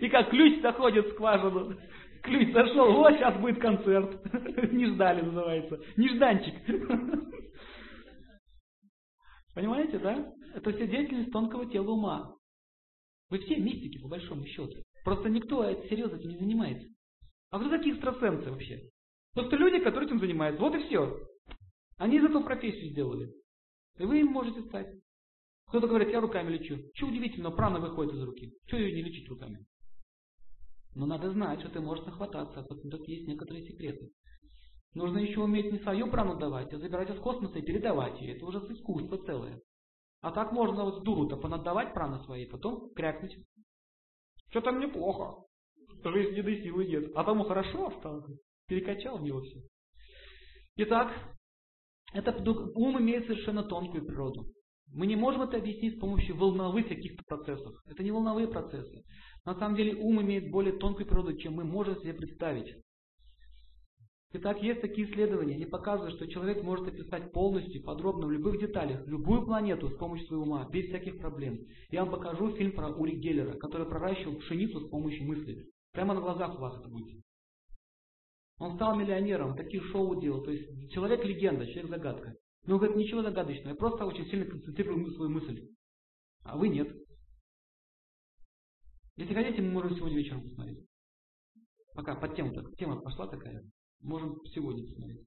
И 0.00 0.08
как 0.08 0.30
ключ 0.30 0.60
заходит 0.62 1.06
в 1.06 1.10
скважину. 1.12 1.76
Ключ 2.22 2.52
зашел, 2.52 2.92
вот 2.92 3.14
сейчас 3.14 3.40
будет 3.40 3.60
концерт. 3.60 4.20
Не 4.72 4.86
ждали, 4.86 5.22
называется. 5.22 5.80
Нежданчик. 5.96 6.54
Понимаете, 9.54 9.98
да? 9.98 10.32
Это 10.54 10.72
все 10.72 10.86
деятельность 10.86 11.32
тонкого 11.32 11.66
тела 11.66 11.90
ума. 11.90 12.34
Вы 13.30 13.38
все 13.38 13.56
мистики, 13.56 14.00
по 14.00 14.08
большому 14.08 14.44
счету. 14.46 14.82
Просто 15.04 15.28
никто 15.28 15.64
серьезно 15.88 16.16
этим 16.16 16.30
не 16.30 16.38
занимается. 16.38 16.88
А 17.50 17.58
кто 17.58 17.68
такие 17.70 17.94
экстрасенсы 17.94 18.50
вообще? 18.50 18.80
Просто 19.34 19.56
люди, 19.56 19.78
которые 19.82 20.08
этим 20.08 20.20
занимаются. 20.20 20.60
Вот 20.60 20.74
и 20.74 20.86
все. 20.86 21.16
Они 21.98 22.16
из 22.18 22.24
этого 22.24 22.42
профессию 22.42 22.90
сделали. 22.90 23.30
И 23.98 24.04
вы 24.04 24.20
им 24.20 24.28
можете 24.28 24.62
стать. 24.62 24.88
Кто-то 25.68 25.86
говорит, 25.86 26.08
я 26.08 26.20
руками 26.20 26.50
лечу. 26.50 26.78
Что 26.94 27.06
удивительно, 27.06 27.50
прана 27.50 27.78
выходит 27.78 28.14
из 28.14 28.22
руки. 28.22 28.52
Что 28.66 28.76
ее 28.76 28.92
не 28.92 29.02
лечить 29.02 29.28
руками? 29.28 29.64
Но 30.94 31.06
надо 31.06 31.30
знать, 31.30 31.60
что 31.60 31.68
ты 31.70 31.80
можешь 31.80 32.04
нахвататься, 32.04 32.62
потому 32.62 32.90
что 32.90 33.04
есть 33.04 33.28
некоторые 33.28 33.64
секреты. 33.64 34.10
Нужно 34.94 35.18
еще 35.18 35.40
уметь 35.40 35.70
не 35.70 35.78
свою 35.78 36.10
прану 36.10 36.36
давать, 36.36 36.72
а 36.72 36.78
забирать 36.78 37.10
из 37.10 37.20
космоса 37.20 37.58
и 37.58 37.62
передавать 37.62 38.20
ее. 38.20 38.36
Это 38.36 38.46
уже 38.46 38.58
искусство 38.58 39.18
целое. 39.18 39.60
А 40.20 40.32
так 40.32 40.52
можно 40.52 40.84
вот 40.84 41.04
дуру-то 41.04 41.36
понадавать 41.36 41.94
праны 41.94 42.22
свои, 42.24 42.46
потом 42.46 42.92
крякнуть. 42.94 43.36
Что 44.50 44.60
там 44.60 44.80
неплохо. 44.80 45.44
Жизнь 46.04 46.36
еды 46.36 46.62
силы 46.62 46.86
нет. 46.86 47.12
А 47.14 47.22
тому 47.22 47.44
хорошо 47.44 47.88
осталось. 47.88 48.24
Перекачал 48.66 49.18
в 49.18 49.22
него 49.22 49.40
все. 49.42 49.60
Итак, 50.76 51.12
это 52.12 52.32
ум 52.74 52.98
имеет 52.98 53.26
совершенно 53.26 53.62
тонкую 53.62 54.06
природу. 54.06 54.46
Мы 54.92 55.06
не 55.06 55.16
можем 55.16 55.42
это 55.42 55.56
объяснить 55.56 55.96
с 55.96 56.00
помощью 56.00 56.36
волновых 56.36 56.88
каких-то 56.88 57.22
процессов. 57.24 57.74
Это 57.86 58.02
не 58.02 58.10
волновые 58.10 58.48
процессы. 58.48 59.04
На 59.44 59.54
самом 59.54 59.76
деле 59.76 59.94
ум 59.94 60.20
имеет 60.20 60.50
более 60.50 60.76
тонкую 60.78 61.06
природу, 61.06 61.36
чем 61.36 61.54
мы 61.54 61.64
можем 61.64 61.96
себе 62.00 62.12
представить. 62.12 62.74
Итак, 64.32 64.62
есть 64.62 64.80
такие 64.80 65.10
исследования, 65.10 65.54
они 65.54 65.66
показывают, 65.66 66.14
что 66.14 66.28
человек 66.28 66.62
может 66.62 66.86
описать 66.86 67.32
полностью, 67.32 67.82
подробно, 67.82 68.28
в 68.28 68.30
любых 68.30 68.60
деталях, 68.60 69.04
любую 69.06 69.44
планету 69.44 69.88
с 69.88 69.96
помощью 69.96 70.26
своего 70.28 70.44
ума, 70.44 70.68
без 70.70 70.86
всяких 70.86 71.18
проблем. 71.18 71.58
Я 71.90 72.04
вам 72.04 72.12
покажу 72.12 72.54
фильм 72.56 72.72
про 72.72 72.90
Ури 72.90 73.16
Геллера, 73.16 73.56
который 73.58 73.88
проращивал 73.88 74.36
пшеницу 74.36 74.80
с 74.80 74.88
помощью 74.88 75.26
мысли. 75.26 75.66
Прямо 75.92 76.14
на 76.14 76.20
глазах 76.20 76.54
у 76.56 76.60
вас 76.60 76.78
это 76.78 76.88
будет. 76.88 77.20
Он 78.60 78.74
стал 78.76 78.94
миллионером, 78.94 79.56
такие 79.56 79.82
шоу 79.84 80.20
делал. 80.20 80.44
То 80.44 80.50
есть 80.50 80.92
человек-легенда, 80.92 81.66
человек-загадка. 81.66 82.34
Но 82.64 82.76
говорит, 82.76 82.96
ничего 82.96 83.22
загадочного, 83.22 83.70
я 83.70 83.74
просто 83.74 84.04
очень 84.04 84.26
сильно 84.26 84.44
концентрирую 84.44 85.10
свою 85.12 85.30
мысль. 85.30 85.66
А 86.44 86.58
вы 86.58 86.68
нет. 86.68 86.94
Если 89.16 89.32
хотите, 89.32 89.62
мы 89.62 89.70
можем 89.70 89.96
сегодня 89.96 90.18
вечером 90.18 90.42
посмотреть. 90.42 90.86
Пока 91.94 92.14
под 92.14 92.36
тему 92.36 92.52
так, 92.52 92.76
тема 92.76 93.00
пошла 93.00 93.26
такая. 93.28 93.64
Можем 94.00 94.38
сегодня 94.54 94.84
посмотреть. 94.84 95.26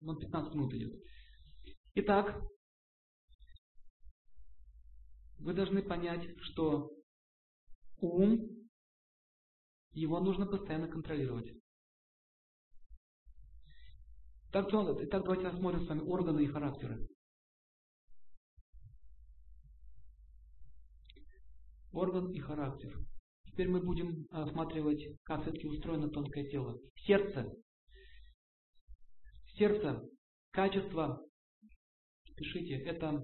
Ну, 0.00 0.16
15 0.16 0.54
минут 0.54 0.72
идет. 0.74 0.94
Итак, 1.96 2.40
вы 5.40 5.54
должны 5.54 5.82
понять, 5.82 6.24
что 6.40 6.92
ум, 7.96 8.48
его 9.90 10.20
нужно 10.20 10.46
постоянно 10.46 10.86
контролировать. 10.86 11.52
Так, 14.50 14.68
итак, 14.72 15.24
давайте 15.24 15.46
рассмотрим 15.46 15.84
с 15.84 15.88
вами 15.88 16.00
органы 16.00 16.44
и 16.44 16.46
характеры. 16.46 17.06
Орган 21.92 22.32
и 22.32 22.38
характер. 22.38 22.96
Теперь 23.44 23.68
мы 23.68 23.82
будем 23.82 24.24
осматривать, 24.30 25.04
как 25.24 25.42
все-таки 25.42 25.66
устроено 25.66 26.08
тонкое 26.08 26.48
тело. 26.48 26.78
Сердце. 26.96 27.52
Сердце, 29.58 30.00
качество, 30.52 31.20
пишите, 32.36 32.76
это 32.76 33.20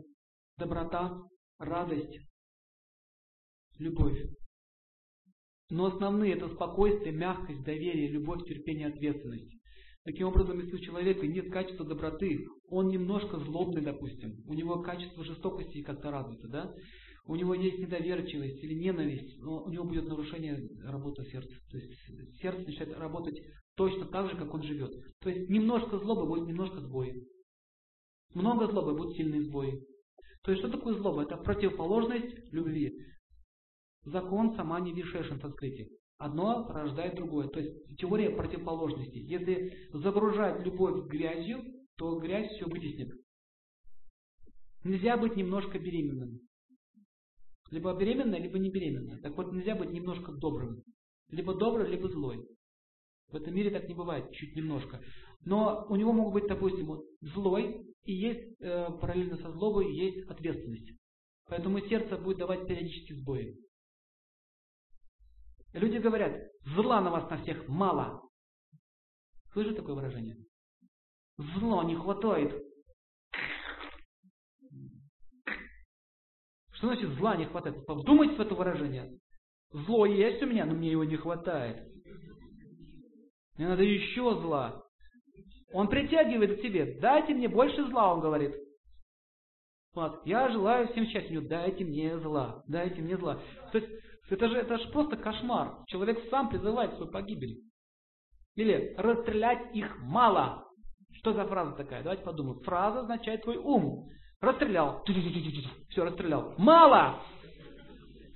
доброта, 0.58 1.22
радость, 1.58 2.18
любовь. 3.78 4.18
Но 5.70 5.86
основные 5.86 6.34
это 6.34 6.52
спокойствие, 6.54 7.12
мягкость, 7.14 7.62
доверие, 7.62 8.08
любовь, 8.08 8.44
терпение, 8.46 8.88
ответственность. 8.88 9.56
Таким 10.04 10.28
образом, 10.28 10.60
если 10.60 10.74
у 10.74 10.80
человека 10.80 11.26
нет 11.26 11.50
качества 11.50 11.84
доброты, 11.84 12.46
он 12.68 12.88
немножко 12.88 13.38
злобный, 13.38 13.82
допустим, 13.82 14.42
у 14.46 14.54
него 14.54 14.82
качество 14.82 15.24
жестокости 15.24 15.82
как-то 15.82 16.10
развито, 16.10 16.48
да? 16.48 16.74
у 17.26 17.36
него 17.36 17.54
есть 17.54 17.78
недоверчивость 17.78 18.62
или 18.62 18.74
ненависть, 18.74 19.38
но 19.38 19.64
у 19.64 19.70
него 19.70 19.84
будет 19.84 20.06
нарушение 20.06 20.68
работы 20.82 21.24
сердца. 21.24 21.54
То 21.70 21.78
есть 21.78 22.40
сердце 22.40 22.66
начинает 22.66 22.98
работать 22.98 23.40
точно 23.76 24.06
так 24.06 24.30
же, 24.30 24.36
как 24.36 24.52
он 24.52 24.62
живет. 24.62 24.92
То 25.20 25.30
есть 25.30 25.48
немножко 25.48 25.98
злобы 25.98 26.26
будет 26.26 26.46
немножко 26.46 26.80
сбои. 26.80 27.26
Много 28.34 28.66
злобы 28.66 28.94
будет 28.94 29.16
сильный 29.16 29.40
сбой. 29.40 29.86
То 30.42 30.50
есть 30.50 30.62
что 30.62 30.70
такое 30.70 30.94
злоба? 30.94 31.22
Это 31.22 31.38
противоположность 31.38 32.52
любви. 32.52 32.92
Закон 34.04 34.54
сама 34.56 34.80
не 34.80 34.92
вишешен 34.92 35.38
в 35.38 35.40
санскрите. 35.40 35.88
Одно 36.18 36.66
порождает 36.66 37.16
другое. 37.16 37.48
То 37.48 37.60
есть 37.60 37.98
теория 37.98 38.30
противоположностей. 38.30 39.20
Если 39.22 39.88
загружать 39.92 40.64
любовь 40.64 41.06
грязью, 41.08 41.62
то 41.96 42.18
грязь 42.18 42.50
все 42.52 42.66
вытеснит. 42.66 43.12
Нельзя 44.84 45.16
быть 45.16 45.36
немножко 45.36 45.78
беременным. 45.78 46.40
Либо 47.70 47.96
беременная, 47.96 48.38
либо 48.38 48.58
не 48.58 48.70
беременная. 48.70 49.20
Так 49.20 49.36
вот, 49.36 49.52
нельзя 49.52 49.74
быть 49.74 49.90
немножко 49.90 50.32
добрым. 50.32 50.82
Либо 51.30 51.54
добрый, 51.54 51.88
либо 51.88 52.08
злой. 52.08 52.46
В 53.28 53.36
этом 53.36 53.54
мире 53.54 53.70
так 53.70 53.88
не 53.88 53.94
бывает, 53.94 54.30
чуть 54.32 54.54
немножко. 54.54 55.00
Но 55.40 55.86
у 55.88 55.96
него 55.96 56.12
могут 56.12 56.34
быть, 56.34 56.46
допустим, 56.46 57.02
злой, 57.20 57.84
и 58.04 58.12
есть 58.12 58.60
э, 58.60 58.86
параллельно 59.00 59.36
со 59.38 59.50
злобой 59.52 59.92
есть 59.94 60.28
ответственность. 60.28 60.92
Поэтому 61.46 61.80
сердце 61.80 62.16
будет 62.16 62.38
давать 62.38 62.66
периодически 62.66 63.14
сбои. 63.14 63.56
Люди 65.74 65.98
говорят, 65.98 66.40
зла 66.76 67.00
на 67.00 67.10
вас 67.10 67.28
на 67.28 67.42
всех 67.42 67.66
мало. 67.66 68.22
Слышите 69.52 69.76
такое 69.76 69.96
выражение? 69.96 70.36
Зло 71.36 71.82
не 71.82 71.96
хватает. 71.96 72.52
Что 76.74 76.86
значит 76.86 77.10
зла 77.14 77.36
не 77.36 77.46
хватает? 77.46 77.76
Вдумайтесь 77.88 78.36
в 78.36 78.40
это 78.40 78.54
выражение. 78.54 79.18
Зло 79.72 80.06
есть 80.06 80.40
у 80.44 80.46
меня, 80.46 80.64
но 80.64 80.74
мне 80.74 80.92
его 80.92 81.02
не 81.02 81.16
хватает. 81.16 81.88
Мне 83.56 83.66
надо 83.66 83.82
еще 83.82 84.40
зла. 84.42 84.80
Он 85.72 85.88
притягивает 85.88 86.58
к 86.58 86.62
себе. 86.62 87.00
Дайте 87.00 87.34
мне 87.34 87.48
больше 87.48 87.84
зла, 87.88 88.14
он 88.14 88.20
говорит. 88.20 88.54
Вот, 89.92 90.24
я 90.24 90.48
желаю 90.50 90.86
всем 90.88 91.06
счастья. 91.06 91.40
Дайте 91.40 91.84
мне 91.84 92.16
зла. 92.20 92.62
Дайте 92.68 93.00
мне 93.00 93.16
зла. 93.16 93.40
То 93.72 93.78
есть 93.78 94.03
это 94.30 94.48
же, 94.48 94.56
это 94.58 94.78
же 94.78 94.88
просто 94.88 95.16
кошмар. 95.16 95.84
Человек 95.86 96.18
сам 96.30 96.48
призывает 96.48 96.94
свою 96.94 97.10
погибель. 97.10 97.60
Или 98.56 98.94
расстрелять 98.96 99.74
их 99.74 99.98
мало. 99.98 100.66
Что 101.18 101.32
за 101.32 101.46
фраза 101.46 101.72
такая? 101.72 102.02
Давайте 102.02 102.24
подумаем. 102.24 102.60
Фраза 102.60 103.00
означает 103.00 103.42
твой 103.42 103.56
ум. 103.56 104.08
Расстрелял. 104.40 105.02
Все, 105.88 106.04
расстрелял. 106.04 106.54
Мало! 106.58 107.22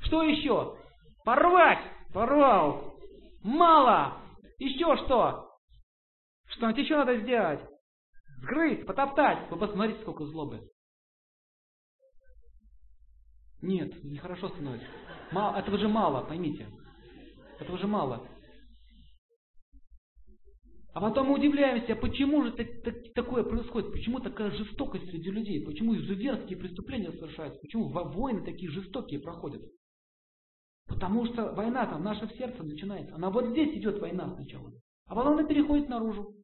Что 0.01 0.23
еще? 0.23 0.79
Порвать! 1.25 1.85
Порвал! 2.13 2.99
Мало! 3.43 4.23
Еще 4.59 4.97
что? 5.05 5.51
Что-нибудь 6.47 6.79
еще 6.79 6.97
надо 6.97 7.19
сделать? 7.19 7.61
Сгрызть, 8.43 8.87
потоптать. 8.87 9.51
Вы 9.51 9.59
посмотрите, 9.59 10.01
сколько 10.01 10.25
злобы. 10.25 10.69
Нет, 13.61 14.03
нехорошо 14.05 14.49
становится. 14.49 14.87
Мало, 15.33 15.57
этого 15.57 15.79
же 15.79 15.89
мало, 15.89 16.25
поймите. 16.25 16.67
Этого 17.61 17.79
же 17.79 17.87
мало. 17.87 18.27
А 20.95 21.01
потом 21.01 21.29
мы 21.29 21.35
удивляемся, 21.35 21.95
почему 21.95 22.45
же 22.45 22.53
так, 22.53 22.67
так, 22.83 22.95
такое 23.15 23.45
происходит, 23.45 23.93
почему 23.93 24.21
такая 24.21 24.51
жестокость 24.51 25.09
среди 25.11 25.31
людей, 25.31 25.65
почему 25.65 25.95
изуверские 25.95 26.59
преступления 26.59 27.13
совершаются, 27.13 27.61
почему 27.61 27.89
войны 27.89 28.45
такие 28.45 28.71
жестокие 28.71 29.21
проходят. 29.21 29.63
Потому 30.89 31.27
что 31.27 31.53
война 31.53 31.87
там 31.87 32.03
в 32.03 32.37
сердце 32.37 32.63
начинается. 32.63 33.15
Она 33.15 33.31
вот 33.31 33.51
здесь 33.51 33.77
идет 33.77 34.01
война 34.01 34.35
сначала. 34.35 34.73
А 35.07 35.15
потом 35.15 35.35
она 35.35 35.45
переходит 35.45 35.89
наружу. 35.89 36.35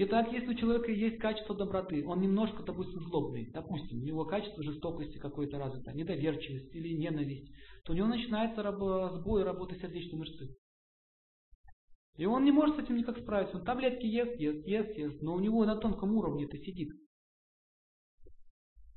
Итак, 0.00 0.30
если 0.30 0.50
у 0.50 0.54
человека 0.54 0.92
есть 0.92 1.18
качество 1.18 1.56
доброты, 1.56 2.06
он 2.06 2.20
немножко, 2.20 2.62
допустим, 2.62 3.00
злобный, 3.00 3.50
допустим, 3.50 3.98
у 3.98 4.04
него 4.04 4.24
качество 4.24 4.62
жестокости 4.62 5.18
какое-то 5.18 5.58
развито, 5.58 5.92
недоверчивость 5.92 6.72
или 6.72 6.94
ненависть, 6.94 7.52
то 7.82 7.92
у 7.92 7.96
него 7.96 8.06
начинается 8.06 8.62
раб- 8.62 9.18
сбой 9.18 9.42
работы 9.42 9.76
сердечной 9.80 10.20
мышцы. 10.20 10.54
И 12.16 12.26
он 12.26 12.44
не 12.44 12.52
может 12.52 12.76
с 12.76 12.78
этим 12.78 12.96
никак 12.96 13.18
справиться. 13.18 13.56
Он 13.56 13.64
таблетки 13.64 14.06
ест, 14.06 14.38
ест, 14.38 14.64
ест, 14.68 14.96
ест, 14.96 15.20
но 15.20 15.34
у 15.34 15.40
него 15.40 15.64
на 15.64 15.74
тонком 15.74 16.14
уровне 16.14 16.44
это 16.44 16.56
сидит. 16.58 16.90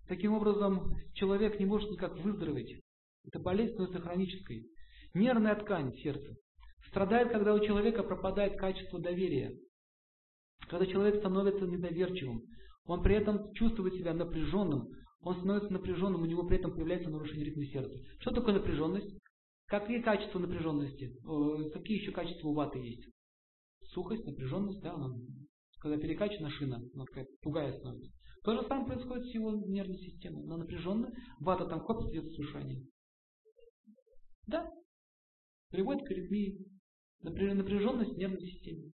Таким 0.08 0.34
образом, 0.34 0.94
человек 1.16 1.60
не 1.60 1.66
может 1.66 1.90
никак 1.90 2.16
выздороветь. 2.20 2.80
Это 3.26 3.40
болезнь 3.40 3.74
становится 3.74 4.02
хронической. 4.02 4.68
Нервная 5.16 5.56
ткань 5.56 5.96
сердца. 5.98 6.36
Страдает, 6.90 7.32
когда 7.32 7.56
у 7.56 7.60
человека 7.60 8.04
пропадает 8.04 8.60
качество 8.60 9.00
доверия. 9.00 9.58
Когда 10.70 10.86
человек 10.86 11.20
становится 11.20 11.66
недоверчивым. 11.66 12.44
Он 12.86 13.04
при 13.04 13.16
этом 13.16 13.54
чувствует 13.54 13.94
себя 13.96 14.14
напряженным. 14.14 14.90
Он 15.22 15.36
становится 15.36 15.72
напряженным, 15.72 16.22
у 16.22 16.26
него 16.26 16.44
при 16.48 16.58
этом 16.58 16.74
появляется 16.74 17.10
нарушение 17.10 17.46
ритма 17.46 17.66
сердца. 17.66 17.96
Что 18.20 18.32
такое 18.32 18.56
напряженность? 18.56 19.16
Какие 19.68 20.02
качества 20.02 20.40
напряженности? 20.40 21.16
Какие 21.74 22.00
еще 22.00 22.12
качества 22.12 22.50
у 22.50 22.54
ваты 22.54 22.80
есть? 22.80 23.08
Сухость, 23.94 24.26
напряженность, 24.26 24.82
да, 24.82 24.96
когда 25.80 25.98
перекачана 25.98 26.50
шина, 26.52 26.78
она 26.94 27.06
такая 27.06 27.28
тугая 27.42 27.78
становится. 27.78 28.12
То 28.44 28.54
же 28.54 28.68
самое 28.68 28.88
происходит 28.88 29.26
с 29.26 29.34
его 29.34 29.52
нервной 29.52 29.98
системой. 29.98 30.44
Она 30.44 30.58
напряженная, 30.58 31.12
вата 31.40 31.66
там 31.66 31.82
хоп, 31.82 32.10
идет 32.12 32.32
сушание. 32.34 32.84
Да, 34.48 34.70
приводит 35.70 36.08
к 36.08 36.12
аритмии. 36.12 36.66
Напряженность 37.22 38.18
нервной 38.18 38.42
системы. 38.42 38.92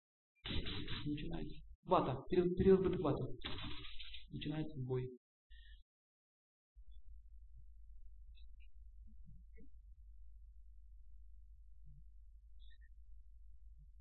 Начинается. 1.06 1.56
Вата, 1.84 2.24
переизбыток 2.30 3.02
вата. 3.02 3.28
Начинается 4.30 4.80
бой. 4.80 5.10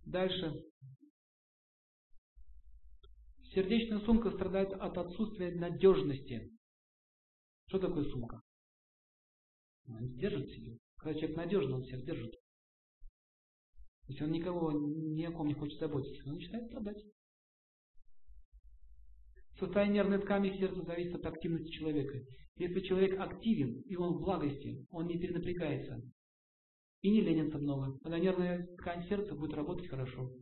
Дальше. 0.05 0.53
Сердечная 3.55 4.01
сумка 4.01 4.31
страдает 4.33 4.73
от 4.73 4.99
отсутствия 4.99 5.53
надежности. 5.53 6.51
Что 7.69 7.79
такое 7.79 8.05
сумка? 8.11 8.41
Он 9.87 10.17
держит 10.17 10.49
себя. 10.51 10.77
Когда 10.97 11.19
человек 11.19 11.37
надежный, 11.37 11.75
он 11.75 11.83
всех 11.83 12.05
держит. 12.05 12.40
Если 14.11 14.25
он 14.25 14.33
никого, 14.33 14.73
ни 14.73 15.23
о 15.23 15.31
ком 15.31 15.47
не 15.47 15.55
хочет 15.55 15.79
заботиться, 15.79 16.29
он 16.29 16.35
начинает 16.35 16.67
страдать. 16.67 17.01
Состояние 19.57 19.99
нервной 19.99 20.21
ткани 20.21 20.59
сердца 20.59 20.83
зависит 20.83 21.15
от 21.15 21.27
активности 21.27 21.71
человека. 21.71 22.19
Если 22.57 22.81
человек 22.81 23.21
активен 23.21 23.83
и 23.83 23.95
он 23.95 24.15
в 24.15 24.21
благости, 24.23 24.85
он 24.91 25.07
не 25.07 25.17
перенапрягается, 25.17 26.03
и 27.03 27.11
не 27.11 27.21
ленится 27.21 27.59
много. 27.59 27.97
Тогда 28.01 28.19
нервная 28.19 28.67
ткань 28.79 29.07
сердца 29.09 29.37
будет 29.37 29.55
работать 29.55 29.89
хорошо. 29.89 30.33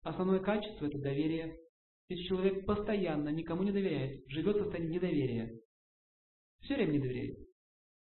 Основное 0.00 0.40
качество– 0.40 0.86
это 0.86 0.98
доверие. 0.98 1.54
Если 2.08 2.24
человек 2.24 2.64
постоянно 2.64 3.28
никому 3.28 3.62
не 3.62 3.72
доверяет, 3.72 4.26
живет 4.28 4.56
в 4.56 4.62
состоянии 4.62 4.94
недоверия, 4.94 5.60
все 6.60 6.76
время 6.76 6.92
не 6.92 6.98
доверяет, 6.98 7.38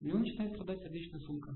у 0.01 0.05
него 0.05 0.19
начинает 0.19 0.51
страдать 0.55 0.83
сердечная 0.83 1.21
сумка. 1.21 1.55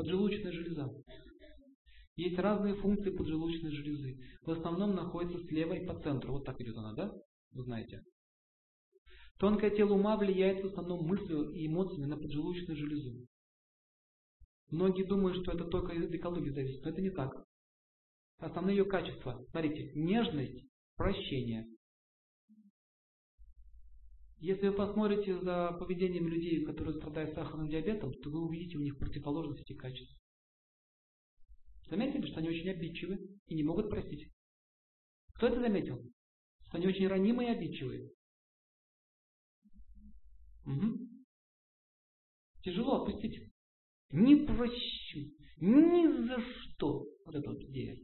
Поджелудочная 0.00 0.50
железа. 0.50 0.90
Есть 2.16 2.38
разные 2.38 2.74
функции 2.74 3.10
поджелудочной 3.10 3.70
железы. 3.70 4.16
В 4.40 4.50
основном 4.50 4.94
находится 4.94 5.46
слева 5.46 5.74
и 5.74 5.84
по 5.84 5.94
центру. 6.00 6.32
Вот 6.32 6.46
так 6.46 6.58
идет 6.58 6.74
она, 6.78 6.94
да? 6.94 7.12
Вы 7.50 7.64
знаете. 7.64 8.02
Тонкое 9.38 9.68
тело 9.68 9.92
ума 9.92 10.16
влияет 10.16 10.64
в 10.64 10.68
основном 10.68 11.06
мыслью 11.06 11.50
и 11.50 11.66
эмоциями 11.66 12.06
на 12.06 12.16
поджелудочную 12.16 12.78
железу. 12.78 13.26
Многие 14.70 15.04
думают, 15.04 15.42
что 15.42 15.52
это 15.52 15.66
только 15.66 15.92
от 15.92 16.14
экологии 16.14 16.48
зависит, 16.48 16.82
но 16.82 16.92
это 16.92 17.02
не 17.02 17.10
так. 17.10 17.34
Основные 18.38 18.78
ее 18.78 18.86
качества. 18.86 19.44
Смотрите, 19.50 19.92
нежность, 19.94 20.64
прощение. 20.96 21.66
Если 24.40 24.68
вы 24.68 24.74
посмотрите 24.74 25.38
за 25.38 25.72
поведением 25.72 26.26
людей, 26.26 26.64
которые 26.64 26.94
страдают 26.94 27.34
сахарным 27.34 27.68
диабетом, 27.68 28.14
то 28.14 28.30
вы 28.30 28.40
увидите 28.40 28.78
у 28.78 28.80
них 28.80 28.98
противоположность 28.98 29.60
этих 29.60 29.76
качеств. 29.76 30.18
Заметили, 31.90 32.26
что 32.26 32.38
они 32.38 32.48
очень 32.48 32.70
обидчивы 32.70 33.18
и 33.46 33.54
не 33.54 33.62
могут 33.62 33.90
простить? 33.90 34.32
Кто 35.34 35.48
это 35.48 35.60
заметил? 35.60 36.02
Что 36.66 36.78
они 36.78 36.86
очень 36.86 37.06
ранимые 37.06 37.50
и 37.50 37.56
обидчивые. 37.56 38.10
Угу. 40.64 41.08
Тяжело 42.62 43.02
отпустить. 43.02 43.52
Не 44.10 44.46
прощу. 44.46 45.20
Ни 45.58 46.26
за 46.28 46.40
что. 46.40 47.04
Вот 47.26 47.34
это 47.34 47.50
вот 47.50 47.60
идея. 47.64 47.98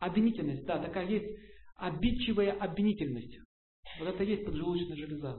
Обвинительность. 0.00 0.64
Да, 0.64 0.82
такая 0.82 1.08
есть 1.08 1.51
обидчивая 1.76 2.52
обвинительность. 2.52 3.38
Вот 3.98 4.08
это 4.08 4.24
есть 4.24 4.44
поджелудочная 4.44 4.96
железа. 4.96 5.38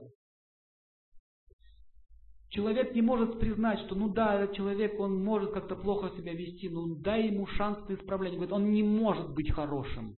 Человек 2.50 2.94
не 2.94 3.02
может 3.02 3.40
признать, 3.40 3.80
что 3.80 3.96
ну 3.96 4.10
да, 4.10 4.40
этот 4.40 4.56
человек, 4.56 5.00
он 5.00 5.24
может 5.24 5.54
как-то 5.54 5.76
плохо 5.76 6.16
себя 6.16 6.34
вести, 6.34 6.70
ну 6.70 6.96
дай 6.96 7.28
ему 7.28 7.48
шанс 7.48 7.80
на 7.90 7.96
исправление. 7.96 8.38
Говорит, 8.38 8.54
он 8.54 8.72
не 8.72 8.84
может 8.84 9.34
быть 9.34 9.52
хорошим. 9.52 10.16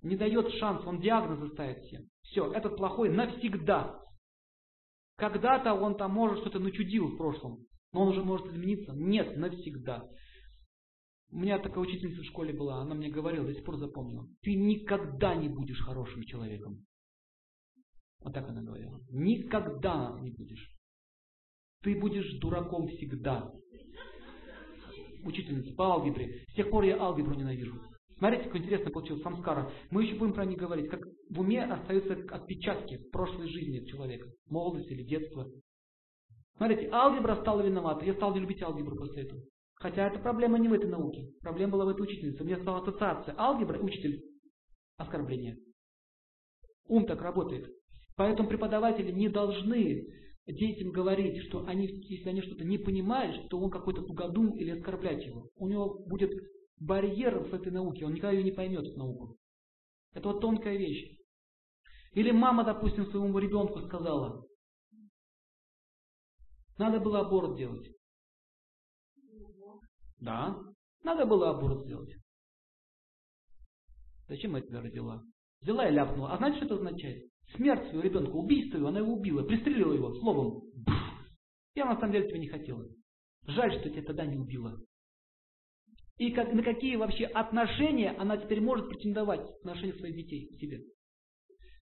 Не 0.00 0.16
дает 0.16 0.50
шанс, 0.54 0.84
он 0.86 1.00
диагнозы 1.00 1.52
ставит 1.52 1.84
всем. 1.84 2.04
Все, 2.22 2.50
этот 2.52 2.76
плохой 2.76 3.10
навсегда. 3.10 4.00
Когда-то 5.16 5.74
он 5.74 5.96
там 5.96 6.12
может 6.12 6.40
что-то 6.40 6.58
начудил 6.58 7.08
в 7.08 7.16
прошлом, 7.18 7.66
но 7.92 8.02
он 8.02 8.08
уже 8.08 8.24
может 8.24 8.46
измениться. 8.46 8.92
Нет, 8.94 9.36
навсегда. 9.36 10.08
У 11.32 11.38
меня 11.38 11.58
такая 11.58 11.82
учительница 11.82 12.20
в 12.20 12.26
школе 12.26 12.52
была, 12.52 12.82
она 12.82 12.94
мне 12.94 13.08
говорила, 13.08 13.46
до 13.46 13.54
сих 13.54 13.64
пор 13.64 13.78
запомнила. 13.78 14.28
Ты 14.42 14.54
никогда 14.54 15.34
не 15.34 15.48
будешь 15.48 15.80
хорошим 15.80 16.22
человеком. 16.24 16.84
Вот 18.20 18.34
так 18.34 18.46
она 18.50 18.60
говорила. 18.60 19.00
Никогда 19.08 20.18
не 20.20 20.30
будешь. 20.30 20.70
Ты 21.80 21.98
будешь 21.98 22.38
дураком 22.38 22.86
всегда. 22.88 23.50
Учительница 25.24 25.74
по 25.74 25.86
алгебре. 25.86 26.44
С 26.50 26.54
тех 26.54 26.70
пор 26.70 26.84
я 26.84 27.00
алгебру 27.00 27.34
ненавижу. 27.34 27.80
Смотрите, 28.18 28.50
как 28.50 28.56
интересно 28.56 28.90
получилось 28.90 29.22
самскара. 29.22 29.72
Мы 29.90 30.04
еще 30.04 30.16
будем 30.16 30.34
про 30.34 30.44
них 30.44 30.58
говорить. 30.58 30.90
Как 30.90 31.00
в 31.30 31.40
уме 31.40 31.64
остаются 31.64 32.12
отпечатки 32.12 32.98
прошлой 33.10 33.48
жизни 33.48 33.86
человека. 33.86 34.30
Молодость 34.50 34.90
или 34.90 35.02
детство. 35.02 35.50
Смотрите, 36.58 36.90
алгебра 36.90 37.36
стала 37.36 37.62
виновата. 37.62 38.04
Я 38.04 38.12
стал 38.14 38.34
не 38.34 38.40
любить 38.40 38.62
алгебру 38.62 38.96
после 38.96 39.22
этого. 39.22 39.40
Хотя 39.74 40.06
эта 40.06 40.18
проблема 40.20 40.58
не 40.58 40.68
в 40.68 40.72
этой 40.72 40.88
науке. 40.88 41.28
Проблема 41.40 41.72
была 41.72 41.86
в 41.86 41.88
этой 41.88 42.02
учительнице. 42.02 42.42
У 42.42 42.46
меня 42.46 42.60
стала 42.60 42.80
ассоциация. 42.80 43.34
Алгебра, 43.36 43.78
учитель, 43.78 44.22
оскорбление. 44.96 45.56
Ум 46.86 47.06
так 47.06 47.20
работает. 47.20 47.68
Поэтому 48.16 48.48
преподаватели 48.48 49.10
не 49.10 49.28
должны 49.28 50.06
детям 50.46 50.90
говорить, 50.90 51.42
что 51.48 51.66
они, 51.66 51.86
если 51.86 52.28
они 52.28 52.42
что-то 52.42 52.64
не 52.64 52.78
понимают, 52.78 53.46
что 53.46 53.58
он 53.58 53.70
какой-то 53.70 54.02
тугодум 54.02 54.56
или 54.56 54.70
оскорблять 54.70 55.24
его. 55.24 55.48
У 55.56 55.68
него 55.68 56.04
будет 56.06 56.30
барьер 56.78 57.38
в 57.40 57.54
этой 57.54 57.72
науке, 57.72 58.04
он 58.04 58.14
никогда 58.14 58.36
ее 58.36 58.42
не 58.42 58.52
поймет, 58.52 58.84
эту 58.84 58.98
науку. 58.98 59.36
Это 60.12 60.28
вот 60.28 60.40
тонкая 60.40 60.76
вещь. 60.76 61.16
Или 62.12 62.30
мама, 62.30 62.64
допустим, 62.64 63.06
своему 63.06 63.38
ребенку 63.38 63.80
сказала, 63.82 64.44
надо 66.76 67.00
было 67.00 67.20
аборт 67.20 67.56
делать. 67.56 67.88
Да, 70.22 70.56
надо 71.02 71.26
было 71.26 71.50
аборт 71.50 71.84
сделать. 71.84 72.14
Зачем 74.28 74.54
я 74.54 74.62
тебя 74.62 74.80
родила? 74.80 75.20
Взяла 75.60 75.88
и 75.88 75.92
ляпнула. 75.92 76.32
А 76.32 76.36
знаете, 76.38 76.58
что 76.58 76.66
это 76.66 76.74
означает? 76.76 77.28
Смерть 77.56 77.88
своего 77.88 78.02
ребенка, 78.02 78.30
убийство 78.30 78.78
его, 78.78 78.88
она 78.88 79.00
его 79.00 79.14
убила, 79.14 79.42
пристрелила 79.42 79.92
его 79.92 80.14
словом. 80.14 80.62
Я 81.74 81.86
на 81.86 81.98
самом 81.98 82.12
деле 82.12 82.28
тебя 82.28 82.38
не 82.38 82.48
хотела. 82.48 82.86
Жаль, 83.46 83.72
что 83.80 83.90
тебя 83.90 84.02
тогда 84.04 84.24
не 84.24 84.36
убила. 84.36 84.80
И 86.18 86.30
как, 86.30 86.52
на 86.52 86.62
какие 86.62 86.94
вообще 86.94 87.24
отношения 87.24 88.12
она 88.12 88.36
теперь 88.36 88.60
может 88.60 88.88
претендовать 88.88 89.40
в 89.40 89.54
отношении 89.56 89.98
своих 89.98 90.14
детей 90.14 90.46
к 90.46 90.60
себе. 90.60 90.82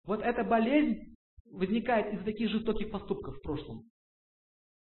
Вот 0.05 0.21
эта 0.21 0.45
болезнь 0.45 1.15
возникает 1.51 2.13
из 2.13 2.25
таких 2.25 2.51
жестоких 2.51 2.91
поступков 2.91 3.39
в 3.39 3.41
прошлом. 3.41 3.89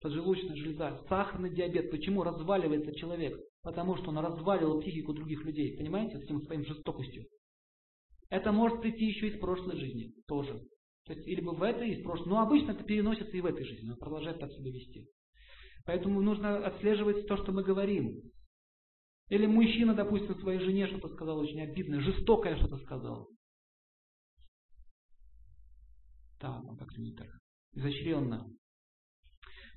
Поджелудочная 0.01 0.55
железа, 0.55 0.99
сахарный 1.07 1.53
диабет. 1.53 1.91
Почему 1.91 2.23
разваливается 2.23 2.93
человек? 2.95 3.39
Потому 3.61 3.95
что 3.97 4.09
он 4.09 4.17
разваливал 4.17 4.81
психику 4.81 5.13
других 5.13 5.43
людей. 5.45 5.77
Понимаете? 5.77 6.17
С 6.17 6.25
тем 6.25 6.41
своим 6.41 6.65
жестокостью. 6.65 7.25
Это 8.29 8.51
может 8.51 8.81
прийти 8.81 9.05
еще 9.05 9.27
из 9.27 9.39
прошлой 9.39 9.77
жизни 9.77 10.13
тоже. 10.25 10.59
То 11.05 11.13
есть, 11.13 11.27
или 11.27 11.41
бы 11.41 11.53
в 11.53 11.61
этой, 11.61 11.91
из 11.91 12.03
прошлой. 12.03 12.29
Но 12.29 12.41
обычно 12.41 12.71
это 12.71 12.83
переносится 12.83 13.37
и 13.37 13.41
в 13.41 13.45
этой 13.45 13.63
жизни. 13.63 13.91
Он 13.91 13.97
продолжает 13.97 14.39
так 14.39 14.51
себя 14.51 14.71
вести. 14.71 15.07
Поэтому 15.85 16.21
нужно 16.21 16.65
отслеживать 16.65 17.27
то, 17.27 17.37
что 17.37 17.51
мы 17.51 17.63
говорим. 17.63 18.21
Или 19.29 19.45
мужчина, 19.45 19.93
допустим, 19.93 20.35
своей 20.39 20.59
жене 20.59 20.87
что-то 20.87 21.09
сказал 21.09 21.37
очень 21.37 21.61
обидное, 21.61 22.01
жестокое 22.01 22.57
что-то 22.57 22.77
сказал. 22.79 23.29
Да, 26.39 26.59
он 26.59 26.75
как-то 26.75 26.99
не 26.99 27.13
так. 27.13 27.29
Изощренно. 27.73 28.47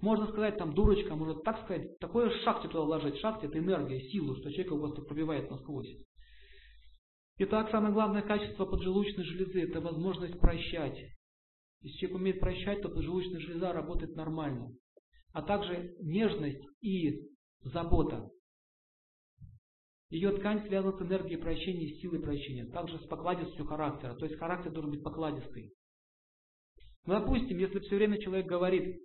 Можно 0.05 0.26
сказать, 0.26 0.59
там, 0.59 0.74
дурочка, 0.74 1.14
можно 1.14 1.40
так 1.40 1.64
сказать, 1.64 1.98
такое 1.98 2.28
шахте 2.43 2.68
туда 2.68 2.85
вложить. 2.85 3.16
Шахте– 3.20 3.47
это 3.48 3.59
энергия, 3.59 4.02
сила, 4.10 4.36
что 4.36 4.51
человека 4.51 4.76
просто 4.76 5.01
пробивает 5.01 5.51
насквозь. 5.51 5.89
Итак, 7.39 7.70
самое 7.70 7.94
главное 7.94 8.20
качество 8.20 8.66
поджелудочной 8.66 9.24
железы– 9.24 9.62
это 9.62 9.81
возможность 9.81 10.39
прощать. 10.40 10.98
Если 11.81 11.97
человек 12.01 12.18
умеет 12.18 12.40
прощать, 12.40 12.82
то 12.82 12.90
поджелудочная 12.90 13.40
железа 13.40 13.72
работает 13.72 14.14
нормально. 14.14 14.72
А 15.32 15.40
также 15.40 15.94
нежность 16.01 16.62
и 16.82 17.22
забота. 17.62 18.28
Ее 20.10 20.36
ткань 20.36 20.66
связана 20.66 20.98
с 20.98 21.01
энергией 21.01 21.40
прощения 21.40 21.86
и 21.86 22.01
силой 22.02 22.20
прощения. 22.20 22.66
Также 22.66 22.98
с 22.98 23.06
покладистостью 23.06 23.64
характера. 23.64 24.14
То 24.16 24.26
есть 24.26 24.39
характер 24.39 24.70
должен 24.70 24.90
быть 24.90 25.02
покладистый. 25.02 25.72
Ну, 27.06 27.14
допустим, 27.14 27.56
если 27.56 27.78
все 27.78 27.97
время 27.97 28.20
человек 28.20 28.44
говорит 28.44 29.01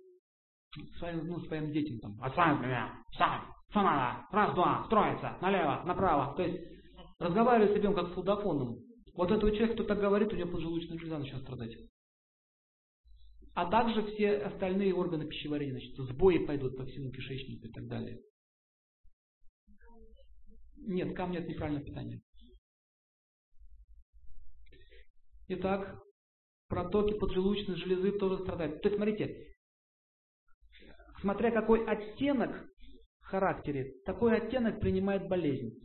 своим, 0.98 1.26
ну, 1.26 1.40
своим 1.40 1.72
детям, 1.72 1.98
там, 1.98 2.22
отстань 2.22 2.60
меня, 2.60 2.94
встань, 3.12 3.42
надо, 3.74 4.26
раз, 4.30 4.54
два, 4.54 4.84
строится, 4.86 5.36
налево, 5.40 5.82
направо. 5.84 6.34
То 6.36 6.42
есть 6.42 6.58
разговаривает 7.18 7.72
с 7.72 7.76
ребенком 7.76 8.06
как 8.06 8.14
с 8.14 8.16
лудофоном. 8.16 8.78
Вот 9.14 9.30
этот 9.30 9.52
человек, 9.54 9.74
кто 9.74 9.84
так 9.84 9.98
говорит, 9.98 10.32
у 10.32 10.36
него 10.36 10.50
поджелудочная 10.50 10.98
железа 10.98 11.18
начинает 11.18 11.44
страдать. 11.44 11.76
А 13.54 13.68
также 13.68 14.06
все 14.06 14.38
остальные 14.38 14.94
органы 14.94 15.26
пищеварения, 15.26 15.72
значит, 15.72 15.96
сбои 15.96 16.46
пойдут 16.46 16.76
по 16.76 16.84
всему 16.86 17.10
кишечнику 17.10 17.66
и 17.66 17.70
так 17.70 17.86
далее. 17.86 18.20
Нет, 20.78 21.14
камни 21.14 21.38
это 21.38 21.48
неправильное 21.48 21.84
питание. 21.84 22.20
Итак, 25.48 26.00
протоки 26.68 27.18
поджелудочной 27.18 27.74
железы 27.76 28.12
тоже 28.12 28.38
страдают. 28.38 28.80
То 28.82 28.88
есть, 28.88 28.96
смотрите, 28.96 29.49
смотря 31.20 31.50
какой 31.50 31.84
оттенок 31.86 32.66
в 33.20 33.26
характере, 33.26 33.94
такой 34.04 34.36
оттенок 34.36 34.80
принимает 34.80 35.28
болезнь. 35.28 35.78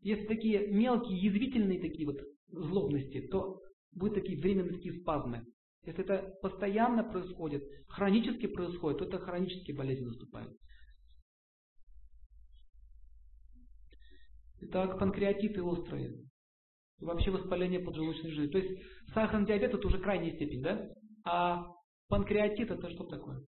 Если 0.00 0.26
такие 0.26 0.66
мелкие, 0.68 1.18
язвительные 1.18 1.80
такие 1.80 2.06
вот 2.06 2.20
злобности, 2.48 3.26
то 3.28 3.60
будут 3.92 4.14
такие 4.14 4.40
временные 4.40 5.00
спазмы. 5.00 5.44
Если 5.84 6.04
это 6.04 6.34
постоянно 6.42 7.02
происходит, 7.04 7.64
хронически 7.88 8.46
происходит, 8.46 8.98
то 8.98 9.04
это 9.04 9.18
хронические 9.18 9.76
болезни 9.76 10.06
наступают. 10.06 10.56
Итак, 14.60 14.98
панкреатиты 14.98 15.62
острые. 15.62 16.14
Вообще 17.00 17.32
воспаление 17.32 17.80
поджелудочной 17.80 18.30
железы. 18.30 18.52
То 18.52 18.58
есть 18.58 18.82
сахарный 19.12 19.46
диабет 19.46 19.74
это 19.74 19.86
уже 19.88 19.98
крайняя 19.98 20.34
степень, 20.36 20.62
да? 20.62 20.88
А 21.24 21.64
панкреатит 22.08 22.70
это 22.70 22.88
что 22.90 23.04
такое? 23.04 23.44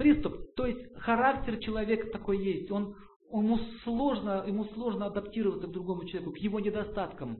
Приступ. 0.00 0.54
То 0.54 0.64
есть 0.64 0.80
характер 0.96 1.58
человека 1.58 2.08
такой 2.10 2.42
есть. 2.42 2.70
Он, 2.70 2.96
ему, 3.30 3.58
сложно, 3.84 4.42
ему 4.46 4.64
сложно 4.64 5.04
адаптироваться 5.04 5.68
к 5.68 5.72
другому 5.72 6.06
человеку, 6.06 6.32
к 6.32 6.38
его 6.38 6.58
недостаткам. 6.58 7.36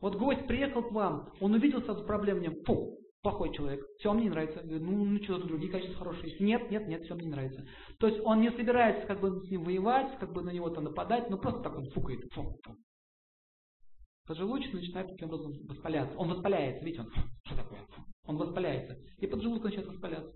Вот 0.00 0.16
гость 0.16 0.48
приехал 0.48 0.82
к 0.82 0.90
вам, 0.90 1.32
он 1.40 1.54
увидел 1.54 1.80
сразу 1.82 2.04
проблему, 2.04 2.52
фу, 2.64 2.98
плохой 3.22 3.54
человек, 3.54 3.86
все, 4.00 4.12
мне 4.12 4.24
не 4.24 4.30
нравится. 4.30 4.62
Ну, 4.64 5.04
ну 5.04 5.22
что, 5.22 5.38
другие 5.38 5.70
качества 5.70 5.96
хорошие. 5.96 6.36
Нет, 6.40 6.72
нет, 6.72 6.88
нет, 6.88 7.04
все, 7.04 7.14
мне 7.14 7.26
не 7.26 7.30
нравится. 7.30 7.64
То 8.00 8.08
есть 8.08 8.20
он 8.24 8.40
не 8.40 8.50
собирается 8.50 9.06
как 9.06 9.20
бы 9.20 9.40
с 9.42 9.48
ним 9.48 9.62
воевать, 9.62 10.18
как 10.18 10.32
бы 10.32 10.42
на 10.42 10.50
него 10.50 10.70
там 10.70 10.82
нападать, 10.82 11.30
но 11.30 11.38
просто 11.38 11.60
так 11.60 11.76
он 11.78 11.88
фукает. 11.90 12.24
Фу, 12.32 12.58
фу. 12.64 12.76
Поджелудочный 14.26 14.80
начинает 14.80 15.06
таким 15.06 15.28
образом 15.28 15.52
воспаляться. 15.68 16.18
Он 16.18 16.30
воспаляется, 16.30 16.84
видите, 16.84 17.02
он, 17.02 17.12
что 17.44 17.56
такое? 17.56 17.86
Он 18.24 18.36
воспаляется. 18.38 18.98
И 19.18 19.28
поджелудок 19.28 19.66
начинает 19.66 19.86
воспаляться. 19.86 20.32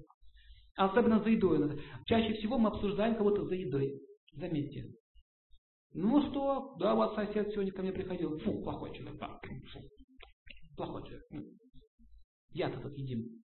Особенно 0.76 1.22
за 1.22 1.30
едой. 1.30 1.80
Чаще 2.06 2.34
всего 2.34 2.58
мы 2.58 2.68
обсуждаем 2.70 3.16
кого-то 3.16 3.44
за 3.46 3.54
едой. 3.54 4.00
Заметьте. 4.32 4.86
Ну 5.92 6.30
что, 6.30 6.76
да, 6.78 6.94
вот 6.94 7.14
сосед 7.14 7.52
сегодня 7.52 7.72
ко 7.72 7.82
мне 7.82 7.92
приходил. 7.92 8.38
Фу, 8.38 8.62
плохой 8.62 8.94
человек. 8.94 9.18
Да. 9.18 9.40
Плохой 10.76 11.02
человек. 11.02 11.24
Я-то 12.52 12.80
тут 12.80 12.96
едим. 12.96 13.42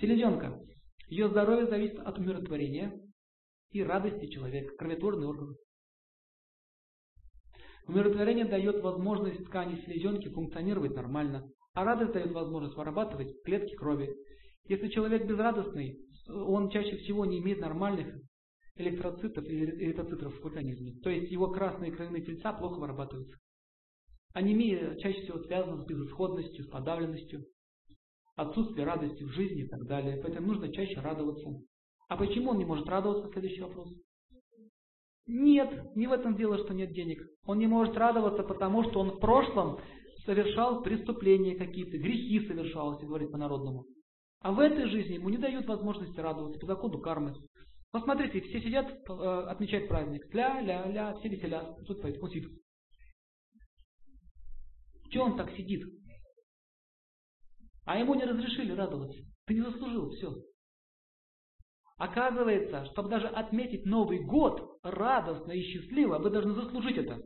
Селезенка. 0.00 0.60
Ее 1.08 1.28
здоровье 1.28 1.66
зависит 1.66 2.00
от 2.00 2.18
умиротворения 2.18 2.92
и 3.70 3.82
радости 3.82 4.26
человека, 4.26 4.74
кроветворный 4.76 5.26
орган. 5.26 5.54
Умиротворение 7.86 8.46
дает 8.46 8.82
возможность 8.82 9.44
ткани 9.44 9.76
селезенки 9.82 10.28
функционировать 10.30 10.94
нормально, 10.94 11.46
а 11.74 11.84
радость 11.84 12.12
дает 12.12 12.32
возможность 12.32 12.76
вырабатывать 12.76 13.42
клетки 13.44 13.74
крови. 13.74 14.14
Если 14.66 14.88
человек 14.88 15.26
безрадостный, 15.26 15.98
он 16.28 16.70
чаще 16.70 16.96
всего 16.98 17.26
не 17.26 17.38
имеет 17.38 17.60
нормальных 17.60 18.14
электроцитов 18.76 19.44
или 19.44 19.66
эритроцитов 19.84 20.40
в 20.40 20.46
организме. 20.46 20.94
То 21.02 21.10
есть 21.10 21.30
его 21.30 21.50
красные 21.50 21.92
кровяные 21.92 22.24
тельца 22.24 22.52
плохо 22.52 22.80
вырабатываются. 22.80 23.36
Анемия 24.32 24.96
чаще 24.96 25.22
всего 25.22 25.38
связана 25.40 25.82
с 25.82 25.86
безысходностью, 25.86 26.64
с 26.64 26.68
подавленностью, 26.68 27.44
отсутствие 28.36 28.84
радости 28.84 29.22
в 29.22 29.30
жизни 29.30 29.64
и 29.64 29.68
так 29.68 29.84
далее. 29.86 30.20
Поэтому 30.22 30.48
нужно 30.48 30.72
чаще 30.72 30.98
радоваться. 31.00 31.48
А 32.08 32.16
почему 32.16 32.50
он 32.50 32.58
не 32.58 32.64
может 32.64 32.88
радоваться? 32.88 33.30
Следующий 33.32 33.60
вопрос. 33.60 33.92
Нет, 35.26 35.94
не 35.94 36.06
в 36.06 36.12
этом 36.12 36.36
дело, 36.36 36.58
что 36.58 36.74
нет 36.74 36.92
денег. 36.92 37.22
Он 37.46 37.58
не 37.58 37.66
может 37.66 37.96
радоваться, 37.96 38.42
потому 38.42 38.84
что 38.84 39.00
он 39.00 39.12
в 39.12 39.20
прошлом 39.20 39.78
совершал 40.26 40.82
преступления 40.82 41.56
какие-то, 41.56 41.96
грехи 41.96 42.46
совершал, 42.46 42.94
если 42.94 43.06
говорить 43.06 43.30
по-народному. 43.30 43.84
А 44.44 44.52
в 44.52 44.60
этой 44.60 44.90
жизни 44.90 45.14
ему 45.14 45.30
не 45.30 45.38
дают 45.38 45.64
возможности 45.64 46.20
радоваться 46.20 46.60
по 46.60 46.66
закону 46.66 47.00
кармы. 47.00 47.34
Посмотрите, 47.90 48.42
все 48.42 48.60
сидят, 48.60 48.92
э, 48.92 49.46
отмечают 49.48 49.88
праздник. 49.88 50.22
Ля-ля-ля, 50.34 51.14
все 51.14 51.30
веселят. 51.30 51.78
Тут 51.86 52.02
поет, 52.02 52.20
сидит. 52.30 52.52
Чего 55.08 55.24
он 55.24 55.38
так 55.38 55.50
сидит? 55.52 55.82
А 57.86 57.98
ему 57.98 58.14
не 58.16 58.24
разрешили 58.24 58.72
радоваться. 58.72 59.18
Ты 59.46 59.54
не 59.54 59.62
заслужил, 59.62 60.10
все. 60.10 60.34
Оказывается, 61.96 62.84
чтобы 62.92 63.08
даже 63.08 63.28
отметить 63.28 63.86
Новый 63.86 64.22
год 64.26 64.78
радостно 64.82 65.52
и 65.52 65.62
счастливо, 65.62 66.18
вы 66.18 66.28
должны 66.28 66.52
заслужить 66.52 66.98
это. 66.98 67.18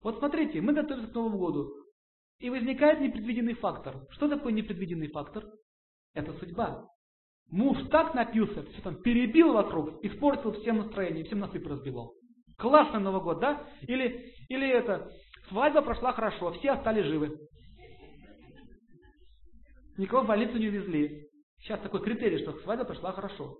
Вот 0.00 0.20
смотрите, 0.20 0.62
мы 0.62 0.72
готовимся 0.72 1.10
к 1.10 1.14
Новому 1.14 1.36
году. 1.36 1.70
И 2.38 2.48
возникает 2.48 3.02
непредвиденный 3.02 3.54
фактор. 3.54 4.06
Что 4.08 4.26
такое 4.26 4.54
непредвиденный 4.54 5.08
фактор? 5.08 5.44
Это 6.14 6.32
судьба. 6.38 6.86
Муж 7.50 7.76
так 7.90 8.14
напился, 8.14 8.62
все 8.62 8.82
там 8.82 9.02
перебил 9.02 9.52
вокруг, 9.52 10.02
испортил 10.04 10.52
всем 10.52 10.78
настроение, 10.78 11.24
всем 11.24 11.40
насыпь 11.40 11.66
разбивал. 11.66 12.14
Классный 12.56 13.00
Новый 13.00 13.22
год, 13.22 13.40
да? 13.40 13.68
Или, 13.82 14.32
или 14.48 14.68
это, 14.68 15.10
свадьба 15.48 15.82
прошла 15.82 16.12
хорошо, 16.12 16.52
все 16.54 16.70
остались 16.72 17.04
живы. 17.06 17.36
Никого 19.96 20.22
в 20.22 20.26
больницу 20.26 20.56
не 20.58 20.68
увезли. 20.68 21.28
Сейчас 21.60 21.80
такой 21.80 22.02
критерий, 22.02 22.38
что 22.38 22.52
свадьба 22.60 22.84
прошла 22.84 23.12
хорошо. 23.12 23.56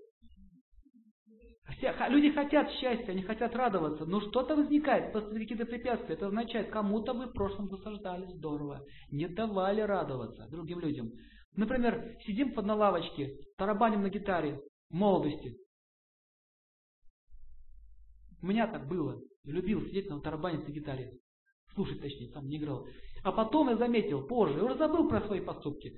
Все, 1.77 1.93
люди 2.09 2.31
хотят 2.31 2.71
счастья, 2.73 3.11
они 3.11 3.23
хотят 3.23 3.55
радоваться, 3.55 4.05
но 4.05 4.21
что-то 4.21 4.55
возникает, 4.55 5.11
какие-то 5.11 5.65
препятствия. 5.65 6.15
Это 6.15 6.27
означает, 6.27 6.69
кому-то 6.69 7.13
вы 7.13 7.25
в 7.25 7.33
прошлом 7.33 7.67
засаждали 7.69 8.25
здорово, 8.33 8.81
не 9.11 9.27
давали 9.27 9.81
радоваться 9.81 10.47
другим 10.51 10.79
людям. 10.79 11.09
Например, 11.55 12.17
сидим 12.25 12.53
под 12.53 12.65
на 12.65 12.75
лавочке, 12.75 13.37
тарабаним 13.57 14.01
на 14.01 14.09
гитаре 14.09 14.59
молодости. 14.89 15.57
У 18.41 18.47
меня 18.47 18.67
так 18.67 18.87
было. 18.87 19.19
Любил 19.45 19.81
сидеть 19.85 20.09
на 20.09 20.19
тарабане 20.19 20.59
на 20.59 20.71
гитаре. 20.71 21.11
Слушать, 21.73 22.01
точнее, 22.01 22.29
сам 22.31 22.47
не 22.47 22.57
играл. 22.57 22.85
А 23.23 23.31
потом 23.31 23.69
я 23.69 23.77
заметил, 23.77 24.25
позже, 24.27 24.57
я 24.57 24.63
уже 24.63 24.75
забыл 24.75 25.07
про 25.07 25.21
свои 25.21 25.41
поступки. 25.41 25.93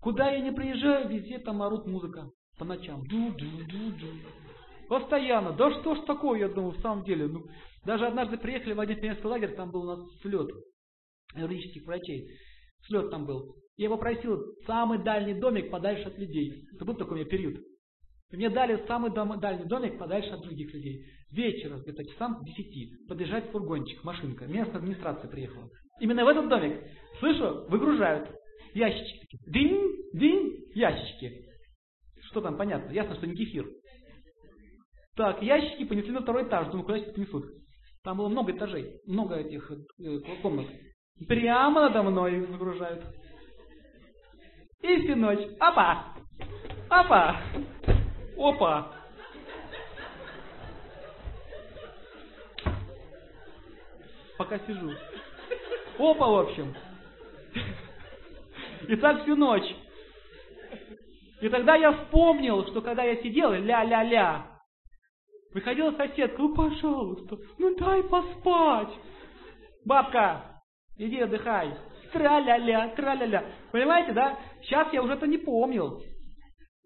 Куда 0.00 0.30
я 0.30 0.40
не 0.40 0.52
приезжаю, 0.52 1.08
везде 1.08 1.38
там 1.38 1.62
орут 1.62 1.86
музыка 1.86 2.30
по 2.58 2.64
ночам. 2.64 3.06
Ду-ду-ду-ду. 3.06 4.06
Постоянно. 4.88 5.52
Да 5.52 5.70
что 5.80 5.94
ж 5.96 6.00
такое, 6.06 6.40
я 6.40 6.48
думаю, 6.48 6.72
в 6.72 6.80
самом 6.80 7.04
деле. 7.04 7.26
Ну, 7.26 7.46
даже 7.84 8.06
однажды 8.06 8.38
приехали 8.38 8.72
в 8.72 8.80
один 8.80 9.00
пионерский 9.00 9.26
лагерь, 9.26 9.54
там 9.54 9.70
был 9.70 9.82
у 9.82 9.96
нас 9.96 10.00
слет 10.22 10.48
юридических 11.34 11.84
врачей. 11.84 12.28
Слет 12.86 13.10
там 13.10 13.26
был. 13.26 13.54
Я 13.78 13.84
его 13.84 13.96
просил 13.96 14.44
самый 14.66 15.02
дальний 15.02 15.34
домик 15.34 15.70
подальше 15.70 16.08
от 16.08 16.18
людей. 16.18 16.64
Это 16.74 16.84
был 16.84 16.94
такой 16.94 17.12
у 17.12 17.16
меня 17.20 17.30
период. 17.30 17.56
И 18.30 18.36
мне 18.36 18.50
дали 18.50 18.84
самый 18.88 19.12
дом, 19.12 19.38
дальний 19.38 19.66
домик 19.66 19.98
подальше 19.98 20.30
от 20.30 20.42
других 20.42 20.74
людей. 20.74 21.06
Вечером, 21.30 21.82
где-то 21.82 22.04
часам 22.04 22.40
к 22.40 22.44
десяти, 22.44 22.96
подъезжает 23.08 23.50
фургончик, 23.52 24.02
машинка. 24.02 24.46
Местная 24.46 24.78
администрация 24.78 25.30
приехала. 25.30 25.70
Именно 26.00 26.24
в 26.24 26.28
этот 26.28 26.48
домик, 26.48 26.82
слышу, 27.20 27.66
выгружают 27.68 28.28
ящички. 28.74 29.38
Дынь, 29.46 30.10
дынь, 30.12 30.56
ящички. 30.74 31.46
Что 32.30 32.40
там, 32.40 32.56
понятно, 32.56 32.90
ясно, 32.90 33.14
что 33.14 33.28
не 33.28 33.36
кефир. 33.36 33.70
Так, 35.14 35.40
ящики 35.40 35.84
понесли 35.84 36.10
на 36.10 36.22
второй 36.22 36.48
этаж. 36.48 36.66
Думаю, 36.66 36.84
куда 36.84 36.98
сейчас 36.98 37.14
понесут? 37.14 37.44
Там 38.02 38.18
было 38.18 38.28
много 38.28 38.50
этажей, 38.50 39.00
много 39.06 39.36
этих 39.36 39.70
э, 39.70 40.18
комнат. 40.42 40.66
Прямо 41.28 41.82
надо 41.82 42.02
мной 42.02 42.44
загружают. 42.46 43.04
И 44.82 45.02
всю 45.02 45.16
ночь. 45.16 45.46
Опа! 45.60 46.14
Опа! 46.88 47.40
Опа! 48.36 48.98
пока 54.48 54.58
сижу. 54.60 54.92
Опа, 55.98 56.26
в 56.26 56.38
общем. 56.38 56.74
И 58.88 58.96
так 58.96 59.22
всю 59.22 59.36
ночь. 59.36 59.76
И 61.42 61.48
тогда 61.48 61.76
я 61.76 61.92
вспомнил, 61.92 62.66
что 62.68 62.80
когда 62.80 63.04
я 63.04 63.16
сидел, 63.22 63.52
ля-ля-ля, 63.52 64.46
приходила 65.52 65.92
соседка, 65.92 66.40
ну 66.40 66.54
пожалуйста, 66.54 67.36
ну 67.58 67.76
дай 67.76 68.02
поспать. 68.04 68.92
Бабка, 69.84 70.62
иди 70.96 71.20
отдыхай. 71.20 71.76
Тра-ля-ля, 72.12 72.94
тра-ля-ля. 72.96 73.44
Понимаете, 73.72 74.12
да? 74.12 74.38
Сейчас 74.62 74.92
я 74.92 75.02
уже 75.02 75.14
это 75.14 75.26
не 75.26 75.38
помнил. 75.38 76.02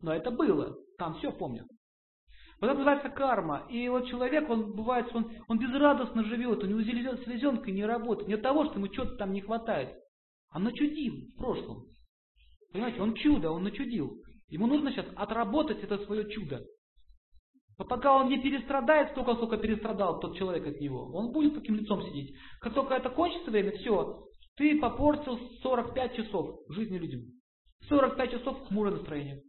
Но 0.00 0.14
это 0.14 0.30
было. 0.30 0.76
Там 0.98 1.14
все 1.18 1.32
помню. 1.32 1.64
Вот 2.60 2.68
это 2.68 2.78
называется 2.78 3.08
карма. 3.10 3.66
И 3.70 3.88
вот 3.88 4.06
человек, 4.06 4.48
он 4.48 4.72
бывает, 4.72 5.08
он, 5.14 5.32
он 5.48 5.58
безрадостно 5.58 6.24
живет, 6.24 6.62
у 6.62 6.66
него 6.66 6.80
селезенка 6.82 7.70
не 7.72 7.84
работает. 7.84 8.28
Не 8.28 8.34
от 8.34 8.42
того, 8.42 8.64
что 8.66 8.74
ему 8.74 8.86
что-то 8.92 9.16
там 9.16 9.32
не 9.32 9.40
хватает. 9.40 9.96
А 10.50 10.58
начудил 10.58 11.14
в 11.34 11.38
прошлом. 11.38 11.86
Понимаете, 12.72 13.00
он 13.00 13.14
чудо, 13.14 13.50
он 13.50 13.64
начудил. 13.64 14.22
Ему 14.48 14.66
нужно 14.66 14.92
сейчас 14.92 15.06
отработать 15.16 15.82
это 15.82 15.98
свое 16.04 16.30
чудо. 16.30 16.64
Вот 17.78 17.88
пока 17.88 18.14
он 18.14 18.28
не 18.28 18.38
перестрадает 18.38 19.10
столько, 19.10 19.34
сколько 19.34 19.56
перестрадал 19.56 20.20
тот 20.20 20.36
человек 20.36 20.66
от 20.66 20.80
него, 20.80 21.10
он 21.14 21.32
будет 21.32 21.54
таким 21.54 21.76
лицом 21.76 22.02
сидеть. 22.02 22.36
Как 22.60 22.74
только 22.74 22.94
это 22.94 23.10
кончится 23.10 23.50
время, 23.50 23.72
все, 23.72 24.24
ты 24.56 24.78
попортил 24.78 25.38
45 25.62 26.16
часов 26.16 26.60
жизни 26.68 26.98
людям. 26.98 27.22
45 27.88 28.30
часов 28.30 28.66
хмурое 28.68 28.94
настроение. 28.94 29.42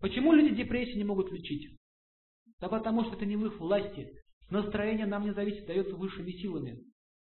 Почему 0.00 0.32
люди 0.32 0.54
депрессии 0.54 0.96
не 0.96 1.04
могут 1.04 1.30
лечить? 1.30 1.76
Да 2.60 2.68
потому 2.68 3.04
что 3.04 3.14
это 3.14 3.24
не 3.24 3.36
в 3.36 3.46
их 3.46 3.58
власти. 3.58 4.08
Настроение 4.50 5.06
нам 5.06 5.24
не 5.24 5.32
зависит, 5.32 5.66
дается 5.66 5.94
высшими 5.96 6.32
силами. 6.32 6.78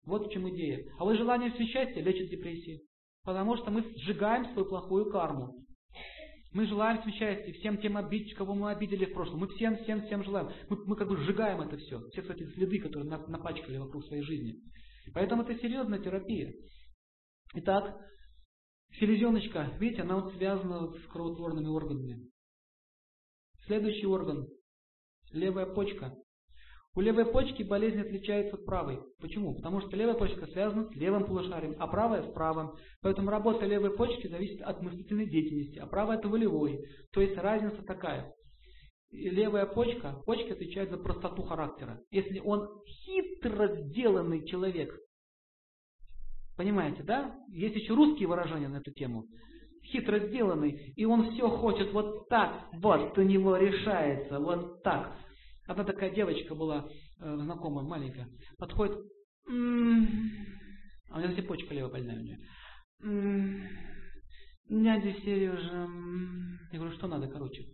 Вот 0.06 0.28
в 0.28 0.32
чем 0.32 0.50
идея. 0.50 0.86
А 0.98 1.04
вот 1.04 1.18
желание 1.18 1.52
все 1.52 1.66
счастья 1.66 2.02
лечит 2.02 2.30
депрессии. 2.30 2.82
Потому 3.24 3.58
что 3.58 3.70
мы 3.70 3.84
сжигаем 3.98 4.46
свою 4.54 4.68
плохую 4.68 5.12
карму. 5.12 5.56
Мы 6.52 6.66
желаем 6.66 7.02
всем 7.02 7.14
счастья, 7.14 7.54
всем 7.54 7.78
тем 7.78 7.98
обидчикам, 7.98 8.48
кого 8.48 8.56
мы 8.56 8.72
обидели 8.72 9.06
в 9.06 9.14
прошлом. 9.14 9.41
Мы 9.41 9.48
всем, 9.50 9.78
всем, 9.84 10.06
всем 10.06 10.24
желаем. 10.24 10.50
Мы, 10.70 10.78
мы 10.86 10.96
как 10.96 11.08
бы 11.08 11.18
сжигаем 11.18 11.62
это 11.62 11.78
все. 11.78 12.00
Все 12.10 12.22
эти 12.22 12.44
следы, 12.54 12.80
которые 12.80 13.10
напачкали 13.10 13.78
вокруг 13.78 14.06
своей 14.06 14.24
жизни. 14.24 14.56
Поэтому 15.14 15.44
это 15.44 15.56
серьезная 15.56 15.99
терапия. 15.99 16.53
Итак, 17.56 17.95
селезеночка, 18.99 19.76
видите, 19.80 20.03
она 20.03 20.18
вот 20.18 20.34
связана 20.34 20.91
с 20.94 21.07
кровотворными 21.07 21.68
органами. 21.68 22.30
Следующий 23.65 24.06
орган– 24.06 24.48
левая 25.31 25.65
почка. 25.68 26.15
У 26.95 27.02
левой 27.02 27.31
почки 27.31 27.64
болезнь 27.64 28.02
отличается 28.02 28.56
от 28.56 28.65
правой. 28.65 28.99
Почему? 29.19 29.56
Потому 29.56 29.80
что 29.81 29.95
левая 29.95 30.15
почка 30.15 30.48
связана 30.48 30.86
с 30.86 30.95
левым 30.95 31.26
полушарием, 31.26 31.76
а 31.80 31.88
правая 31.88 32.23
с 32.23 32.34
правым. 32.34 32.73
Поэтому 33.02 33.30
работа 33.30 33.65
левой 33.65 33.95
почки 33.95 34.27
зависит 34.27 34.61
от 34.61 34.81
мыслительной 34.81 35.30
деятельности, 35.30 35.77
а 35.77 35.86
правая 35.86 36.18
это 36.18 36.27
волевой. 36.27 36.84
То 37.11 37.22
есть 37.22 37.38
разница 37.38 37.84
такая. 37.84 38.34
Левая 39.11 39.65
почка, 39.65 40.22
почка 40.26 40.53
отвечает 40.53 40.91
за 40.91 40.98
простоту 40.98 41.41
характера. 41.41 41.99
Если 42.11 42.40
он 42.40 42.69
хитро 42.86 43.68
сделанный 43.84 44.45
человек, 44.45 44.95
понимаете, 46.56 47.02
да? 47.03 47.36
Есть 47.49 47.76
еще 47.76 47.95
русские 47.95 48.27
выражения 48.27 48.68
на 48.68 48.77
эту 48.77 48.91
тему. 48.91 49.26
Хитро 49.84 50.19
сделанный, 50.19 50.94
и 50.95 51.06
он 51.06 51.31
все 51.31 51.49
хочет 51.49 51.91
вот 51.91 52.27
так, 52.30 52.68
вот 52.73 53.18
у 53.18 53.23
него 53.23 53.57
решается, 53.57 54.40
вот 54.40 54.84
так. 54.84 55.11
Одна 55.65 55.84
такая 55.84 56.11
девочка 56.11 56.53
была, 56.53 56.88
э, 57.19 57.38
знакомая, 57.38 57.86
маленькая, 57.86 58.27
подходит, 58.57 58.98
м-м-м", 59.48 60.31
а 61.10 61.18
у 61.18 61.22
нее 61.22 61.36
цепочка 61.36 61.73
левая 61.73 61.91
больная 61.91 62.19
у 62.19 62.23
нее. 62.23 62.40
М-м-м", 63.02 64.84
дядя 64.84 65.14
Сережа, 65.22 65.73
м-м". 65.73 66.60
я 66.72 66.77
говорю, 66.77 66.95
что 66.95 67.07
надо, 67.07 67.27
короче. 67.27 67.65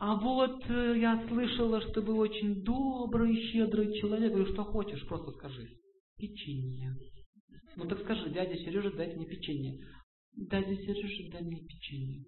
А 0.00 0.14
вот 0.16 0.64
э, 0.70 0.98
я 0.98 1.28
слышала, 1.28 1.82
что 1.82 2.00
вы 2.00 2.14
очень 2.14 2.64
добрый, 2.64 3.36
щедрый 3.52 3.92
человек. 4.00 4.32
Говорю, 4.32 4.50
что 4.54 4.64
хочешь, 4.64 5.06
просто 5.06 5.30
скажи. 5.32 5.68
Печенье. 6.16 6.96
Ну 7.76 7.86
так 7.86 8.00
скажи, 8.00 8.30
дядя 8.30 8.56
Сережа, 8.56 8.90
дайте 8.92 9.16
мне 9.16 9.26
печенье. 9.26 9.78
Дядя 10.32 10.74
Сережа, 10.74 11.30
дай 11.32 11.42
мне 11.42 11.60
печенье. 11.66 12.24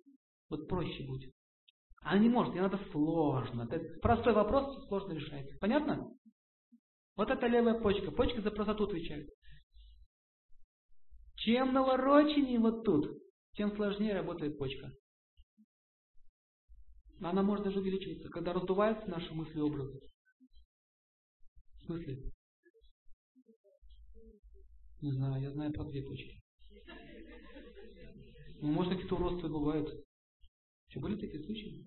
Вот 0.51 0.69
проще 0.69 1.03
будет. 1.05 1.33
Она 2.03 2.19
не 2.21 2.29
может, 2.29 2.55
ей 2.55 2.61
надо 2.61 2.79
сложно. 2.91 3.67
Простой 4.03 4.35
вопрос 4.35 4.87
сложно 4.89 5.15
решается. 5.15 5.57
Понятно? 5.59 6.13
Вот 7.17 7.31
это 7.31 7.47
левая 7.47 7.81
почка. 7.81 8.11
Почка 8.11 8.43
за 8.43 8.51
простоту 8.51 8.85
отвечает. 8.85 9.31
Чем 11.37 11.73
навороченнее 11.73 12.59
вот 12.59 12.85
тут, 12.85 13.17
тем 13.55 13.75
сложнее 13.77 14.13
работает 14.13 14.59
почка. 14.59 14.93
Она 17.23 17.43
может 17.43 17.65
даже 17.65 17.79
увеличиваться, 17.79 18.29
когда 18.31 18.53
раздуваются 18.53 19.09
наши 19.09 19.33
мысли 19.33 19.59
и 19.59 19.63
образы. 19.63 20.01
В 21.77 21.85
смысле? 21.87 22.33
Не 25.01 25.13
знаю, 25.13 25.43
я 25.43 25.53
знаю 25.53 25.73
про 25.73 25.85
две 25.85 26.03
почки. 26.03 26.41
Ну, 28.61 28.73
может, 28.73 28.93
какие-то 28.93 29.15
уродства 29.15 29.49
бывают. 29.49 29.89
Что, 30.89 31.01
были 31.01 31.19
такие 31.19 31.43
случаи? 31.45 31.85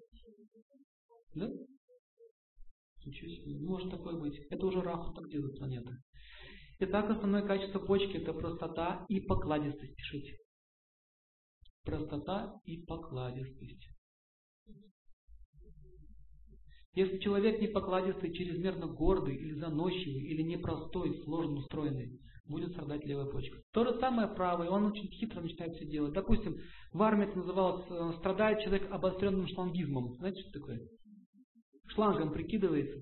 Да? 1.34 1.49
Ничего 3.06 3.30
себе. 3.30 3.60
Может 3.60 3.91
такое 3.91 4.18
быть. 4.20 4.38
Это 4.49 4.66
уже 4.66 4.82
Раху 4.82 5.14
так 5.14 5.30
делает 5.30 5.57
планета. 5.57 5.98
Итак, 6.80 7.10
основное 7.10 7.45
качество 7.45 7.80
почки 7.80 8.18
это 8.18 8.34
простота 8.34 9.06
и 9.10 9.20
покладистость. 9.20 9.95
Пишите. 9.95 10.38
Простота 11.84 12.60
и 12.66 12.84
покладистость. 12.86 13.94
Если 16.95 17.17
человек 17.19 17.59
не 17.59 17.67
покладистый, 17.67 18.34
чрезмерно 18.34 18.88
гордый 18.88 19.35
или 19.35 19.53
заносчивый, 19.53 20.23
или 20.23 20.41
непростой, 20.41 21.22
сложно 21.23 21.57
устроенный, 21.57 22.19
будет 22.45 22.72
страдать 22.72 23.05
левая 23.05 23.26
почка. 23.26 23.57
То 23.73 23.84
же 23.84 23.99
самое 23.99 24.30
правая, 24.30 24.69
он 24.69 24.85
очень 24.85 25.09
хитро 25.09 25.41
начинает 25.41 25.76
все 25.76 25.85
делать. 25.85 26.13
Допустим, 26.13 26.55
в 26.93 27.01
армии 27.01 27.27
это 27.27 27.38
называлось, 27.38 27.85
э, 27.89 28.13
страдает 28.19 28.61
человек 28.61 28.89
обостренным 28.91 29.47
шлангизмом. 29.47 30.15
Знаете, 30.15 30.41
что 30.41 30.59
такое? 30.59 30.80
шлангом 31.88 32.31
прикидывается. 32.31 32.99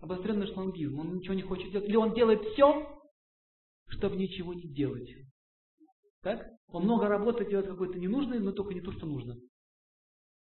Обостренный 0.00 0.46
шлангизм. 0.46 0.98
Он 0.98 1.16
ничего 1.16 1.34
не 1.34 1.42
хочет 1.42 1.70
делать. 1.70 1.88
Или 1.88 1.96
он 1.96 2.14
делает 2.14 2.40
все, 2.52 2.88
чтобы 3.88 4.16
ничего 4.16 4.54
не 4.54 4.72
делать. 4.72 5.08
Так? 6.22 6.46
Он 6.68 6.84
много 6.84 7.08
работы 7.08 7.44
делает 7.44 7.68
какой-то 7.68 7.98
ненужный, 7.98 8.38
но 8.38 8.52
только 8.52 8.74
не 8.74 8.80
то, 8.80 8.92
что 8.92 9.06
нужно. 9.06 9.36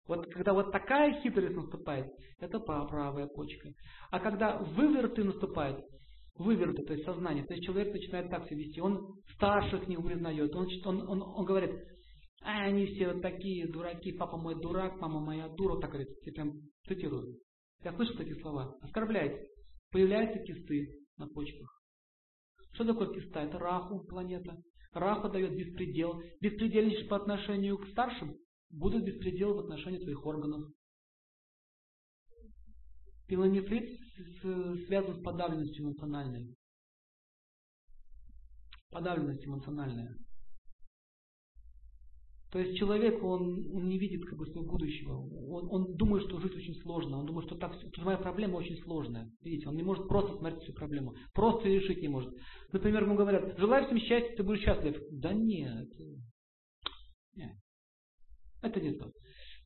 Вот 0.09 0.27
когда 0.33 0.55
вот 0.55 0.73
такая 0.73 1.21
хитрость 1.21 1.55
наступает, 1.55 2.11
это 2.41 2.59
правая 2.59 3.27
почка. 3.27 3.69
А 4.11 4.19
когда 4.19 4.59
выверты 4.59 5.23
наступают, 5.23 5.85
выверты, 6.37 6.83
то 6.83 6.95
есть 6.95 7.05
сознание, 7.05 7.45
то 7.45 7.53
есть 7.53 7.67
человек 7.67 7.93
начинает 7.93 8.31
так 8.31 8.47
себя 8.47 8.57
вести, 8.57 8.81
он 8.81 9.15
старших 9.35 9.87
не 9.87 9.99
признает, 9.99 10.55
он, 10.55 10.67
он, 10.85 11.09
он, 11.09 11.23
он 11.23 11.45
говорит, 11.45 11.73
а 12.43 12.63
они 12.63 12.87
все 12.87 13.13
вот 13.13 13.23
такие 13.23 13.71
дураки, 13.71 14.13
папа 14.13 14.39
мой 14.39 14.55
дурак, 14.61 14.99
мама 15.01 15.21
моя 15.21 15.49
дура, 15.49 15.79
так 15.81 15.91
говорит, 15.91 16.09
я 16.23 16.33
прям 16.33 16.53
цитирую. 16.87 17.37
Я 17.85 17.93
слышу 17.93 18.21
эти 18.21 18.41
слова. 18.41 18.75
Оскорбляет. 18.81 19.47
Появляются 19.91 20.43
кисты 20.45 20.89
на 21.17 21.29
почках. 21.29 21.83
Что 22.75 22.85
такое 22.85 23.13
киста? 23.15 23.41
Это 23.41 23.59
Раху, 23.59 24.05
планета. 24.07 24.57
Раху 24.93 25.29
дает 25.29 25.57
беспредел. 25.57 26.21
Беспредельничаешь 26.41 27.09
по 27.09 27.17
отношению 27.17 27.79
к 27.79 27.89
старшим, 27.89 28.37
будут 28.71 29.05
беспредел 29.05 29.55
в 29.55 29.61
отношении 29.61 29.99
твоих 29.99 30.25
органов. 30.25 30.71
Пилонефрит 33.27 33.99
связан 34.87 35.21
с 35.21 35.23
подавленностью 35.23 35.85
эмоциональной. 35.85 36.55
Подавленность 38.91 39.47
эмоциональная. 39.47 40.17
То 42.51 42.59
есть 42.59 42.79
человек, 42.79 43.23
он, 43.23 43.67
он 43.75 43.89
не 43.89 43.99
видит 43.99 44.25
как 44.25 44.39
бы 44.39 44.47
своего 44.47 44.71
будущего. 44.71 45.19
Он, 45.51 45.69
он 45.71 45.97
думает, 45.97 46.25
что 46.27 46.41
жить 46.41 46.57
очень 46.57 46.75
сложно. 46.77 47.19
Он 47.19 47.27
думает, 47.27 47.47
что 47.47 47.57
так, 47.57 47.75
что 47.75 48.03
моя 48.03 48.17
проблема 48.17 48.57
очень 48.57 48.79
сложная. 48.85 49.31
Видите, 49.43 49.69
он 49.69 49.77
не 49.77 49.83
может 49.83 50.09
просто 50.09 50.39
смотреть 50.39 50.63
всю 50.63 50.73
проблему. 50.73 51.15
Просто 51.35 51.69
решить 51.69 52.01
не 52.01 52.09
может. 52.09 52.33
Например, 52.73 53.03
ему 53.03 53.17
говорят, 53.17 53.59
желаю 53.59 53.85
всем 53.85 53.99
счастья, 53.99 54.35
ты 54.35 54.43
будешь 54.43 54.63
счастлив. 54.63 54.97
Да 55.11 55.35
нет. 55.35 55.91
нет. 57.35 57.53
Это 58.63 58.81
не 58.81 58.93
то. 58.93 59.11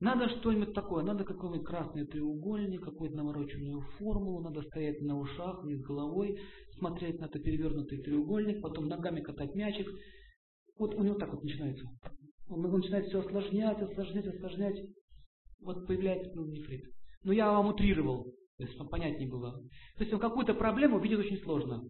Надо 0.00 0.28
что-нибудь 0.28 0.74
такое, 0.74 1.04
надо 1.04 1.24
какой-нибудь 1.24 1.66
красный 1.66 2.06
треугольник, 2.06 2.82
какую-то 2.82 3.16
навороченную 3.16 3.82
формулу, 3.98 4.42
надо 4.42 4.62
стоять 4.62 5.00
на 5.00 5.18
ушах, 5.18 5.62
вниз 5.62 5.80
головой, 5.80 6.40
смотреть 6.78 7.20
на 7.20 7.26
этот 7.26 7.42
перевернутый 7.42 8.02
треугольник, 8.02 8.60
потом 8.60 8.88
ногами 8.88 9.20
катать 9.20 9.54
мячик. 9.54 9.88
Вот 10.76 10.94
у 10.94 11.02
него 11.02 11.14
так 11.14 11.32
вот 11.32 11.44
начинается 11.44 11.86
он 12.52 12.60
начинает 12.60 13.06
все 13.06 13.20
осложнять, 13.20 13.80
осложнять, 13.80 14.26
осложнять. 14.26 14.76
Вот 15.60 15.86
появляется 15.86 16.38
нефрит. 16.38 16.84
Но 17.22 17.32
я 17.32 17.50
вам 17.50 17.68
утрировал. 17.68 18.24
То 18.56 18.64
есть, 18.64 18.74
чтобы 18.74 18.90
понятнее 18.90 19.28
было. 19.28 19.52
То 19.96 20.00
есть, 20.04 20.12
он 20.12 20.20
какую-то 20.20 20.54
проблему 20.54 21.00
видит 21.00 21.20
очень 21.20 21.38
сложно. 21.38 21.82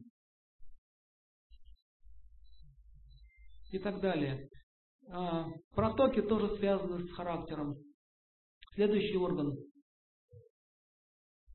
И 3.72 3.78
так 3.78 4.00
далее. 4.00 4.48
А, 5.14 5.46
протоки 5.74 6.22
тоже 6.22 6.56
связаны 6.56 7.06
с 7.06 7.10
характером. 7.12 7.76
Следующий 8.74 9.18
орган. 9.18 9.54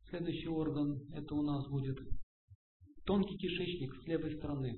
Следующий 0.09 0.47
орган, 0.47 1.01
это 1.11 1.33
у 1.33 1.41
нас 1.41 1.67
будет 1.67 1.97
тонкий 3.05 3.35
кишечник 3.35 3.95
с 3.95 4.05
левой 4.05 4.35
стороны. 4.37 4.77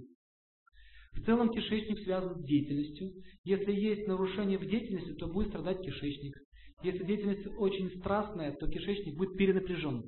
В 1.11 1.25
целом 1.25 1.49
кишечник 1.51 1.99
связан 2.05 2.39
с 2.39 2.45
деятельностью. 2.45 3.11
Если 3.43 3.73
есть 3.73 4.07
нарушение 4.07 4.57
в 4.57 4.65
деятельности, 4.65 5.13
то 5.15 5.27
будет 5.27 5.49
страдать 5.49 5.81
кишечник. 5.81 6.37
Если 6.81 7.03
деятельность 7.03 7.47
очень 7.57 7.89
страстная, 7.99 8.55
то 8.55 8.67
кишечник 8.67 9.17
будет 9.17 9.35
перенапряжен. 9.35 10.03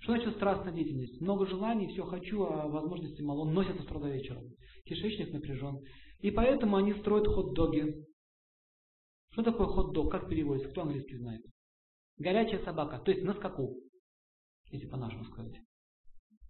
Что 0.00 0.12
значит 0.12 0.36
страстная 0.36 0.74
деятельность? 0.74 1.20
Много 1.22 1.46
желаний, 1.46 1.88
все 1.88 2.04
хочу, 2.04 2.42
а 2.42 2.68
возможности 2.68 3.22
мало. 3.22 3.40
Он 3.40 3.54
носится 3.54 3.82
с 3.82 3.86
труда 3.86 4.10
вечером. 4.10 4.44
Кишечник 4.84 5.32
напряжен. 5.32 5.78
И 6.20 6.30
поэтому 6.30 6.76
они 6.76 6.94
строят 6.94 7.26
хот-доги. 7.26 8.04
Что 9.30 9.42
такое 9.42 9.66
хот-дог? 9.66 10.10
Как 10.10 10.28
переводится? 10.28 10.70
Кто 10.70 10.82
английский 10.82 11.16
знает? 11.18 11.42
Горячая 12.16 12.64
собака, 12.64 12.98
то 12.98 13.12
есть 13.12 13.24
на 13.24 13.34
скаку. 13.34 13.76
Если 14.70 14.86
по-нашему 14.88 15.24
сказать. 15.24 15.60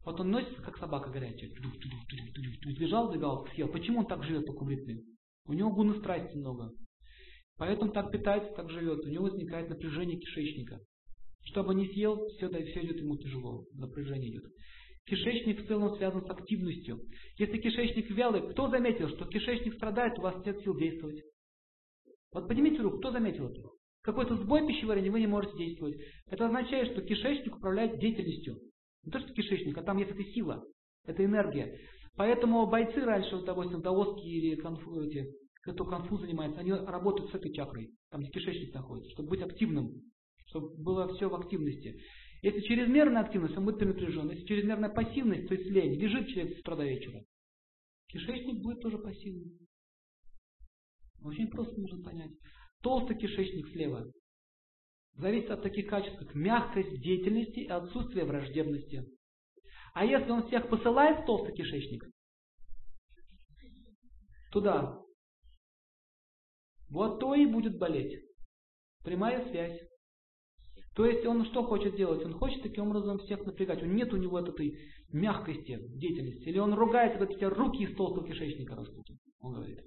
Вот 0.04 0.18
он 0.20 0.30
носится, 0.30 0.62
как 0.62 0.78
собака 0.78 1.10
горячая. 1.10 1.50
Сбежал, 1.50 3.10
сбегал, 3.10 3.46
съел. 3.48 3.68
Почему 3.68 4.00
он 4.00 4.06
так 4.06 4.24
живет 4.24 4.44
в 4.44 4.46
таком 4.46 4.70
ритме? 4.70 5.02
У 5.44 5.52
него 5.52 5.70
гуны 5.70 5.98
страсти 5.98 6.36
много. 6.36 6.70
Поэтому 7.58 7.92
так 7.92 8.10
питается, 8.10 8.54
так 8.54 8.70
живет. 8.70 9.04
У 9.04 9.08
него 9.08 9.24
возникает 9.24 9.68
напряжение 9.68 10.18
кишечника. 10.18 10.80
Что 11.44 11.62
бы 11.62 11.74
ни 11.74 11.86
съел, 11.88 12.28
все, 12.30 12.48
да, 12.48 12.58
все 12.58 12.84
идет 12.84 13.00
ему 13.00 13.16
тяжело. 13.16 13.66
Напряжение 13.72 14.30
идет. 14.30 14.44
Кишечник 15.08 15.62
в 15.62 15.66
целом 15.66 15.96
связан 15.96 16.22
с 16.26 16.30
активностью. 16.30 17.00
Если 17.38 17.56
кишечник 17.58 18.10
вялый, 18.10 18.50
кто 18.52 18.68
заметил, 18.68 19.08
что 19.08 19.24
кишечник 19.24 19.74
страдает, 19.74 20.18
у 20.18 20.22
вас 20.22 20.44
нет 20.44 20.60
сил 20.62 20.76
действовать? 20.76 21.22
Вот 22.32 22.46
поднимите 22.46 22.82
руку, 22.82 22.98
кто 22.98 23.10
заметил 23.10 23.48
это? 23.48 23.62
Какой-то 24.02 24.36
сбой 24.36 24.66
пищеварения, 24.66 25.10
вы 25.10 25.20
не 25.20 25.26
можете 25.26 25.56
действовать. 25.56 25.96
Это 26.26 26.46
означает, 26.46 26.92
что 26.92 27.00
кишечник 27.00 27.56
управляет 27.56 27.98
деятельностью. 27.98 28.58
Не 29.04 29.10
то, 29.10 29.18
что 29.20 29.32
кишечник, 29.32 29.78
а 29.78 29.82
там 29.82 29.96
есть 29.96 30.10
эта 30.10 30.22
сила, 30.24 30.62
это 31.06 31.24
энергия. 31.24 31.78
Поэтому 32.16 32.66
бойцы 32.66 33.00
раньше, 33.00 33.36
вот, 33.36 33.46
допустим, 33.46 33.80
даоски 33.80 34.26
или 34.26 34.56
конфу, 34.56 35.00
эти, 35.00 35.26
кто 35.62 35.86
конфуз 35.86 36.20
занимается, 36.20 36.60
они 36.60 36.72
работают 36.72 37.30
с 37.30 37.34
этой 37.34 37.52
чакрой, 37.54 37.90
там 38.10 38.20
где 38.20 38.30
кишечник 38.30 38.74
находится, 38.74 39.10
чтобы 39.12 39.30
быть 39.30 39.42
активным, 39.42 39.90
чтобы 40.46 40.76
было 40.82 41.14
все 41.14 41.30
в 41.30 41.34
активности. 41.34 41.98
Если 42.42 42.60
чрезмерная 42.60 43.22
активность, 43.22 43.56
он 43.56 43.64
будет 43.64 43.78
перенапряжен. 43.78 44.30
Если 44.30 44.46
чрезмерная 44.46 44.90
пассивность, 44.90 45.48
то 45.48 45.54
есть 45.54 45.68
лень, 45.70 45.94
лежит 46.00 46.28
человек 46.28 46.56
с 46.56 46.60
утра 46.60 46.76
до 46.76 46.84
вечера, 46.84 47.24
кишечник 48.08 48.62
будет 48.62 48.80
тоже 48.80 48.98
пассивным. 48.98 49.58
Очень 51.22 51.48
просто 51.48 51.80
нужно 51.80 52.02
понять. 52.02 52.30
Толстый 52.80 53.18
кишечник 53.18 53.68
слева 53.72 54.10
зависит 55.14 55.50
от 55.50 55.62
таких 55.62 55.88
качеств, 55.88 56.18
как 56.18 56.34
мягкость 56.34 57.00
деятельности 57.02 57.60
и 57.60 57.68
отсутствие 57.68 58.24
враждебности. 58.24 59.04
А 59.94 60.04
если 60.04 60.30
он 60.30 60.46
всех 60.46 60.68
посылает 60.68 61.22
в 61.22 61.26
толстый 61.26 61.54
кишечник, 61.54 62.04
туда, 64.52 65.02
вот 66.88 67.18
то 67.18 67.34
и 67.34 67.46
будет 67.46 67.78
болеть. 67.78 68.22
Прямая 69.04 69.50
связь. 69.50 69.87
То 70.98 71.06
есть 71.06 71.24
он 71.26 71.44
что 71.44 71.62
хочет 71.62 71.94
делать? 71.94 72.24
Он 72.24 72.32
хочет 72.32 72.60
таким 72.60 72.88
образом 72.88 73.20
всех 73.20 73.46
напрягать. 73.46 73.80
Он 73.84 73.94
нет 73.94 74.12
у 74.12 74.16
него 74.16 74.40
этой 74.40 74.76
мягкости 75.12 75.78
деятельности. 75.96 76.48
Или 76.48 76.58
он 76.58 76.74
ругается, 76.74 77.18
говорит, 77.20 77.36
у 77.36 77.38
тебя 77.38 77.50
руки 77.50 77.84
из 77.84 77.94
толстого 77.94 78.26
кишечника 78.26 78.74
растут. 78.74 79.06
Он 79.38 79.54
говорит. 79.54 79.78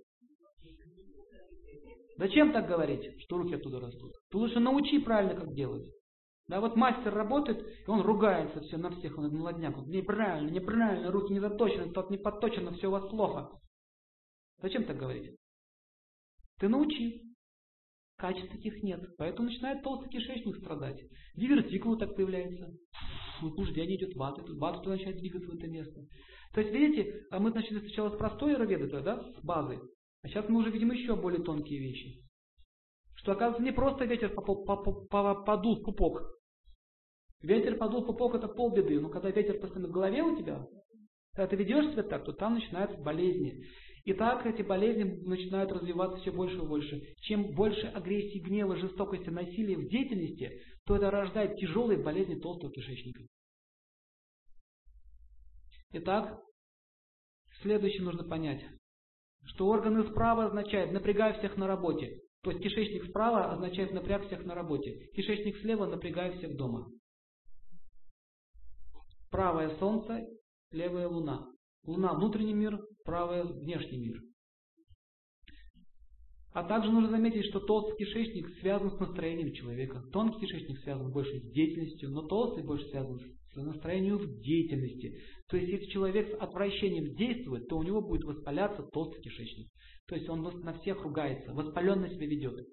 Зачем 2.15 2.53
так 2.53 2.65
говорить, 2.65 3.21
что 3.23 3.39
руки 3.39 3.55
оттуда 3.55 3.81
растут? 3.81 4.13
Ты 4.29 4.37
лучше 4.37 4.61
научи 4.61 4.99
правильно, 4.99 5.37
как 5.37 5.53
делать. 5.53 5.85
Да, 6.47 6.61
вот 6.61 6.77
мастер 6.77 7.13
работает, 7.13 7.61
и 7.61 7.89
он 7.89 7.99
ругается 8.03 8.61
все 8.61 8.77
на 8.77 8.91
всех, 8.91 9.17
он 9.17 9.35
молодняк. 9.35 9.75
Вот, 9.75 9.87
неправильно, 9.87 10.49
неправильно, 10.49 11.11
руки 11.11 11.33
не 11.33 11.41
заточены, 11.41 11.91
тот 11.91 12.09
не 12.09 12.19
подточено, 12.19 12.71
все 12.71 12.87
у 12.87 12.91
вас 12.91 13.05
плохо. 13.09 13.49
Зачем 14.61 14.85
так 14.85 14.95
говорить? 14.95 15.35
Ты 16.59 16.69
научи. 16.69 17.30
Качеств 18.21 18.51
таких 18.51 18.83
нет. 18.83 19.01
Поэтому 19.17 19.49
начинает 19.49 19.81
толстый 19.81 20.07
кишечник 20.09 20.55
страдать. 20.57 21.01
Дивертикулы 21.35 21.97
так 21.97 22.15
появляются. 22.15 22.71
Возбуждение 23.41 23.97
идет 23.97 24.15
ваты. 24.15 24.43
Тут 24.43 24.59
вата 24.59 24.87
начинает 24.87 25.17
двигаться 25.17 25.49
в 25.49 25.55
это 25.55 25.67
место. 25.67 26.05
То 26.53 26.61
есть, 26.61 26.71
видите, 26.71 27.25
а 27.31 27.39
мы 27.39 27.51
начали 27.51 27.79
сначала 27.79 28.11
с 28.11 28.17
простой 28.17 28.55
аюрведы, 28.55 29.01
да, 29.01 29.23
с 29.23 29.43
базы. 29.43 29.79
А 30.21 30.27
сейчас 30.27 30.47
мы 30.49 30.59
уже 30.59 30.69
видим 30.69 30.91
еще 30.91 31.15
более 31.15 31.41
тонкие 31.41 31.79
вещи. 31.79 32.21
Что 33.15 33.31
оказывается 33.31 33.63
не 33.63 33.71
просто 33.71 34.05
ветер 34.05 34.35
подул 34.35 35.79
в 35.79 35.83
пупок. 35.83 36.21
Ветер 37.41 37.75
подул 37.79 38.03
в 38.03 38.05
пупок 38.05 38.35
это 38.35 38.47
полбеды, 38.47 38.99
но 38.99 39.09
когда 39.09 39.31
ветер 39.31 39.59
постоянно 39.59 39.87
в 39.87 39.93
голове 39.93 40.21
у 40.21 40.37
тебя, 40.37 40.63
когда 41.33 41.47
ты 41.47 41.55
ведешь 41.55 41.91
себя 41.91 42.03
так, 42.03 42.23
то 42.23 42.33
там 42.33 42.53
начинаются 42.53 43.01
болезни. 43.01 43.63
И 44.03 44.13
так 44.13 44.45
эти 44.45 44.61
болезни 44.61 45.03
начинают 45.03 45.71
развиваться 45.71 46.17
все 46.21 46.31
больше 46.31 46.57
и 46.57 46.65
больше. 46.65 47.01
Чем 47.21 47.53
больше 47.53 47.87
агрессии, 47.87 48.39
гнева, 48.39 48.75
жестокости, 48.75 49.29
насилия 49.29 49.77
в 49.77 49.87
деятельности, 49.89 50.61
то 50.85 50.95
это 50.95 51.11
рождает 51.11 51.57
тяжелые 51.57 52.01
болезни 52.01 52.35
толстого 52.35 52.71
кишечника. 52.71 53.23
Итак, 55.93 56.41
следующее 57.61 58.03
нужно 58.03 58.23
понять 58.23 58.63
что 59.45 59.67
органы 59.67 60.09
справа 60.09 60.45
означает 60.45 60.91
напрягай 60.91 61.37
всех 61.39 61.57
на 61.57 61.67
работе. 61.67 62.21
То 62.43 62.51
есть 62.51 62.63
кишечник 62.63 63.05
справа 63.09 63.51
означает 63.51 63.91
напряг 63.91 64.25
всех 64.25 64.43
на 64.45 64.55
работе. 64.55 65.07
Кишечник 65.13 65.57
слева 65.57 65.85
напрягай 65.85 66.37
всех 66.37 66.55
дома. 66.55 66.87
Правое 69.29 69.77
солнце, 69.77 70.25
левая 70.71 71.07
луна. 71.07 71.47
Луна 71.85 72.13
внутренний 72.13 72.53
мир, 72.53 72.79
правое 73.03 73.43
внешний 73.43 73.99
мир. 73.99 74.21
А 76.53 76.63
также 76.65 76.91
нужно 76.91 77.09
заметить, 77.09 77.45
что 77.45 77.61
толстый 77.61 77.97
кишечник 77.97 78.49
связан 78.59 78.91
с 78.91 78.99
настроением 78.99 79.53
человека. 79.53 80.01
Тонкий 80.11 80.41
кишечник 80.41 80.79
связан 80.79 81.09
больше 81.09 81.39
с 81.39 81.51
деятельностью, 81.51 82.09
но 82.09 82.23
толстый 82.23 82.65
больше 82.65 82.85
связан 82.89 83.19
с 83.53 83.55
настроением 83.55 84.17
в 84.17 84.41
деятельности. 84.41 85.17
То 85.47 85.55
есть, 85.55 85.69
если 85.69 85.85
человек 85.85 86.27
с 86.29 86.41
отвращением 86.41 87.15
действует, 87.15 87.67
то 87.69 87.77
у 87.77 87.83
него 87.83 88.01
будет 88.01 88.25
воспаляться 88.25 88.83
толстый 88.83 89.21
кишечник. 89.21 89.69
То 90.07 90.15
есть, 90.15 90.27
он 90.27 90.41
на 90.41 90.73
всех 90.79 91.01
ругается, 91.03 91.53
воспаленно 91.53 92.09
себя 92.09 92.27
ведет. 92.27 92.67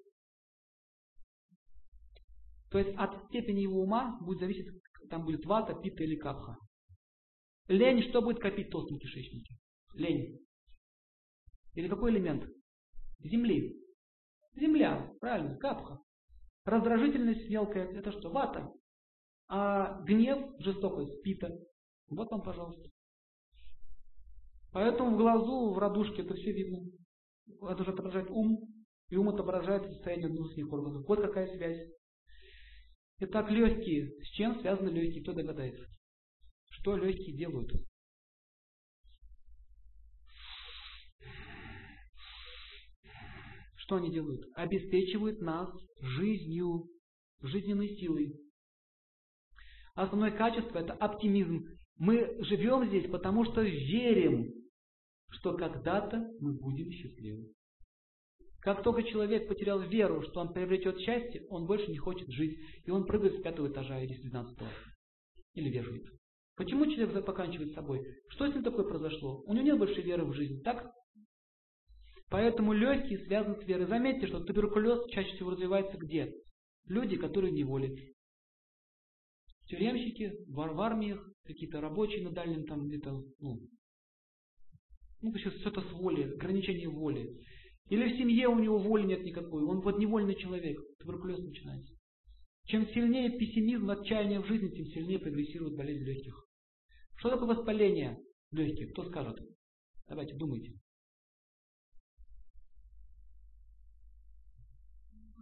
То 2.71 2.79
есть, 2.79 2.93
от 2.97 3.27
степени 3.27 3.61
его 3.61 3.81
ума 3.81 4.17
будет 4.21 4.39
зависеть, 4.39 4.67
там 5.09 5.23
будет 5.23 5.45
вата, 5.45 5.73
пита 5.73 6.03
или 6.03 6.17
капха. 6.17 6.57
Лень, 7.69 8.03
что 8.09 8.21
будет 8.21 8.39
копить 8.39 8.67
в 8.67 8.71
толстом? 8.71 8.99
Лень. 9.93 10.39
Или 11.75 11.87
какой 11.87 12.11
элемент? 12.11 12.45
земли. 13.23 13.75
Земля, 14.55 15.11
правильно, 15.19 15.57
капха. 15.57 15.99
Раздражительность 16.65 17.49
мелкая, 17.49 17.87
это 17.91 18.11
что, 18.11 18.29
вата. 18.29 18.71
А 19.47 20.01
гнев, 20.01 20.53
жестокость, 20.59 21.21
пита. 21.23 21.49
Вот 22.09 22.29
вам, 22.31 22.41
пожалуйста. 22.41 22.89
Поэтому 24.71 25.15
в 25.15 25.17
глазу, 25.17 25.73
в 25.73 25.79
радужке 25.79 26.21
это 26.21 26.35
все 26.35 26.51
видно. 26.51 26.87
Это 27.61 27.81
уже 27.81 27.91
отображает 27.91 28.29
ум, 28.29 28.59
и 29.09 29.15
ум 29.15 29.29
отображает 29.29 29.91
состояние 29.91 30.27
внутренних 30.29 30.71
органов. 30.71 31.07
Вот 31.07 31.21
какая 31.21 31.47
связь. 31.55 31.89
Итак, 33.19 33.49
легкие. 33.49 34.11
С 34.21 34.27
чем 34.35 34.59
связаны 34.59 34.89
легкие? 34.89 35.23
Кто 35.23 35.33
догадается? 35.33 35.85
Что 36.69 36.95
легкие 36.95 37.35
делают? 37.35 37.71
Что 43.89 43.95
они 43.95 44.11
делают? 44.11 44.45
Обеспечивают 44.53 45.41
нас 45.41 45.67
жизнью, 45.99 46.89
жизненной 47.41 47.89
силой. 47.95 48.39
Основное 49.95 50.29
качество– 50.29 50.77
это 50.79 50.93
оптимизм. 50.93 51.65
Мы 51.97 52.37
живем 52.43 52.87
здесь, 52.87 53.09
потому 53.09 53.45
что 53.45 53.63
верим, 53.63 54.53
что 55.31 55.57
когда-то 55.57 56.19
мы 56.39 56.53
будем 56.53 56.91
счастливы. 56.91 57.51
Как 58.61 58.83
только 58.83 59.01
человек 59.01 59.47
потерял 59.47 59.79
веру, 59.79 60.21
что 60.21 60.41
он 60.41 60.53
приобретет 60.53 60.99
счастье, 60.99 61.47
он 61.49 61.65
больше 61.65 61.89
не 61.89 61.97
хочет 61.97 62.29
жить, 62.29 62.59
и 62.85 62.91
он 62.91 63.07
прыгает 63.07 63.39
с 63.39 63.41
пятого 63.41 63.71
этажа 63.71 64.03
или 64.03 64.13
с 64.13 64.21
двенадцатого. 64.21 64.69
Или 65.55 65.71
бежит. 65.71 66.05
Почему 66.57 66.85
человек 66.85 67.25
поканчивает 67.25 67.73
собой? 67.73 68.05
Что 68.27 68.51
с 68.51 68.53
ним 68.53 68.61
такое 68.61 68.85
произошло? 68.85 69.41
У 69.47 69.53
него 69.53 69.65
нет 69.65 69.79
больше 69.79 69.99
веры 70.01 70.25
в 70.25 70.35
жизнь, 70.35 70.61
так? 70.61 70.93
Поэтому 72.29 72.73
легкие 72.73 73.25
связаны 73.25 73.61
с 73.61 73.65
верой. 73.65 73.87
Заметьте, 73.87 74.27
что 74.27 74.43
туберкулез 74.43 75.09
чаще 75.09 75.35
всего 75.35 75.51
развивается 75.51 75.97
где? 75.97 76.31
Люди, 76.85 77.17
которые 77.17 77.51
в 77.51 77.55
неволе. 77.55 78.13
Тюремщики, 79.65 80.33
в, 80.47 80.53
в 80.55 80.81
армиях, 80.81 81.23
какие-то 81.43 81.81
рабочие 81.81 82.23
на 82.23 82.31
дальнем 82.31 82.65
там 82.65 82.87
где-то, 82.87 83.23
ну, 83.39 83.59
ну, 85.21 85.33
сейчас 85.37 85.53
что-то 85.61 85.81
с 85.81 85.91
волей, 85.91 86.33
ограничение 86.33 86.89
воли. 86.89 87.29
Или 87.89 88.13
в 88.13 88.17
семье 88.17 88.47
у 88.47 88.59
него 88.59 88.77
воли 88.77 89.05
нет 89.05 89.23
никакой, 89.23 89.63
он 89.63 89.81
подневольный 89.81 90.35
человек, 90.35 90.79
туберкулез 90.99 91.39
начинается. 91.39 91.93
Чем 92.65 92.87
сильнее 92.89 93.31
пессимизм, 93.37 93.89
отчаяние 93.89 94.41
в 94.41 94.47
жизни, 94.47 94.69
тем 94.69 94.85
сильнее 94.87 95.19
прогрессирует 95.19 95.75
болезнь 95.75 96.03
легких. 96.03 96.47
Что 97.17 97.31
такое 97.31 97.55
воспаление 97.55 98.19
легких? 98.51 98.91
Кто 98.91 99.05
скажет? 99.09 99.39
Давайте, 100.07 100.35
думайте. 100.35 100.73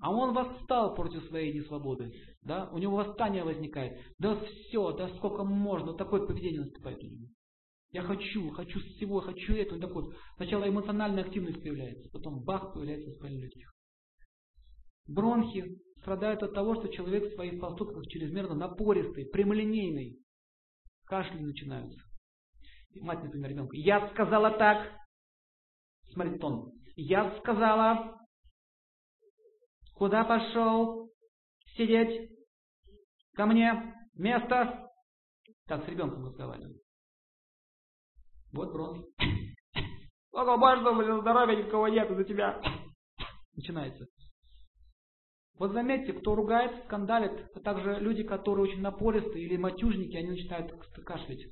А 0.02 0.12
он 0.12 0.34
восстал 0.34 0.94
против 0.96 1.24
своей 1.26 1.54
несвободы. 1.54 2.14
Да? 2.42 2.70
У 2.72 2.78
него 2.78 2.98
восстание 2.98 3.44
возникает. 3.44 4.00
Да 4.20 4.36
все, 4.36 4.92
да 4.92 5.10
сколько 5.18 5.44
можно. 5.44 5.94
Такое 5.94 6.26
поведение 6.26 6.62
наступает 6.62 7.04
у 7.04 7.08
него. 7.08 7.28
Я 7.92 8.02
хочу, 8.02 8.50
хочу 8.52 8.80
всего, 8.80 9.22
хочу 9.22 9.54
это. 9.54 9.76
Он 9.76 9.82
такой, 9.82 10.14
сначала 10.36 10.68
эмоциональная 10.68 11.24
активность 11.24 11.62
появляется, 11.62 12.10
потом 12.12 12.44
бах, 12.44 12.74
появляется 12.74 13.10
воспаление 13.10 13.46
легких. 13.46 13.74
Бронхи 15.08 15.78
страдают 16.02 16.44
от 16.44 16.54
того, 16.54 16.76
что 16.76 16.90
человек 16.90 17.32
в 17.32 17.36
своих 17.36 17.60
поступках 17.62 18.06
чрезмерно 18.08 18.56
напористый, 18.56 19.26
прямолинейный. 19.26 20.18
Кашли 21.06 21.40
начинаются. 21.40 22.00
Мать, 23.00 23.24
например, 23.24 23.52
ребенка. 23.52 23.78
Я 23.78 24.10
сказала 24.10 24.52
так. 24.52 24.92
Смотри, 26.12 26.38
тон. 26.40 26.72
Я 26.96 27.38
сказала. 27.40 28.17
Куда 29.98 30.24
пошел? 30.24 31.12
Сидеть. 31.76 32.30
Ко 33.34 33.46
мне. 33.46 33.96
Место. 34.14 34.92
Так 35.66 35.86
с 35.86 35.88
ребенком 35.88 36.26
разговариваю. 36.26 36.80
Вот 38.54 38.72
бронхи. 38.72 39.04
Только 40.32 40.58
больше, 40.58 40.84
блин, 40.84 41.22
здоровья 41.22 41.64
никого 41.64 41.88
нет 41.88 42.10
из-за 42.12 42.24
тебя. 42.24 42.62
Начинается. 43.56 44.08
Вот 45.58 45.72
заметьте, 45.72 46.14
кто 46.14 46.36
ругается, 46.36 46.86
скандалит, 46.86 47.50
а 47.56 47.60
также 47.60 48.00
люди, 48.00 48.24
которые 48.24 48.70
очень 48.70 48.82
напористые 48.82 49.46
или 49.46 49.58
матюжники, 49.58 50.16
они 50.16 50.30
начинают 50.30 50.72
кашлять. 51.04 51.48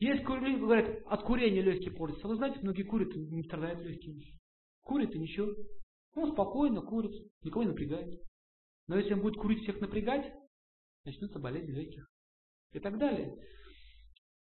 Есть 0.00 0.24
люди, 0.24 0.58
говорят, 0.58 1.02
от 1.06 1.22
курения 1.22 1.60
легкие 1.60 1.92
портятся. 1.92 2.26
Вы 2.26 2.36
знаете, 2.36 2.60
многие 2.62 2.82
курят, 2.84 3.14
не 3.14 3.42
страдают 3.42 3.80
легкими. 3.80 4.24
Курит 4.80 5.14
и 5.14 5.18
ничего. 5.18 5.52
Ну, 6.14 6.32
спокойно 6.32 6.82
курит, 6.82 7.12
никого 7.42 7.62
не 7.62 7.70
напрягает. 7.70 8.20
Но 8.86 8.98
если 8.98 9.14
он 9.14 9.22
будет 9.22 9.36
курить 9.36 9.62
всех 9.62 9.80
напрягать, 9.80 10.32
начнутся 11.04 11.38
болезни 11.38 11.72
легких. 11.72 12.10
И 12.72 12.80
так 12.80 12.98
далее. 12.98 13.36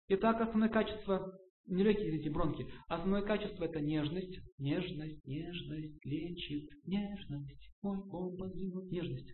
Итак, 0.08 0.42
основное 0.42 0.70
качество, 0.70 1.40
не 1.66 1.84
легкие, 1.84 2.10
извините, 2.10 2.30
бронхи, 2.30 2.68
основное 2.88 3.22
качество 3.22 3.64
это 3.64 3.80
нежность, 3.80 4.40
нежность, 4.58 5.26
нежность, 5.26 6.06
лечит, 6.06 6.70
нежность, 6.86 7.72
мой 7.82 8.02
компас 8.10 8.52
двинут, 8.54 8.92
нежность. 8.92 9.34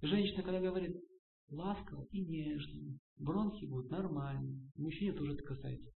Женщина, 0.00 0.42
когда 0.42 0.60
говорит 0.60 0.96
ласково 1.50 2.06
и 2.10 2.24
нежно, 2.24 2.98
бронхи 3.16 3.66
будут 3.66 3.90
нормальные, 3.90 4.70
мужчине 4.76 5.12
тоже 5.12 5.34
это 5.34 5.42
касается. 5.42 5.90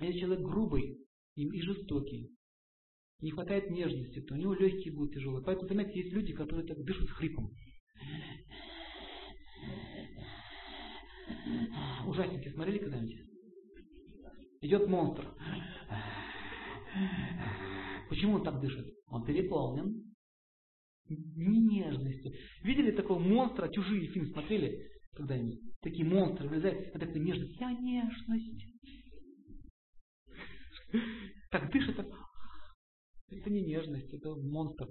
Если 0.00 0.20
человек 0.20 0.44
грубый 0.44 0.98
и 1.34 1.62
жестокий, 1.62 2.33
не 3.24 3.30
хватает 3.30 3.70
нежности, 3.70 4.20
то 4.20 4.34
у 4.34 4.36
него 4.36 4.52
легкие 4.52 4.92
будут 4.92 5.14
тяжелые. 5.14 5.42
Поэтому, 5.42 5.66
заметьте, 5.66 5.98
есть 5.98 6.12
люди, 6.12 6.34
которые 6.34 6.66
так 6.66 6.76
дышат 6.84 7.08
хрипом. 7.08 7.50
Ужасники 12.06 12.50
смотрели 12.50 12.78
когда-нибудь? 12.78 13.16
Идет 14.60 14.88
монстр. 14.88 15.26
Почему 18.10 18.34
он 18.34 18.44
так 18.44 18.60
дышит? 18.60 18.86
Он 19.06 19.24
переполнен 19.24 20.14
не 21.08 21.60
нежностью. 21.62 22.32
Видели 22.62 22.90
такого 22.90 23.18
монстра, 23.18 23.72
чужие 23.72 24.06
фильмы 24.08 24.28
смотрели 24.32 24.86
когда-нибудь? 25.14 25.60
Такие 25.80 26.04
монстры 26.04 26.46
вылезают, 26.46 26.88
это 26.88 26.98
такая 26.98 27.20
нежность. 27.20 27.58
Я 27.58 27.72
нежность. 27.72 28.66
Так 31.50 31.72
дышит, 31.72 31.96
так. 31.96 32.23
Это 33.38 33.50
не 33.50 33.62
нежность, 33.62 34.12
это 34.12 34.34
монстр. 34.34 34.86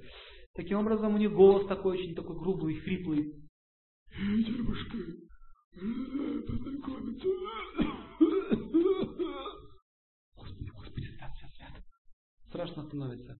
Таким 0.53 0.79
образом, 0.79 1.15
у 1.15 1.17
них 1.17 1.31
голос 1.31 1.67
такой 1.67 1.97
очень 1.97 2.15
такой 2.15 2.37
грубый, 2.37 2.75
хриплый. 2.75 3.33
Девушка, 4.15 4.97
познакомиться. 5.73 7.27
Господи, 10.35 10.69
Господи, 10.69 11.05
свят, 11.17 11.31
свят, 11.39 11.51
свят. 11.55 11.83
Страшно 12.49 12.83
становится. 12.87 13.37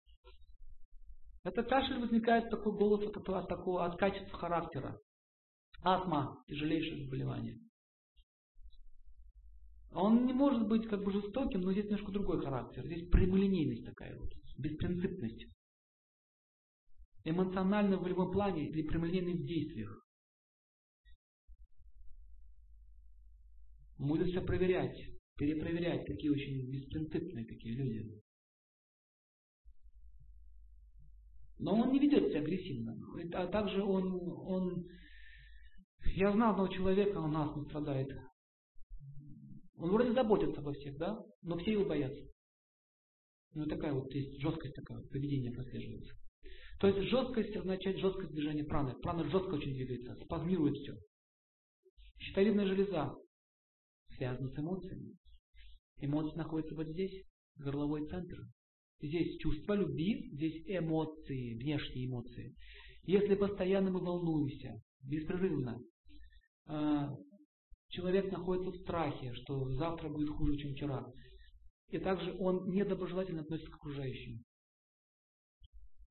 Это 1.44 1.64
кашель 1.64 2.00
возникает 2.00 2.50
такой 2.50 2.74
голос 2.74 3.04
от, 3.06 3.30
от, 3.30 3.48
такого, 3.50 3.86
от 3.86 4.00
качества 4.00 4.38
характера. 4.40 4.98
Астма– 5.84 6.42
тяжелейшее 6.48 7.04
заболевание. 7.04 7.60
Он 9.92 10.26
не 10.26 10.34
может 10.34 10.68
быть 10.68 10.88
как 10.88 11.04
бы 11.04 11.12
жестоким, 11.12 11.62
но 11.62 11.72
здесь 11.74 11.86
немножко 11.86 12.12
другой 12.12 12.42
характер. 12.42 12.86
Здесь 12.86 13.10
прямолинейность 13.10 13.86
такая 13.86 14.18
вот, 14.18 14.30
беспринципность. 14.58 15.46
Эмоционально 17.26 17.98
в 17.98 18.08
любом 18.08 18.32
плане 18.32 18.70
или 18.70 18.88
прямолинейный 18.88 19.34
в 19.34 19.46
действиях. 19.46 20.00
Все 24.34 24.42
проверять, 24.42 25.00
перепроверять, 25.38 26.06
такие 26.06 26.32
очень 26.32 26.70
беспринципные 26.72 27.46
такие 27.46 27.76
люди. 27.76 28.22
Но 31.60 31.80
он 31.80 31.92
не 31.94 32.00
ведет 32.00 32.30
себя 32.30 32.42
агрессивно. 32.42 32.98
А 33.34 33.48
также 33.48 33.84
он, 33.84 34.12
он... 34.12 34.88
Я 36.16 36.34
знал 36.34 36.52
одного 36.52 36.68
человека, 36.70 37.18
он 37.18 37.32
нас 37.32 37.56
не 37.56 37.64
страдает. 37.66 38.10
Он 39.76 39.92
вроде 39.92 40.14
заботится 40.14 40.60
обо 40.60 40.74
всех, 40.74 40.98
да? 40.98 41.24
Но 41.42 41.58
все 41.58 41.74
его 41.74 41.86
боятся. 41.86 42.33
Ну, 43.54 43.66
такая 43.66 43.94
вот 43.94 44.12
есть 44.14 44.40
жесткость 44.42 44.76
такая, 44.76 45.02
поведение 45.12 45.52
прослеживается. 45.52 46.14
То 46.80 46.88
есть 46.88 47.10
жесткость 47.10 47.56
означает 47.56 48.00
жесткость 48.00 48.32
движения 48.32 48.64
праны. 48.64 48.94
Прана 49.02 49.24
жестко 49.30 49.54
очень 49.54 49.74
двигается, 49.74 50.16
спазмирует 50.26 50.76
все. 50.78 50.96
Щитовидная 52.20 52.66
железа 52.66 53.16
связана 54.18 54.50
с 54.50 54.58
эмоциями. 54.58 55.16
Эмоции 56.00 56.36
находятся 56.36 56.76
вот 56.76 56.88
здесь, 56.88 57.24
горловой 57.58 58.08
центр. 58.08 58.38
Здесь 59.02 59.38
чувство 59.40 59.74
любви, 59.74 60.30
здесь 60.34 60.64
эмоции, 60.66 61.56
внешние 61.56 62.08
эмоции. 62.08 62.56
Если 63.04 63.36
постоянно 63.36 63.92
мы 63.92 64.00
волнуемся, 64.00 64.82
беспрерывно, 65.04 65.78
а, 66.68 67.14
человек 67.90 68.32
находится 68.32 68.72
в 68.72 68.82
страхе, 68.82 69.34
что 69.34 69.70
завтра 69.76 70.10
будет 70.10 70.30
хуже, 70.30 70.58
чем 70.58 70.74
вчера. 70.74 71.06
И 71.94 72.00
также 72.00 72.36
он 72.40 72.72
недоброжелательно 72.72 73.42
относится 73.42 73.72
к 73.72 73.76
окружающим. 73.76 74.44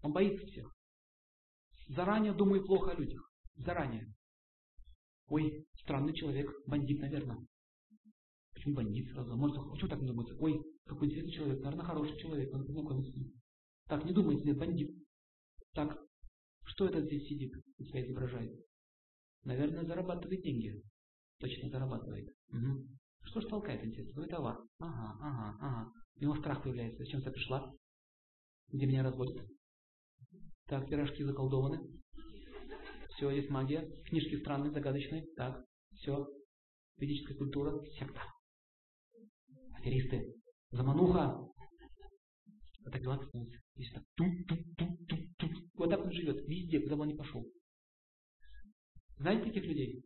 Он 0.02 0.12
боится 0.12 0.46
всех. 0.46 0.72
Заранее 1.88 2.32
думает 2.32 2.66
плохо 2.66 2.92
о 2.92 2.94
людях. 2.94 3.28
Заранее. 3.56 4.14
Ой, 5.26 5.66
странный 5.74 6.14
человек, 6.14 6.48
бандит, 6.68 7.00
наверное. 7.00 7.44
Почему 8.54 8.76
бандит 8.76 9.10
сразу? 9.10 9.36
Может, 9.36 9.56
почему 9.72 9.90
так 9.90 10.06
думается? 10.06 10.36
Ой, 10.38 10.62
какой 10.84 11.08
интересный 11.08 11.32
человек, 11.32 11.60
наверное, 11.64 11.84
хороший 11.84 12.16
человек, 12.18 12.48
с 12.48 13.14
ним. 13.16 13.32
Так, 13.88 14.04
не 14.04 14.12
думайте, 14.12 14.44
нет, 14.44 14.58
бандит. 14.58 14.96
Так, 15.72 15.98
что 16.62 16.86
этот 16.86 17.06
здесь 17.06 17.26
сидит 17.26 17.52
и 17.78 17.84
себя 17.86 18.06
изображает? 18.06 18.52
Наверное, 19.42 19.84
зарабатывает 19.84 20.42
деньги. 20.42 20.80
Точно 21.40 21.68
зарабатывает. 21.70 22.28
Угу. 22.50 22.86
Что 23.24 23.40
ж 23.40 23.46
толкает, 23.46 23.84
интересно? 23.84 24.14
Твой 24.14 24.28
товар. 24.28 24.58
Ага, 24.78 25.16
ага, 25.20 25.56
ага. 25.60 25.92
У 26.16 26.22
него 26.22 26.36
страх 26.36 26.62
появляется. 26.62 26.98
Зачем 27.04 27.22
ты 27.22 27.30
пришла? 27.30 27.72
Где 28.68 28.86
меня 28.86 29.02
разводят? 29.02 29.46
Так, 30.66 30.88
пирожки 30.88 31.24
заколдованы. 31.24 31.80
Все, 33.16 33.30
есть 33.30 33.50
магия. 33.50 33.88
Книжки 34.04 34.40
странные, 34.40 34.72
загадочные. 34.72 35.26
Так, 35.36 35.64
все. 35.94 36.26
Ведическая 36.98 37.34
культура. 37.34 37.82
Секта 37.98 38.20
аферисты, 39.82 40.34
замануха. 40.70 41.36
Вот 42.84 42.92
так 42.92 43.02
дела 43.02 43.16
становятся. 43.16 43.60
Здесь 43.74 43.92
так 43.92 44.04
ту 44.14 44.24
-ту 44.24 44.56
-ту 44.76 44.86
-ту 45.06 45.16
-ту. 45.38 45.48
Вот 45.74 45.90
так 45.90 46.00
он 46.00 46.12
живет, 46.12 46.46
везде, 46.46 46.80
куда 46.80 46.96
бы 46.96 47.02
он 47.02 47.08
ни 47.08 47.16
пошел. 47.16 47.44
Знаете 49.18 49.44
таких 49.46 49.64
людей? 49.64 50.02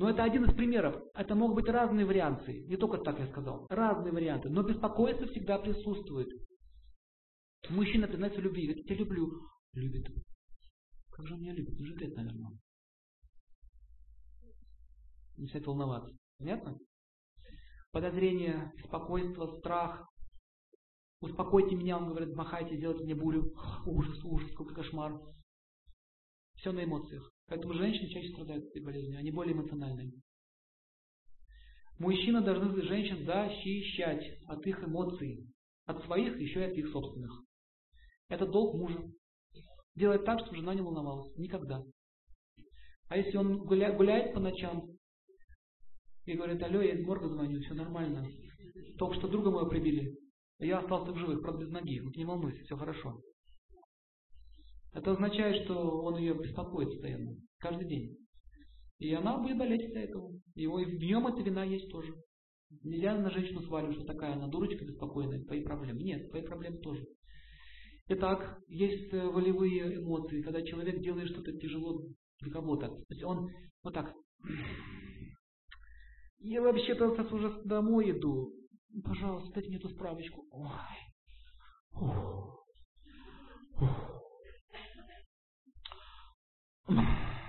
Но 0.00 0.08
это 0.08 0.24
один 0.24 0.46
из 0.46 0.54
примеров. 0.54 0.96
Это 1.12 1.34
могут 1.34 1.56
быть 1.56 1.68
разные 1.68 2.06
варианты. 2.06 2.64
Не 2.64 2.78
только 2.78 2.96
так 2.96 3.18
я 3.18 3.26
сказал. 3.26 3.66
Разные 3.68 4.14
варианты. 4.14 4.48
Но 4.48 4.62
беспокойство 4.62 5.26
всегда 5.26 5.58
присутствует. 5.58 6.26
Мужчина 7.68 8.08
признается 8.08 8.40
любви. 8.40 8.68
Говорит, 8.68 8.88
я 8.88 8.96
люблю. 8.96 9.30
Любит. 9.74 10.08
как 11.10 11.26
же 11.26 11.34
он 11.34 11.42
меня 11.42 11.52
любит, 11.52 11.78
уже 11.78 11.92
опять, 11.92 12.16
наверное. 12.16 12.50
Начинает 15.36 15.66
волноваться. 15.66 16.16
Понятно? 16.38 16.78
Подозрение, 17.92 18.72
беспокойство, 18.78 19.58
страх. 19.58 20.08
Успокойте 21.20 21.76
меня, 21.76 21.98
он 21.98 22.08
говорит, 22.08 22.34
махайте, 22.34 22.78
сделайте 22.78 23.04
мне 23.04 23.14
бурю. 23.14 23.52
Ужас, 23.84 24.24
ужас, 24.24 24.50
какой 24.52 24.74
кошмар. 24.74 25.20
Все 26.54 26.72
на 26.72 26.84
эмоциях. 26.84 27.30
Поэтому 27.50 27.74
женщины 27.74 28.08
чаще 28.08 28.28
страдают 28.28 28.64
этой 28.66 28.80
болезнью, 28.80 29.18
они 29.18 29.32
более 29.32 29.54
эмоциональные. 29.54 30.12
Мужчины 31.98 32.40
должны 32.42 32.80
женщин 32.82 33.26
защищать 33.26 34.38
от 34.46 34.64
их 34.64 34.82
эмоций, 34.84 35.48
от 35.84 36.02
своих, 36.04 36.38
еще 36.38 36.60
и 36.60 36.70
от 36.70 36.78
их 36.78 36.88
собственных. 36.90 37.42
Это 38.28 38.46
долг 38.46 38.76
мужа. 38.76 39.02
Делать 39.96 40.24
так, 40.24 40.38
чтобы 40.38 40.58
жена 40.58 40.74
не 40.74 40.80
волновалась. 40.80 41.36
Никогда. 41.36 41.82
А 43.08 43.16
если 43.16 43.36
он 43.36 43.64
гуля, 43.64 43.92
гуляет 43.96 44.32
по 44.32 44.38
ночам 44.38 44.86
и 46.26 46.34
говорит, 46.34 46.62
алло, 46.62 46.80
я 46.80 46.94
из 46.94 47.04
морга 47.04 47.28
звоню, 47.28 47.60
все 47.62 47.74
нормально. 47.74 48.30
Только 48.96 49.16
что 49.16 49.26
друга 49.26 49.50
моего 49.50 49.68
прибили. 49.68 50.16
Я 50.60 50.78
остался 50.78 51.10
в 51.10 51.18
живых, 51.18 51.42
правда 51.42 51.64
без 51.64 51.72
ноги. 51.72 51.98
Вот 51.98 52.14
не 52.14 52.24
волнуйся, 52.24 52.62
все 52.62 52.76
хорошо. 52.76 53.20
Это 54.92 55.12
означает, 55.12 55.64
что 55.64 56.02
он 56.02 56.16
ее 56.18 56.34
беспокоит 56.34 56.90
постоянно, 56.90 57.36
каждый 57.58 57.88
день. 57.88 58.16
И 58.98 59.12
она 59.14 59.38
будет 59.38 59.56
болеть 59.56 59.82
из-за 59.82 60.00
этого. 60.00 60.32
Его, 60.54 60.78
и 60.80 60.84
в 60.84 61.00
нем 61.00 61.26
эта 61.26 61.42
вина 61.42 61.64
есть 61.64 61.90
тоже. 61.90 62.12
Нельзя 62.82 63.16
на 63.16 63.30
женщину 63.30 63.62
сваливать, 63.62 63.96
что 63.96 64.04
такая 64.04 64.34
она 64.34 64.48
дурочка 64.48 64.84
беспокойная, 64.84 65.44
твои 65.44 65.62
проблемы. 65.62 66.02
Нет, 66.02 66.28
твои 66.30 66.42
проблемы 66.42 66.78
тоже. 66.78 67.04
Итак, 68.08 68.58
есть 68.68 69.12
э, 69.12 69.26
волевые 69.26 69.96
эмоции, 69.96 70.42
когда 70.42 70.62
человек 70.62 71.00
делает 71.00 71.28
что-то 71.28 71.52
тяжело 71.52 72.02
для 72.40 72.52
кого-то. 72.52 72.88
То 72.88 73.04
есть 73.08 73.22
он 73.24 73.48
вот 73.82 73.94
так. 73.94 74.12
Я 76.38 76.62
вообще-то 76.62 77.14
сейчас 77.14 77.32
уже 77.32 77.62
домой 77.64 78.10
иду. 78.10 78.52
Пожалуйста, 79.04 79.52
дайте 79.54 79.68
мне 79.68 79.78
эту 79.78 79.90
справочку. 79.90 80.44
Ой. 80.50 80.70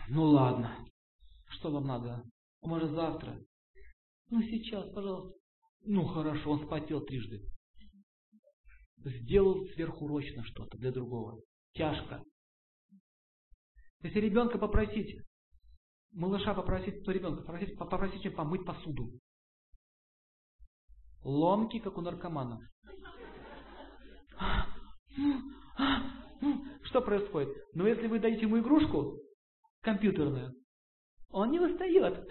Ну 0.09 0.23
ладно. 0.23 0.87
Что 1.49 1.71
вам 1.71 1.87
надо? 1.87 2.23
Может 2.61 2.91
завтра? 2.91 3.39
Ну 4.29 4.41
сейчас, 4.43 4.87
пожалуйста. 4.93 5.37
Ну 5.83 6.05
хорошо, 6.05 6.51
он 6.51 6.65
спотел 6.65 7.01
трижды. 7.01 7.41
Сделал 8.97 9.65
сверхурочно 9.73 10.43
что-то 10.43 10.77
для 10.77 10.91
другого. 10.91 11.41
Тяжко. 11.73 12.23
Если 14.03 14.19
ребенка 14.19 14.59
попросить, 14.59 15.19
малыша 16.11 16.53
попросить, 16.53 17.03
то 17.03 17.11
ребенка 17.11 17.41
попросить, 17.43 17.77
попросить 17.77 18.23
его 18.23 18.35
помыть 18.35 18.65
посуду. 18.65 19.11
Ломки, 21.23 21.79
как 21.79 21.97
у 21.97 22.01
наркомана. 22.01 22.59
Что 26.83 27.01
происходит? 27.01 27.49
Но 27.73 27.87
если 27.87 28.07
вы 28.07 28.19
дадите 28.19 28.43
ему 28.43 28.59
игрушку 28.59 29.17
компьютерную, 29.81 30.53
он 31.29 31.51
не 31.51 31.59
устает. 31.59 32.27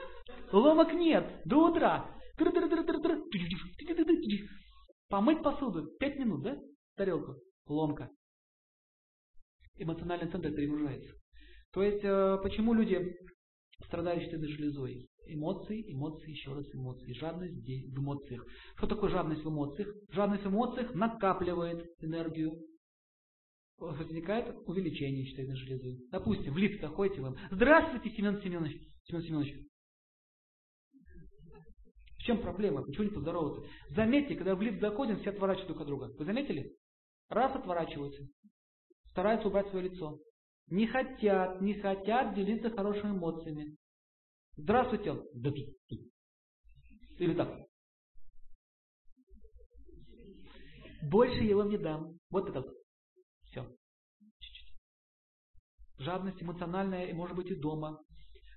Ломок 0.52 0.92
нет. 0.92 1.42
До 1.44 1.70
утра. 1.70 2.16
Помыть 5.08 5.42
посуду. 5.42 5.90
Пять 5.98 6.18
минут, 6.18 6.42
да? 6.42 6.58
Тарелку. 6.96 7.36
Ломка. 7.66 8.10
Эмоциональный 9.76 10.30
центр 10.30 10.50
перегружается. 10.50 11.12
То 11.72 11.82
есть, 11.82 12.04
э, 12.04 12.38
почему 12.42 12.74
люди, 12.74 13.16
страдающие 13.86 14.36
этой 14.36 14.48
железой, 14.48 15.08
эмоции, 15.26 15.92
эмоции, 15.92 16.30
еще 16.30 16.52
раз 16.52 16.66
эмоции, 16.74 17.12
жадность 17.14 17.54
в 17.54 17.98
эмоциях. 17.98 18.44
Что 18.76 18.86
такое 18.86 19.10
жадность 19.10 19.44
в 19.44 19.48
эмоциях? 19.48 19.88
Жадность 20.10 20.44
в 20.44 20.48
эмоциях 20.48 20.94
накапливает 20.94 21.86
энергию, 22.00 22.58
возникает 23.80 24.54
увеличение 24.66 25.24
щитовидной 25.24 25.56
железы. 25.56 25.98
Допустим, 26.10 26.52
в 26.52 26.58
лифт 26.58 26.80
заходите 26.80 27.20
вы. 27.20 27.36
Здравствуйте, 27.50 28.10
Семен 28.10 28.40
Семенович. 28.42 28.80
Семен 29.04 29.22
Семенович. 29.22 29.66
В 32.18 32.22
чем 32.22 32.42
проблема? 32.42 32.82
Почему 32.82 33.04
не 33.04 33.10
поздороваться? 33.10 33.66
Заметьте, 33.90 34.36
когда 34.36 34.54
в 34.54 34.60
лифт 34.60 34.80
заходим, 34.80 35.18
все 35.20 35.30
отворачиваются 35.30 35.72
друг 35.72 35.80
от 35.80 35.86
друга. 35.86 36.18
Вы 36.18 36.24
заметили? 36.26 36.76
Раз 37.30 37.56
отворачиваются. 37.56 38.22
Стараются 39.06 39.48
убрать 39.48 39.68
свое 39.70 39.88
лицо. 39.88 40.20
Не 40.66 40.86
хотят, 40.86 41.60
не 41.60 41.74
хотят 41.74 42.34
делиться 42.34 42.70
хорошими 42.70 43.12
эмоциями. 43.12 43.76
Здравствуйте. 44.56 45.16
Или 47.18 47.34
так. 47.34 47.58
Больше 51.02 51.42
я 51.42 51.56
вам 51.56 51.70
не 51.70 51.78
дам. 51.78 52.18
Вот 52.30 52.50
это. 52.50 52.62
Все. 52.62 52.79
Жадность 56.00 56.42
эмоциональная, 56.42 57.08
и 57.08 57.12
может 57.12 57.36
быть 57.36 57.50
и 57.50 57.54
дома. 57.54 58.02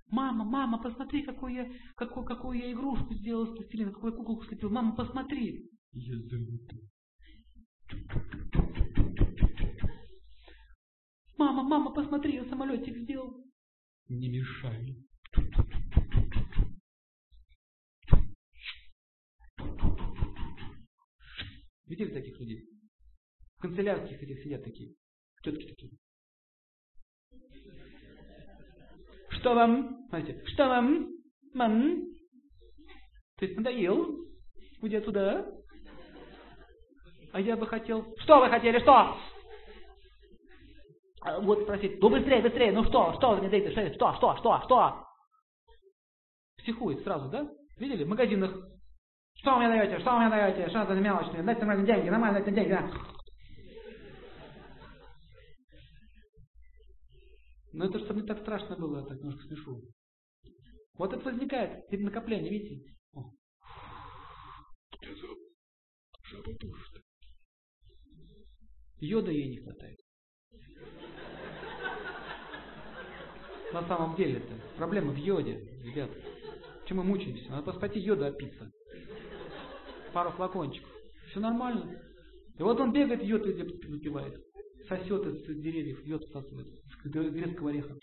Мама, 0.07 0.45
мама, 0.45 0.81
посмотри, 0.81 1.23
какую 1.23 1.53
я, 1.53 1.69
какую, 1.95 2.25
какую 2.25 2.57
я 2.57 2.71
игрушку 2.71 3.13
сделал 3.15 3.47
с 3.47 3.55
пластилина, 3.55 3.91
какую 3.91 4.13
я 4.13 4.17
куколку 4.17 4.45
слепил. 4.45 4.69
Мама, 4.69 4.95
посмотри. 4.95 5.69
Я 5.91 6.15
залюбил. 6.19 6.89
Мама, 11.37 11.63
мама, 11.63 11.93
посмотри, 11.93 12.35
я 12.35 12.45
самолетик 12.45 12.97
сделал. 12.99 13.43
Не 14.07 14.29
мешай. 14.29 14.95
Видели 21.87 22.13
таких 22.13 22.39
людей? 22.39 22.69
В 23.57 23.61
канцелярских 23.63 24.23
этих 24.23 24.43
сидят 24.43 24.63
такие. 24.63 24.95
Тетки 25.43 25.67
такие. 25.67 25.91
Что 29.43 29.55
вам? 29.55 30.05
Знаете, 30.07 30.41
что 30.45 30.69
вам? 30.69 31.09
Мам? 31.53 32.01
Ты 33.37 33.53
надоел? 33.57 34.19
Уйди 34.81 35.01
туда. 35.01 35.45
А 37.33 37.41
я 37.41 37.57
бы 37.57 37.67
хотел... 37.67 38.05
Что 38.19 38.39
вы 38.39 38.47
хотели? 38.47 38.79
Что? 38.79 39.17
А 41.23 41.41
вот 41.41 41.63
спросить, 41.63 41.99
ну 41.99 42.09
быстрее, 42.09 42.41
быстрее, 42.41 42.71
ну 42.71 42.85
что, 42.85 43.15
что 43.17 43.31
вы 43.31 43.39
мне 43.39 43.49
даете, 43.49 43.71
что, 43.71 44.13
что, 44.13 44.37
что, 44.37 44.61
что? 44.63 45.07
Психует 46.59 47.03
сразу, 47.03 47.27
да? 47.27 47.45
Видели? 47.77 48.05
В 48.05 48.07
магазинах. 48.07 48.55
Что 49.39 49.55
вы 49.55 49.57
мне 49.57 49.67
даете, 49.67 49.99
что 49.99 50.11
вы 50.11 50.19
мне 50.19 50.29
даете, 50.29 50.69
что 50.69 50.85
за 50.85 50.93
мелочные, 50.93 51.43
дайте 51.43 51.65
мне 51.65 51.85
деньги, 51.85 52.07
нормально 52.07 52.39
дайте 52.39 52.55
деньги, 52.55 52.69
да? 52.69 52.89
Но 57.73 57.85
это 57.85 57.99
чтобы 57.99 58.21
не 58.21 58.27
так 58.27 58.39
страшно 58.41 58.75
было, 58.75 58.99
я 58.99 59.05
так 59.05 59.19
немножко 59.19 59.47
смешу. 59.47 59.81
Вот 60.93 61.11
это 61.11 61.23
возникает, 61.25 61.87
типа 61.89 62.03
накопление, 62.03 62.51
видите? 62.51 62.93
О. 63.13 63.31
Йода 68.99 69.31
ей 69.31 69.49
не 69.49 69.57
хватает. 69.57 69.97
На 73.73 73.87
самом 73.87 74.15
деле 74.15 74.37
это 74.37 74.53
проблема 74.77 75.11
в 75.11 75.17
йоде, 75.17 75.57
ребят. 75.83 76.11
Чем 76.85 76.97
мы 76.97 77.03
мучаемся? 77.03 77.49
Надо 77.49 77.63
поспойти 77.63 77.99
йода 77.99 78.27
опиться. 78.27 78.71
Пару 80.13 80.31
флакончиков. 80.33 80.91
Все 81.31 81.39
нормально. 81.39 81.99
И 82.59 82.61
вот 82.61 82.79
он 82.79 82.93
бегает, 82.93 83.23
йод 83.23 83.47
выпивает. 83.47 84.39
Сосет 84.87 85.25
из 85.25 85.43
деревьев, 85.59 86.05
йод 86.05 86.23
всасывает. 86.25 86.82
Из 87.05 87.11
грецкого 87.11 87.69
ореха. 87.69 87.97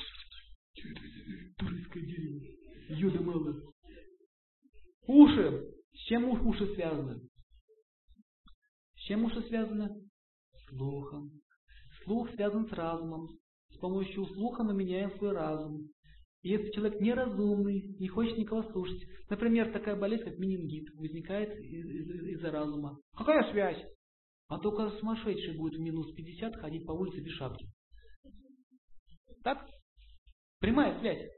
Турецкое 1.56 2.02
дерево. 2.04 2.40
Йода 2.88 3.22
мало. 3.22 3.72
Уши. 5.06 5.70
С 5.92 5.98
чем 6.06 6.28
уши 6.28 6.66
связаны? 6.74 7.20
С 8.94 9.00
чем 9.06 9.24
уши 9.24 9.42
связаны? 9.48 9.90
Слухом. 10.68 11.30
Слух 12.04 12.30
связан 12.34 12.68
с 12.68 12.72
разумом. 12.72 13.28
С 13.70 13.78
помощью 13.78 14.26
слуха 14.26 14.62
мы 14.64 14.74
меняем 14.74 15.10
свой 15.16 15.32
разум. 15.32 15.88
И 16.42 16.50
если 16.50 16.70
человек 16.70 17.00
неразумный, 17.00 17.96
не 17.98 18.08
хочет 18.08 18.38
никого 18.38 18.62
слушать, 18.72 19.02
например, 19.28 19.72
такая 19.72 19.96
болезнь, 19.96 20.24
как 20.24 20.38
менингит, 20.38 20.88
возникает 20.94 21.58
из-за 21.58 22.28
из 22.30 22.44
разума. 22.44 22.98
Какая 23.14 23.50
связь? 23.52 23.82
А 24.48 24.58
только 24.58 24.90
сумасшедший 24.98 25.56
будет 25.56 25.78
в 25.78 25.80
минус 25.80 26.12
50 26.14 26.56
ходить 26.56 26.86
по 26.86 26.92
улице 26.92 27.20
без 27.20 27.32
шапки. 27.32 27.66
Так? 29.42 29.66
Прямая 30.58 30.98
связь. 31.00 31.30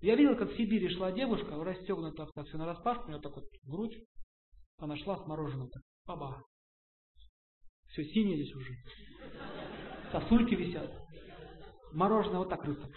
Я 0.00 0.16
видел, 0.16 0.36
как 0.36 0.50
в 0.50 0.56
Сибири 0.56 0.88
шла 0.94 1.12
девушка, 1.12 1.62
расстегнута 1.62 2.26
так 2.34 2.46
все 2.46 2.56
на 2.56 2.64
распашку, 2.64 3.04
у 3.04 3.08
нее 3.08 3.20
так 3.20 3.34
вот 3.34 3.44
грудь. 3.64 3.98
Она 4.78 4.96
шла 4.96 5.22
с 5.22 5.26
мороженым. 5.26 5.68
Так, 5.68 5.82
баба. 6.06 6.42
Все 7.88 8.04
синее 8.04 8.36
здесь 8.36 8.54
уже. 8.54 8.74
Сосульки 10.10 10.54
висят. 10.54 10.90
Мороженое 11.92 12.38
вот 12.38 12.48
так 12.48 12.64
рыться. 12.64 12.88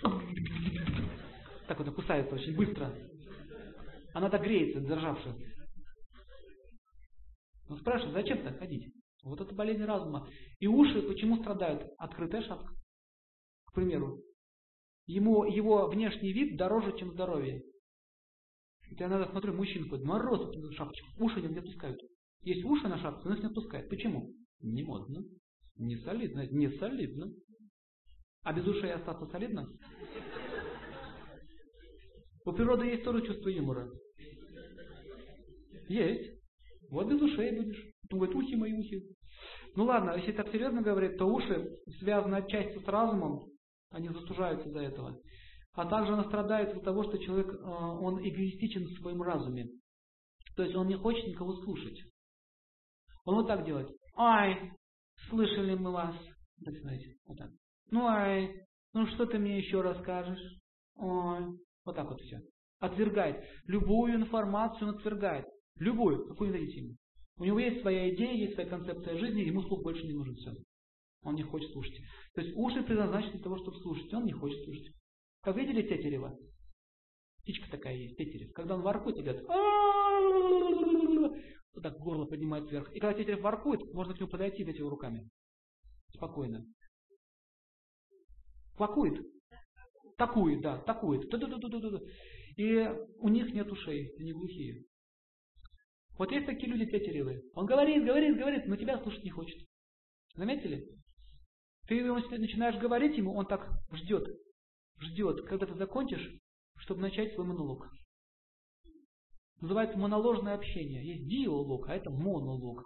Так 1.67 1.80
вот 1.80 1.93
кусается 1.93 2.35
очень 2.35 2.55
быстро. 2.55 2.93
Она 4.13 4.30
так 4.30 4.43
греется, 4.43 4.80
державшая. 4.80 5.35
Ну 7.67 7.77
спрашивают, 7.77 8.13
зачем 8.13 8.43
так 8.43 8.59
ходить? 8.59 8.93
Вот 9.23 9.41
это 9.41 9.53
болезнь 9.53 9.84
разума. 9.84 10.27
И 10.59 10.67
уши 10.67 11.01
почему 11.01 11.38
страдают? 11.38 11.91
Открытая 11.97 12.43
шапка. 12.43 12.73
К 13.73 13.75
примеру. 13.75 14.21
Ему 15.07 15.45
его 15.45 15.87
внешний 15.87 16.31
вид 16.31 16.57
дороже, 16.57 16.95
чем 16.99 17.11
здоровье. 17.11 17.63
Я 18.91 19.07
иногда 19.07 19.31
смотрю, 19.31 19.53
мужчина 19.53 19.89
ходит, 19.89 20.05
мороз 20.05 20.55
шапочку, 20.75 21.07
уши 21.17 21.41
не 21.41 21.57
отпускают. 21.57 21.99
Есть 22.43 22.63
уши 22.65 22.87
на 22.87 22.99
шапке, 22.99 23.27
но 23.27 23.33
их 23.33 23.41
не 23.41 23.47
отпускают. 23.47 23.89
Почему? 23.89 24.29
Не 24.59 24.83
модно, 24.83 25.23
не 25.75 25.97
солидно, 25.97 26.45
не 26.51 26.69
солидно. 26.77 27.33
А 28.43 28.53
без 28.53 28.67
ушей 28.67 28.93
остаться 28.93 29.25
солидно? 29.25 29.67
У 32.45 32.51
природы 32.51 32.85
есть 32.85 33.03
тоже 33.03 33.25
чувство 33.25 33.49
юмора. 33.49 33.89
Есть. 35.89 36.39
Вот 36.91 37.09
без 37.09 37.19
ушей 37.19 37.57
будешь. 37.57 37.91
Говорит, 38.07 38.35
ухи 38.35 38.55
мои 38.55 38.73
ухи. 38.73 39.01
Ну 39.75 39.85
ладно, 39.85 40.15
если 40.15 40.33
так 40.33 40.51
серьезно 40.51 40.83
говорить, 40.83 41.17
то 41.17 41.25
уши 41.25 41.75
связаны 41.99 42.35
отчасти 42.35 42.77
с 42.77 42.87
разумом, 42.87 43.52
они 43.93 44.09
застужаются 44.09 44.67
из-за 44.67 44.79
этого. 44.79 45.17
А 45.73 45.85
также 45.85 46.13
она 46.13 46.25
страдает 46.25 46.71
из-за 46.71 46.81
того, 46.81 47.03
что 47.03 47.17
человек, 47.17 47.53
э, 47.53 47.63
он 47.63 48.19
эгоистичен 48.19 48.85
в 48.85 48.99
своем 48.99 49.21
разуме. 49.21 49.67
То 50.55 50.63
есть 50.63 50.75
он 50.75 50.87
не 50.87 50.95
хочет 50.95 51.25
никого 51.27 51.55
слушать. 51.63 51.99
Он 53.25 53.35
вот 53.35 53.47
так 53.47 53.65
делает. 53.65 53.89
Ай, 54.15 54.71
слышали 55.29 55.75
мы 55.75 55.91
вас. 55.91 56.15
Начинаете. 56.59 57.15
Вот 57.25 57.37
так. 57.37 57.49
Ну 57.89 58.05
ай, 58.05 58.53
ну 58.93 59.07
что 59.07 59.25
ты 59.25 59.39
мне 59.39 59.57
еще 59.57 59.81
расскажешь? 59.81 60.59
Ой. 60.95 61.57
Вот 61.85 61.95
так 61.95 62.09
вот 62.09 62.21
все. 62.21 62.39
Отвергает. 62.79 63.43
Любую 63.65 64.15
информацию 64.15 64.89
он 64.89 64.95
отвергает. 64.95 65.45
Любую, 65.77 66.27
какую 66.27 66.51
не 66.51 66.57
дадите 66.57 66.79
ему. 66.81 66.95
У 67.37 67.45
него 67.45 67.59
есть 67.59 67.81
своя 67.81 68.13
идея, 68.13 68.33
есть 68.33 68.53
своя 68.53 68.69
концепция 68.69 69.17
жизни, 69.17 69.41
ему 69.41 69.63
слух 69.63 69.81
больше 69.81 70.05
не 70.05 70.13
нужен. 70.13 70.35
Все. 70.35 70.51
Он 71.23 71.35
не 71.35 71.43
хочет 71.43 71.71
слушать. 71.71 71.95
То 72.33 72.41
есть 72.41 72.55
уши 72.55 72.83
предназначены 72.83 73.33
для 73.33 73.43
того, 73.43 73.57
чтобы 73.57 73.77
слушать. 73.79 74.13
Он 74.13 74.25
не 74.25 74.33
хочет 74.33 74.63
слушать. 74.63 74.93
Как 75.41 75.55
видели 75.55 75.81
Тетерева? 75.81 76.37
Птичка 77.41 77.69
такая 77.71 77.95
есть, 77.95 78.17
Тетерев. 78.17 78.53
Когда 78.53 78.75
он 78.75 78.81
воркует, 78.81 79.17
идет. 79.17 79.45
Вот 81.73 81.81
так 81.81 81.97
горло 81.97 82.25
поднимает 82.25 82.69
вверх. 82.69 82.93
И 82.93 82.99
когда 82.99 83.17
Тетерев 83.17 83.41
воркует, 83.41 83.81
можно 83.93 84.13
к 84.13 84.19
нему 84.19 84.29
подойти 84.29 84.61
и 84.61 84.65
дать 84.65 84.77
его 84.77 84.89
руками. 84.89 85.29
Спокойно. 86.15 86.65
Квакует. 88.75 89.25
Такует, 90.17 90.61
да, 90.61 90.77
такует. 90.79 91.23
И 92.55 92.89
у 93.17 93.29
них 93.29 93.53
нет 93.53 93.71
ушей, 93.71 94.13
они 94.19 94.31
глухие. 94.31 94.85
Вот 96.17 96.31
есть 96.31 96.45
такие 96.45 96.71
люди 96.71 96.85
тетеревые. 96.85 97.41
Он 97.55 97.65
говорит, 97.65 98.05
говорит, 98.05 98.37
говорит, 98.37 98.67
но 98.67 98.75
тебя 98.75 99.01
слушать 99.01 99.23
не 99.23 99.31
хочет. 99.31 99.57
Заметили? 100.35 100.87
Ты 101.88 102.03
начинаешь 102.03 102.80
говорить 102.80 103.18
ему, 103.18 103.34
он 103.34 103.45
так 103.45 103.69
ждет, 103.91 104.27
ждет, 104.99 105.45
когда 105.47 105.65
ты 105.65 105.76
закончишь, 105.76 106.39
чтобы 106.77 107.01
начать 107.01 107.34
свой 107.34 107.45
монолог. 107.45 107.89
Называется 109.60 109.97
моноложное 109.97 110.55
общение. 110.55 111.05
Есть 111.05 111.27
диалог, 111.30 111.88
а 111.88 111.95
это 111.95 112.10
монолог. 112.10 112.84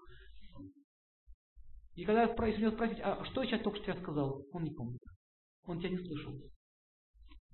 И 1.96 2.06
когда 2.06 2.24
если 2.24 2.62
него 2.62 2.72
спросить, 2.72 3.00
а 3.02 3.26
что 3.26 3.42
я 3.42 3.50
сейчас 3.50 3.64
только 3.64 3.80
что 3.80 3.92
я 3.92 4.00
сказал, 4.02 4.46
он 4.52 4.64
не 4.64 4.72
помнит. 4.72 5.02
Он 5.66 5.80
тебя 5.80 5.90
не 5.90 5.98
слышал. 5.98 6.34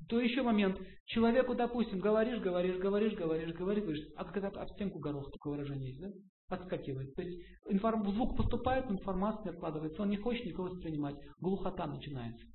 То 0.09 0.19
еще 0.19 0.41
момент. 0.41 0.77
Человеку, 1.05 1.55
допустим, 1.55 1.99
говоришь, 1.99 2.41
говоришь, 2.41 2.77
говоришь, 2.77 3.13
говоришь, 3.13 3.53
говоришь, 3.53 3.83
говоришь, 3.83 4.07
а 4.17 4.25
когда 4.25 4.49
об 4.49 4.69
стенку 4.71 4.99
горох, 4.99 5.31
такое 5.31 5.53
выражение 5.53 5.91
есть, 5.91 6.01
да? 6.01 6.09
Отскакивает. 6.47 7.13
То 7.15 7.21
есть 7.21 7.41
информ... 7.69 8.09
звук 8.11 8.37
поступает, 8.37 8.89
информация 8.89 9.43
не 9.45 9.49
откладывается, 9.51 10.01
он 10.01 10.09
не 10.09 10.17
хочет 10.17 10.45
никого 10.45 10.67
воспринимать. 10.67 11.15
Глухота 11.39 11.87
начинается. 11.87 12.45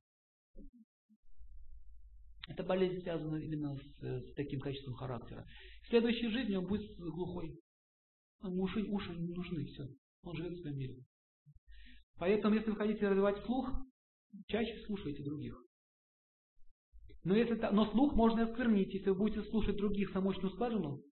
Это 2.48 2.62
болезнь 2.62 3.02
связана 3.02 3.36
именно 3.36 3.76
с, 3.76 4.02
с 4.02 4.34
таким 4.34 4.60
качеством 4.60 4.94
характера. 4.94 5.44
В 5.84 5.88
следующей 5.88 6.28
жизни 6.28 6.56
он 6.56 6.66
будет 6.66 6.96
глухой. 6.96 7.58
Уши, 8.42 8.82
уши 8.84 9.14
не 9.16 9.34
нужны, 9.34 9.64
все. 9.66 9.86
Он 10.22 10.34
живет 10.36 10.52
в 10.52 10.60
своем 10.62 10.78
мире. 10.78 11.04
Поэтому, 12.16 12.54
если 12.54 12.70
вы 12.70 12.76
хотите 12.76 13.08
развивать 13.08 13.44
слух, 13.44 13.68
чаще 14.46 14.78
слушайте 14.86 15.22
других. 15.22 15.60
Но, 17.24 17.34
если, 17.34 17.54
но 17.72 17.90
слух 17.90 18.14
можно 18.14 18.44
осквернить, 18.44 18.94
если 18.94 19.10
вы 19.10 19.16
будете 19.16 19.42
слушать 19.50 19.76
других 19.76 20.10
самочную 20.10 20.50
скважину. 20.52 21.02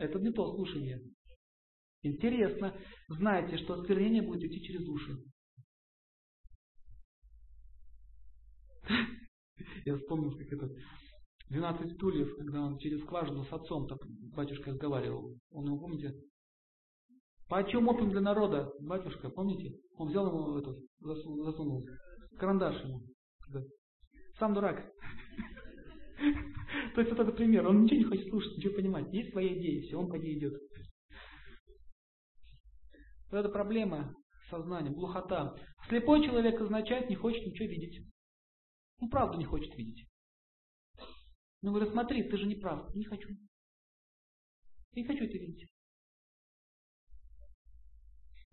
Это 0.00 0.18
не 0.18 0.32
то 0.32 0.54
слушание. 0.54 0.98
Интересно. 2.02 2.74
Знаете, 3.08 3.58
что 3.58 3.74
осквернение 3.74 4.22
будет 4.22 4.42
идти 4.44 4.62
через 4.62 4.88
уши. 4.88 5.14
Я 9.84 9.98
вспомнил, 9.98 10.30
как 10.38 10.50
это 10.54 10.70
12 11.50 11.92
стульев, 11.96 12.34
когда 12.38 12.62
он 12.62 12.78
через 12.78 13.02
скважину 13.02 13.44
с 13.44 13.52
отцом 13.52 13.86
так 13.88 13.98
батюшка 14.34 14.70
разговаривал. 14.70 15.36
Он 15.50 15.66
его, 15.66 15.78
помните? 15.78 16.14
По 17.50 17.62
чем 17.64 17.86
опиум 17.88 18.10
для 18.10 18.22
народа, 18.22 18.72
батюшка, 18.80 19.28
помните? 19.28 19.74
Он 19.96 20.08
взял 20.08 20.26
ему 20.28 20.56
этот, 20.56 20.78
засунул, 21.00 21.86
карандаш 22.38 22.82
ему. 22.84 23.02
Сам 24.38 24.54
дурак. 24.54 24.90
То 26.94 27.00
есть 27.00 27.10
вот 27.10 27.20
это 27.20 27.32
пример. 27.32 27.66
Он 27.66 27.82
ничего 27.82 27.98
не 27.98 28.04
хочет 28.04 28.28
слушать, 28.28 28.56
ничего 28.56 28.74
понимать. 28.74 29.12
Есть 29.12 29.30
своя 29.30 29.48
идея, 29.58 29.82
все, 29.82 29.98
он 29.98 30.10
по 30.10 30.16
ней 30.16 30.38
идет. 30.38 30.54
Вот 33.30 33.38
это 33.38 33.48
проблема 33.48 34.14
сознания, 34.50 34.90
глухота. 34.90 35.54
Слепой 35.88 36.24
человек 36.24 36.60
означает, 36.60 37.08
не 37.08 37.16
хочет 37.16 37.46
ничего 37.46 37.68
видеть. 37.68 38.06
Ну, 39.00 39.08
правду 39.08 39.38
не 39.38 39.44
хочет 39.44 39.74
видеть. 39.76 40.08
Ну, 41.62 41.70
говорю, 41.72 41.90
смотри, 41.90 42.28
ты 42.28 42.36
же 42.36 42.46
не 42.46 42.56
прав. 42.56 42.94
Не 42.94 43.04
хочу. 43.04 43.28
Не 44.92 45.04
хочу 45.04 45.24
это 45.24 45.38
видеть. 45.38 45.70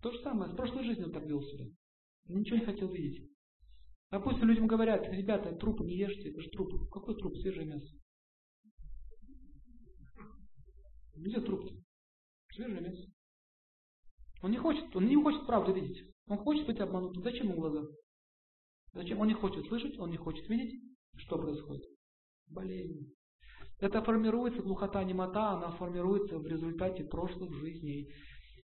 То 0.00 0.12
же 0.12 0.20
самое. 0.20 0.52
В 0.52 0.56
прошлой 0.56 0.84
жизни 0.84 1.04
он 1.04 1.12
так 1.12 1.26
вел 1.26 1.42
себя. 1.42 1.66
Ничего 2.26 2.58
не 2.58 2.64
хотел 2.64 2.88
видеть. 2.92 3.30
Допустим, 4.10 4.48
людям 4.48 4.66
говорят, 4.66 5.06
ребята, 5.08 5.54
трупы 5.54 5.84
не 5.84 5.96
ешьте, 5.96 6.30
это 6.30 6.40
же 6.40 6.48
труп. 6.50 6.90
Какой 6.90 7.14
труп? 7.16 7.36
Свежее 7.36 7.66
мясо. 7.66 7.86
Где 11.14 11.40
труп? 11.40 11.64
-то? 11.64 11.76
Свежее 12.54 12.80
мясо. 12.80 13.02
Он 14.40 14.50
не 14.50 14.56
хочет, 14.56 14.96
он 14.96 15.06
не 15.06 15.16
хочет 15.16 15.46
правду 15.46 15.74
видеть. 15.74 16.14
Он 16.26 16.38
хочет 16.38 16.66
быть 16.66 16.80
обманутым. 16.80 17.22
Зачем 17.22 17.48
ему 17.48 17.60
глаза? 17.60 17.86
Зачем? 18.94 19.20
Он 19.20 19.28
не 19.28 19.34
хочет 19.34 19.66
слышать, 19.66 19.98
он 19.98 20.10
не 20.10 20.16
хочет 20.16 20.48
видеть, 20.48 20.80
что 21.16 21.38
происходит. 21.38 21.84
Болезнь. 22.46 23.12
Это 23.78 24.02
формируется, 24.02 24.62
глухота, 24.62 25.04
немота, 25.04 25.52
она 25.52 25.70
формируется 25.72 26.38
в 26.38 26.46
результате 26.46 27.04
прошлых 27.04 27.52
жизней. 27.54 28.10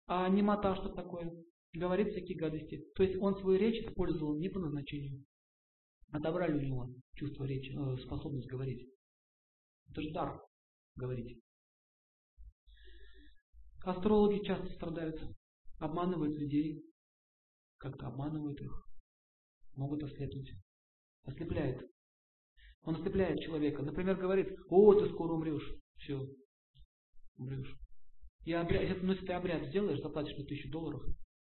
А 0.06 0.28
немота 0.28 0.76
что 0.76 0.88
такое? 0.88 1.32
Говорит 1.72 2.10
всякие 2.12 2.38
гадости. 2.38 2.84
То 2.94 3.02
есть 3.02 3.16
он 3.20 3.34
свою 3.36 3.58
речь 3.58 3.84
использовал 3.84 4.38
не 4.38 4.48
по 4.48 4.60
назначению. 4.60 5.24
Отобрали 6.12 6.52
у 6.52 6.60
него 6.60 6.94
чувство 7.14 7.44
речи, 7.44 7.72
э, 7.72 7.96
способность 8.04 8.46
говорить. 8.46 8.86
Это 9.88 10.02
же 10.02 10.12
дар 10.12 10.42
говорить. 10.94 11.40
Астрологи 13.82 14.44
часто 14.44 14.66
страдают, 14.74 15.18
обманывают 15.78 16.38
людей, 16.38 16.84
как-то 17.78 18.08
обманывают 18.08 18.60
их, 18.60 18.86
могут 19.74 20.02
ослепнуть. 20.02 20.52
Ослепляет. 21.24 21.80
Он 22.82 22.96
ослепляет 22.96 23.40
человека. 23.40 23.82
Например, 23.82 24.16
говорит, 24.16 24.54
о, 24.68 24.94
ты 24.94 25.08
скоро 25.08 25.32
умрешь. 25.32 25.66
Все, 25.96 26.20
умрешь. 27.36 27.74
И 28.44 28.52
обряд, 28.52 29.02
ну, 29.02 29.12
если 29.12 29.26
ты 29.26 29.32
обряд 29.32 29.68
сделаешь, 29.68 30.00
заплатишь 30.00 30.36
мне 30.36 30.44
тысячу 30.44 30.70
долларов, 30.70 31.02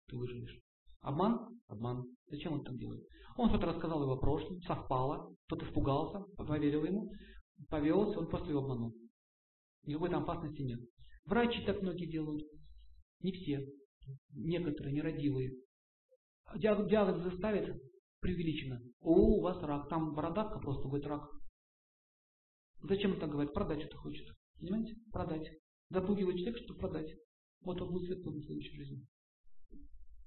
ты 0.07 0.15
выживешь. 0.15 0.59
Обман? 1.01 1.59
Обман. 1.67 2.14
Зачем 2.27 2.53
он 2.53 2.63
так 2.63 2.77
делает? 2.77 3.05
Он 3.37 3.49
что-то 3.49 3.67
рассказал 3.67 4.01
его 4.01 4.17
прошлом, 4.17 4.61
совпало, 4.61 5.35
кто-то 5.45 5.65
испугался, 5.65 6.21
поверил 6.37 6.85
ему, 6.85 7.11
повелся, 7.69 8.19
он 8.19 8.27
просто 8.27 8.49
его 8.49 8.61
обманул. 8.61 8.95
Никакой 9.83 10.09
там 10.09 10.23
опасности 10.23 10.61
нет. 10.61 10.79
Врачи 11.25 11.63
так 11.65 11.81
многие 11.81 12.09
делают. 12.09 12.43
Не 13.21 13.31
все. 13.31 13.65
Некоторые 14.33 14.93
нерадивые. 14.93 15.53
Диагноз 16.55 17.33
ставят 17.37 17.75
преувеличенно. 18.19 18.81
О, 19.01 19.37
у 19.37 19.41
вас 19.41 19.61
рак. 19.63 19.89
Там 19.89 20.13
бородавка 20.13 20.59
просто 20.59 20.87
будет 20.87 21.05
рак. 21.05 21.29
Зачем 22.83 23.13
он 23.13 23.19
так 23.19 23.29
говорит? 23.29 23.53
Продать 23.53 23.81
что-то 23.81 23.97
хочет. 23.97 24.27
Понимаете? 24.59 24.95
Продать. 25.11 25.49
Запугивает 25.89 26.37
человека, 26.37 26.63
чтобы 26.63 26.79
продать. 26.79 27.13
Вот 27.61 27.81
он 27.81 27.91
будет 27.91 28.05
светлым 28.05 28.39
в 28.39 28.45
следующей 28.45 28.75
жизни. 28.75 29.05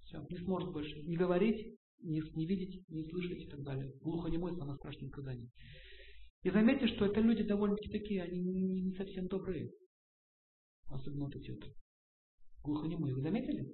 Все, 0.03 0.25
не 0.31 0.39
сможет 0.39 0.73
больше 0.73 1.03
не 1.03 1.16
говорить, 1.16 1.79
не, 2.01 2.23
не 2.35 2.47
видеть, 2.47 2.89
не 2.89 3.05
слышать 3.05 3.39
и 3.39 3.49
так 3.49 3.62
далее. 3.62 3.93
Глухонемой 4.01 4.57
самое 4.57 4.77
страшное 4.77 5.07
наказание. 5.07 5.51
И 6.43 6.51
заметьте, 6.51 6.87
что 6.87 7.07
это 7.07 7.20
люди 7.20 7.43
довольно-таки 7.43 7.91
такие, 7.91 8.23
они 8.23 8.41
не, 8.41 8.83
не 8.83 8.93
совсем 8.95 9.27
добрые. 9.27 9.70
Особенно 10.87 11.25
вот 11.25 11.35
эти 11.35 11.51
вот 11.51 11.65
глухонемые. 12.62 13.15
Вы 13.15 13.23
заметили? 13.23 13.73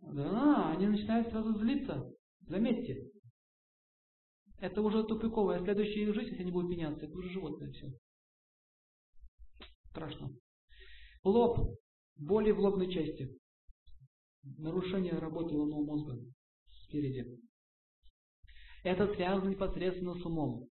Да, 0.00 0.72
они 0.72 0.86
начинают 0.86 1.28
сразу 1.28 1.58
злиться. 1.58 2.10
Заметьте. 2.40 3.10
Это 4.58 4.80
уже 4.80 5.04
тупиковая 5.04 5.62
следующая 5.62 6.12
жизнь, 6.14 6.30
если 6.30 6.42
они 6.42 6.52
будут 6.52 6.70
меняться, 6.70 7.04
это 7.04 7.14
уже 7.14 7.28
животное 7.28 7.70
все. 7.72 7.92
Страшно. 9.90 10.30
Лоб. 11.22 11.78
Боли 12.16 12.50
в 12.50 12.60
лобной 12.60 12.90
части. 12.90 13.28
Нарушение 14.42 15.12
работы 15.12 15.52
головного 15.52 15.84
мозга 15.84 16.18
спереди. 16.86 17.26
Это 18.82 19.12
связано 19.14 19.50
непосредственно 19.50 20.14
с 20.14 20.24
умом. 20.24 20.68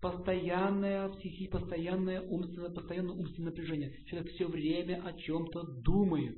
Постоянное 0.00 1.08
психи, 1.08 1.48
постоянное 1.48 2.20
умственное, 2.20 2.70
постоянное 2.70 3.14
умственное 3.14 3.50
напряжение. 3.50 4.04
Человек 4.04 4.32
все 4.34 4.46
время 4.46 5.02
о 5.02 5.12
чем-то 5.18 5.62
думает. 5.82 6.36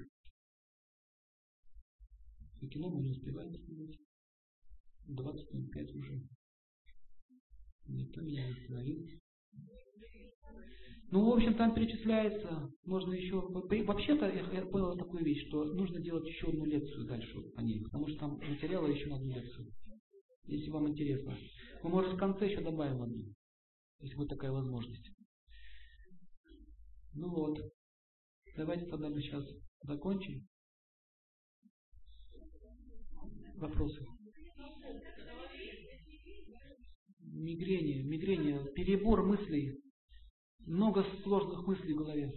И 2.61 2.69
кино 2.69 2.89
мы 2.91 3.03
не 3.03 3.11
успеваем 3.11 3.53
посмотреть. 3.53 3.99
25 5.07 5.95
уже. 5.95 6.23
Никто 7.87 8.21
меня 8.21 8.47
не 8.47 8.53
остановил. 8.53 9.07
Ну, 11.11 11.25
в 11.25 11.35
общем, 11.35 11.55
там 11.55 11.75
перечисляется, 11.75 12.71
можно 12.85 13.15
еще... 13.15 13.41
Вообще-то 13.41 14.29
я 14.29 14.67
понял 14.67 14.97
такую 14.97 15.25
вещь, 15.25 15.49
что 15.49 15.65
нужно 15.65 16.01
делать 16.01 16.27
еще 16.27 16.49
одну 16.49 16.67
лекцию 16.67 17.07
дальше 17.07 17.41
по 17.55 17.61
ней, 17.61 17.83
потому 17.83 18.09
что 18.09 18.19
там 18.19 18.39
материала 18.39 18.87
еще 18.87 19.09
на 19.09 19.17
одну 19.17 19.35
лекцию. 19.35 19.73
Если 20.45 20.71
вам 20.71 20.89
интересно. 20.89 21.35
Мы, 21.83 21.91
может, 21.91 22.13
в 22.13 22.19
конце 22.19 22.51
еще 22.51 22.61
добавим 22.61 23.03
одну, 23.03 23.25
если 24.01 24.17
будет 24.17 24.29
такая 24.29 24.53
возможность. 24.53 25.11
Ну 27.15 27.31
вот. 27.31 27.59
Давайте 28.57 28.87
тогда 28.87 29.09
мы 29.09 29.23
сейчас 29.23 29.45
закончим. 29.83 30.47
Вопросы? 33.57 34.05
Мигрени, 37.21 38.03
мигрени, 38.03 38.73
перебор 38.75 39.25
мыслей 39.25 39.81
много 40.69 41.05
сложных 41.23 41.67
мыслей 41.67 41.95
в 41.95 41.99
голове. 41.99 42.33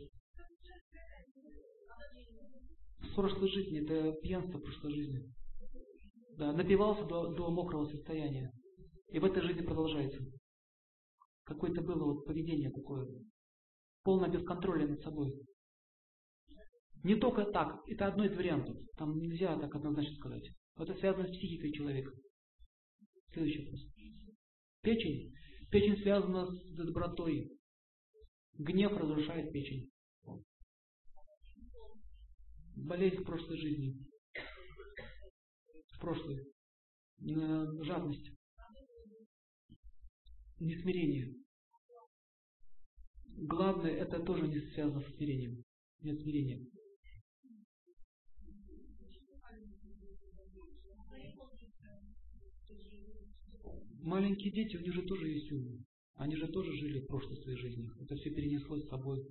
В 2.99 3.15
прошлой 3.15 3.49
жизни, 3.49 3.81
это 3.83 4.13
пьянство 4.21 4.57
прошлой 4.57 4.93
жизни. 4.93 5.21
Да, 6.37 6.53
напивался 6.53 7.05
до, 7.05 7.33
до 7.33 7.51
мокрого 7.51 7.85
состояния. 7.87 8.51
И 9.09 9.19
в 9.19 9.25
этой 9.25 9.43
жизни 9.43 9.61
продолжается. 9.61 10.19
Какое-то 11.43 11.81
было 11.81 12.13
вот 12.13 12.25
поведение 12.25 12.71
такое. 12.71 13.05
Полное 14.03 14.29
бесконтролия 14.29 14.87
над 14.87 15.01
собой. 15.01 15.33
Не 17.03 17.15
только 17.15 17.45
так, 17.45 17.81
это 17.87 18.07
одно 18.07 18.25
из 18.25 18.35
вариантов. 18.35 18.77
Там 18.95 19.17
нельзя 19.17 19.59
так 19.59 19.75
однозначно 19.75 20.15
сказать. 20.15 20.49
Это 20.77 20.95
связано 20.95 21.27
с 21.27 21.31
психикой 21.31 21.73
человека. 21.73 22.11
Следующий 23.33 23.65
вопрос. 23.65 23.81
Печень. 24.81 25.33
Печень 25.69 26.01
связана 26.01 26.47
с 26.47 26.75
добротой, 26.75 27.49
Гнев 28.57 28.91
разрушает 28.93 29.51
печень. 29.51 29.89
Болезнь 32.75 33.23
прошлой 33.23 33.57
жизни. 33.57 33.95
Прошлой. 35.99 36.45
Жадность. 37.19 38.31
Несмирение. 40.59 41.35
Главное, 43.37 43.91
это 43.91 44.19
тоже 44.23 44.47
не 44.47 44.59
связано 44.73 45.01
с 45.01 45.15
смирением. 45.15 45.63
Нет 46.01 46.19
смирения. 46.21 46.65
Маленькие 54.03 54.51
дети, 54.51 54.77
у 54.77 54.81
них 54.81 54.93
же 54.93 55.03
тоже 55.03 55.27
есть 55.29 55.51
ум. 55.51 55.85
Они 56.21 56.35
же 56.35 56.47
тоже 56.49 56.71
жили 56.73 56.99
в 56.99 57.07
прошлой 57.07 57.35
своей 57.37 57.57
жизни. 57.57 57.89
Это 57.99 58.15
все 58.15 58.29
перенесло 58.29 58.77
с 58.77 58.87
собой. 58.89 59.25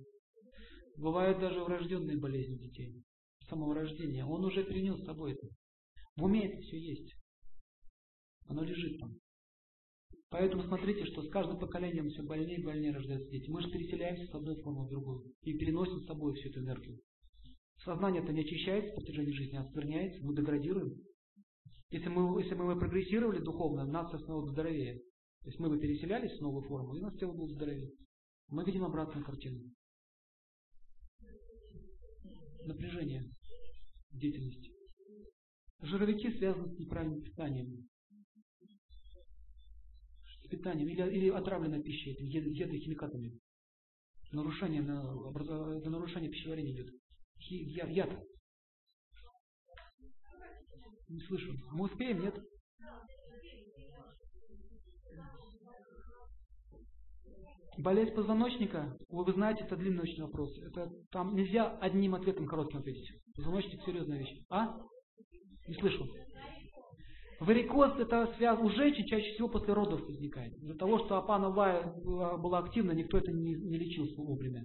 Бывают 0.97 1.39
даже 1.39 1.61
врожденные 1.61 2.19
болезни 2.19 2.57
детей. 2.57 3.01
С 3.45 3.47
самого 3.47 3.73
рождения. 3.73 4.25
Он 4.25 4.43
уже 4.43 4.65
перенес 4.65 4.99
с 4.99 5.05
собой 5.05 5.31
это. 5.31 5.47
В 6.17 6.25
уме 6.25 6.49
это 6.49 6.61
все 6.63 6.77
есть. 6.77 7.13
Оно 8.45 8.63
лежит 8.63 8.99
там. 8.99 9.13
Поэтому 10.31 10.63
смотрите, 10.63 11.05
что 11.05 11.23
с 11.23 11.29
каждым 11.29 11.59
поколением 11.59 12.09
все 12.09 12.23
больнее 12.23 12.59
и 12.59 12.63
больнее 12.63 12.91
рождаются 12.91 13.31
дети. 13.31 13.49
Мы 13.49 13.61
же 13.61 13.71
переселяемся 13.71 14.25
с 14.25 14.35
одной 14.35 14.61
формы 14.61 14.85
в 14.85 14.89
другую. 14.89 15.31
И 15.43 15.57
переносим 15.57 16.01
с 16.01 16.07
собой 16.07 16.33
всю 16.33 16.49
эту 16.49 16.59
энергию. 16.59 16.99
Сознание 17.85 18.21
это 18.21 18.33
не 18.33 18.41
очищается 18.41 18.91
в 18.91 18.95
протяжении 18.95 19.31
жизни, 19.31 19.55
а 19.55 19.61
оскверняется, 19.61 20.25
мы 20.25 20.35
деградируем. 20.35 20.93
Если 21.89 22.09
мы, 22.09 22.41
если 22.41 22.55
мы 22.55 22.77
прогрессировали 22.77 23.39
духовно, 23.39 23.85
нация 23.85 24.19
снова 24.19 24.45
здоровее. 24.51 24.99
То 25.41 25.49
есть 25.49 25.59
мы 25.59 25.69
бы 25.69 25.79
переселялись 25.79 26.37
в 26.37 26.41
новую 26.41 26.63
форму, 26.67 26.95
и 26.95 26.99
у 26.99 27.01
нас 27.01 27.17
тело 27.17 27.33
будет 27.33 27.55
здоровее. 27.55 27.91
Мы 28.49 28.63
видим 28.63 28.83
обратную 28.83 29.25
картину. 29.25 29.59
Напряжение 32.65 33.23
в 34.11 34.17
деятельности. 34.17 34.71
Жировики 35.81 36.37
связаны 36.37 36.75
с 36.75 36.77
неправильным 36.77 37.23
питанием. 37.23 37.89
С 40.43 40.47
питанием 40.47 40.87
или, 40.87 41.17
или 41.17 41.29
отравленной 41.29 41.81
пищей, 41.81 42.13
химикатами. 42.13 43.39
Нарушение, 44.31 44.83
на, 44.83 45.01
это 45.77 45.89
нарушение 45.89 46.29
пищеварения 46.29 46.73
идет. 46.73 46.93
Яд, 47.39 47.89
яд. 47.89 48.23
Не 51.09 51.19
слышу. 51.21 51.53
Мы 51.71 51.85
успеем, 51.85 52.21
нет? 52.21 52.35
Болезнь 57.81 58.13
позвоночника, 58.13 58.95
вы, 59.09 59.23
вы 59.23 59.33
знаете, 59.33 59.63
это 59.63 59.75
длинный 59.75 60.03
очень 60.03 60.21
вопрос. 60.21 60.55
Это 60.59 60.91
там 61.11 61.35
нельзя 61.35 61.77
одним 61.79 62.13
ответом 62.13 62.45
коротким 62.45 62.79
ответить. 62.79 63.09
Позвоночник 63.35 63.81
серьезная 63.83 64.19
вещь. 64.19 64.43
А? 64.51 64.77
Не 65.67 65.73
слышу. 65.75 66.05
Варикоз 67.39 67.97
это 67.97 68.31
связано 68.37 68.67
у 68.67 68.69
женщин 68.69 69.05
чаще 69.07 69.33
всего 69.33 69.49
после 69.49 69.73
родов 69.73 70.01
возникает. 70.01 70.53
Из-за 70.57 70.75
того, 70.75 70.99
что 70.99 71.17
апана 71.17 71.49
была, 71.49 72.37
была 72.37 72.59
активна, 72.59 72.91
никто 72.91 73.17
это 73.17 73.31
не, 73.31 73.55
не 73.55 73.77
лечил 73.79 74.05
вовремя. 74.15 74.63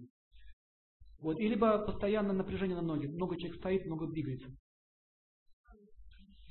Вот. 1.21 1.41
И 1.41 1.49
либо 1.49 1.79
постоянное 1.87 2.35
напряжение 2.35 2.77
на 2.77 2.83
ноги. 2.83 3.07
Много 3.07 3.39
человек 3.39 3.57
стоит, 3.57 3.87
много 3.87 4.09
двигается. 4.09 4.49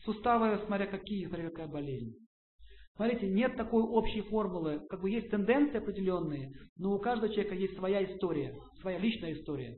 Суставы, 0.03 0.65
смотря 0.65 0.87
какие, 0.87 1.27
смотря 1.27 1.51
какая 1.51 1.67
болезнь. 1.67 2.24
Смотрите, 2.95 3.27
нет 3.27 3.57
такой 3.57 3.83
общей 3.83 4.21
формулы. 4.21 4.81
Как 4.89 5.01
бы 5.01 5.09
есть 5.09 5.29
тенденции 5.29 5.77
определенные, 5.77 6.53
но 6.77 6.93
у 6.93 6.99
каждого 6.99 7.31
человека 7.31 7.55
есть 7.55 7.75
своя 7.75 8.03
история, 8.05 8.55
своя 8.79 8.97
личная 8.99 9.33
история. 9.33 9.77